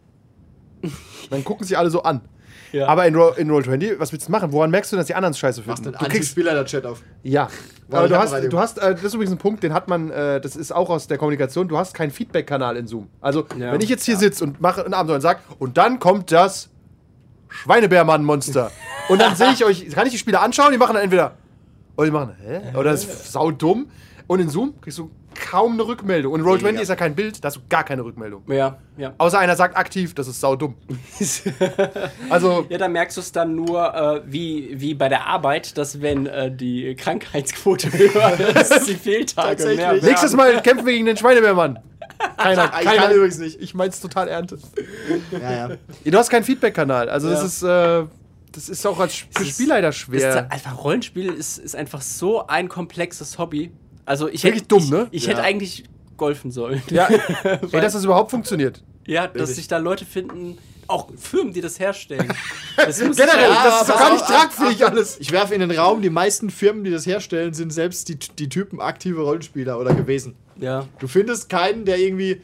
Dann 1.30 1.44
gucken 1.44 1.66
sie 1.66 1.76
alle 1.78 1.90
so 1.90 2.04
an. 2.04 2.22
Ja. 2.76 2.88
Aber 2.88 3.08
in, 3.08 3.16
Roll, 3.16 3.34
in 3.38 3.50
Roll20, 3.50 4.00
was 4.00 4.12
willst 4.12 4.28
du 4.28 4.32
machen? 4.32 4.52
Woran 4.52 4.70
merkst 4.70 4.92
du, 4.92 4.98
dass 4.98 5.08
die 5.08 5.16
anderen 5.16 5.34
Scheiße 5.34 5.62
Machst 5.66 5.84
finden? 5.84 5.96
einen 5.98 6.04
Du 6.06 6.12
kriegst, 6.12 6.16
Anti-Spieler 6.38 6.54
der 6.56 6.66
Chat 6.66 6.86
auf. 6.86 7.02
ja. 7.24 7.48
Aber 7.92 8.08
du 8.10 8.18
hast, 8.18 8.34
du 8.34 8.60
hast 8.60 8.80
äh, 8.80 8.94
das 8.96 9.04
ist 9.04 9.14
übrigens 9.14 9.32
ein 9.34 9.38
Punkt, 9.38 9.62
den 9.64 9.72
hat 9.72 9.88
man, 9.88 10.10
äh, 10.10 10.42
das 10.42 10.56
ist 10.56 10.72
auch 10.74 10.90
aus 10.90 11.08
der 11.08 11.18
Kommunikation, 11.20 11.68
du 11.68 11.78
hast 11.78 11.94
keinen 11.94 12.10
Feedback-Kanal 12.12 12.78
in 12.78 12.88
Zoom. 12.88 13.08
Also, 13.22 13.46
Ja. 13.58 13.72
wenn 13.72 13.80
ich 13.82 13.90
jetzt 13.90 14.06
hier 14.06 14.18
sitze 14.18 14.44
und 14.44 14.60
mache 14.60 14.84
einen 14.84 14.96
Abend 14.96 15.12
und 15.12 15.22
sage, 15.22 15.40
und 15.60 15.78
dann 15.78 16.00
kommt 16.00 16.32
das 16.32 16.70
Schweinebärmann-Monster. 17.50 18.72
und 19.10 19.22
dann 19.22 19.36
sehe 19.36 19.52
ich 19.54 19.64
euch, 19.66 19.90
kann 19.92 20.06
ich 20.08 20.14
die 20.14 20.20
Spieler 20.20 20.42
anschauen, 20.42 20.72
die 20.72 20.78
machen 20.78 20.94
dann 20.96 21.04
entweder, 21.04 21.36
oder 21.96 22.06
die 22.08 22.12
machen, 22.12 22.36
hä? 22.46 22.62
Oder 22.78 22.92
das 22.92 23.06
ist 23.06 23.32
saudumm. 23.32 23.88
Und 24.28 24.40
in 24.40 24.50
Zoom 24.50 24.74
kriegst 24.82 24.98
du 24.98 25.12
kaum 25.36 25.74
eine 25.74 25.86
Rückmeldung. 25.86 26.34
Und 26.34 26.42
Roll20 26.42 26.64
Mega. 26.64 26.82
ist 26.82 26.90
ja 26.90 26.96
kein 26.96 27.14
Bild, 27.16 27.44
da 27.44 27.48
hast 27.48 27.58
du 27.58 27.62
gar 27.70 27.84
keine 27.84 28.04
Rückmeldung. 28.04 28.44
Ja, 28.48 28.78
ja. 28.98 29.14
Außer 29.18 29.38
einer 29.38 29.56
sagt 29.56 29.78
aktiv, 29.78 30.14
das 30.16 30.28
ist 30.28 30.40
saudumm. 30.42 30.76
also, 32.30 32.66
Ja, 32.70 32.78
da 32.78 32.88
merkst 32.88 33.18
du 33.18 33.22
es 33.22 33.32
dann 33.32 33.56
nur, 33.56 33.94
äh, 33.94 34.22
wie, 34.26 34.74
wie 34.80 34.94
bei 34.94 35.10
der 35.10 35.26
Arbeit, 35.28 35.78
dass 35.78 36.02
wenn 36.02 36.26
äh, 36.26 36.52
die 36.52 36.96
Krankheitsquote 36.96 37.92
höher 37.98 38.40
ist, 38.40 38.72
dass 38.72 38.86
die 38.86 38.94
Fehltage 38.96 39.50
Tatsächlich. 39.50 39.78
mehr 39.78 39.92
werden. 39.94 40.06
nächstes 40.10 40.34
Mal 40.34 40.62
kämpfen 40.62 40.86
wir 40.86 40.94
gegen 40.94 41.06
den 41.06 41.18
Schweinemeermann. 41.18 41.80
Keiner, 42.38 42.66
Ich 42.66 42.86
keiner. 42.88 43.02
kann 43.02 43.12
übrigens 43.14 43.38
nicht. 43.40 43.60
Ich 43.62 43.74
mein's 43.74 44.00
total 44.00 44.28
ernst. 44.28 44.56
Ja, 45.32 45.40
ja. 45.40 45.70
Ja, 45.70 45.78
Du 46.12 46.18
hast 46.18 46.30
keinen 46.30 46.44
Feedback-Kanal. 46.44 47.10
Also, 47.10 47.30
das 47.30 47.62
Ja. 47.62 48.00
ist, 48.02 48.04
äh, 48.06 48.08
das 48.54 48.70
ist 48.70 48.86
auch 48.86 49.00
als 49.00 49.16
für 49.16 49.26
Das 49.34 49.44
ist- 49.44 49.56
Spielleiter 49.56 49.88
Das 49.88 49.96
ist 49.98 50.02
schwer. 50.04 50.48
einfach 50.50 50.82
Rollenspiel 50.84 51.34
ist, 51.34 51.58
ist 51.58 51.76
einfach 51.76 52.02
so 52.02 52.48
ein 52.48 52.70
komplexes 52.70 53.38
Hobby. 53.38 53.72
Also 54.06 54.28
ich 54.28 54.44
Wirklich 54.44 54.62
hätte, 54.64 54.68
dumm, 54.68 54.84
ich, 54.84 54.90
ne? 54.92 55.08
Ich 55.12 55.24
Ja. 55.26 55.32
hätte 55.32 55.44
eigentlich 55.44 55.84
golfen 56.18 56.52
sollen. 56.52 56.82
Ja, 56.90 57.08
ey, 57.44 57.60
dass 57.82 57.94
das 57.94 58.04
überhaupt 58.04 58.32
funktioniert. 58.32 58.84
Ja, 59.08 59.28
dass 59.28 59.42
Richtig. 59.42 59.56
sich 59.58 59.68
da 59.68 59.78
Leute 59.78 60.06
finden, 60.06 60.58
auch 60.88 61.08
Firmen, 61.18 61.52
die 61.54 61.62
das 61.62 61.80
herstellen. 61.80 62.32
Das 62.78 63.02
muss 63.04 63.18
Generell, 63.18 63.50
ja, 63.50 63.64
das 63.64 63.82
ist 63.82 63.90
doch 63.90 63.98
gar 63.98 64.14
nicht 64.14 64.26
tragfähig 64.26 64.86
alles. 64.86 65.18
Ich 65.20 65.32
werfe 65.32 65.54
in 65.56 65.60
den 65.62 65.72
Raum, 65.72 66.02
die 66.02 66.10
meisten 66.12 66.50
Firmen, 66.52 66.84
die 66.84 66.92
das 66.92 67.06
herstellen, 67.08 67.54
sind 67.54 67.72
selbst 67.74 68.08
die, 68.08 68.18
die 68.20 68.50
Typen 68.50 68.80
aktive 68.80 69.22
Rollenspieler 69.22 69.80
oder 69.80 69.94
gewesen. 69.96 70.36
ja. 70.60 70.88
Du 71.00 71.08
findest 71.08 71.50
keinen, 71.50 71.86
der 71.86 71.98
irgendwie 72.00 72.42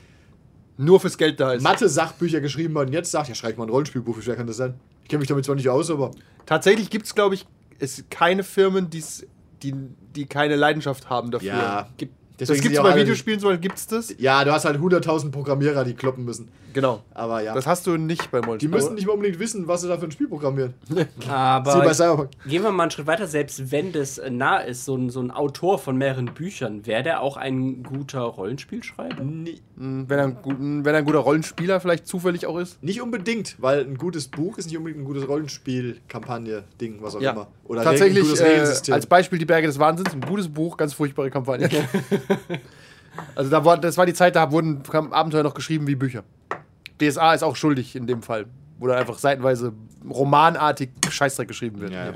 Nur 0.78 1.00
fürs 1.00 1.18
Geld 1.20 1.40
da 1.40 1.54
ist. 1.54 1.62
Mathe-Sachbücher 1.62 2.42
geschrieben 2.42 2.76
hat 2.80 2.88
und 2.88 2.94
jetzt 2.94 3.12
sagt, 3.12 3.30
ja, 3.30 3.36
schreib 3.36 3.58
mal 3.58 3.66
ein 3.66 3.70
Rollenspielbuch, 3.70 4.18
wie 4.18 4.22
schwer 4.24 4.36
kann 4.36 4.48
das 4.48 4.58
sein? 4.58 4.74
Ich 5.04 5.10
kenne 5.10 5.20
mich 5.20 5.28
damit 5.30 5.46
zwar 5.46 5.56
nicht 5.56 5.70
aus, 5.70 5.92
aber 5.92 6.12
Tatsächlich 6.48 6.90
gibt 6.90 7.06
es, 7.06 7.14
glaube 7.14 7.36
ich, 7.36 7.46
es 7.80 8.04
keine 8.10 8.44
Firmen, 8.44 8.90
die's, 8.90 9.26
die, 9.64 9.74
die 10.16 10.26
keine 10.26 10.56
Leidenschaft 10.56 11.10
haben 11.10 11.32
dafür. 11.32 11.50
ja. 11.50 11.90
Gibt, 11.98 12.14
Das 12.38 12.50
gibt 12.60 12.76
es 12.76 12.82
bei 12.82 12.96
Videospielen, 12.96 13.40
so 13.40 13.56
gibt 13.58 13.78
es 13.78 13.88
das. 13.88 14.14
Ja, 14.18 14.44
du 14.44 14.52
hast 14.52 14.66
halt 14.66 14.78
100.000 14.78 15.32
Programmierer, 15.32 15.84
die 15.84 15.94
kloppen 15.94 16.26
müssen. 16.26 16.50
Genau. 16.74 17.02
Aber 17.14 17.42
ja. 17.42 17.54
Das 17.54 17.68
hast 17.68 17.86
du 17.88 17.98
nicht 17.98 18.32
beim 18.32 18.42
die 18.42 18.48
Rollenspiel. 18.48 18.70
müssen 18.70 18.96
nicht 18.96 19.08
mal 19.08 19.14
unbedingt 19.14 19.40
wissen, 19.40 19.68
was 19.68 19.82
sie 19.82 19.88
da 19.88 19.98
für 19.98 20.06
ein 20.06 20.12
Spiel 20.12 20.28
programmieren. 20.28 20.74
Bei 21.28 21.32
aber 21.32 22.30
gehen 22.46 22.64
wir 22.64 22.72
mal 22.72 22.84
einen 22.84 22.92
Schritt 22.92 23.08
weiter, 23.08 23.28
selbst 23.28 23.72
wenn 23.72 23.92
das 23.92 24.22
nah 24.30 24.58
ist, 24.60 24.86
so 24.86 24.96
ein, 24.96 25.10
so 25.10 25.22
ein 25.22 25.32
Autor 25.32 25.80
von 25.80 25.98
mehreren 25.98 26.26
Büchern, 26.34 26.86
wäre 26.86 27.04
der 27.04 27.22
auch 27.22 27.38
ein 27.38 27.84
guter 27.84 28.22
Rollenspielschreiber? 28.22 29.24
Nie- 29.24 29.62
Wenn 29.76 30.20
er, 30.20 30.26
ein, 30.26 30.86
wenn 30.86 30.94
er 30.94 31.00
ein 31.00 31.06
guter 31.06 31.20
Rollenspieler 31.20 31.80
vielleicht 31.80 32.08
zufällig 32.08 32.46
auch 32.46 32.58
ist. 32.58 32.82
Nicht 32.84 33.02
unbedingt, 33.02 33.56
weil 33.60 33.82
ein 33.82 33.98
gutes 33.98 34.28
Buch 34.28 34.58
ist 34.58 34.68
nicht 34.68 34.78
unbedingt 34.78 35.02
ein 35.04 35.06
gutes 35.06 35.28
Rollenspiel-Kampagne-Ding, 35.28 37.00
was 37.02 37.16
auch 37.16 37.22
immer. 37.22 37.48
Oder 37.66 37.84
Tatsächlich, 37.84 38.24
ein 38.24 38.30
gutes 38.64 38.88
äh, 38.90 38.92
als 38.92 39.06
Beispiel 39.06 39.40
die 39.40 39.46
Berge 39.46 39.68
des 39.68 39.80
Wahnsinns, 39.80 40.14
ein 40.14 40.22
gutes 40.22 40.48
Buch, 40.50 40.78
ganz 40.78 40.94
furchtbare 40.94 41.30
Kampagne. 41.30 41.70
also 43.36 43.50
da 43.50 43.64
war, 43.64 43.78
das 43.78 43.98
war 43.98 44.06
die 44.06 44.14
Zeit, 44.14 44.36
da 44.36 44.52
wurden 44.52 44.82
Abenteuer 45.12 45.44
noch 45.44 45.54
geschrieben 45.54 45.88
wie 45.88 45.96
Bücher. 45.96 46.24
DSA 47.02 47.34
ist 47.34 47.44
auch 47.44 47.56
schuldig 47.56 47.96
in 47.96 48.08
dem 48.08 48.22
Fall, 48.22 48.46
wo 48.80 48.88
da 48.88 48.96
einfach 48.96 49.18
seitenweise 49.18 49.74
romanartig 50.10 50.90
Scheißdreck 51.10 51.48
geschrieben 51.48 51.82
wird. 51.82 51.92
ja, 51.92 52.08
ja. 52.08 52.14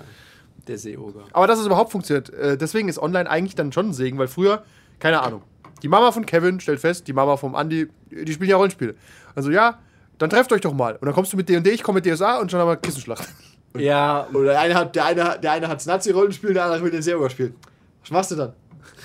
Der 0.67 0.79
Seeoger. 0.79 1.25
Aber 1.31 1.45
dass 1.45 1.59
es 1.59 1.67
überhaupt 1.67 1.91
funktioniert, 1.91 2.31
äh, 2.33 2.57
deswegen 2.57 2.89
ist 2.89 2.97
online 2.97 3.29
eigentlich 3.29 3.53
dann 3.53 3.71
schon 3.71 3.89
ein 3.89 3.93
Segen, 3.93 4.17
weil 4.17 4.27
früher, 4.27 4.63
keine 4.97 5.21
Ahnung, 5.21 5.43
die 5.83 5.88
Mama 5.88 6.11
von 6.11 6.25
Kevin 6.25 6.59
stellt 6.59 6.79
fest, 6.79 7.07
die 7.07 7.13
Mama 7.13 7.38
vom 7.38 7.53
Andy, 7.53 7.88
die 8.09 8.33
spielen 8.33 8.49
ja 8.49 8.55
Rollenspiele. 8.55 8.95
Also 9.36 9.51
ja, 9.51 9.77
dann 10.17 10.31
trefft 10.31 10.51
euch 10.51 10.61
doch 10.61 10.73
mal. 10.73 10.93
Und 10.93 11.05
dann 11.05 11.13
kommst 11.13 11.31
du 11.33 11.38
mit 11.38 11.47
D&D, 11.49 11.69
ich 11.69 11.83
komme 11.83 12.01
mit 12.01 12.11
DSA 12.11 12.39
und 12.39 12.49
schon 12.49 12.59
haben 12.59 12.67
wir 12.67 12.77
Kissenschlacht. 12.77 13.27
Ja, 13.77 14.27
Oder 14.33 14.51
der 14.51 14.59
eine 14.61 14.73
hat, 14.73 14.95
der 14.95 15.03
eine, 15.03 15.38
der 15.38 15.51
eine 15.51 15.67
hat's 15.67 15.86
Nazi-Rollenspiel, 15.86 16.53
der 16.53 16.63
andere 16.63 16.81
will 16.81 16.91
den 16.91 17.01
Seeoger 17.01 17.29
spielen. 17.29 17.55
Was 18.01 18.09
machst 18.09 18.31
du 18.31 18.36
dann? 18.36 18.53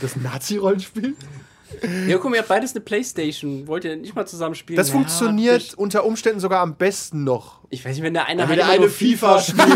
Das 0.01 0.15
Nazi-Rollenspiel? 0.15 1.17
Ja, 2.09 2.17
guck 2.19 2.25
mal, 2.31 2.37
ihr 2.37 2.41
habt 2.41 2.49
beides 2.49 2.73
eine 2.73 2.81
Playstation. 2.81 3.67
Wollt 3.67 3.85
ihr 3.85 3.97
nicht 3.97 4.15
mal 4.15 4.27
zusammen 4.27 4.55
spielen? 4.55 4.77
Das 4.77 4.89
Ja, 4.89 4.95
funktioniert 4.95 5.69
das- 5.69 5.75
unter 5.75 6.05
Umständen 6.05 6.41
sogar 6.41 6.61
am 6.61 6.75
besten 6.77 7.25
noch. 7.25 7.61
Ich 7.71 7.85
weiß 7.85 7.95
nicht, 7.95 8.03
wenn 8.03 8.15
der 8.15 8.27
eine 8.27 8.49
Wenn 8.49 8.57
der 8.57 8.69
eine 8.69 8.89
FIFA 8.89 9.41
spielt. 9.41 9.69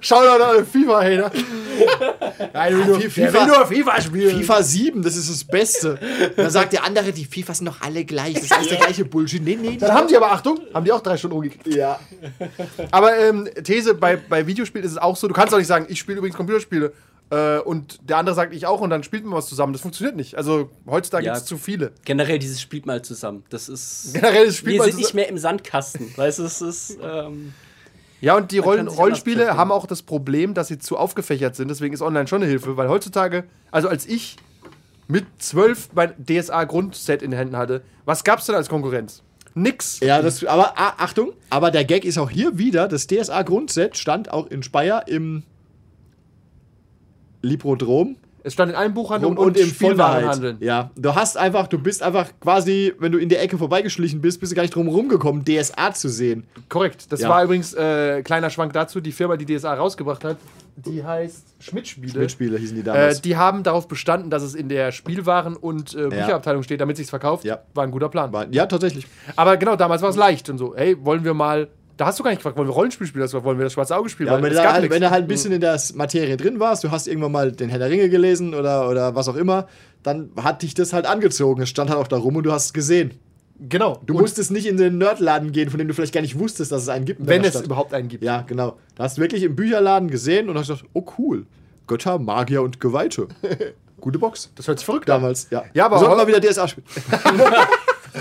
Shoutout 0.00 0.28
an 0.34 0.42
alle 0.42 0.64
FIFA-Hater. 0.64 1.30
Nein, 2.52 2.76
will 2.78 2.84
nur, 2.86 2.96
FIFA- 2.98 3.32
will 3.32 3.46
nur 3.46 3.66
FIFA 3.66 4.00
spielen. 4.00 4.38
FIFA 4.40 4.62
7, 4.62 5.02
das 5.02 5.16
ist 5.16 5.30
das 5.30 5.44
Beste. 5.44 5.98
Dann 6.36 6.50
sagt 6.50 6.72
der 6.72 6.82
andere, 6.84 7.12
die 7.12 7.24
FIFAs 7.24 7.58
sind 7.58 7.66
doch 7.66 7.80
alle 7.80 8.04
gleich. 8.04 8.34
Das 8.34 8.42
ist 8.44 8.52
alles 8.52 8.68
der 8.68 8.78
gleiche 8.78 9.04
Bullshit. 9.04 9.42
Nee, 9.44 9.56
nee. 9.60 9.76
Dann 9.76 9.92
haben 9.92 10.08
die 10.08 10.16
aber, 10.16 10.32
Achtung, 10.32 10.58
haben 10.74 10.84
die 10.84 10.90
auch 10.90 11.00
drei 11.00 11.16
Stunden 11.16 11.34
rumgekriegt. 11.34 11.68
Ja. 11.68 12.00
Aber 12.90 13.16
ähm, 13.16 13.48
These, 13.62 13.94
bei, 13.94 14.16
bei 14.16 14.44
Videospielen 14.46 14.84
ist 14.84 14.92
es 14.92 14.98
auch 14.98 15.16
so, 15.16 15.28
du 15.28 15.34
kannst 15.34 15.54
auch 15.54 15.58
nicht 15.58 15.66
sagen, 15.68 15.86
ich 15.88 15.98
spiele 16.00 16.18
übrigens 16.18 16.36
Computerspiele 16.36 16.92
äh, 17.30 17.58
und 17.58 17.98
der 18.08 18.18
andere 18.18 18.34
sagt, 18.36 18.54
ich 18.54 18.66
auch 18.66 18.80
und 18.80 18.90
dann 18.90 19.02
spielt 19.02 19.24
man 19.24 19.34
was 19.36 19.46
zusammen. 19.48 19.72
Das 19.72 19.82
funktioniert 19.82 20.16
nicht. 20.16 20.36
Also 20.36 20.70
heutzutage 20.86 21.26
Ja. 21.26 21.32
gibt 21.32 21.42
es 21.42 21.48
zu 21.48 21.58
viele. 21.58 21.92
Generell 22.04 22.38
dieses 22.38 22.60
spielt 22.60 22.86
mal 22.86 23.02
zusammen. 23.02 23.44
Das 23.50 23.68
ist. 23.68 24.10
Generell 24.14 24.46
das 24.46 24.56
Spiel 24.56 24.74
wir 24.74 24.78
mal 24.78 24.84
sind 24.84 24.92
zusammen. 24.92 25.02
nicht 25.04 25.14
mehr 25.14 25.28
im 25.28 25.38
Sandkasten. 25.38 26.16
Weißt 26.16 26.38
du, 26.38 26.44
es 26.44 26.60
ist. 26.60 26.98
Ähm, 27.02 27.52
Ja, 28.20 28.36
und 28.36 28.50
die 28.50 28.58
Rollen, 28.58 28.88
Rollenspiele 28.88 29.56
haben 29.56 29.70
auch 29.72 29.86
das 29.86 30.02
Problem, 30.02 30.54
dass 30.54 30.68
sie 30.68 30.78
zu 30.78 30.96
aufgefächert 30.96 31.54
sind. 31.56 31.68
Deswegen 31.68 31.92
ist 31.94 32.00
online 32.00 32.26
schon 32.26 32.42
eine 32.42 32.50
Hilfe, 32.50 32.76
weil 32.76 32.88
heutzutage, 32.88 33.44
also 33.70 33.88
als 33.88 34.06
ich 34.06 34.36
mit 35.08 35.24
zwölf 35.38 35.90
mein 35.94 36.14
DSA-Grundset 36.24 37.22
in 37.22 37.30
den 37.32 37.38
Händen 37.38 37.56
hatte, 37.56 37.82
was 38.04 38.24
gab's 38.24 38.46
denn 38.46 38.54
als 38.54 38.68
Konkurrenz? 38.68 39.22
Nix. 39.54 40.00
Ja, 40.00 40.20
das, 40.22 40.44
aber 40.44 40.74
ah, 40.78 40.94
Achtung, 40.98 41.32
aber 41.50 41.70
der 41.70 41.84
Gag 41.84 42.04
ist 42.04 42.18
auch 42.18 42.28
hier 42.30 42.58
wieder, 42.58 42.88
das 42.88 43.06
DSA-Grundset 43.06 43.96
stand 43.96 44.30
auch 44.30 44.46
in 44.48 44.62
Speyer 44.62 45.06
im 45.08 45.44
Liprodrom 47.46 48.16
Es 48.42 48.52
stand 48.52 48.70
in 48.70 48.76
einem 48.76 48.94
Buchhandel 48.94 49.28
und, 49.30 49.38
und, 49.38 49.56
im 49.56 49.68
Spielwarenhandel. 49.68 50.56
Ja, 50.60 50.90
du 50.96 51.14
hast 51.14 51.36
einfach, 51.36 51.66
du 51.66 51.78
bist 51.78 52.02
einfach 52.02 52.28
quasi, 52.40 52.92
wenn 52.98 53.10
du 53.12 53.18
in 53.18 53.28
der 53.28 53.42
Ecke 53.42 53.58
vorbeigeschlichen 53.58 54.20
bist, 54.20 54.38
bist 54.40 54.52
du 54.52 54.56
gar 54.56 54.62
nicht 54.62 54.74
drum 54.74 54.86
rumgekommen, 54.88 55.44
DSA 55.44 55.92
zu 55.94 56.08
sehen. 56.08 56.44
Korrekt. 56.68 57.10
Das 57.10 57.20
Ja. 57.22 57.28
war 57.28 57.42
übrigens 57.42 57.74
äh, 57.74 58.22
kleiner 58.22 58.50
Schwank 58.50 58.72
dazu. 58.72 59.00
Die 59.00 59.12
Firma, 59.12 59.36
die 59.36 59.46
DSA 59.46 59.74
rausgebracht 59.74 60.22
hat, 60.24 60.36
die 60.76 61.02
heißt 61.02 61.44
Schmidt-Spiele. 61.58 62.20
Mitspieler 62.20 62.58
hießen 62.58 62.74
die 62.76 62.82
Äh, 62.82 62.84
damals. 62.84 63.22
die 63.22 63.36
haben 63.36 63.62
darauf 63.62 63.88
bestanden, 63.88 64.28
dass 64.30 64.42
es 64.42 64.54
in 64.54 64.68
der 64.68 64.92
Spielwaren- 64.92 65.56
und 65.56 65.94
äh, 65.94 66.08
Bücherabteilung 66.08 66.62
steht, 66.62 66.80
damit 66.82 66.98
sich's 66.98 67.08
verkauft. 67.10 67.44
Ja. 67.44 67.60
War 67.74 67.84
ein 67.84 67.90
guter 67.90 68.10
Plan. 68.10 68.30
War- 68.32 68.46
ja, 68.52 68.66
tatsächlich. 68.66 69.06
Aber 69.36 69.56
genau, 69.56 69.74
damals 69.76 70.02
war 70.02 70.10
es 70.10 70.16
leicht 70.16 70.50
und 70.50 70.58
so. 70.58 70.74
Hey, 70.76 70.96
wollen 71.04 71.24
wir 71.24 71.32
mal. 71.34 71.68
Da 71.96 72.06
hast 72.06 72.18
du 72.18 72.22
gar 72.22 72.30
nicht 72.30 72.38
gefragt, 72.40 72.56
wollen 72.58 72.68
wir 72.68 72.74
Rollenspiel 72.74 73.06
spielen? 73.06 73.24
Gefragt, 73.24 73.44
wollen 73.44 73.58
wir 73.58 73.64
das 73.64 73.72
schwarze 73.72 73.96
Auge 73.96 74.08
spielen? 74.10 74.28
Ja, 74.28 74.42
wenn, 74.42 74.52
du 74.52 74.72
halt, 74.72 74.90
wenn 74.90 75.00
du 75.00 75.10
halt 75.10 75.24
ein 75.24 75.28
bisschen 75.28 75.52
in 75.52 75.60
der 75.60 75.80
Materie 75.94 76.36
drin 76.36 76.60
warst, 76.60 76.84
du 76.84 76.90
hast 76.90 77.06
irgendwann 77.08 77.32
mal 77.32 77.52
den 77.52 77.68
Herr 77.70 77.78
der 77.78 77.88
Ringe 77.88 78.08
gelesen 78.10 78.54
oder, 78.54 78.88
oder 78.90 79.14
was 79.14 79.28
auch 79.28 79.36
immer, 79.36 79.66
dann 80.02 80.30
hat 80.42 80.62
dich 80.62 80.74
das 80.74 80.92
halt 80.92 81.06
angezogen. 81.06 81.62
Es 81.62 81.70
stand 81.70 81.88
halt 81.90 81.98
auch 81.98 82.08
da 82.08 82.16
rum 82.18 82.36
und 82.36 82.44
du 82.44 82.52
hast 82.52 82.66
es 82.66 82.72
gesehen. 82.74 83.12
Genau. 83.58 83.98
Du 84.04 84.12
Und 84.14 84.20
musstest 84.20 84.50
nicht 84.50 84.66
in 84.66 84.76
den 84.76 84.98
Nerdladen 84.98 85.52
gehen, 85.52 85.70
von 85.70 85.78
dem 85.78 85.88
du 85.88 85.94
vielleicht 85.94 86.12
gar 86.12 86.20
nicht 86.20 86.38
wusstest, 86.38 86.70
dass 86.70 86.82
es 86.82 86.88
einen 86.90 87.06
gibt. 87.06 87.26
wenn 87.26 87.42
es 87.42 87.52
Stadt. 87.54 87.64
überhaupt 87.64 87.94
einen 87.94 88.08
gibt. 88.08 88.22
Ja, 88.22 88.42
genau. 88.42 88.76
Da 88.96 89.04
hast 89.04 89.16
du 89.16 89.22
wirklich 89.22 89.42
im 89.42 89.56
Bücherladen 89.56 90.10
gesehen 90.10 90.50
und 90.50 90.58
hast 90.58 90.68
gedacht, 90.68 90.84
oh 90.92 91.06
cool. 91.16 91.46
Götter, 91.86 92.18
Magier 92.18 92.60
und 92.60 92.78
Geweihte. 92.78 93.28
Gute 94.02 94.18
Box. 94.18 94.50
Das 94.56 94.68
hört 94.68 94.78
sich 94.78 94.84
verrückt 94.84 95.08
an. 95.08 95.22
Damals, 95.22 95.48
ja. 95.50 95.64
Ja, 95.72 95.86
aber- 95.86 95.98
Sollten 95.98 96.18
wir 96.18 96.26
wieder 96.26 96.40
DSA 96.40 96.68
spielen. 96.68 96.86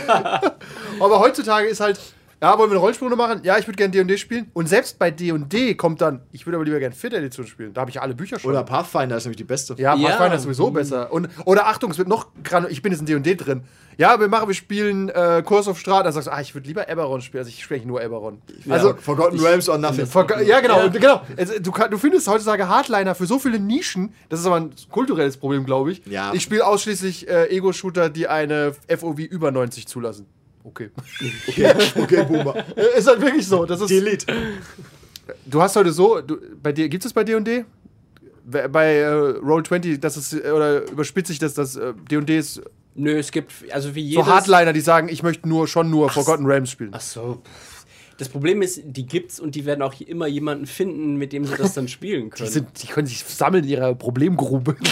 Aber 0.99 1.19
heutzutage 1.19 1.67
ist 1.67 1.79
halt, 1.79 1.99
ja, 2.41 2.57
wollen 2.57 2.69
wir 2.69 2.73
eine 2.75 2.79
Rollenspielrunde 2.79 3.15
machen? 3.15 3.39
Ja, 3.43 3.57
ich 3.57 3.65
würde 3.67 3.77
gerne 3.77 3.91
D&D 3.91 4.17
spielen. 4.17 4.49
Und 4.53 4.67
selbst 4.69 4.99
bei 4.99 5.09
D&D 5.11 5.75
kommt 5.75 6.01
dann, 6.01 6.21
ich 6.31 6.45
würde 6.45 6.57
aber 6.57 6.65
lieber 6.65 6.79
gerne 6.79 6.93
Vierte 6.95 7.17
Edition 7.17 7.47
spielen. 7.47 7.73
Da 7.73 7.81
habe 7.81 7.89
ich 7.89 7.95
ja 7.95 8.01
alle 8.01 8.13
Bücher 8.15 8.37
schon. 8.39 8.51
Oder 8.51 8.63
Pathfinder 8.63 9.17
ist 9.17 9.23
nämlich 9.25 9.37
die 9.37 9.43
beste. 9.43 9.73
ja, 9.77 9.95
Ja. 9.95 10.09
Pathfinder 10.09 10.35
ist 10.35 10.43
sowieso 10.43 10.71
besser. 10.71 11.11
Und, 11.11 11.29
oder 11.45 11.67
Achtung, 11.67 11.91
es 11.91 11.97
wird 11.97 12.07
noch 12.07 12.27
gran- 12.43 12.67
ich 12.69 12.81
bin 12.81 12.91
jetzt 12.91 12.99
in 13.01 13.05
D&D 13.05 13.35
drin. 13.35 13.63
Ja, 13.97 14.19
wir 14.19 14.27
machen, 14.27 14.47
wir 14.49 14.55
spielen 14.55 15.07
äh, 15.07 15.41
Kurs 15.45 15.69
auf 15.69 15.79
Straat. 15.79 16.05
Dann 16.05 16.11
sagst 16.11 16.27
du, 16.27 16.33
ah, 16.33 16.41
ich 16.41 16.53
würde 16.53 16.67
lieber 16.67 16.89
Eberron 16.89 17.21
spielen. 17.21 17.39
Also 17.39 17.49
ich 17.49 17.63
spreche 17.63 17.87
nur 17.87 18.01
Eberron. 18.03 18.41
Also, 18.69 18.89
Also, 18.89 19.01
Forgotten 19.01 19.39
Realms 19.39 19.69
or 19.69 19.77
Nothing. 19.77 20.05
Ja, 20.45 20.59
genau, 20.59 20.79
Ja. 20.81 20.87
genau. 20.89 21.21
Es- 21.37 21.53
Du, 21.61 21.71
du 21.71 21.97
findest 21.97 22.27
heutzutage 22.27 22.67
Hardliner 22.67 23.15
für 23.15 23.25
so 23.25 23.39
viele 23.39 23.57
Nischen. 23.59 24.13
Das 24.27 24.41
ist 24.41 24.45
aber 24.45 24.57
ein 24.57 24.71
kulturelles 24.91 25.37
Problem, 25.37 25.65
glaube 25.65 25.93
ich. 25.93 26.05
Ja. 26.07 26.33
Ich 26.33 26.43
spiele 26.43 26.65
ausschließlich 26.67 27.29
äh, 27.29 27.45
Ego-Shooter, 27.55 28.09
die 28.09 28.27
eine 28.27 28.73
FOV 28.89 29.19
über 29.19 29.51
90 29.51 29.87
zulassen. 29.87 30.25
Okay. 30.65 30.89
Okay, 31.47 31.73
okay, 31.95 32.23
Boomer. 32.23 32.55
Äh, 32.75 32.97
ist 32.97 33.07
halt 33.07 33.21
wirklich 33.21 33.47
so. 33.47 33.65
Das 33.65 33.79
ist, 33.81 33.89
Delete. 33.89 34.25
du 35.45 35.61
hast 35.61 35.75
heute 35.75 35.91
so, 35.91 36.21
du, 36.21 36.37
bei 36.61 36.71
dir, 36.71 36.89
gibt 36.89 37.05
es 37.05 37.13
bei 37.13 37.23
D&D? 37.23 37.65
Bei 38.45 38.95
äh, 38.95 39.05
Roll20, 39.07 39.99
das 39.99 40.17
ist, 40.17 40.33
äh, 40.33 40.51
oder 40.51 40.89
überspitze 40.89 41.31
ich 41.31 41.39
das, 41.39 41.53
dass 41.53 41.75
äh, 41.75 41.93
D&D 42.09 42.37
ist 42.37 42.61
nö, 42.95 43.17
es 43.17 43.31
gibt. 43.31 43.51
Also 43.71 43.95
wie 43.95 44.01
jedes. 44.01 44.25
so 44.25 44.31
Hardliner, 44.31 44.73
die 44.73 44.81
sagen, 44.81 45.07
ich 45.09 45.23
möchte 45.23 45.47
nur, 45.47 45.67
schon 45.67 45.89
nur 45.89 46.09
Forgotten 46.09 46.45
Realms 46.45 46.71
spielen. 46.71 46.91
Ach 46.93 47.01
so. 47.01 47.41
Das 48.17 48.29
Problem 48.29 48.61
ist, 48.61 48.81
die 48.85 49.05
gibt's 49.05 49.41
und 49.41 49.55
die 49.55 49.65
werden 49.65 49.81
auch 49.81 49.99
immer 49.99 50.25
jemanden 50.27 50.65
finden, 50.67 51.17
mit 51.17 51.33
dem 51.33 51.45
sie 51.45 51.55
das 51.57 51.73
dann 51.73 51.89
spielen 51.89 52.23
Die, 52.29 52.29
können. 52.29 52.49
sind, 52.49 52.81
die 52.81 52.87
können 52.87 53.07
sich 53.07 53.23
sammeln 53.23 53.65
in 53.65 53.69
ihrer 53.71 53.93
Problemgrube. 53.93 54.77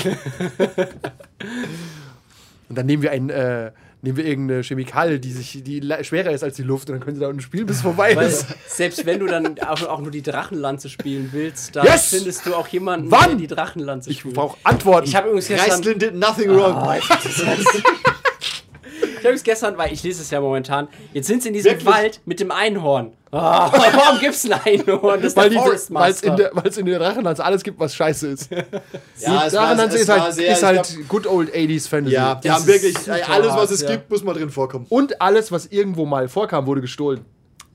Und 2.69 2.77
dann 2.77 2.85
nehmen 2.85 3.03
wir 3.03 3.11
ein, 3.11 3.29
äh, 3.29 3.71
nehmen 4.03 4.17
wir 4.17 4.25
irgendeine 4.25 4.61
Chemikalie, 4.63 5.19
die 5.19 5.31
sich, 5.31 5.63
die 5.63 5.81
schwerer 6.01 6.31
ist 6.31 6.43
als 6.43 6.55
die 6.57 6.61
Luft 6.63 6.89
und 6.89 6.95
dann 6.95 7.01
können 7.03 7.15
sie 7.15 7.21
da 7.21 7.27
unten 7.29 7.41
spielen, 7.41 7.65
bis 7.65 7.77
es 7.77 7.81
vorbei 7.81 8.15
Weil 8.15 8.27
ist. 8.27 8.45
selbst 8.67 9.05
wenn 9.05 9.19
du 9.19 9.25
dann 9.25 9.57
auch, 9.59 9.81
auch 9.87 10.01
nur 10.01 10.11
die 10.11 10.21
Drachenlanze 10.21 10.89
spielen 10.89 11.29
willst, 11.31 11.75
dann 11.75 11.85
Yes! 11.85 12.09
findest 12.09 12.45
du 12.45 12.53
auch 12.53 12.67
jemanden, 12.67 13.09
Wann? 13.09 13.29
der 13.29 13.35
die 13.37 13.47
Drachenlanze 13.47 14.11
Ich 14.11 14.19
spielt. 14.19 14.35
brauche 14.35 14.57
Antworten. 14.63 15.07
Ich 15.07 15.15
habe 15.15 15.29
übrigens 15.29 15.47
gestern. 15.47 16.19
Nothing 16.19 16.49
wrong. 16.51 16.75
Ah, 16.75 16.97
ich 19.23 19.27
habe 19.27 19.33
übrigens 19.35 19.43
gestern, 19.43 19.77
weil 19.77 19.93
ich 19.93 20.03
lese 20.03 20.21
es 20.21 20.29
ja 20.31 20.41
momentan, 20.41 20.87
jetzt 21.13 21.27
sind 21.27 21.41
sie 21.41 21.47
in 21.49 21.53
diesem 21.53 21.71
Wirklich? 21.71 21.87
Wald 21.87 22.21
mit 22.25 22.39
dem 22.39 22.51
Einhorn. 22.51 23.13
Ah, 23.31 23.71
warum 23.95 24.19
gibt's 24.19 24.45
ein 24.45 24.53
Einhorn? 24.53 25.19
Das 25.21 25.29
ist 25.31 25.37
weil 25.37 25.49
der 25.49 25.59
Forest 25.61 25.83
es 25.85 25.89
in, 25.89 25.93
Master. 25.93 26.35
der- 26.35 26.51
weil's 26.53 26.77
in 26.77 26.85
der 26.85 26.99
Drachenlanze 26.99 27.43
alles 27.43 27.63
gibt, 27.63 27.79
was 27.79 27.95
scheiße 27.95 28.27
ist. 28.27 28.51
ja, 28.51 28.61
Die 29.45 29.55
Drachenlanze 29.55 29.97
ist 29.97 30.09
halt, 30.09 30.33
sehr- 30.33 30.51
ist 30.53 30.61
halt 30.63 30.83
glaub- 30.83 31.07
good 31.07 31.27
old 31.27 31.53
80s 31.55 31.87
Fantasy. 31.89 32.13
Ja, 32.15 32.35
die 32.35 32.51
haben 32.51 32.67
wirklich, 32.67 32.95
alles, 33.29 33.47
was 33.53 33.71
es 33.71 33.81
ja. 33.81 33.91
gibt, 33.91 34.09
muss 34.11 34.23
mal 34.23 34.33
drin 34.33 34.49
vorkommen. 34.49 34.85
Und 34.89 35.19
alles, 35.21 35.51
was 35.51 35.65
irgendwo 35.67 36.05
mal 36.05 36.27
vorkam, 36.27 36.65
wurde 36.67 36.81
gestohlen. 36.81 37.21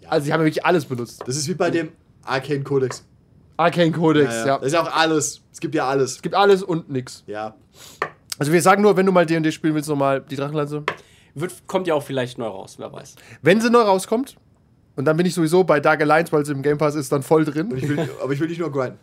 Also 0.07 0.26
sie 0.26 0.32
haben 0.32 0.44
wirklich 0.44 0.64
alles 0.64 0.84
benutzt. 0.84 1.22
Das 1.26 1.36
ist 1.36 1.49
wie 1.49 1.55
bei 1.55 1.70
dem 1.70 1.90
Arcane 2.24 2.62
Codex. 2.62 3.05
Arcane 3.57 3.90
Codex, 3.90 4.32
Ja, 4.32 4.40
ja. 4.40 4.46
ja. 4.46 4.59
Das 4.59 4.66
ist 4.68 4.72
ja 4.74 4.82
auch 4.82 4.94
alles. 4.94 5.40
Es 5.53 5.61
gibt 5.61 5.74
ja 5.74 5.88
alles. 5.88 6.12
Es 6.12 6.22
gibt 6.22 6.34
alles 6.36 6.62
und 6.62 6.88
nix. 6.88 7.24
Ja. 7.26 7.55
Also 8.38 8.53
wir 8.53 8.62
sagen 8.62 8.82
nur, 8.82 8.96
wenn 8.96 9.05
du 9.05 9.11
mal 9.11 9.26
D&D 9.26 9.51
spielen 9.51 9.74
willst, 9.74 9.88
nochmal 9.88 10.20
die 10.20 10.36
Drachenlanze. 10.36 10.84
Wird, 11.35 11.66
kommt 11.66 11.87
ja 11.87 11.95
auch 11.95 12.03
vielleicht 12.03 12.39
neu 12.39 12.47
raus, 12.47 12.76
wer 12.79 12.93
weiß. 12.93 13.16
Wenn 13.43 13.61
sie 13.61 13.70
neu 13.70 13.83
rauskommt, 13.83 14.37
und 14.97 15.05
dann 15.05 15.16
bin 15.16 15.26
ich 15.26 15.35
sowieso 15.35 15.62
bei 15.62 15.79
Dark 15.79 16.01
Alliance, 16.01 16.33
weil 16.33 16.45
sie 16.45 16.53
im 16.53 16.62
Game 16.62 16.76
Pass 16.76 16.97
ist, 16.97 17.12
dann 17.12 17.22
voll 17.22 17.45
drin. 17.45 17.72
ich 17.76 17.89
will, 17.89 18.11
aber 18.20 18.33
ich 18.33 18.41
will 18.41 18.49
nicht 18.49 18.59
nur 18.59 18.72
grinden. 18.72 18.99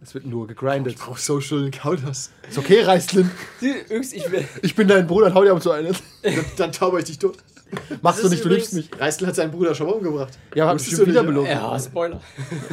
Es 0.00 0.14
wird 0.14 0.24
nur 0.24 0.46
gegrindet. 0.46 0.94
Ich 0.94 0.98
brauche 0.98 1.20
Social 1.20 1.64
Encounters. 1.64 2.30
Ist 2.48 2.58
okay, 2.58 2.82
Reislin. 2.82 3.30
Ich 3.60 4.30
will. 4.30 4.46
Ich 4.62 4.74
bin 4.74 4.88
dein 4.88 5.06
Bruder, 5.06 5.34
hau 5.34 5.42
dir 5.42 5.52
ab 5.52 5.62
zu 5.62 5.72
einem. 5.72 5.94
Dann, 6.22 6.34
dann 6.56 6.72
tauber 6.72 7.00
ich 7.00 7.04
dich 7.06 7.18
tot. 7.18 7.36
Machst 8.02 8.22
du 8.22 8.28
nicht, 8.28 8.44
du 8.44 8.48
liebst 8.48 8.72
mich. 8.72 8.88
Reistel 8.98 9.26
hat 9.26 9.34
seinen 9.34 9.50
Bruder 9.50 9.74
schon 9.74 9.88
mal 9.88 9.94
umgebracht. 9.94 10.38
Ja, 10.54 10.78
schon 10.78 10.96
du 10.98 11.06
wieder 11.06 11.22
nicht, 11.22 11.26
belogen. 11.26 11.50
Ja, 11.50 11.78
Spoiler. 11.78 12.20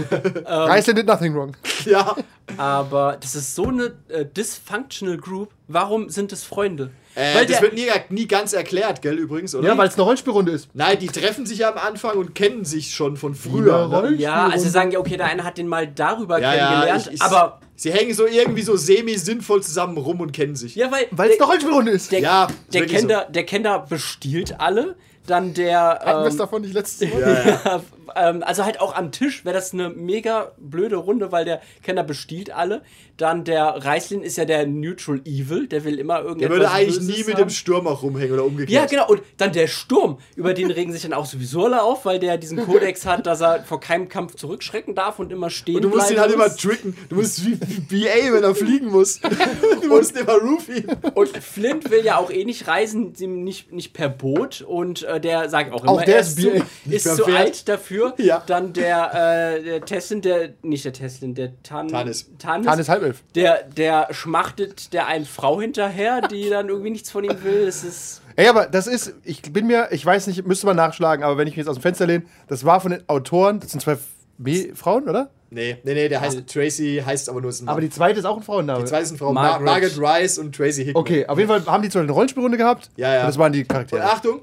Reislin 0.46 0.96
did 0.96 1.08
nothing 1.08 1.34
wrong. 1.34 1.58
Ja. 1.86 2.16
Aber 2.58 3.18
das 3.20 3.36
ist 3.36 3.56
so 3.56 3.68
eine 3.68 3.94
äh, 4.10 4.26
dysfunctional 4.26 5.18
Group. 5.18 5.50
Warum 5.68 6.10
sind 6.10 6.32
es 6.32 6.44
Freunde? 6.44 6.92
Äh, 7.16 7.36
Weil 7.36 7.46
das 7.46 7.58
der- 7.60 7.62
wird 7.62 7.74
nie, 7.74 7.88
nie 8.10 8.28
ganz 8.28 8.54
erklärt, 8.54 9.02
gell, 9.02 9.16
übrigens, 9.18 9.54
oder? 9.54 9.68
Ja, 9.68 9.78
weil 9.78 9.88
es 9.88 9.94
eine 9.96 10.04
Rollenspielrunde 10.04 10.52
ist. 10.52 10.68
Nein, 10.74 10.98
die 11.00 11.08
treffen 11.08 11.46
sich 11.46 11.60
ja 11.60 11.72
am 11.72 11.78
Anfang 11.78 12.18
und 12.18 12.34
kennen 12.34 12.66
sich 12.66 12.94
schon 12.94 13.18
von 13.18 13.36
früher. 13.36 13.88
Ne? 13.88 14.16
Ja, 14.18 14.48
also 14.48 14.68
sagen 14.70 14.92
ja, 14.92 15.00
okay, 15.00 15.18
der 15.18 15.28
eine 15.28 15.44
hat 15.44 15.58
den 15.58 15.68
mal 15.68 15.86
darüber 15.88 16.40
Ja, 16.40 16.54
ja, 16.56 16.68
kennengelernt, 16.70 17.08
ich, 17.08 17.14
ich, 17.16 17.22
aber 17.22 17.60
sie 17.76 17.92
hängen 17.92 18.14
so 18.14 18.26
irgendwie 18.26 18.64
so 18.64 18.76
semi-sinnvoll 18.76 19.62
zusammen 19.62 19.98
rum 19.98 20.22
und 20.22 20.32
kennen 20.34 20.56
sich. 20.56 20.76
ja, 20.76 20.92
weil 20.92 21.06
Weil 21.12 21.30
es 21.30 21.38
eine 21.38 21.46
Rollenspielrunde 21.46 21.92
ist. 21.92 22.12
der, 22.12 22.20
Ja, 22.20 22.46
ist 22.46 22.54
der, 22.74 22.82
wirklich 22.82 23.00
Kenner, 23.02 23.26
der 23.30 23.44
Kenner 23.46 23.80
bestiehlt 23.88 24.60
alle, 24.60 24.96
dann 25.28 25.54
der 25.54 25.80
Hatten 26.04 26.22
wir 26.22 26.28
es 26.28 26.34
ähm, 26.34 26.38
davon 26.40 26.62
nicht 26.64 26.74
letztes 26.74 27.10
Mal? 27.14 27.20
Ja, 27.22 27.50
ja. 27.76 27.82
ähm, 28.16 28.44
also 28.44 28.66
halt 28.66 28.80
auch 28.82 28.96
am 28.96 29.12
Tisch 29.12 29.46
wäre 29.46 29.56
das 29.56 29.74
eine 29.74 29.90
mega 29.90 30.52
blöde 30.58 30.96
Runde, 30.96 31.32
weil 31.32 31.46
der 31.46 31.62
Kenner 31.84 32.04
bestiehlt 32.04 32.52
alle. 32.52 32.82
Dann 33.18 33.44
der 33.44 33.66
Reislin 33.66 34.24
ist 34.24 34.38
ja 34.38 34.46
der 34.46 34.66
Neutral 34.66 35.22
Evil, 35.26 35.68
der 35.68 35.84
will 35.84 36.00
immer 36.00 36.16
Der 36.16 36.26
irgendetwas 36.26 36.58
würde 36.58 36.72
eigentlich 36.72 36.98
Böses 36.98 37.16
nie 37.18 37.24
mit 37.24 37.36
haben. 37.36 37.44
dem 37.44 37.50
Sturm 37.52 37.88
auch 37.88 38.02
rumhängen 38.02 38.34
oder 38.34 38.44
umgekehrt. 38.46 38.72
Ja, 38.72 38.86
genau. 38.88 39.08
Und 39.08 39.22
dann 39.38 39.52
der 39.52 39.68
Sturm, 39.68 40.18
über 40.36 40.56
den 40.56 40.72
regen 40.72 40.92
sich 40.92 41.04
dann 41.04 41.14
auch 41.14 41.28
sowieso 41.28 41.66
alle 41.66 41.84
auf, 41.84 42.06
weil 42.06 42.20
der 42.20 42.38
diesen 42.38 42.66
Kodex 42.66 43.06
hat, 43.06 43.28
dass 43.28 43.42
er 43.42 43.64
vor 43.64 43.80
keinem 43.80 44.10
Kampf 44.10 44.36
zurückschrecken 44.36 44.96
darf 44.96 45.20
und 45.20 45.32
immer 45.32 45.52
stehen 45.52 45.76
Und 45.76 45.82
du 45.84 45.90
musst 45.90 46.10
ihn 46.10 46.20
halt 46.20 46.32
immer 46.34 46.54
tricken. 46.56 46.98
Du 47.10 47.18
musst 47.18 47.46
wie 47.46 47.56
BA, 47.56 48.34
wenn 48.34 48.44
er 48.44 48.56
fliegen 48.56 48.88
muss. 48.88 49.20
du 49.82 49.88
musst 49.88 50.18
immer 50.18 50.34
roofien. 50.34 50.88
Und 51.14 51.30
Flint 51.38 51.92
will 51.92 52.04
ja 52.04 52.18
auch 52.18 52.32
eh 52.32 52.46
nicht 52.46 52.68
reisen, 52.68 53.14
nicht, 53.20 53.72
nicht 53.72 53.94
per 53.94 54.10
Boot. 54.10 54.62
Und 54.62 55.04
äh, 55.04 55.22
der 55.22 55.50
sagt 55.50 55.72
auch 55.72 55.84
immer, 55.84 55.92
Auch 55.92 56.04
der 56.04 56.16
er 56.16 56.22
ist 56.22 56.42
zu, 56.42 56.50
ist 56.90 57.16
zu 57.16 57.26
alt 57.26 57.70
dafür. 57.70 57.93
Ja. 58.18 58.44
Dann 58.46 58.74
der, 58.74 59.56
äh, 59.58 59.64
der 59.64 59.82
Teslin, 59.86 60.22
der, 60.22 60.50
nicht 60.62 60.86
der 60.86 60.94
Teslin, 60.94 61.34
der 61.36 61.52
Tan, 61.64 61.88
Tannis. 61.88 62.30
Tannis, 62.40 62.68
Tannis 62.68 62.90
Halbelf. 62.90 63.24
Der, 63.36 63.64
der 63.64 64.08
schmachtet 64.12 64.94
der 64.94 65.08
einen 65.08 65.26
Frau 65.26 65.60
hinterher, 65.62 66.22
die 66.22 66.50
dann 66.50 66.70
irgendwie 66.70 66.92
nichts 66.92 67.12
von 67.12 67.24
ihm 67.24 67.44
will. 67.44 67.66
Das 67.66 67.84
ist. 67.84 68.22
Ey, 68.36 68.48
aber 68.48 68.66
das 68.66 68.88
ist, 68.88 69.14
ich 69.24 69.42
bin 69.54 69.68
mir, 69.68 69.90
ich 69.92 70.06
weiß 70.06 70.28
nicht, 70.28 70.46
müsste 70.48 70.66
man 70.66 70.76
nachschlagen, 70.76 71.24
aber 71.24 71.38
wenn 71.38 71.48
ich 71.48 71.54
mich 71.54 71.58
jetzt 71.60 71.68
aus 71.70 71.78
dem 71.78 71.84
Fenster 71.84 72.08
lehne, 72.08 72.24
das 72.48 72.66
war 72.66 72.80
von 72.82 72.92
den 72.92 73.08
Autoren, 73.08 73.60
das 73.60 73.72
sind 73.72 73.82
zwei 73.82 73.98
Me 74.38 74.70
Frauen, 74.74 75.08
oder? 75.08 75.30
Nee, 75.52 75.78
nee, 75.84 75.94
nee, 75.94 76.10
der 76.10 76.20
heißt 76.20 76.48
Tracy, 76.52 77.04
heißt 77.06 77.30
aber 77.30 77.40
nur 77.40 77.52
ist 77.52 77.62
ein 77.62 77.70
Aber 77.70 77.80
die 77.80 77.92
zweite 77.92 78.18
ist 78.20 78.26
auch 78.26 78.38
ein 78.38 78.42
Frauenname. 78.44 78.80
die 78.80 78.86
zweite 78.90 79.04
ist 79.04 79.10
eine 79.10 79.20
Frau. 79.20 79.32
Margaret. 79.34 79.62
Margaret. 79.64 80.00
Rice 80.00 80.40
und 80.40 80.56
Tracy 80.56 80.86
Hickman. 80.86 81.02
Okay, 81.02 81.28
auf 81.28 81.38
jeden 81.38 81.48
Fall 81.48 81.64
haben 81.68 81.84
die 81.84 81.90
zwar 81.90 82.02
eine 82.02 82.12
Rollenspielrunde 82.12 82.58
gehabt. 82.58 82.90
Ja, 82.96 83.14
ja. 83.14 83.20
Und 83.22 83.28
das 83.28 83.38
waren 83.38 83.54
die 83.54 83.62
Und 83.62 83.70
Charaktere. 83.70 84.04
Achtung, 84.04 84.42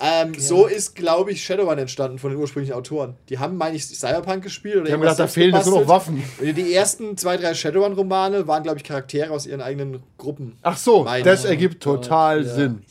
ähm, 0.00 0.34
so 0.36 0.66
ist, 0.66 0.96
glaube 0.96 1.32
ich, 1.32 1.44
Shadowrun 1.44 1.78
entstanden 1.78 2.18
von 2.18 2.30
den 2.30 2.40
ursprünglichen 2.40 2.74
Autoren. 2.74 3.14
Die 3.28 3.38
haben, 3.38 3.56
meine 3.56 3.76
ich, 3.76 3.86
Cyberpunk 3.86 4.42
gespielt. 4.42 4.76
Oder 4.76 4.86
Die 4.86 4.92
haben 4.92 5.00
gedacht, 5.00 5.18
da 5.18 5.26
fehlen 5.26 5.54
jetzt 5.54 5.66
nur 5.66 5.80
noch. 5.80 5.88
Waffen. 5.88 6.22
Die 6.40 6.74
ersten 6.74 7.16
zwei, 7.16 7.36
drei 7.36 7.54
Shadowrun-Romane 7.54 8.46
waren, 8.46 8.62
glaube 8.62 8.78
ich, 8.78 8.84
Charaktere 8.84 9.30
aus 9.30 9.46
ihren 9.46 9.60
eigenen 9.60 10.02
Gruppen. 10.18 10.56
Ach 10.62 10.76
so, 10.76 11.04
Meine 11.04 11.24
das 11.24 11.44
ergibt 11.44 11.82
total 11.82 12.44
ja. 12.44 12.54
Sinn. 12.54 12.82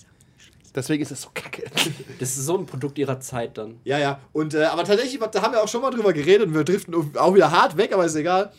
Deswegen 0.76 1.04
ist 1.04 1.12
es 1.12 1.22
so 1.22 1.30
kacke. 1.34 1.64
Das 2.20 2.38
ist 2.38 2.46
so 2.46 2.58
ein 2.58 2.66
Produkt 2.66 2.98
ihrer 2.98 3.20
Zeit 3.20 3.58
dann. 3.58 3.80
Ja, 3.84 4.00
ja. 4.00 4.20
Und, 4.32 4.54
äh, 4.54 4.64
aber 4.64 4.84
tatsächlich, 4.84 5.20
da 5.20 5.42
haben 5.42 5.54
wir 5.54 5.62
auch 5.62 5.68
schon 5.68 5.82
mal 5.82 5.92
drüber 5.92 6.14
geredet 6.14 6.48
und 6.48 6.54
wir 6.54 6.64
driften 6.64 6.96
auch 7.18 7.36
wieder 7.36 7.52
hart 7.52 7.78
weg, 7.78 7.94
aber 7.94 8.06
ist 8.06 8.16
egal. 8.16 8.52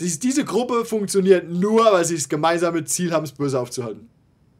Dies, 0.00 0.18
diese 0.18 0.44
Gruppe 0.44 0.84
funktioniert 0.84 1.48
nur, 1.48 1.84
weil 1.92 2.04
sie 2.04 2.16
das 2.16 2.28
gemeinsame 2.28 2.84
Ziel 2.84 3.12
haben, 3.12 3.24
es 3.24 3.32
böse 3.32 3.60
aufzuhalten. 3.60 4.08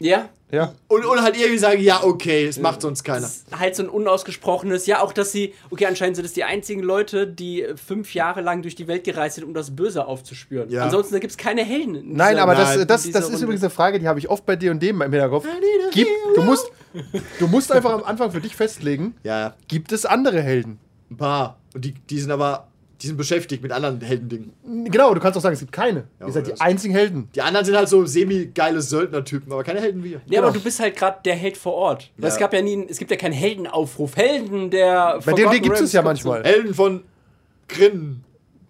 Ja, 0.01 0.29
Ja. 0.55 0.73
Und, 0.89 1.05
und 1.05 1.21
halt 1.23 1.37
irgendwie 1.37 1.59
sagen, 1.59 1.81
ja, 1.83 2.03
okay, 2.03 2.47
es 2.47 2.59
macht 2.59 2.81
sonst 2.83 3.03
keiner. 3.05 3.23
Das 3.23 3.37
ist 3.39 3.59
halt 3.59 3.77
so 3.77 3.83
ein 3.83 3.89
unausgesprochenes, 3.89 4.87
ja, 4.87 5.01
auch 5.03 5.13
dass 5.13 5.33
sie, 5.33 5.53
okay, 5.71 5.87
anscheinend 5.87 6.17
sind 6.17 6.25
es 6.25 6.33
die 6.33 6.45
einzigen 6.45 6.83
Leute, 6.83 7.27
die 7.27 7.63
äh, 7.63 7.77
fünf 7.77 8.15
Jahre 8.15 8.41
lang 8.41 8.63
durch 8.63 8.75
die 8.75 8.87
Welt 8.87 9.05
gereist 9.05 9.35
sind, 9.37 9.45
um 9.45 9.53
das 9.55 9.75
Böse 9.75 10.07
aufzuspüren. 10.07 10.71
Ja. 10.71 10.85
Ansonsten 10.85 11.19
gibt 11.21 11.33
es 11.33 11.37
keine 11.37 11.65
Helden. 11.65 11.95
in 11.97 12.13
Nein, 12.17 12.39
aber 12.39 12.55
Nein, 12.55 12.79
das, 12.79 12.87
das, 12.87 13.11
das 13.11 13.25
ist 13.25 13.31
Runde. 13.33 13.45
übrigens 13.45 13.63
eine 13.63 13.71
Frage, 13.71 13.99
die 13.99 14.09
habe 14.09 14.19
ich 14.19 14.29
oft 14.31 14.47
bei 14.47 14.57
dir 14.57 14.71
und 14.71 14.81
dem 14.83 15.03
im 15.03 15.13
Hinterkopf. 15.13 15.47
Gib, 15.93 16.09
du, 16.35 16.43
musst, 16.43 16.71
du 17.39 17.47
musst 17.49 17.73
einfach 17.73 17.93
am 17.93 18.05
Anfang 18.05 18.31
für 18.31 18.41
dich 18.41 18.55
festlegen, 18.57 19.15
Ja, 19.25 19.41
ja. 19.41 19.55
gibt 19.69 19.93
es 19.93 20.07
andere 20.07 20.41
Helden? 20.41 20.79
Ein 21.11 21.17
paar. 21.17 21.59
Und 21.75 21.85
die, 21.85 21.93
die 22.09 22.19
sind 22.21 22.31
aber, 22.31 22.69
die 23.05 23.09
sind 23.09 23.17
beschäftigt 23.19 23.63
mit 23.63 23.71
anderen 23.71 24.01
Heldendingen. 24.01 24.53
Genau, 24.91 25.13
du 25.13 25.21
kannst 25.21 25.37
auch 25.37 25.43
sagen, 25.43 25.53
es 25.53 25.61
gibt 25.61 25.73
keine. 25.73 26.05
Ja, 26.19 26.27
Ihr 26.27 26.33
seid 26.33 26.47
die 26.47 26.59
einzigen 26.59 26.95
Helden. 26.95 27.29
Die 27.35 27.43
anderen 27.43 27.67
sind 27.67 27.77
halt 27.77 27.89
so 27.91 28.07
semi-geile 28.07 28.81
Söldnertypen, 28.81 29.53
aber 29.53 29.63
keine 29.63 29.81
Helden 29.81 30.03
wie 30.03 30.13
wir. 30.13 30.21
Ja, 30.27 30.39
aber 30.41 30.49
Genau. 30.49 30.59
du 30.59 30.65
bist 30.65 30.81
halt 30.81 30.97
gerade 30.97 31.19
der 31.25 31.35
Held 31.37 31.59
vor 31.59 31.75
Ort. 31.75 32.11
Weil 32.17 32.29
Ja. 32.31 32.35
es 32.35 32.41
gab 32.41 32.55
ja 32.55 32.63
nie, 32.63 32.87
es 32.89 32.99
gibt 32.99 33.11
ja 33.11 33.19
keinen 33.19 33.33
Heldenaufruf. 33.35 34.17
Helden, 34.17 34.71
der. 34.71 35.21
Bei 35.25 35.33
D&D 35.35 35.61
gibt 35.61 35.79
es 35.79 35.93
ja 35.93 36.01
manchmal. 36.01 36.43
Helden 36.45 36.73
von 36.73 37.03
Grin. 37.69 38.23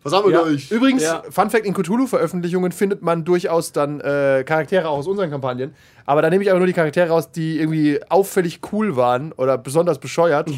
Versammelt 0.05 0.35
Ja. 0.35 0.43
euch. 0.43 0.71
Übrigens, 0.71 1.03
Ja. 1.03 1.23
Fun 1.31 1.49
Fact: 1.49 1.65
In 1.65 1.73
Cthulhu-Veröffentlichungen 1.73 2.73
findet 2.73 3.01
man 3.01 3.25
durchaus 3.25 3.73
dann 3.73 4.01
äh, 4.03 4.45
Charaktere 4.47 4.87
auch 4.87 4.99
aus 4.99 5.07
unseren 5.07 5.31
Kampagnen. 5.31 5.75
Aber 6.05 6.21
da 6.21 6.29
nehme 6.29 6.45
ich 6.45 6.51
aber 6.51 6.59
nur 6.59 6.67
die 6.67 6.75
Charaktere 6.75 7.09
raus, 7.09 7.31
die 7.31 7.59
irgendwie 7.59 7.99
auffällig 8.11 8.61
cool 8.71 8.97
waren 8.97 9.33
oder 9.33 9.57
besonders 9.57 9.99
bescheuert. 9.99 10.51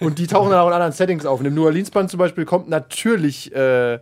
Und 0.00 0.18
die 0.18 0.26
tauchen 0.26 0.50
dann 0.50 0.60
auch 0.60 0.68
in 0.68 0.72
anderen 0.72 0.92
Settings 0.92 1.26
auf. 1.26 1.40
In 1.40 1.44
dem 1.44 1.54
New 1.54 1.66
Orleans-Band 1.66 2.10
zum 2.10 2.16
Beispiel 2.16 2.46
kommt 2.46 2.70
natürlich, 2.70 3.54
äh, 3.54 3.98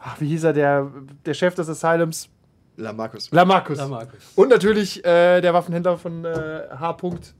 ach, 0.00 0.20
wie 0.20 0.26
hieß 0.26 0.42
er, 0.42 0.52
der, 0.54 0.90
der 1.24 1.34
Chef 1.34 1.54
des 1.54 1.68
Asylums? 1.68 2.28
La 2.76 2.92
Markus. 2.92 3.30
Lamarcus. 3.30 3.78
Lamarcus. 3.78 4.18
Und 4.34 4.48
natürlich 4.50 5.04
äh, 5.04 5.40
der 5.40 5.54
Waffenhändler 5.54 5.96
von 5.96 6.24
äh, 6.24 6.62
H. 6.76 6.90
-Punkt. 7.00 7.32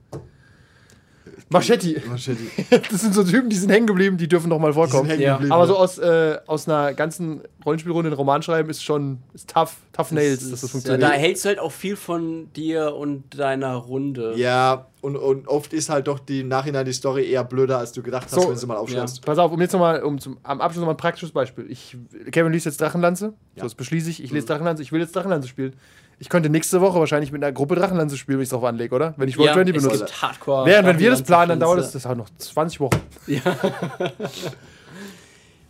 Machetti. 1.49 2.01
Das 2.91 3.01
sind 3.01 3.13
so 3.13 3.23
Typen, 3.23 3.49
die 3.49 3.55
sind 3.55 3.69
hängen 3.71 3.87
geblieben, 3.87 4.17
die 4.17 4.27
dürfen 4.27 4.49
noch 4.49 4.59
mal 4.59 4.71
Die 4.71 4.73
sind 4.79 4.89
vorkommen. 4.89 5.09
hängen 5.09 5.21
Ja. 5.21 5.39
Aber 5.49 5.67
so 5.67 5.75
aus, 5.77 5.97
äh, 5.97 6.37
aus 6.47 6.67
einer 6.67 6.93
ganzen 6.93 7.41
Rollenspielrunde 7.65 8.09
einen 8.09 8.15
Roman 8.17 8.41
schreiben 8.41 8.69
ist 8.69 8.83
schon 8.83 9.19
ist 9.33 9.49
tough, 9.49 9.75
tough 9.93 10.11
nails, 10.11 10.41
dass 10.41 10.51
das 10.51 10.61
ja, 10.63 10.67
funktioniert. 10.69 11.03
da 11.03 11.11
hältst 11.11 11.45
du 11.45 11.49
halt 11.49 11.59
auch 11.59 11.71
viel 11.71 11.95
von 11.95 12.51
dir 12.53 12.95
und 12.95 13.37
deiner 13.37 13.75
Runde. 13.75 14.33
Ja, 14.37 14.87
und, 15.01 15.15
und 15.17 15.47
oft 15.47 15.73
ist 15.73 15.89
halt 15.89 16.07
doch 16.07 16.19
die 16.19 16.39
im 16.41 16.47
Nachhinein 16.47 16.85
die 16.85 16.93
Story 16.93 17.29
eher 17.29 17.43
blöder, 17.43 17.77
als 17.77 17.91
du 17.91 18.01
gedacht 18.01 18.25
hast, 18.25 18.41
So, 18.41 18.49
wenn 18.49 18.57
sie 18.57 18.65
mal 18.65 18.77
aufschreibst. 18.77 19.23
Pass 19.23 19.37
auf, 19.37 19.51
um 19.51 19.61
jetzt 19.61 19.73
nochmal, 19.73 20.01
um 20.03 20.19
zum, 20.19 20.37
am 20.43 20.61
Abschluss 20.61 20.81
nochmal 20.81 20.95
ein 20.95 20.97
praktisches 20.97 21.31
Beispiel. 21.31 21.65
Ich, 21.69 21.95
Kevin 22.31 22.51
liest 22.51 22.65
jetzt 22.65 22.81
Drachenlanze, 22.81 23.25
Ja. 23.55 23.61
so 23.61 23.63
das 23.63 23.75
beschließe 23.75 24.09
ich, 24.09 24.23
ich 24.23 24.31
Mhm. 24.31 24.35
lese 24.35 24.47
Drachenlanze, 24.47 24.81
ich 24.83 24.91
will 24.91 25.01
jetzt 25.01 25.15
Drachenlanze 25.15 25.47
spielen. 25.47 25.73
Ich 26.17 26.29
könnte 26.29 26.49
nächste 26.49 26.79
Woche 26.81 26.97
wahrscheinlich 26.99 27.31
mit 27.31 27.43
einer 27.43 27.51
Gruppe 27.51 27.75
Drachenlanze 27.75 28.17
spielen, 28.17 28.37
wenn 28.37 28.43
ich 28.43 28.47
es 28.47 28.51
drauf 28.51 28.63
anlege, 28.63 28.95
oder? 28.95 29.13
Wenn 29.17 29.27
ich 29.27 29.35
Ja, 29.35 29.53
Roll20 29.53 29.75
es 29.75 29.83
benutze. 29.83 29.97
gibt 30.05 30.21
Hardcore. 30.21 30.65
Während 30.65 30.87
wenn 30.87 30.99
wir 30.99 31.09
das 31.11 31.21
planen, 31.23 31.49
dann 31.49 31.59
dauert 31.59 31.79
das, 31.79 31.91
das 31.91 32.05
auch 32.05 32.15
noch 32.15 32.29
20 32.37 32.79
Wochen. 32.79 33.01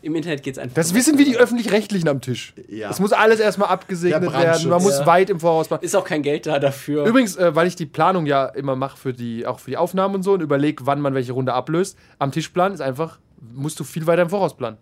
Im 0.01 0.13
Internet 0.13 0.43
geht's 0.43 0.59
einfach. 0.59 0.75
Das 0.75 0.93
wissen 0.93 1.17
wie 1.17 1.25
die 1.25 1.35
Öffentlich-Rechtlichen 1.37 2.07
am 2.07 2.21
Tisch. 2.21 2.53
Ja. 2.69 2.91
Es 2.91 2.99
muss 2.99 3.11
alles 3.11 3.39
erstmal 3.39 3.69
abgesegnet 3.69 4.31
werden, 4.31 4.69
man 4.69 4.83
muss 4.83 4.99
Ja. 4.99 5.05
weit 5.07 5.31
im 5.31 5.39
Voraus 5.39 5.67
planen. 5.67 5.81
Ist 5.81 5.95
auch 5.95 6.03
kein 6.05 6.21
Geld 6.21 6.45
da 6.45 6.59
dafür. 6.59 7.05
Übrigens, 7.07 7.35
äh, 7.37 7.55
weil 7.55 7.65
ich 7.65 7.75
die 7.75 7.87
Planung 7.87 8.27
ja 8.27 8.45
immer 8.45 8.75
mache 8.75 8.97
für 8.97 9.13
die, 9.13 9.47
auch 9.47 9.57
für 9.59 9.71
die 9.71 9.77
Aufnahmen 9.77 10.13
und 10.13 10.21
so 10.21 10.33
und 10.33 10.41
überlege, 10.41 10.85
wann 10.85 11.01
man 11.01 11.15
welche 11.15 11.31
Runde 11.33 11.53
ablöst, 11.55 11.97
am 12.19 12.31
Tischplan 12.31 12.71
ist 12.71 12.81
einfach, 12.81 13.17
musst 13.55 13.79
du 13.79 13.83
viel 13.83 14.05
weiter 14.05 14.21
im 14.21 14.29
Voraus 14.29 14.55
planen. 14.55 14.77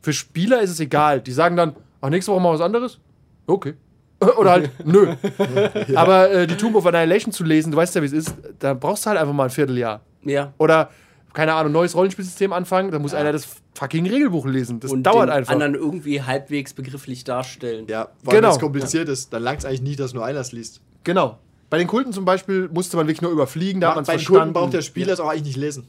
Für 0.00 0.12
Spieler 0.12 0.60
ist 0.62 0.70
es 0.70 0.78
egal. 0.78 1.20
Die 1.20 1.32
sagen 1.32 1.56
dann, 1.56 1.74
ach, 2.00 2.10
nächste 2.10 2.30
Woche 2.30 2.40
mal 2.40 2.54
was 2.54 2.60
anderes? 2.60 3.00
Okay. 3.48 3.74
Oder 4.38 4.50
halt, 4.50 4.70
nö. 4.84 5.14
Aber 5.94 6.30
äh, 6.30 6.46
die 6.46 6.56
Tomb 6.56 6.76
of 6.76 6.86
Annihilation 6.86 7.32
zu 7.32 7.44
lesen, 7.44 7.70
du 7.72 7.76
weißt 7.76 7.94
ja, 7.94 8.02
wie 8.02 8.06
es 8.06 8.12
ist, 8.12 8.34
da 8.58 8.74
brauchst 8.74 9.04
du 9.06 9.10
halt 9.10 9.18
einfach 9.18 9.32
mal 9.34 9.44
ein 9.44 9.50
Vierteljahr. 9.50 10.00
Ja. 10.24 10.52
Oder, 10.58 10.90
keine 11.32 11.54
Ahnung, 11.54 11.72
neues 11.72 11.94
Rollenspielsystem 11.94 12.52
anfangen, 12.52 12.90
da 12.90 12.98
muss 12.98 13.14
einer 13.14 13.32
das 13.32 13.46
fucking 13.74 14.06
Regelbuch 14.08 14.46
lesen. 14.46 14.80
Das 14.80 14.90
Und 14.92 15.02
dauert 15.02 15.28
den 15.28 15.34
einfach. 15.34 15.52
anderen 15.52 15.74
irgendwie 15.74 16.22
halbweg's 16.22 16.74
begrifflich 16.74 17.24
darstellen. 17.24 17.86
Ja, 17.88 18.02
allem, 18.02 18.10
Genau. 18.24 18.48
wenn 18.48 18.54
es 18.54 18.58
kompliziert 18.60 19.08
ist, 19.08 19.32
dann 19.32 19.42
langt 19.42 19.60
es 19.60 19.64
eigentlich 19.64 19.82
nicht, 19.82 20.00
dass 20.00 20.12
nur 20.14 20.24
einer 20.24 20.40
es 20.40 20.52
liest. 20.52 20.80
Genau. 21.04 21.38
Bei 21.70 21.78
den 21.78 21.86
Kulten 21.88 22.12
zum 22.12 22.24
Beispiel 22.26 22.68
musste 22.72 22.96
man 22.98 23.06
wirklich 23.06 23.22
nur 23.22 23.30
überfliegen, 23.32 23.80
da 23.80 23.88
hat 23.88 23.96
man 23.96 24.04
Bei 24.04 24.14
es 24.14 24.20
den 24.20 24.26
Kunden 24.26 24.36
verstanden. 24.38 24.52
braucht 24.52 24.72
der 24.74 24.82
Spieler 24.82 25.12
es 25.14 25.20
auch 25.20 25.28
eigentlich 25.30 25.44
nicht 25.44 25.56
lesen. 25.56 25.86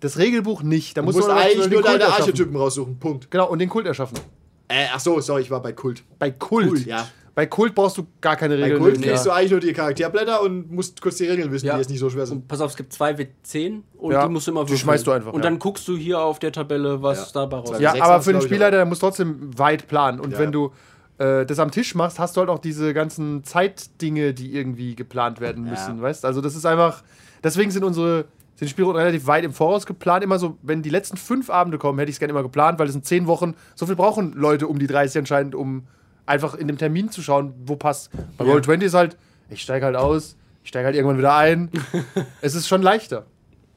Das 0.00 0.18
Regelbuch 0.18 0.64
nicht. 0.64 0.96
Da 0.96 1.02
musst 1.02 1.16
musst 1.16 1.28
du 1.28 1.32
eigentlich 1.32 1.62
den 1.62 1.72
nur 1.74 1.82
deine. 1.82 2.06
Archetypen 2.06 2.56
raussuchen. 2.56 2.98
Punkt. 2.98 3.30
Genau, 3.30 3.48
und 3.48 3.60
den 3.60 3.68
Kult 3.68 3.86
erschaffen. 3.86 4.18
Äh, 4.66 4.86
ach 4.92 4.98
so, 4.98 5.20
sorry, 5.20 5.42
ich 5.42 5.50
war 5.52 5.62
bei 5.62 5.72
Kult. 5.72 6.02
Bei 6.18 6.32
Kult. 6.32 6.66
Kult, 6.68 6.86
ja. 6.86 7.06
Bei 7.34 7.46
Kult 7.46 7.74
brauchst 7.74 7.96
du 7.96 8.06
gar 8.20 8.36
keine 8.36 8.56
Bei 8.56 8.64
Regeln. 8.64 8.80
Kult 8.80 8.96
lesen, 8.96 9.08
kriegst 9.08 9.24
ja. 9.26 9.32
du 9.32 9.36
eigentlich 9.38 9.50
nur 9.52 9.60
die 9.60 9.72
Charakterblätter 9.72 10.42
und 10.42 10.70
musst 10.70 11.00
kurz 11.00 11.16
die 11.16 11.24
Regeln 11.26 11.50
wissen, 11.50 11.64
Ja. 11.66 11.74
die 11.74 11.78
jetzt 11.80 11.88
nicht 11.90 12.00
so 12.00 12.10
schwer 12.10 12.26
sind. 12.26 12.38
Und 12.42 12.48
pass 12.48 12.60
auf, 12.60 12.72
es 12.72 12.76
gibt 12.76 12.92
zwei 12.92 13.12
W10 13.16 13.80
und 13.96 14.12
Ja, 14.12 14.26
die 14.26 14.32
musst 14.32 14.46
du 14.46 14.50
immer 14.50 14.60
die 14.64 14.70
würfeln. 14.70 14.78
schmeißt 14.78 15.06
du 15.06 15.12
einfach, 15.12 15.32
Und 15.32 15.40
ja. 15.42 15.48
dann 15.50 15.58
guckst 15.58 15.88
du 15.88 15.96
hier 15.96 16.20
auf 16.20 16.38
der 16.38 16.52
Tabelle, 16.52 17.02
was 17.02 17.32
Ja. 17.32 17.40
dabei 17.42 17.56
rauskommt. 17.58 17.80
Ja, 17.80 17.94
aber 18.02 18.20
für 18.22 18.32
den 18.32 18.42
Spielleiter, 18.42 18.76
der 18.76 18.84
muss 18.86 18.98
trotzdem 18.98 19.56
weit 19.58 19.88
planen. 19.88 20.20
Und 20.20 20.32
Ja. 20.32 20.38
wenn 20.38 20.52
du 20.52 20.72
äh, 21.18 21.46
das 21.46 21.58
am 21.58 21.70
Tisch 21.70 21.94
machst, 21.94 22.18
hast 22.18 22.36
du 22.36 22.40
halt 22.40 22.50
auch 22.50 22.58
diese 22.58 22.92
ganzen 22.94 23.44
Zeitdinge, 23.44 24.34
die 24.34 24.54
irgendwie 24.56 24.96
geplant 24.96 25.40
werden 25.40 25.64
müssen, 25.64 26.00
weißt? 26.02 26.24
Also 26.24 26.40
das 26.40 26.56
ist 26.56 26.66
einfach, 26.66 27.02
deswegen 27.44 27.70
sind 27.70 27.84
unsere 27.84 28.24
sind 28.56 28.66
die 28.66 28.70
Spielrunden 28.70 28.98
relativ 29.00 29.26
weit 29.26 29.44
im 29.44 29.52
Voraus 29.52 29.86
geplant. 29.86 30.24
Immer 30.24 30.38
so, 30.38 30.56
wenn 30.62 30.82
die 30.82 30.90
letzten 30.90 31.16
fünf 31.16 31.48
Abende 31.50 31.78
kommen, 31.78 31.98
hätte 31.98 32.10
ich 32.10 32.16
es 32.16 32.18
gerne 32.18 32.32
immer 32.32 32.42
geplant, 32.42 32.78
weil 32.78 32.86
es 32.86 32.92
sind 32.92 33.04
zehn 33.06 33.26
Wochen. 33.26 33.54
So 33.74 33.86
viel 33.86 33.94
brauchen 33.96 34.32
Leute 34.34 34.66
um 34.68 34.78
die 34.78 34.86
30 34.86 35.18
anscheinend, 35.20 35.54
um 35.54 35.84
einfach 36.32 36.54
in 36.54 36.66
dem 36.66 36.78
Termin 36.78 37.10
zu 37.10 37.22
schauen, 37.22 37.52
wo 37.66 37.76
passt. 37.76 38.10
Bei 38.38 38.44
Roll 38.44 38.62
20 38.64 38.86
ist 38.86 38.94
halt, 38.94 39.16
ich 39.50 39.60
steige 39.60 39.84
halt 39.84 39.96
aus, 39.96 40.36
ich 40.62 40.70
steige 40.70 40.86
halt 40.86 40.96
irgendwann 40.96 41.18
wieder 41.18 41.36
ein. 41.36 41.70
es 42.40 42.54
ist 42.54 42.66
schon 42.68 42.80
leichter. 42.80 43.26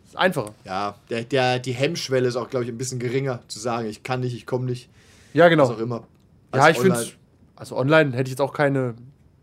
Es 0.05 0.11
ist 0.11 0.15
einfacher. 0.15 0.53
Ja, 0.63 0.95
der, 1.09 1.23
der, 1.25 1.59
die 1.59 1.73
Hemmschwelle 1.73 2.27
ist 2.27 2.37
auch, 2.37 2.49
glaube 2.49 2.63
ich, 2.63 2.71
ein 2.71 2.77
bisschen 2.77 2.99
geringer, 2.99 3.41
zu 3.49 3.59
sagen, 3.59 3.87
ich 3.87 4.03
kann 4.03 4.21
nicht, 4.21 4.35
ich 4.35 4.45
komme 4.45 4.65
nicht, 4.65 4.89
Ja, 5.33 5.49
genau. 5.49 5.63
was 5.63 5.75
auch 5.75 5.79
immer. 5.79 6.07
Ja, 6.53 6.69
ich 6.69 6.79
finde 6.79 7.05
also 7.57 7.77
online 7.77 8.11
hätte 8.11 8.23
ich 8.23 8.31
jetzt 8.31 8.41
auch 8.41 8.53
keine 8.53 8.95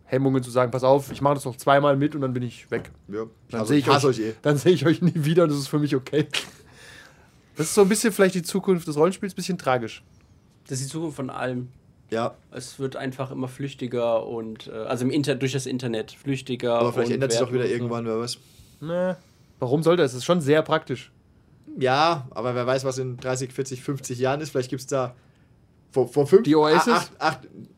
Hemmungen 0.05 0.43
zu 0.43 0.51
sagen, 0.51 0.71
pass 0.71 0.85
auf, 0.85 1.11
ich 1.11 1.21
mache 1.23 1.35
das 1.35 1.45
noch 1.45 1.57
zweimal 1.57 1.97
mit 1.97 2.15
und 2.15 2.21
dann 2.21 2.33
bin 2.33 2.43
ich 2.43 2.71
weg. 2.71 2.91
Ja, 3.09 3.25
Dann 3.51 3.61
also 3.61 3.71
sehe 3.71 3.79
ich 3.79 3.89
euch, 3.89 4.05
euch 4.05 4.19
eh. 4.19 4.35
dann 4.43 4.57
sehe 4.59 4.73
ich 4.73 4.85
euch 4.87 5.01
nie 5.01 5.13
wieder 5.15 5.45
und 5.45 5.51
das 5.51 5.59
ist 5.59 5.69
für 5.69 5.79
mich 5.79 5.95
okay. 5.97 6.27
Das 7.57 7.67
ist 7.67 7.75
so 7.75 7.83
ein 7.83 7.89
bisschen 7.89 8.13
vielleicht 8.13 8.35
die 8.35 8.43
Zukunft 8.43 8.87
des 8.87 8.97
Rollenspiels, 8.97 9.35
bisschen 9.35 9.59
tragisch. 9.59 10.03
Das 10.69 10.81
ist 10.81 10.89
die 10.89 10.93
Zukunft 10.93 11.17
von 11.17 11.31
allem. 11.31 11.69
Ja, 12.13 12.35
Es 12.53 12.79
wird 12.79 12.95
einfach 12.97 13.31
immer 13.31 13.49
flüchtiger 13.49 14.27
und 14.27 14.69
äh, 14.69 14.73
also 14.73 15.05
im 15.05 15.11
Inter 15.11 15.35
durch 15.35 15.53
das 15.53 15.67
Internet 15.67 16.13
flüchtiger. 16.13 16.75
aber 16.79 16.93
vielleicht 16.93 17.09
und 17.09 17.15
ändert 17.15 17.33
sich 17.33 17.41
auch 17.43 17.53
wieder 17.53 17.67
irgendwann, 17.67 18.07
wer 18.07 18.19
weiß. 18.21 18.39
Ne. 18.81 19.17
Warum 19.59 19.83
sollte 19.83 20.03
es? 20.03 20.13
Es 20.13 20.19
ist 20.19 20.25
schon 20.25 20.41
sehr 20.41 20.63
praktisch. 20.63 21.11
Ja, 21.79 22.29
aber 22.31 22.55
wer 22.55 22.67
weiß, 22.67 22.85
was 22.85 22.99
in 22.99 23.17
30, 23.17 23.53
40, 23.53 23.83
50 23.83 24.19
Jahren 24.19 24.41
ist. 24.41 24.51
Vielleicht 24.51 24.71
gibt 24.71 24.81
es 24.81 24.87
da 24.87 25.15
vor, 25.91 26.09
vor 26.09 26.27
fünf, 26.27 26.43
Die 26.43 26.55
Oasis? 26.57 26.93
Ach, 26.93 27.09
ach, 27.19 27.37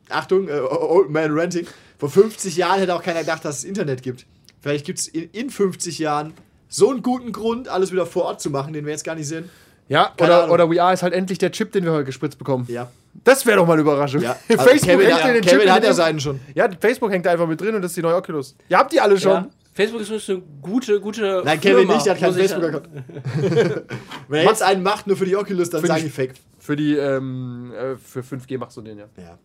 Achtung, 0.09 0.47
äh, 0.49 0.59
Old 0.59 1.09
Man 1.09 1.31
Renting. 1.31 1.65
Vor 1.97 2.09
50 2.09 2.57
Jahren 2.57 2.79
hätte 2.79 2.93
auch 2.93 3.03
keiner 3.03 3.21
gedacht, 3.21 3.45
dass 3.45 3.59
es 3.59 3.63
Internet 3.63 4.03
gibt. 4.03 4.25
Vielleicht 4.61 4.85
gibt 4.85 4.99
es 4.99 5.07
in, 5.07 5.29
in 5.31 5.49
50 5.49 5.99
Jahren 5.99 6.33
so 6.67 6.89
einen 6.89 7.03
guten 7.03 7.31
Grund, 7.31 7.69
alles 7.69 7.91
wieder 7.91 8.05
vor 8.05 8.25
Ort 8.25 8.41
zu 8.41 8.49
machen, 8.49 8.73
den 8.73 8.83
wir 8.85 8.91
jetzt 8.91 9.03
gar 9.05 9.15
nicht 9.15 9.27
sehen. 9.27 9.49
Ja, 9.87 10.11
Keine 10.17 10.31
oder, 10.31 10.37
Ahnung. 10.43 10.53
oder 10.53 10.69
We 10.71 10.81
Are 10.81 10.93
ist 10.93 11.03
halt 11.03 11.13
endlich 11.13 11.37
der 11.37 11.51
Chip, 11.51 11.71
den 11.71 11.83
wir 11.85 11.91
heute 11.91 12.05
gespritzt 12.05 12.37
bekommen. 12.37 12.65
Ja. 12.69 12.91
Das 13.23 13.45
wäre 13.45 13.57
doch 13.57 13.65
mal 13.67 13.73
eine 13.73 13.81
Überraschung. 13.81 14.21
ja. 14.21 14.33
Facebook 14.47 14.59
Also 14.69 14.85
Kevin, 14.85 15.07
hängt 15.07 15.19
ja, 15.19 15.33
den 15.33 15.41
Kevin 15.41 15.59
Chip 15.61 15.69
hat 15.69 15.83
ja 15.83 15.93
seinen 15.93 16.19
schon. 16.19 16.39
Ja, 16.53 16.69
Facebook 16.79 17.11
hängt 17.11 17.25
da 17.25 17.31
einfach 17.31 17.47
mit 17.47 17.59
drin 17.59 17.75
und 17.75 17.81
das 17.81 17.91
ist 17.91 17.97
die 17.97 18.01
neue 18.01 18.15
Oculus. 18.15 18.55
Ihr 18.69 18.77
habt 18.77 18.91
die 18.93 18.99
alle 19.01 19.19
schon. 19.19 19.31
Ja. 19.31 19.49
Facebook 19.73 20.01
ist 20.01 20.29
eine 20.29 20.41
gute, 20.61 20.99
gute. 21.01 21.41
Nein, 21.43 21.59
Kevin 21.59 21.79
Firma, 21.79 21.93
nicht, 21.95 22.05
der 22.05 22.13
hat 22.13 22.19
keinen 22.21 22.39
ich 22.39 22.49
Facebook-Account. 22.49 22.89
Wenn 24.29 24.39
er 24.39 24.45
jetzt 24.45 24.63
einen 24.63 24.83
macht, 24.83 25.07
nur 25.07 25.17
für 25.17 25.25
die 25.25 25.35
Oculus, 25.35 25.69
dann 25.69 25.83
die- 25.83 26.03
die 26.03 26.09
Fake. 26.09 26.33
Für 26.59 26.75
die, 26.75 26.95
ähm, 26.95 27.73
äh, 27.73 27.95
für 27.97 28.21
5G 28.21 28.57
machst 28.57 28.77
du 28.77 28.81
den, 28.81 28.97
ja. 28.99 29.05
Ja. 29.17 29.37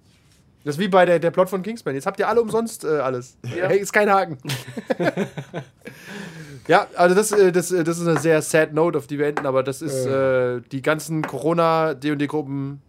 Das 0.64 0.75
ist 0.77 0.79
wie 0.79 0.89
bei 0.89 1.07
der, 1.07 1.18
der 1.18 1.31
Plot 1.31 1.49
von 1.49 1.62
Kingsman. 1.62 1.95
Jetzt 1.95 2.07
habt 2.07 2.21
ihr 2.21 2.29
alle 2.29 2.41
umsonst 2.43 2.85
äh, 2.85 2.89
alles. 2.89 3.39
Hey, 3.45 3.79
ist 3.79 3.93
kein 3.93 4.11
Haken. 4.11 4.37
ja, 6.68 6.87
also 6.97 7.14
das, 7.14 7.33
äh, 7.33 7.51
das, 7.51 7.73
äh, 7.73 7.83
das 7.83 7.99
ist 7.99 8.07
eine 8.07 8.18
sehr 8.18 8.43
sad 8.43 8.73
Note, 8.75 8.99
auf 8.99 9.07
die 9.07 9.18
wir 9.18 9.27
enden, 9.27 9.47
aber 9.47 9.62
das 9.62 9.83
ist 9.83 10.07
äh, 10.07 10.61
die 10.71 10.83
ganzen 10.83 11.23
Corona-D&D-Gruppen. 11.23 12.83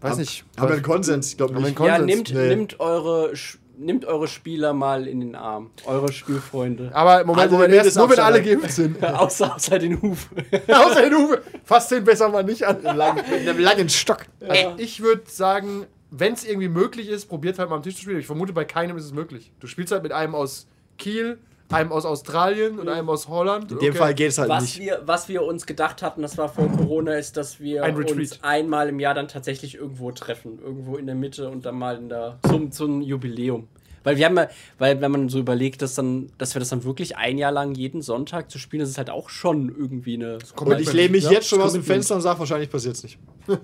Weiß 0.00 0.12
Haben- 0.12 0.20
nicht. 0.20 0.44
Haben 0.58 0.68
wir 0.68 0.74
einen 0.74 0.82
Konsens? 0.82 1.30
Ich 1.30 1.36
glaube 1.36 1.54
nicht. 1.54 1.64
einen 1.78 1.86
Ja, 1.86 1.96
Konsens? 1.98 2.06
nehmt, 2.06 2.34
Nee. 2.34 2.48
nimmt, 2.48 2.80
eure, 2.80 3.30
Sch- 3.32 3.56
nimmt 3.78 4.04
eure 4.04 4.28
Spieler 4.28 4.72
mal 4.72 5.06
in 5.06 5.20
den 5.20 5.34
Arm. 5.34 5.70
Eure 5.86 6.12
Spielfreunde. 6.12 6.90
Aber 6.94 7.24
Moment, 7.24 7.44
Also 7.44 7.56
Moment, 7.56 7.74
erst 7.74 7.96
nur 7.96 8.10
wenn 8.10 8.18
alle 8.18 8.42
geimpft 8.42 8.72
sind. 8.72 9.02
außer, 9.04 9.54
außer 9.56 9.78
den 9.78 10.00
Huf. 10.02 10.28
Außer 10.68 11.02
den 11.02 11.14
Uwe. 11.14 11.42
Fasst 11.64 11.90
den 11.90 12.04
besser 12.04 12.28
mal 12.28 12.44
nicht 12.44 12.66
an. 12.66 12.82
Lang, 12.82 13.16
mit 13.16 13.26
einem 13.48 13.58
langen 13.58 13.88
Stock. 13.88 14.24
Also 14.46 14.74
ich 14.78 15.00
würde 15.02 15.22
sagen, 15.26 15.86
wenn 16.10 16.34
es 16.34 16.44
irgendwie 16.44 16.68
möglich 16.68 17.08
ist, 17.08 17.26
probiert 17.26 17.58
halt 17.58 17.68
mal 17.70 17.76
am 17.76 17.82
Tisch 17.82 17.96
zu 17.96 18.02
spielen. 18.02 18.18
Ich 18.20 18.26
vermute, 18.26 18.52
bei 18.52 18.64
keinem 18.64 18.96
ist 18.96 19.04
es 19.04 19.12
möglich. 19.12 19.52
Du 19.60 19.66
spielst 19.66 19.92
halt 19.92 20.02
mit 20.02 20.12
einem 20.12 20.34
aus 20.34 20.66
Kiel, 20.98 21.38
einem 21.70 21.92
aus 21.92 22.04
Australien 22.04 22.78
und 22.78 22.88
einem 22.88 23.08
aus 23.08 23.28
Holland. 23.28 23.72
In 23.72 23.78
dem 23.78 23.94
Fall 23.94 24.14
geht 24.14 24.28
es 24.28 24.38
halt 24.38 24.48
Was 24.48 24.62
nicht. 24.62 24.80
wir, 24.80 25.02
was 25.04 25.28
wir 25.28 25.42
uns 25.42 25.66
gedacht 25.66 26.02
hatten, 26.02 26.22
das 26.22 26.38
war 26.38 26.48
vor 26.48 26.68
Corona, 26.68 27.14
ist, 27.14 27.36
dass 27.36 27.60
wir 27.60 27.82
Ein 27.82 27.96
uns 27.96 28.42
einmal 28.42 28.88
im 28.88 29.00
Jahr 29.00 29.14
dann 29.14 29.28
tatsächlich 29.28 29.74
irgendwo 29.74 30.12
treffen. 30.12 30.58
Irgendwo 30.62 30.96
in 30.96 31.06
der 31.06 31.14
Mitte 31.14 31.48
und 31.48 31.66
dann 31.66 31.76
mal 31.76 31.96
in 31.96 32.08
der, 32.08 32.38
zum, 32.48 32.70
zum 32.70 33.02
Jubiläum. 33.02 33.68
Weil 34.04 34.16
wir 34.18 34.26
haben 34.26 34.36
ja, 34.36 34.48
weil 34.78 35.00
wenn 35.00 35.10
man 35.10 35.28
so 35.28 35.40
überlegt, 35.40 35.82
dass, 35.82 35.96
dann, 35.96 36.30
dass 36.38 36.54
wir 36.54 36.60
das 36.60 36.68
dann 36.68 36.84
wirklich 36.84 37.16
ein 37.16 37.38
Jahr 37.38 37.50
lang 37.50 37.74
jeden 37.74 38.02
Sonntag 38.02 38.52
zu 38.52 38.58
spielen, 38.60 38.80
das 38.80 38.90
ist 38.90 38.98
halt 38.98 39.10
auch 39.10 39.30
schon 39.30 39.68
irgendwie 39.68 40.14
eine. 40.14 40.38
Und 40.60 40.80
ich 40.80 40.92
lehne 40.92 41.10
mich 41.10 41.24
Ja, 41.24 41.32
jetzt 41.32 41.48
schon 41.48 41.60
aus 41.60 41.72
dem. 41.72 41.82
Fenster 41.82 42.14
und 42.14 42.20
sage, 42.20 42.38
wahrscheinlich 42.38 42.70
passiert 42.70 42.94
es 42.94 43.02
nicht. 43.02 43.18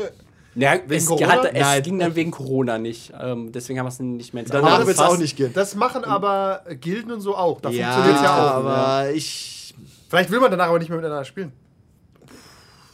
Ja, 0.54 0.74
es, 0.88 1.06
Corona? 1.06 1.28
Hat, 1.28 1.50
es 1.54 1.82
ging 1.82 1.98
dann 1.98 2.14
wegen 2.14 2.30
Corona 2.30 2.78
nicht. 2.78 3.12
Ähm, 3.18 3.52
deswegen 3.52 3.78
haben 3.78 3.86
wir 3.86 3.90
es 3.90 4.00
nicht 4.00 4.34
mehr 4.34 4.42
ins 4.42 4.52
Danach 4.52 4.80
wird 4.80 4.96
es 4.96 4.98
auch 4.98 5.16
nicht 5.16 5.36
gehen. 5.36 5.52
Das 5.54 5.74
machen 5.74 6.04
aber 6.04 6.62
Gilden 6.80 7.10
und 7.12 7.20
so 7.20 7.36
auch. 7.36 7.60
Da 7.60 7.70
Ja, 7.70 7.92
funktioniert 7.92 8.22
ja 8.22 8.34
auch. 8.36 8.54
aber 8.56 9.10
ich. 9.12 9.74
Vielleicht 10.10 10.30
will 10.30 10.40
man 10.40 10.50
danach 10.50 10.68
aber 10.68 10.78
nicht 10.78 10.90
mehr 10.90 10.98
miteinander 10.98 11.24
spielen. 11.24 11.52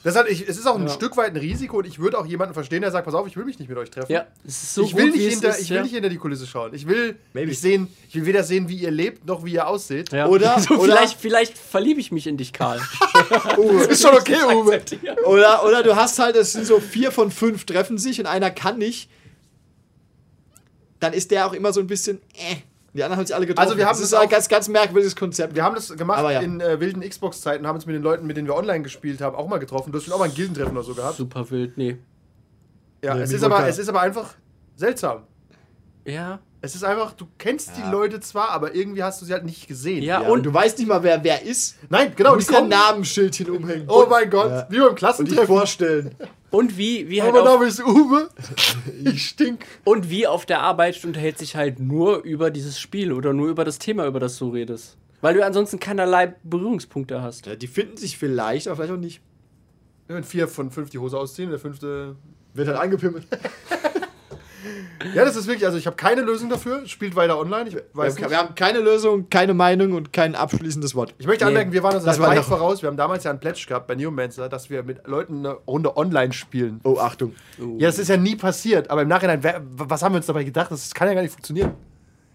Das 0.08 0.14
ist 0.14 0.22
halt, 0.22 0.30
ich, 0.30 0.48
es 0.48 0.56
ist 0.56 0.66
auch 0.66 0.78
ein 0.78 0.88
Stück 0.88 1.18
weit 1.18 1.32
ein 1.32 1.36
Risiko 1.36 1.76
und 1.76 1.86
ich 1.86 1.98
würde 1.98 2.18
auch 2.18 2.24
jemanden 2.24 2.54
verstehen, 2.54 2.80
der 2.80 2.90
sagt, 2.90 3.04
pass 3.04 3.14
auf, 3.14 3.26
ich 3.26 3.36
will 3.36 3.44
mich 3.44 3.58
nicht 3.58 3.68
mit 3.68 3.76
euch 3.76 3.90
treffen. 3.90 4.10
Ja, 4.10 4.26
es 4.42 4.62
ist 4.62 4.74
so 4.74 4.82
ich 4.84 4.96
will, 4.96 5.10
gut, 5.10 5.16
nicht 5.16 5.28
hinter, 5.28 5.50
ist, 5.50 5.60
ich 5.60 5.68
will 5.68 5.76
ja. 5.76 5.82
nicht 5.82 5.92
hinter 5.92 6.08
die 6.08 6.16
Kulisse 6.16 6.46
schauen. 6.46 6.72
Ich 6.72 6.88
will 6.88 7.18
Maybe. 7.34 7.48
nicht 7.48 7.60
sehen, 7.60 7.88
ich 8.08 8.14
will 8.14 8.24
weder 8.24 8.42
sehen, 8.42 8.70
wie 8.70 8.76
ihr 8.76 8.90
lebt, 8.90 9.26
noch 9.26 9.44
wie 9.44 9.52
ihr 9.52 9.66
aussieht. 9.66 10.10
Ja. 10.10 10.26
Oder- 10.26 10.58
so, 10.66 10.76
oder- 10.76 10.94
vielleicht, 10.96 11.20
vielleicht 11.20 11.58
verliebe 11.58 12.00
ich 12.00 12.10
mich 12.10 12.26
in 12.26 12.38
dich, 12.38 12.54
Karl. 12.54 12.80
Ist 13.90 14.00
schon 14.00 14.14
okay, 14.14 14.38
Uwe. 14.46 14.80
Oder, 15.26 15.62
oder 15.66 15.82
du 15.82 15.94
hast 15.94 16.18
halt, 16.18 16.36
es 16.36 16.52
sind 16.52 16.64
so 16.64 16.80
vier 16.80 17.12
von 17.12 17.30
fünf 17.30 17.66
treffen 17.66 17.98
sich 17.98 18.18
und 18.18 18.24
einer 18.24 18.50
kann 18.50 18.78
nicht. 18.78 19.10
Dann 21.00 21.12
ist 21.12 21.30
der 21.32 21.46
auch 21.46 21.52
immer 21.52 21.74
so 21.74 21.80
ein 21.80 21.86
bisschen, 21.86 22.22
äh. 22.32 22.56
Die 22.94 23.02
anderen 23.04 23.18
haben 23.18 23.26
sich 23.26 23.34
alle 23.36 23.46
getroffen. 23.46 23.66
Also 23.66 23.78
wir 23.78 23.84
haben 23.86 23.92
das 23.96 24.00
ist 24.04 24.12
das 24.12 24.20
ein 24.20 24.28
ganz, 24.28 24.48
ganz 24.48 24.68
merkwürdiges 24.68 25.14
Konzept. 25.14 25.54
Wir 25.54 25.62
haben 25.62 25.74
das 25.74 25.94
gemacht 25.96 26.22
ja. 26.30 26.40
in 26.40 26.60
äh, 26.60 26.80
wilden 26.80 27.00
Xbox-Zeiten, 27.08 27.66
haben 27.66 27.76
uns 27.76 27.86
mit 27.86 27.94
den 27.94 28.02
Leuten, 28.02 28.26
mit 28.26 28.36
denen 28.36 28.48
wir 28.48 28.56
online 28.56 28.82
gespielt 28.82 29.20
haben, 29.20 29.36
auch 29.36 29.46
mal 29.46 29.58
getroffen. 29.58 29.92
Du 29.92 29.98
hast 29.98 30.10
auch 30.10 30.18
mal 30.18 30.24
ein 30.24 30.34
Gildentreffen 30.34 30.72
oder 30.76 30.82
so 30.84 30.94
gehabt. 30.94 31.16
Super 31.16 31.48
wild, 31.50 31.76
nee. 31.76 31.98
Ja, 33.04 33.14
Nee, 33.14 33.22
es, 33.22 33.32
ist 33.32 33.44
aber, 33.44 33.68
es 33.68 33.78
ist 33.78 33.88
aber 33.88 34.00
einfach 34.00 34.34
seltsam. 34.74 35.24
Ja. 36.04 36.40
Es 36.60 36.74
ist 36.74 36.82
einfach, 36.82 37.12
du 37.12 37.28
kennst 37.38 37.76
die 37.76 37.82
Ja. 37.82 37.90
Leute 37.92 38.18
zwar, 38.18 38.50
aber 38.50 38.74
irgendwie 38.74 39.02
hast 39.04 39.20
du 39.22 39.26
sie 39.26 39.32
halt 39.32 39.44
nicht 39.44 39.68
gesehen. 39.68 40.02
Ja, 40.02 40.22
ja, 40.22 40.28
und 40.28 40.42
du 40.44 40.52
weißt 40.52 40.78
nicht 40.78 40.88
mal, 40.88 41.02
wer 41.04 41.22
wer 41.22 41.42
ist. 41.42 41.76
Nein, 41.88 42.12
genau, 42.16 42.30
Du 42.34 42.40
die 42.40 42.44
musst 42.46 42.56
ein. 42.56 42.68
Namensschildchen 42.68 43.50
umhängen. 43.50 43.84
Oh 43.88 44.06
mein 44.10 44.28
Gott, 44.28 44.50
Ja. 44.50 44.66
wie 44.68 44.76
beim 44.78 44.86
und 44.86 44.90
dich 44.92 44.98
Klassentreffen. 44.98 45.46
vorstellen. 45.46 46.14
Und 46.50 46.78
wie, 46.78 47.08
wie 47.10 47.22
halt 47.22 47.32
mein 47.32 47.42
auf, 47.42 47.48
Name 47.48 47.66
ist 47.66 47.80
Uwe. 47.80 48.28
Ich 49.04 49.28
stink. 49.28 49.66
und 49.84 50.08
wie 50.08 50.26
auf 50.26 50.46
der 50.46 50.60
Arbeit 50.60 51.04
unterhält 51.04 51.38
sich 51.38 51.56
halt 51.56 51.78
nur 51.78 52.22
über 52.22 52.50
dieses 52.50 52.80
Spiel 52.80 53.12
oder 53.12 53.32
nur 53.32 53.48
über 53.48 53.64
das 53.64 53.78
Thema, 53.78 54.06
über 54.06 54.20
das 54.20 54.38
du 54.38 54.50
redest. 54.50 54.96
Weil 55.20 55.34
du 55.34 55.44
ansonsten 55.44 55.78
keinerlei 55.78 56.34
Berührungspunkte 56.44 57.20
hast. 57.22 57.46
Ja, 57.46 57.56
die 57.56 57.66
finden 57.66 57.96
sich 57.96 58.16
vielleicht, 58.16 58.68
aber 58.68 58.76
vielleicht 58.76 58.92
auch 58.92 58.96
nicht. 58.98 59.20
Wenn 60.06 60.24
vier 60.24 60.48
von 60.48 60.70
fünf 60.70 60.90
die 60.90 60.98
Hose 60.98 61.18
ausziehen, 61.18 61.50
der 61.50 61.58
fünfte. 61.58 62.16
Wird 62.54 62.68
halt 62.68 62.78
angepimmelt. 62.78 63.26
Ja, 65.14 65.24
das 65.24 65.36
ist 65.36 65.46
wirklich, 65.46 65.64
also 65.66 65.78
ich 65.78 65.86
habe 65.86 65.96
keine 65.96 66.22
Lösung 66.22 66.48
dafür. 66.48 66.84
Spielt 66.86 67.14
weiter 67.16 67.38
online. 67.38 67.68
Ich 67.68 67.74
Wir 67.74 67.82
weiß 67.92 68.14
haben, 68.14 68.20
nicht. 68.22 68.30
wir 68.30 68.38
haben 68.38 68.54
keine 68.54 68.80
Lösung, 68.80 69.28
keine 69.30 69.54
Meinung 69.54 69.92
und 69.92 70.12
kein 70.12 70.34
abschließendes 70.34 70.94
Wort. 70.94 71.14
Ich 71.18 71.26
möchte 71.26 71.44
Nee. 71.44 71.48
anmerken, 71.50 71.72
wir 71.72 71.82
waren 71.82 71.94
uns 71.94 72.04
Das 72.04 72.18
war 72.18 72.28
weit 72.30 72.44
voraus. 72.44 72.82
Wir 72.82 72.88
haben 72.88 72.96
damals 72.96 73.24
ja 73.24 73.30
einen 73.30 73.40
Pledge 73.40 73.64
gehabt 73.68 73.86
bei 73.86 73.94
Neomancer, 73.94 74.48
dass 74.48 74.68
wir 74.70 74.82
mit 74.82 75.06
Leuten 75.06 75.38
eine 75.38 75.52
Runde 75.66 75.96
online 75.96 76.32
spielen. 76.32 76.80
Oh, 76.84 76.98
Achtung. 76.98 77.34
Ja, 77.78 77.86
das 77.88 77.98
ist 77.98 78.08
ja 78.08 78.16
nie 78.16 78.36
passiert, 78.36 78.90
aber 78.90 79.02
im 79.02 79.08
Nachhinein, 79.08 79.42
wer, 79.42 79.62
was 79.64 80.02
haben 80.02 80.12
wir 80.12 80.16
uns 80.18 80.26
dabei 80.26 80.44
gedacht? 80.44 80.70
Das 80.70 80.92
kann 80.94 81.08
ja 81.08 81.14
gar 81.14 81.22
nicht 81.22 81.32
funktionieren. 81.32 81.72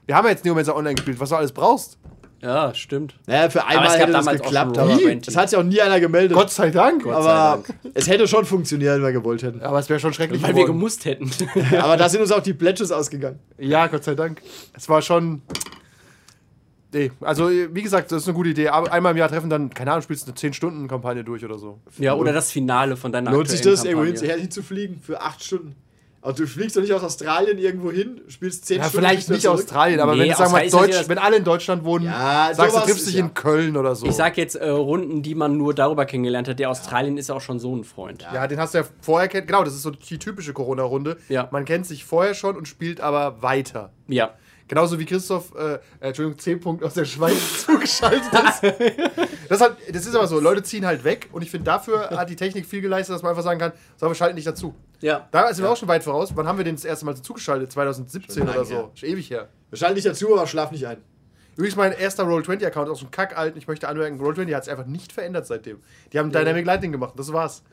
Wir 0.05 0.15
haben 0.15 0.25
ja 0.25 0.31
jetzt 0.31 0.45
Neomancer 0.45 0.75
online 0.75 0.95
gespielt, 0.95 1.19
was 1.19 1.29
du 1.29 1.35
alles 1.35 1.51
brauchst. 1.51 1.97
Ja, 2.43 2.73
stimmt. 2.73 3.15
Naja, 3.25 3.49
für 3.49 3.65
einmal 3.65 3.87
es 3.87 3.93
gab 3.97 4.07
hätte 4.09 4.19
auch 4.19 4.31
geklappt, 4.31 4.77
aber 4.77 4.99
es 5.25 5.37
hat 5.37 5.49
sich 5.49 5.57
auch 5.57 5.63
nie 5.63 5.79
einer 5.81 6.01
gemeldet. 6.01 6.33
Gott 6.33 6.51
sei 6.51 6.71
Dank. 6.71 7.05
aber 7.05 7.63
es 7.93 8.07
hätte 8.09 8.27
schon 8.27 8.43
funktioniert, 8.43 8.95
wenn 8.95 9.01
wir 9.03 9.13
gewollt 9.13 9.43
hätten. 9.43 9.61
Aber 9.61 9.79
es 9.79 9.87
wäre 9.87 9.99
schon 10.01 10.13
schrecklich 10.13 10.41
Weil 10.41 10.49
wir 10.49 10.63
geworden. 10.63 10.77
gemusst 10.77 11.05
hätten. 11.05 11.31
Aber 11.79 11.95
da 11.95 12.09
sind 12.09 12.19
uns 12.21 12.31
auch 12.33 12.43
die 12.43 12.53
Pledges 12.53 12.91
ausgegangen. 12.91 13.39
Ja, 13.57 13.87
Gott 13.87 14.03
sei 14.03 14.15
Dank. 14.15 14.41
Es 14.73 14.89
war 14.89 15.01
schon. 15.01 15.41
Nee, 16.93 17.11
also 17.21 17.49
wie 17.49 17.81
gesagt, 17.81 18.11
das 18.11 18.23
ist 18.23 18.27
eine 18.27 18.35
gute 18.35 18.49
Idee. 18.49 18.67
Aber 18.67 18.91
einmal 18.91 19.13
im 19.13 19.17
Jahr 19.17 19.29
treffen, 19.29 19.49
dann, 19.49 19.69
keine 19.73 19.91
Ahnung, 19.91 20.03
spielst 20.03 20.27
du 20.27 20.31
eine 20.31 20.37
10-Stunden-Kampagne 20.37 21.23
durch 21.23 21.43
oder 21.45 21.57
so. 21.57 21.79
ja, 21.97 22.13
oder 22.13 22.33
das 22.33 22.51
Finale 22.51 22.97
von 22.97 23.11
deiner 23.11 23.31
Lohnt 23.31 23.49
sich 23.49 23.61
das, 23.61 23.83
irgendwo 23.83 24.05
hin, 24.05 24.15
Kampagne. 24.15 24.41
hin 24.41 24.51
zu 24.51 24.61
fliegen 24.61 25.01
für 25.01 25.21
acht 25.21 25.43
Stunden? 25.43 25.75
Aber 26.23 26.31
du 26.31 26.47
fliegst 26.47 26.77
doch 26.77 26.81
nicht 26.81 26.93
aus 26.93 27.03
Australien 27.03 27.57
irgendwo 27.57 27.91
hin, 27.91 28.21
spielst 28.29 28.65
zehn 28.65 28.77
Ja, 28.77 28.85
Stunden. 28.85 29.05
vielleicht 29.05 29.29
nicht 29.29 29.41
zurück. 29.41 29.59
Australien, 29.59 29.99
aber 29.99 30.15
Nee, 30.15 30.29
wenn, 30.29 30.35
sagen 30.35 30.53
wir, 30.53 30.69
Deutsch, 30.69 31.09
wenn 31.09 31.17
alle 31.17 31.35
in 31.35 31.43
Deutschland 31.43 31.83
wohnen, 31.83 32.05
Ja, 32.05 32.49
sagst 32.53 32.77
du, 32.77 32.79
triffst 32.79 33.07
dich 33.07 33.15
ja- 33.15 33.19
in 33.25 33.33
Köln 33.33 33.75
oder 33.75 33.93
so. 33.93 34.05
Ich 34.05 34.13
sag 34.13 34.37
jetzt 34.37 34.55
äh, 34.55 34.69
Runden, 34.69 35.21
die 35.21 35.35
man 35.35 35.57
nur 35.57 35.73
darüber 35.73 36.05
kennengelernt 36.05 36.47
hat. 36.47 36.59
Der 36.59 36.69
Australien 36.69 37.17
ist 37.17 37.27
ja 37.27 37.35
auch 37.35 37.41
schon 37.41 37.59
so 37.59 37.75
ein 37.75 37.83
Freund. 37.83 38.25
ja, 38.33 38.47
den 38.47 38.57
hast 38.57 38.73
du 38.73 38.77
ja 38.77 38.85
vorher 39.01 39.27
kennt. 39.27 39.47
Genau, 39.47 39.65
das 39.65 39.73
ist 39.73 39.81
so 39.81 39.91
die 39.91 40.17
typische 40.17 40.53
Corona-Runde. 40.53 41.17
Ja. 41.27 41.49
Man 41.51 41.65
kennt 41.65 41.85
sich 41.85 42.05
vorher 42.05 42.33
schon 42.35 42.55
und 42.55 42.69
spielt 42.69 43.01
aber 43.01 43.41
weiter. 43.41 43.91
Ja. 44.07 44.31
Genauso 44.67 44.97
wie 44.97 45.05
Christoph, 45.05 45.53
äh, 45.55 45.75
äh, 45.75 45.79
Entschuldigung, 45.99 46.39
10 46.39 46.59
Punkt 46.59 46.83
aus 46.83 46.93
der 46.93 47.05
Schweiz 47.05 47.63
zugeschaltet 47.65 48.23
ist. 48.33 48.63
Das, 49.49 49.61
hat, 49.61 49.77
das 49.91 50.05
ist 50.05 50.15
aber 50.15 50.27
so, 50.27 50.39
Leute 50.39 50.63
ziehen 50.63 50.85
halt 50.85 51.03
weg 51.03 51.29
und 51.31 51.41
ich 51.41 51.51
finde, 51.51 51.65
dafür 51.65 52.09
hat 52.11 52.29
die 52.29 52.35
Technik 52.35 52.65
viel 52.65 52.81
geleistet, 52.81 53.15
dass 53.15 53.21
man 53.21 53.31
einfach 53.31 53.43
sagen 53.43 53.59
kann, 53.59 53.73
so, 53.97 54.07
wir 54.07 54.15
schalten 54.15 54.35
nicht 54.35 54.47
dazu. 54.47 54.73
Ja. 55.01 55.27
Da 55.31 55.53
sind 55.53 55.65
wir 55.65 55.69
auch 55.69 55.77
schon 55.77 55.89
weit 55.89 56.03
voraus. 56.03 56.31
Wann 56.35 56.47
haben 56.47 56.57
wir 56.57 56.65
den 56.65 56.75
das 56.75 56.85
erste 56.85 57.05
Mal 57.05 57.15
zugeschaltet? 57.15 57.71
2017 57.71 58.47
Schon 58.47 58.49
oder 58.49 58.65
so. 58.65 58.91
Ist 58.95 59.03
ewig 59.03 59.29
her. 59.29 59.49
Wir 59.69 59.77
schalten 59.77 59.95
nicht 59.95 60.07
dazu, 60.07 60.33
aber 60.33 60.47
schlaf 60.47 60.71
nicht 60.71 60.87
ein. 60.87 60.97
Übrigens, 61.55 61.75
mein 61.75 61.91
erster 61.91 62.23
Roll20-Account 62.23 62.87
ist 62.87 62.93
auch 62.93 62.99
so 62.99 63.05
ein 63.05 63.11
Kack-Alten. 63.11 63.57
Ich 63.57 63.67
möchte 63.67 63.87
anmerken, 63.87 64.19
Roll20 64.19 64.55
hat 64.55 64.63
sich 64.63 64.71
einfach 64.71 64.87
nicht 64.87 65.11
verändert 65.11 65.45
seitdem. 65.45 65.81
Die 66.11 66.17
haben 66.19 66.31
Dynamic 66.31 66.65
Lightning 66.65 66.91
gemacht, 66.91 67.13
das 67.15 67.31
war's. 67.31 67.63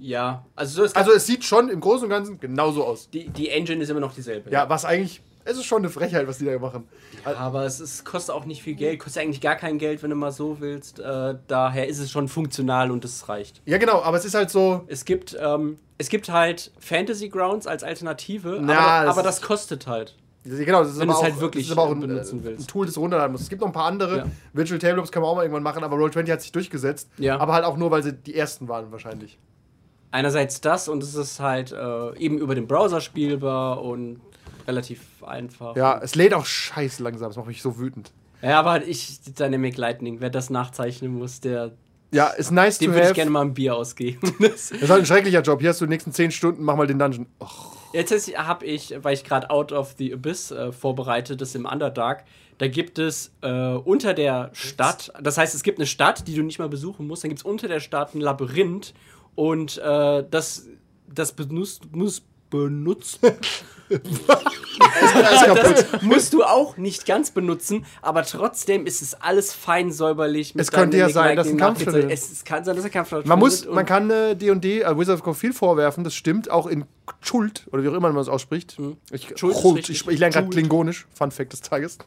Ja. 0.00 0.46
Also, 0.54 0.84
es 0.84 0.94
Also, 0.96 1.12
es 1.12 1.26
sieht 1.26 1.44
schon 1.44 1.68
im 1.68 1.80
Großen 1.80 2.04
und 2.04 2.10
Ganzen 2.10 2.40
genauso 2.40 2.84
aus. 2.84 3.08
die, 3.10 3.28
die 3.28 3.48
Engine 3.50 3.82
ist 3.82 3.88
immer 3.90 4.00
noch 4.00 4.14
dieselbe. 4.14 4.50
Ja, 4.50 4.68
was 4.68 4.84
eigentlich, 4.84 5.22
es 5.44 5.56
ist 5.56 5.64
schon 5.64 5.78
eine 5.78 5.88
Frechheit, 5.88 6.26
was 6.26 6.38
die 6.38 6.44
da 6.44 6.58
machen. 6.58 6.88
Aber 7.24 7.64
es 7.64 7.80
ist, 7.80 8.04
kostet 8.04 8.34
auch 8.34 8.44
nicht 8.44 8.62
viel 8.62 8.74
Geld. 8.74 9.00
Kostet 9.00 9.22
eigentlich 9.22 9.40
gar 9.40 9.56
kein 9.56 9.78
Geld, 9.78 10.02
wenn 10.02 10.10
du 10.10 10.16
mal 10.16 10.32
so 10.32 10.60
willst. 10.60 11.00
Äh, 11.00 11.36
daher 11.48 11.88
ist 11.88 11.98
es 11.98 12.10
schon 12.10 12.28
funktional 12.28 12.90
und 12.90 13.04
es 13.04 13.28
reicht. 13.28 13.62
Ja, 13.64 13.78
genau, 13.78 14.02
aber 14.02 14.16
es 14.16 14.24
ist 14.24 14.34
halt 14.34 14.50
so, 14.50 14.84
Es 14.86 15.04
gibt, 15.04 15.36
ähm, 15.40 15.78
es 15.98 16.08
gibt 16.08 16.28
halt 16.30 16.72
Fantasy 16.78 17.28
Grounds 17.28 17.66
als 17.66 17.82
Alternative, 17.82 18.58
Na, 18.60 18.78
aber, 18.78 19.06
das 19.06 19.16
aber 19.16 19.22
das 19.22 19.42
kostet 19.42 19.86
halt. 19.86 20.14
Genau, 20.44 20.80
das 20.82 20.92
ist 20.92 20.98
Wenn 20.98 21.10
aber 21.10 21.18
auch, 21.18 21.22
halt 21.22 21.38
wirklich, 21.40 21.66
das 21.66 21.72
ist 21.72 21.78
aber 21.78 21.86
auch 21.86 21.92
äh, 21.92 21.96
ein, 21.96 22.00
benutzen 22.00 22.40
äh, 22.40 22.44
willst. 22.44 22.64
ein 22.64 22.66
Tool, 22.66 22.86
das 22.86 22.94
du 22.94 23.00
runterladen 23.00 23.32
musst. 23.32 23.44
Es 23.44 23.50
gibt 23.50 23.60
noch 23.60 23.68
ein 23.68 23.74
paar 23.74 23.84
andere. 23.84 24.16
Ja. 24.18 24.26
Virtual 24.54 24.78
Tabletops 24.78 25.12
kann 25.12 25.20
man 25.22 25.30
auch 25.30 25.36
mal 25.36 25.42
irgendwann 25.42 25.62
machen, 25.62 25.84
aber 25.84 25.96
Roll20 25.96 26.32
hat 26.32 26.40
sich 26.40 26.52
durchgesetzt. 26.52 27.10
Ja. 27.18 27.38
Aber 27.38 27.52
halt 27.52 27.64
auch 27.64 27.76
nur, 27.76 27.90
weil 27.90 28.02
sie 28.02 28.14
die 28.14 28.34
ersten 28.34 28.66
waren 28.68 28.90
wahrscheinlich. 28.90 29.38
Einerseits 30.12 30.60
das 30.62 30.88
und 30.88 31.02
es 31.02 31.14
ist 31.14 31.40
halt 31.40 31.72
äh, 31.72 32.16
eben 32.16 32.38
über 32.38 32.54
den 32.54 32.66
Browser 32.66 33.00
spielbar 33.02 33.82
und 33.82 34.20
relativ 34.70 35.00
einfach. 35.24 35.76
Ja, 35.76 35.98
es 36.02 36.14
lädt 36.14 36.32
auch 36.34 36.46
scheiße 36.46 37.02
langsam, 37.02 37.28
das 37.28 37.36
macht 37.36 37.46
mich 37.48 37.60
so 37.62 37.78
wütend. 37.78 38.12
Ja, 38.42 38.58
aber 38.58 38.86
ich, 38.86 39.20
Dynamic 39.38 39.76
Lightning, 39.76 40.20
wer 40.20 40.30
das 40.30 40.48
nachzeichnen 40.48 41.12
muss, 41.12 41.40
der, 41.40 41.72
Ja, 42.10 42.28
ist 42.28 42.50
nice 42.50 42.78
dem 42.78 42.92
to 42.92 42.96
würde 42.96 43.08
ich 43.08 43.14
gerne 43.14 43.30
mal 43.30 43.42
ein 43.42 43.54
Bier 43.54 43.76
ausgeben. 43.76 44.34
Das- 44.40 44.70
ist 44.70 44.88
halt 44.88 45.02
ein 45.02 45.06
schrecklicher 45.06 45.42
Job. 45.42 45.60
Hier 45.60 45.70
hast 45.70 45.80
du 45.80 45.84
die 45.86 45.90
nächsten 45.90 46.12
10 46.12 46.30
Stunden, 46.30 46.62
mach 46.64 46.76
mal 46.76 46.86
den 46.86 46.98
Dungeon. 46.98 47.26
Och. 47.40 47.76
Jetzt 47.92 48.12
habe 48.38 48.64
ich, 48.66 48.94
weil 49.02 49.14
ich 49.14 49.24
gerade 49.24 49.50
Out 49.50 49.72
of 49.72 49.94
the 49.98 50.14
Abyss 50.14 50.52
äh, 50.52 50.70
vorbereitet, 50.72 51.40
das 51.40 51.54
im 51.56 51.66
Underdark, 51.66 52.24
da 52.58 52.68
gibt 52.68 52.98
es 53.00 53.32
äh, 53.42 53.50
unter 53.74 54.14
der 54.14 54.50
Stadt, 54.52 55.12
das 55.20 55.36
heißt, 55.38 55.54
es 55.54 55.62
gibt 55.64 55.78
eine 55.78 55.86
Stadt, 55.86 56.28
die 56.28 56.34
du 56.36 56.42
nicht 56.42 56.58
mal 56.60 56.68
besuchen 56.68 57.06
musst, 57.08 57.24
dann 57.24 57.30
gibt 57.30 57.40
es 57.40 57.44
unter 57.44 57.66
der 57.68 57.80
Stadt 57.80 58.14
ein 58.14 58.20
Labyrinth 58.20 58.94
und 59.34 59.78
äh, 59.78 60.24
das, 60.30 60.66
das 61.12 61.32
benutzt, 61.32 61.94
muss, 61.94 62.22
benutzt, 62.48 63.18
das 63.90 66.02
musst 66.02 66.32
du 66.32 66.42
auch 66.44 66.76
nicht 66.76 67.06
ganz 67.06 67.30
benutzen, 67.30 67.84
aber 68.02 68.24
trotzdem 68.24 68.86
ist 68.86 69.02
es 69.02 69.14
alles 69.14 69.52
fein 69.52 69.92
säuberlich. 69.92 70.54
mit 70.54 70.62
Es 70.64 70.70
könnte 70.70 70.96
ja 70.96 71.08
sein, 71.08 71.36
dass 71.36 71.48
ein 71.48 71.58
Lightning 71.58 71.58
Kampf 71.58 71.78
nachgezogen- 71.80 71.90
stattfindet. 71.90 72.12
Es 72.18 72.30
es 72.32 72.44
kann 72.44 72.64
sein, 72.64 72.76
dass 72.76 72.84
ein 72.84 72.90
Kampf 72.90 73.12
Man 73.24 73.38
muss, 73.38 73.66
man 73.66 73.86
kann 73.86 74.10
äh, 74.10 74.36
D&D, 74.36 74.80
äh, 74.82 74.98
Wizards 74.98 75.20
of 75.20 75.24
Coast 75.24 75.40
viel 75.40 75.52
vorwerfen, 75.52 76.04
das 76.04 76.14
stimmt, 76.14 76.50
auch 76.50 76.66
in 76.66 76.84
Schuld, 77.20 77.66
oder 77.72 77.82
wie 77.82 77.88
auch 77.88 77.94
immer 77.94 78.12
man 78.12 78.22
es 78.22 78.28
ausspricht. 78.28 78.76
Ich, 79.10 79.32
Schuld 79.36 79.56
Mhm. 79.56 79.60
Chult, 79.60 79.76
richtig. 79.78 80.00
ich, 80.02 80.08
ich 80.08 80.18
lerne 80.18 80.32
gerade 80.32 80.46
Schuld. 80.46 80.54
Klingonisch, 80.54 81.06
Fun 81.14 81.30
Fact 81.30 81.52
des 81.52 81.60
Tages. 81.62 81.98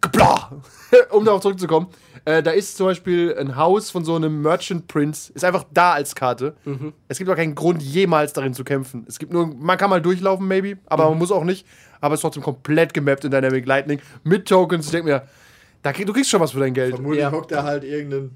Gebla! 0.00 0.52
um 1.10 1.24
darauf 1.24 1.40
zurückzukommen, 1.40 1.86
äh, 2.24 2.42
da 2.42 2.50
ist 2.52 2.76
zum 2.76 2.86
Beispiel 2.86 3.34
ein 3.38 3.56
Haus 3.56 3.90
von 3.90 4.04
so 4.04 4.14
einem 4.16 4.42
Merchant 4.42 4.86
Prince, 4.88 5.32
ist 5.34 5.44
einfach 5.44 5.64
da 5.72 5.92
als 5.92 6.14
Karte. 6.14 6.54
Mhm. 6.64 6.92
Es 7.08 7.18
gibt 7.18 7.28
auch 7.30 7.36
keinen 7.36 7.54
Grund, 7.54 7.82
jemals 7.82 8.32
darin 8.32 8.54
zu 8.54 8.64
kämpfen. 8.64 9.04
Es 9.08 9.18
gibt 9.18 9.32
nur, 9.32 9.46
man 9.46 9.76
kann 9.78 9.90
mal 9.90 10.00
durchlaufen, 10.02 10.46
maybe, 10.46 10.78
aber 10.86 11.04
Mhm. 11.04 11.10
man 11.10 11.18
muss 11.18 11.32
auch 11.32 11.44
nicht. 11.44 11.66
Aber 12.00 12.14
es 12.14 12.18
ist 12.18 12.22
trotzdem 12.22 12.42
komplett 12.42 12.94
gemappt 12.94 13.24
in 13.24 13.30
Dynamic 13.30 13.66
Lightning 13.66 14.00
mit 14.24 14.46
Tokens. 14.48 14.86
Ich 14.86 14.92
denke 14.92 15.08
mir, 15.08 15.22
da, 15.82 15.92
krieg- 15.92 16.06
du 16.06 16.12
kriegst 16.12 16.30
schon 16.30 16.40
was 16.40 16.50
für 16.52 16.60
dein 16.60 16.74
Geld. 16.74 16.94
Vermutlich 16.94 17.20
Ja. 17.22 17.30
hockt 17.32 17.52
da 17.52 17.62
halt 17.64 17.84
irgendein 17.84 18.30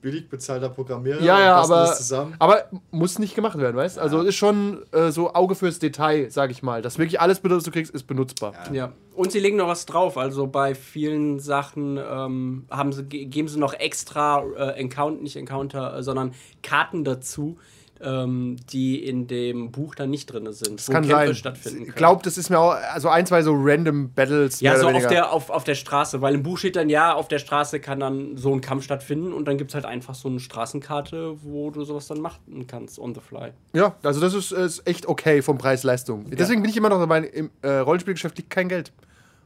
billig 0.00 0.28
bezahlter 0.28 0.68
Programmierer 0.68 1.20
Ja, 1.20 1.40
ja, 1.40 1.54
aber, 1.56 1.76
das 1.80 1.98
zusammen. 1.98 2.34
aber 2.38 2.64
muss 2.90 3.18
nicht 3.18 3.34
gemacht 3.34 3.58
werden, 3.58 3.76
weißt 3.76 3.96
du? 3.96 4.00
Also 4.00 4.20
ist 4.22 4.36
schon 4.36 4.82
äh, 4.92 5.10
so 5.10 5.34
Auge 5.34 5.54
fürs 5.54 5.78
Detail, 5.78 6.30
sag 6.30 6.50
ich 6.50 6.62
mal. 6.62 6.82
Dass 6.82 6.98
wirklich 6.98 7.20
alles, 7.20 7.40
was 7.42 7.64
du 7.64 7.70
kriegst, 7.70 7.92
ist 7.94 8.06
benutzbar. 8.06 8.52
Ja, 8.72 8.92
und 9.14 9.32
sie 9.32 9.40
legen 9.40 9.56
noch 9.56 9.66
was 9.68 9.86
drauf. 9.86 10.16
Also 10.16 10.46
bei 10.46 10.74
vielen 10.74 11.40
Sachen 11.40 11.96
ähm, 11.98 12.64
haben 12.70 12.92
sie, 12.92 13.04
ge- 13.04 13.24
geben 13.24 13.48
sie 13.48 13.58
noch 13.58 13.74
extra 13.74 14.42
äh, 14.56 14.78
Encounter, 14.80 15.22
nicht 15.22 15.36
Encounter, 15.36 15.96
äh, 15.98 16.02
sondern 16.02 16.32
Karten 16.62 17.02
dazu, 17.04 17.58
ähm, 18.00 18.56
die 18.72 19.04
in 19.04 19.26
dem 19.26 19.70
Buch 19.72 19.94
dann 19.94 20.10
nicht 20.10 20.26
drin 20.26 20.52
sind. 20.52 20.78
Das 20.80 20.86
kann 20.88 21.04
sein. 21.04 21.34
stattfinden 21.34 21.84
Ich 21.88 21.94
glaube, 21.94 22.22
das 22.22 22.38
ist 22.38 22.50
mir 22.50 22.58
auch 22.58 22.76
also 22.92 23.08
ein, 23.08 23.26
zwei 23.26 23.42
so 23.42 23.52
random 23.54 24.12
Battles. 24.12 24.60
ja, 24.60 24.78
so 24.78 24.88
auf 24.88 25.06
der, 25.06 25.32
auf, 25.32 25.50
auf 25.50 25.64
der 25.64 25.74
Straße, 25.74 26.20
weil 26.20 26.34
im 26.34 26.42
Buch 26.42 26.58
steht 26.58 26.76
dann, 26.76 26.88
ja, 26.88 27.14
auf 27.14 27.28
der 27.28 27.38
Straße 27.38 27.80
kann 27.80 28.00
dann 28.00 28.36
so 28.36 28.54
ein 28.54 28.60
Kampf 28.60 28.84
stattfinden 28.84 29.32
und 29.32 29.46
dann 29.46 29.58
gibt 29.58 29.70
es 29.70 29.74
halt 29.74 29.84
einfach 29.84 30.14
so 30.14 30.28
eine 30.28 30.40
Straßenkarte, 30.40 31.36
wo 31.42 31.70
du 31.70 31.84
sowas 31.84 32.06
dann 32.06 32.20
machen 32.20 32.66
kannst, 32.66 32.98
on 32.98 33.14
the 33.14 33.20
fly. 33.20 33.52
Ja, 33.72 33.96
also 34.02 34.20
das 34.20 34.34
ist, 34.34 34.52
ist 34.52 34.86
echt 34.86 35.06
okay 35.06 35.42
vom 35.42 35.58
Preis-Leistung. 35.58 36.26
Deswegen 36.30 36.62
bin 36.62 36.70
ich 36.70 36.76
immer 36.76 36.88
noch 36.90 36.98
dabei, 36.98 37.20
im 37.22 37.50
äh, 37.62 37.68
Rollenspielgeschäft 37.78 38.36
liegt 38.36 38.50
kein 38.50 38.68
Geld. 38.68 38.92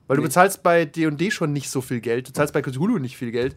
Weil 0.08 0.16
du 0.16 0.22
Nee. 0.22 0.28
bezahlst 0.28 0.62
bei 0.62 0.84
D&D 0.84 1.30
schon 1.30 1.52
nicht 1.52 1.70
so 1.70 1.80
viel 1.80 2.00
Geld. 2.00 2.28
Du 2.28 2.32
zahlst 2.32 2.52
bei 2.52 2.60
Cthulhu 2.60 2.98
nicht 2.98 3.16
viel 3.16 3.30
Geld. 3.30 3.54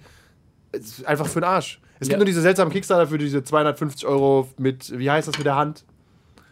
Es 0.80 1.00
ist 1.00 1.06
einfach 1.06 1.28
für 1.28 1.40
den 1.42 1.46
Arsch. 1.46 1.80
Es 2.00 2.08
Ja. 2.08 2.12
gibt 2.14 2.20
nur 2.20 2.26
diese 2.26 2.42
seltsamen 2.42 2.72
Kickstarter 2.74 3.08
für 3.08 3.18
diese 3.18 3.44
250 3.44 4.06
Euro 4.06 4.50
mit, 4.58 4.98
wie 4.98 5.10
heißt 5.10 5.28
das 5.28 5.38
mit 5.38 5.46
der 5.46 5.56
Hand? 5.56 5.86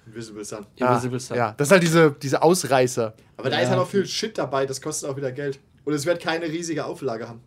Invisible 0.06 0.44
Sun. 0.44 0.66
Invisible 0.76 1.20
Sun. 1.20 1.36
Ah, 1.36 1.40
Ja, 1.40 1.54
das 1.58 1.68
ist 1.68 1.72
halt 1.72 1.84
diese, 1.84 2.12
diese 2.12 2.42
Ausreißer. 2.42 3.14
Aber 3.38 3.50
da 3.50 3.60
ist 3.60 3.70
halt 3.70 3.80
auch 3.80 3.88
viel 3.88 4.06
Shit 4.06 4.38
dabei, 4.38 4.66
das 4.66 4.82
kostet 4.82 5.10
auch 5.10 5.16
wieder 5.18 5.32
Geld. 5.32 5.60
Und 5.86 5.94
es 5.94 6.06
wird 6.06 6.22
keine 6.22 6.46
riesige 6.46 6.86
Auflage 6.86 7.28
haben. 7.28 7.42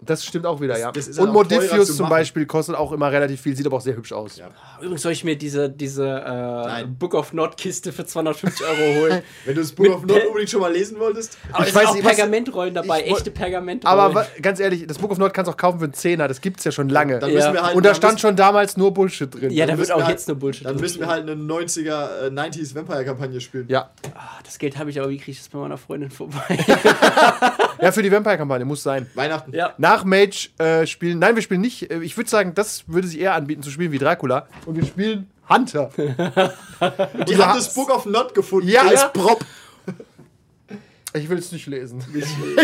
Das 0.00 0.24
stimmt 0.24 0.46
auch 0.46 0.60
wieder, 0.60 0.78
ja. 0.78 0.92
das 0.92 1.08
ist 1.08 1.18
halt 1.18 1.28
Und 1.28 1.34
Modifius 1.34 1.86
zu 1.88 1.94
zum 1.94 2.04
machen. 2.04 2.10
Beispiel 2.10 2.46
kostet 2.46 2.76
auch 2.76 2.92
immer 2.92 3.10
relativ 3.10 3.40
viel, 3.40 3.56
sieht 3.56 3.66
aber 3.66 3.76
auch 3.76 3.80
sehr 3.80 3.96
hübsch 3.96 4.12
aus. 4.12 4.36
Ja. 4.36 4.50
Übrigens 4.80 5.02
soll 5.02 5.12
ich 5.12 5.24
mir 5.24 5.36
diese, 5.36 5.68
diese 5.70 6.06
äh. 6.06 6.84
Book 6.86 7.14
of 7.14 7.32
Nord 7.32 7.56
Kiste 7.56 7.92
für 7.92 8.04
250 8.06 8.66
Euro 8.66 9.00
holen. 9.00 9.22
Wenn 9.46 9.54
du 9.54 9.60
das 9.62 9.72
Buch 9.72 9.84
Mit 9.84 9.92
of 9.94 10.04
Nord 10.06 10.20
Pe- 10.20 10.26
unbedingt 10.28 10.50
schon 10.50 10.60
mal 10.60 10.72
lesen 10.72 10.98
wolltest, 11.00 11.38
Aber 11.50 11.62
Ich 11.62 11.70
es 11.70 11.74
weiß 11.74 11.82
sind 11.82 11.90
auch 11.90 11.94
nicht, 11.96 12.04
was- 12.04 12.16
Pergamentrollen 12.16 12.74
dabei, 12.74 13.04
ich 13.04 13.10
echte 13.12 13.30
Pergamentrollen. 13.30 13.98
Aber 13.98 14.26
ganz 14.42 14.60
ehrlich, 14.60 14.86
das 14.86 14.98
Book 14.98 15.10
of 15.10 15.18
Nord 15.18 15.32
kannst 15.34 15.48
du 15.48 15.52
auch 15.52 15.56
kaufen 15.56 15.78
für 15.78 15.84
einen 15.86 15.94
Zehner, 15.94 16.28
das 16.28 16.40
gibt's 16.40 16.62
ja 16.64 16.70
schon 16.72 16.88
lange. 16.88 17.18
dann 17.18 17.30
Ja. 17.30 17.36
müssen 17.36 17.52
wir 17.54 17.62
halt. 17.62 17.74
Und 17.76 17.84
da 17.84 17.88
dann 17.90 17.96
stand 17.96 18.20
schon 18.20 18.36
damals 18.36 18.76
nur 18.76 18.92
Bullshit 18.92 19.34
drin. 19.34 19.50
ja, 19.50 19.64
da 19.64 19.72
dann 19.72 19.78
wird 19.78 19.88
müssen 19.88 20.00
auch 20.00 20.06
wir 20.06 20.12
jetzt 20.12 20.28
eine 20.28 20.36
Bullshit 20.36 20.66
Dann 20.66 20.74
drin 20.74 20.82
müssen 20.82 21.00
wir 21.00 21.08
halt 21.08 21.22
eine 21.22 21.34
90er, 21.34 22.26
äh, 22.26 22.30
90s 22.30 22.74
Vampire-Kampagne 22.74 23.40
spielen. 23.40 23.66
Ja. 23.68 23.90
Ah, 24.14 24.38
das 24.44 24.58
Geld 24.58 24.78
habe 24.78 24.90
ich 24.90 25.00
aber, 25.00 25.08
wie 25.08 25.16
kriege 25.16 25.32
ich 25.32 25.38
das 25.38 25.48
bei 25.48 25.58
meiner 25.58 25.78
Freundin 25.78 26.10
vorbei? 26.10 26.58
ja, 27.80 27.92
für 27.92 28.02
die 28.02 28.12
Vampire-Kampagne 28.12 28.64
muss 28.64 28.82
sein. 28.82 29.06
Weihnachten. 29.14 29.52
ja. 29.54 29.74
Nach 29.88 30.02
Mage 30.02 30.48
äh, 30.58 30.84
spielen, 30.84 31.20
nein, 31.20 31.36
wir 31.36 31.42
spielen 31.42 31.60
nicht, 31.60 31.92
äh, 31.92 32.00
ich 32.00 32.16
würde 32.16 32.28
sagen, 32.28 32.54
das 32.56 32.82
würde 32.88 33.06
sich 33.06 33.20
eher 33.20 33.34
anbieten 33.34 33.62
zu 33.62 33.70
spielen 33.70 33.92
wie 33.92 33.98
Dracula. 33.98 34.48
Und 34.64 34.74
wir 34.74 34.84
spielen 34.84 35.30
Hunter. 35.48 35.90
Die 35.96 37.36
haben 37.36 37.56
das 37.56 37.72
Book 37.72 37.90
of 37.90 38.04
Nord 38.04 38.34
gefunden. 38.34 38.68
Ja. 38.68 38.82
als. 38.82 39.12
Prop. 39.12 39.44
Ich 41.16 41.28
will 41.28 41.38
es 41.38 41.52
nicht 41.52 41.66
lesen. 41.66 42.02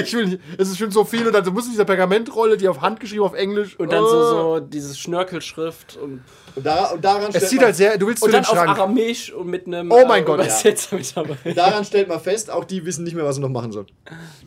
Ich 0.03 0.13
will 0.15 0.27
nicht. 0.27 0.41
Es 0.59 0.69
ist 0.69 0.79
schon 0.79 0.91
so 0.91 1.05
viel 1.05 1.27
und 1.27 1.33
dann 1.33 1.45
muss 1.53 1.69
dieser 1.71 1.85
Pergamentrolle, 1.85 2.57
die 2.57 2.69
auf 2.69 2.81
Hand 2.81 3.01
geschrieben 3.01 3.23
auf 3.25 3.35
Englisch. 3.35 3.79
Und 3.79 3.93
dann 3.93 4.03
Oh. 4.05 4.09
so, 4.09 4.29
so 4.57 4.61
dieses 4.61 4.99
Schnörkelschrift 4.99 5.97
und, 5.97 6.23
Und, 6.55 6.67
da, 6.67 6.87
und 6.91 7.05
daran, 7.05 7.23
Es 7.31 7.37
stellt 7.37 7.49
sieht 7.49 7.59
man, 7.61 7.67
halt 7.67 7.77
sehr, 7.77 7.99
du 7.99 8.07
willst 8.07 8.23
und 8.23 8.29
zu 8.29 8.33
dann 8.33 8.43
den 8.43 8.49
auf 8.51 8.57
Schrank. 8.57 8.79
Aramäisch 8.79 9.33
und 9.33 9.47
mit 9.49 9.67
einem 9.67 9.91
Oh 9.91 10.05
mein 10.07 10.25
Gott, 10.25 10.41
ja. 10.45 10.71
Mit 10.93 11.17
dabei. 11.17 11.53
daran 11.55 11.85
stellt 11.85 12.09
man 12.09 12.21
fest, 12.21 12.51
auch 12.51 12.65
die 12.65 12.85
wissen 12.85 13.05
nicht 13.05 13.15
mehr, 13.15 13.25
was 13.25 13.37
sie 13.37 13.41
noch 13.43 13.49
machen 13.49 13.73
sollen. 13.73 13.87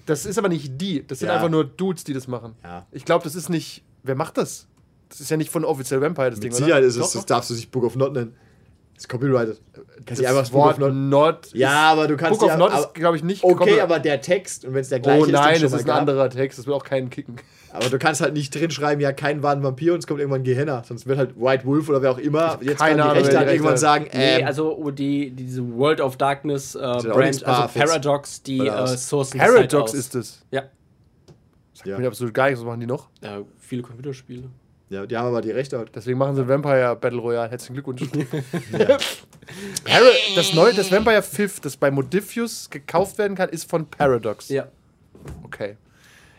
Das 0.05 0.25
ist 0.25 0.37
aber 0.37 0.49
nicht 0.49 0.79
die, 0.79 1.05
das 1.05 1.19
sind 1.19 1.29
Ja. 1.29 1.35
einfach 1.35 1.49
nur 1.49 1.63
Dudes, 1.63 2.03
die 2.03 2.13
das 2.13 2.27
machen. 2.27 2.55
Ja. 2.63 2.85
Ich 2.91 3.05
glaube, 3.05 3.23
das 3.23 3.35
ist 3.35 3.49
nicht, 3.49 3.83
wer 4.03 4.15
macht 4.15 4.37
das? 4.37 4.67
Das 5.09 5.19
ist 5.21 5.29
ja 5.31 5.37
nicht 5.37 5.49
von 5.51 5.63
Official 5.63 6.01
Vampire 6.01 6.29
das 6.31 6.39
Mit 6.39 6.45
Ding, 6.45 6.51
Sicherheit 6.53 6.79
oder? 6.79 6.87
ist 6.87 6.95
es, 6.95 7.01
Doch, 7.01 7.11
das 7.13 7.21
doch. 7.21 7.25
darfst 7.25 7.49
du 7.49 7.53
sich 7.53 7.69
Book 7.69 7.83
of 7.85 7.95
Nord 7.95 8.13
nennen. 8.13 8.35
Das 8.95 9.03
ist 9.03 9.09
copyrighted. 9.09 9.59
Kannst 10.05 10.21
du 10.21 10.25
Das 10.25 10.37
einfach 10.37 10.53
Wort 10.53 10.77
Book 10.79 10.87
of 10.87 10.93
Not. 10.93 11.43
Not. 11.43 11.53
Ja, 11.53 11.91
aber 11.91 12.07
du 12.07 12.15
kannst 12.15 12.39
Book 12.39 12.49
of 12.49 12.53
ja- 12.53 12.57
Not 12.57 12.73
ist, 12.73 12.93
glaube 12.93 13.17
ich, 13.17 13.23
nicht. 13.23 13.43
Okay, 13.43 13.81
aber 13.81 13.99
der 13.99 14.21
Text, 14.21 14.63
und 14.63 14.73
wenn 14.73 14.79
es 14.81 14.89
der 14.89 15.01
gleiche 15.01 15.21
Oh 15.21 15.25
ist, 15.25 15.31
nein, 15.33 15.55
den 15.55 15.61
das 15.63 15.71
schon 15.71 15.79
ist 15.79 15.83
ein 15.83 15.87
gab. 15.87 15.99
anderer 15.99 16.29
Text. 16.29 16.59
Das 16.59 16.65
will 16.65 16.73
auch 16.73 16.85
keinen 16.85 17.09
kicken. 17.09 17.35
Aber 17.73 17.89
du 17.89 17.99
kannst 17.99 18.21
halt 18.21 18.33
nicht 18.33 18.55
drin 18.55 18.71
schreiben, 18.71 19.01
ja, 19.01 19.11
kein 19.11 19.43
war 19.43 19.51
ein 19.51 19.61
Vampir 19.61 19.91
und 19.93 19.99
es 19.99 20.07
kommt 20.07 20.21
irgendwann 20.21 20.43
Gehenna. 20.43 20.83
Sonst 20.85 21.07
wird 21.07 21.17
halt 21.17 21.35
White 21.37 21.65
Wolf 21.65 21.89
oder 21.89 22.01
wer 22.01 22.11
auch 22.11 22.17
immer 22.17 22.57
jetzt 22.61 22.77
keine 22.79 23.01
kann 23.01 23.13
die 23.15 23.19
Rechte 23.19 23.37
halt 23.37 23.49
irgendwann 23.49 23.75
sagen, 23.75 24.05
Nee, 24.13 24.39
ähm, 24.39 24.47
also 24.47 24.77
oh, 24.77 24.91
die, 24.91 25.31
diese 25.31 25.61
World 25.75 25.99
of 25.99 26.15
Darkness 26.15 26.75
äh, 26.75 26.79
Brand, 26.79 27.43
also. 27.43 27.77
Paradox, 27.77 28.43
die 28.43 28.65
äh, 28.65 28.87
sourcen 28.95 29.41
Paradox 29.41 29.93
ist 29.93 30.15
es. 30.15 30.41
Ja. 30.51 30.63
ja. 31.83 31.97
Mir 31.99 32.07
absolut 32.07 32.33
gar 32.33 32.45
nichts. 32.45 32.61
Was 32.61 32.65
machen 32.65 32.79
die 32.79 32.85
noch? 32.87 33.09
ja, 33.21 33.41
viele 33.59 33.81
Computerspiele. 33.81 34.43
Ja, 34.89 35.05
die 35.05 35.17
haben 35.17 35.27
aber 35.27 35.41
die 35.41 35.51
Rechte 35.51 35.77
halt. 35.77 35.91
Deswegen 35.95 36.17
machen 36.17 36.35
sie 36.35 36.47
Vampire 36.47 36.95
Battle 36.95 37.19
Royale. 37.19 37.49
Herzlichen 37.49 37.73
Glückwunsch. 37.73 38.01
Das 40.35 40.53
neue, 40.53 40.73
das 40.73 40.91
Vampire 40.91 41.21
Fifth, 41.21 41.63
das 41.65 41.77
bei 41.77 41.91
Modifius 41.91 42.69
gekauft 42.69 43.17
werden 43.17 43.37
kann, 43.37 43.49
ist 43.49 43.69
von 43.69 43.85
Paradox. 43.87 44.49
Ja. 44.49 44.67
Okay. 45.43 45.77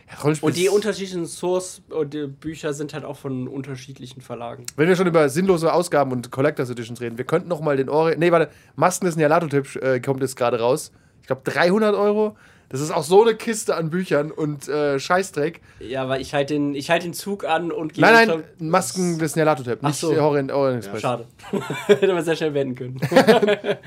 Ja, 0.09 0.23
Und 0.43 0.56
die 0.56 0.66
ist- 0.66 0.73
unterschiedlichen 0.73 1.27
Source 1.27 1.82
und 1.89 2.14
die 2.14 2.27
Bücher 2.27 2.73
sind 2.73 2.94
halt 2.94 3.05
auch 3.05 3.16
von 3.16 3.48
unterschiedlichen 3.48 4.20
Verlagen. 4.20 4.66
Wenn 4.77 4.89
wir 4.89 4.97
schon 4.97 5.06
über 5.06 5.28
sinnlose 5.28 5.73
Ausgaben 5.73 6.12
und 6.12 6.31
Collectors 6.31 6.70
Editions 6.70 7.01
reden, 7.01 7.18
wir 7.18 7.24
könnten 7.24 7.48
noch 7.48 7.60
mal 7.60 7.77
den 7.77 7.89
Ori. 7.89 8.16
Nee, 8.16 8.31
warte, 8.32 8.51
Masken 8.77 9.06
des 9.06 9.16
Nyarlathotep 9.16 9.77
äh, 9.82 10.01
kommt 10.01 10.20
jetzt 10.20 10.36
gerade 10.36 10.60
raus. 10.60 10.93
Ich 11.23 11.27
glaube 11.27 11.43
300 11.44 11.94
Euro. 11.94 12.36
Das 12.69 12.81
ist 12.81 12.91
auch 12.91 13.05
so 13.05 13.23
eine 13.23 13.35
Kiste 13.35 13.77
an 13.77 13.91
Büchern 13.91 14.31
und 14.33 14.69
äh, 14.69 14.99
Scheißdreck. 14.99 15.61
Ja, 15.79 16.09
weil 16.09 16.21
ich 16.21 16.35
halt 16.35 16.51
den, 16.51 16.75
ich 16.75 16.91
halt 16.91 17.05
den 17.05 17.15
Zug 17.15 17.45
an 17.45 17.71
und 17.71 17.95
gehe. 17.95 18.03
Nein, 18.05 18.29
nein, 18.29 18.45
Masken 18.59 19.19
des 19.19 19.37
Ach 19.37 19.83
nicht 19.83 19.97
so. 19.97 20.13
Orient, 20.21 20.51
Orient 20.51 20.79
Express. 20.79 21.03
Schade. 21.03 21.27
Hätte 21.87 22.13
man 22.13 22.25
sehr 22.25 22.37
schnell 22.37 22.55
wenden 22.55 22.75
können. 22.75 23.01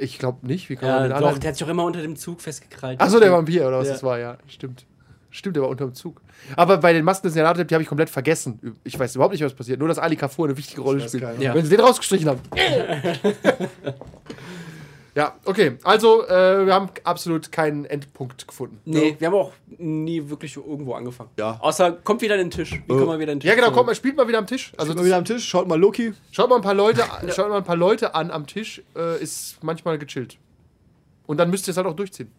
Ich 0.00 0.18
glaube 0.18 0.44
nicht. 0.44 0.68
Wie 0.68 0.74
kann 0.74 0.88
ja, 0.88 0.94
man 0.94 1.02
den 1.04 1.10
doch, 1.10 1.16
anderen? 1.18 1.40
der 1.40 1.48
hat 1.50 1.56
sich 1.56 1.64
auch 1.64 1.70
immer 1.70 1.84
unter 1.84 2.02
dem 2.02 2.16
Zug 2.16 2.40
festgekrallt. 2.40 3.00
Achso, 3.00 3.20
der 3.20 3.30
Vampir, 3.30 3.68
oder 3.68 3.78
was 3.78 3.86
Ja. 3.86 3.92
das 3.92 4.02
war, 4.02 4.18
ja. 4.18 4.36
Stimmt. 4.48 4.84
Stimmt, 5.30 5.54
der 5.56 5.62
war 5.62 5.70
unter 5.70 5.84
dem 5.84 5.94
Zug. 5.94 6.20
Aber 6.56 6.78
bei 6.78 6.92
den 6.92 7.04
Masken 7.04 7.28
des 7.28 7.36
Nyarlathotep, 7.36 7.68
die 7.68 7.74
habe 7.74 7.82
ich 7.82 7.88
komplett 7.88 8.10
vergessen. 8.10 8.76
Ich 8.84 8.98
weiß 8.98 9.14
überhaupt 9.14 9.32
nicht, 9.32 9.44
was 9.44 9.54
passiert. 9.54 9.78
Nur, 9.78 9.88
dass 9.88 9.98
Ali 9.98 10.16
Kafur 10.16 10.46
eine 10.46 10.56
wichtige 10.56 10.80
Rolle 10.80 11.06
spielt. 11.08 11.40
Ja. 11.40 11.54
Wenn 11.54 11.64
sie 11.64 11.76
den 11.76 11.84
rausgestrichen 11.84 12.28
haben. 12.28 12.40
ja, 15.14 15.36
okay. 15.44 15.76
Also, 15.82 16.26
äh, 16.26 16.64
wir 16.64 16.72
haben 16.72 16.88
absolut 17.04 17.52
keinen 17.52 17.84
Endpunkt 17.84 18.48
gefunden. 18.48 18.80
Nee, 18.86 19.16
wir 19.18 19.26
haben 19.26 19.34
auch 19.34 19.52
nie 19.78 20.28
wirklich 20.30 20.56
irgendwo 20.56 20.94
angefangen. 20.94 21.30
Ja. 21.38 21.58
Außer, 21.60 21.92
kommt 21.92 22.22
wieder 22.22 22.34
an 22.34 22.40
den 22.40 22.50
Tisch. 22.50 22.80
Wie 22.86 22.88
kommen 22.88 23.08
wir 23.08 23.18
wieder 23.18 23.32
an 23.32 23.38
den 23.38 23.40
Tisch? 23.40 23.50
Ja, 23.50 23.54
genau, 23.54 23.72
kommt 23.72 23.86
mal, 23.86 23.94
spielt 23.94 24.16
mal 24.16 24.26
wieder 24.26 24.38
am 24.38 24.46
Tisch. 24.46 24.72
Also, 24.78 24.94
mal 24.94 25.04
wieder 25.04 25.18
am 25.18 25.24
Tisch, 25.24 25.46
schaut 25.46 25.68
mal 25.68 25.78
Loki. 25.78 26.14
schaut 26.30 26.48
mal 26.48 26.56
ein 26.56 26.62
paar 26.62 26.74
Leute, 26.74 27.02
schaut 27.28 27.50
mal 27.50 27.58
ein 27.58 27.64
paar 27.64 27.76
Leute 27.76 28.14
an 28.14 28.30
am 28.30 28.46
Tisch, 28.46 28.82
äh, 28.96 29.22
ist 29.22 29.62
manchmal 29.62 29.98
gechillt. 29.98 30.38
Und 31.26 31.36
dann 31.38 31.50
müsst 31.50 31.68
ihr 31.68 31.72
es 31.72 31.76
halt 31.76 31.86
auch 31.86 31.96
durchziehen. 31.96 32.30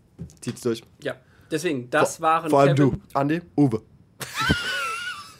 Zieht's 0.41 0.61
durch. 0.61 0.83
Ja, 1.01 1.15
deswegen, 1.51 1.89
das 1.91 2.21
waren. 2.21 2.49
Vor 2.49 2.61
allem 2.61 2.75
Kevin. 2.75 2.91
du, 2.91 3.19
Andi, 3.19 3.41
Uwe. 3.55 3.81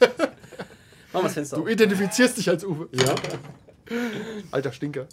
Machen 1.12 1.22
wir 1.22 1.22
das 1.22 1.34
Fenster 1.34 1.56
du 1.58 1.68
identifizierst 1.68 2.36
dich 2.38 2.48
als 2.48 2.64
Uwe. 2.64 2.88
Ja. 2.92 3.14
Alter 4.50 4.72
Stinker. 4.72 5.06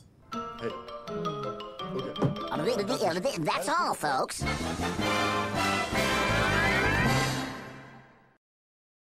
That's 3.40 3.70
all, 3.70 3.94
folks. 3.96 4.44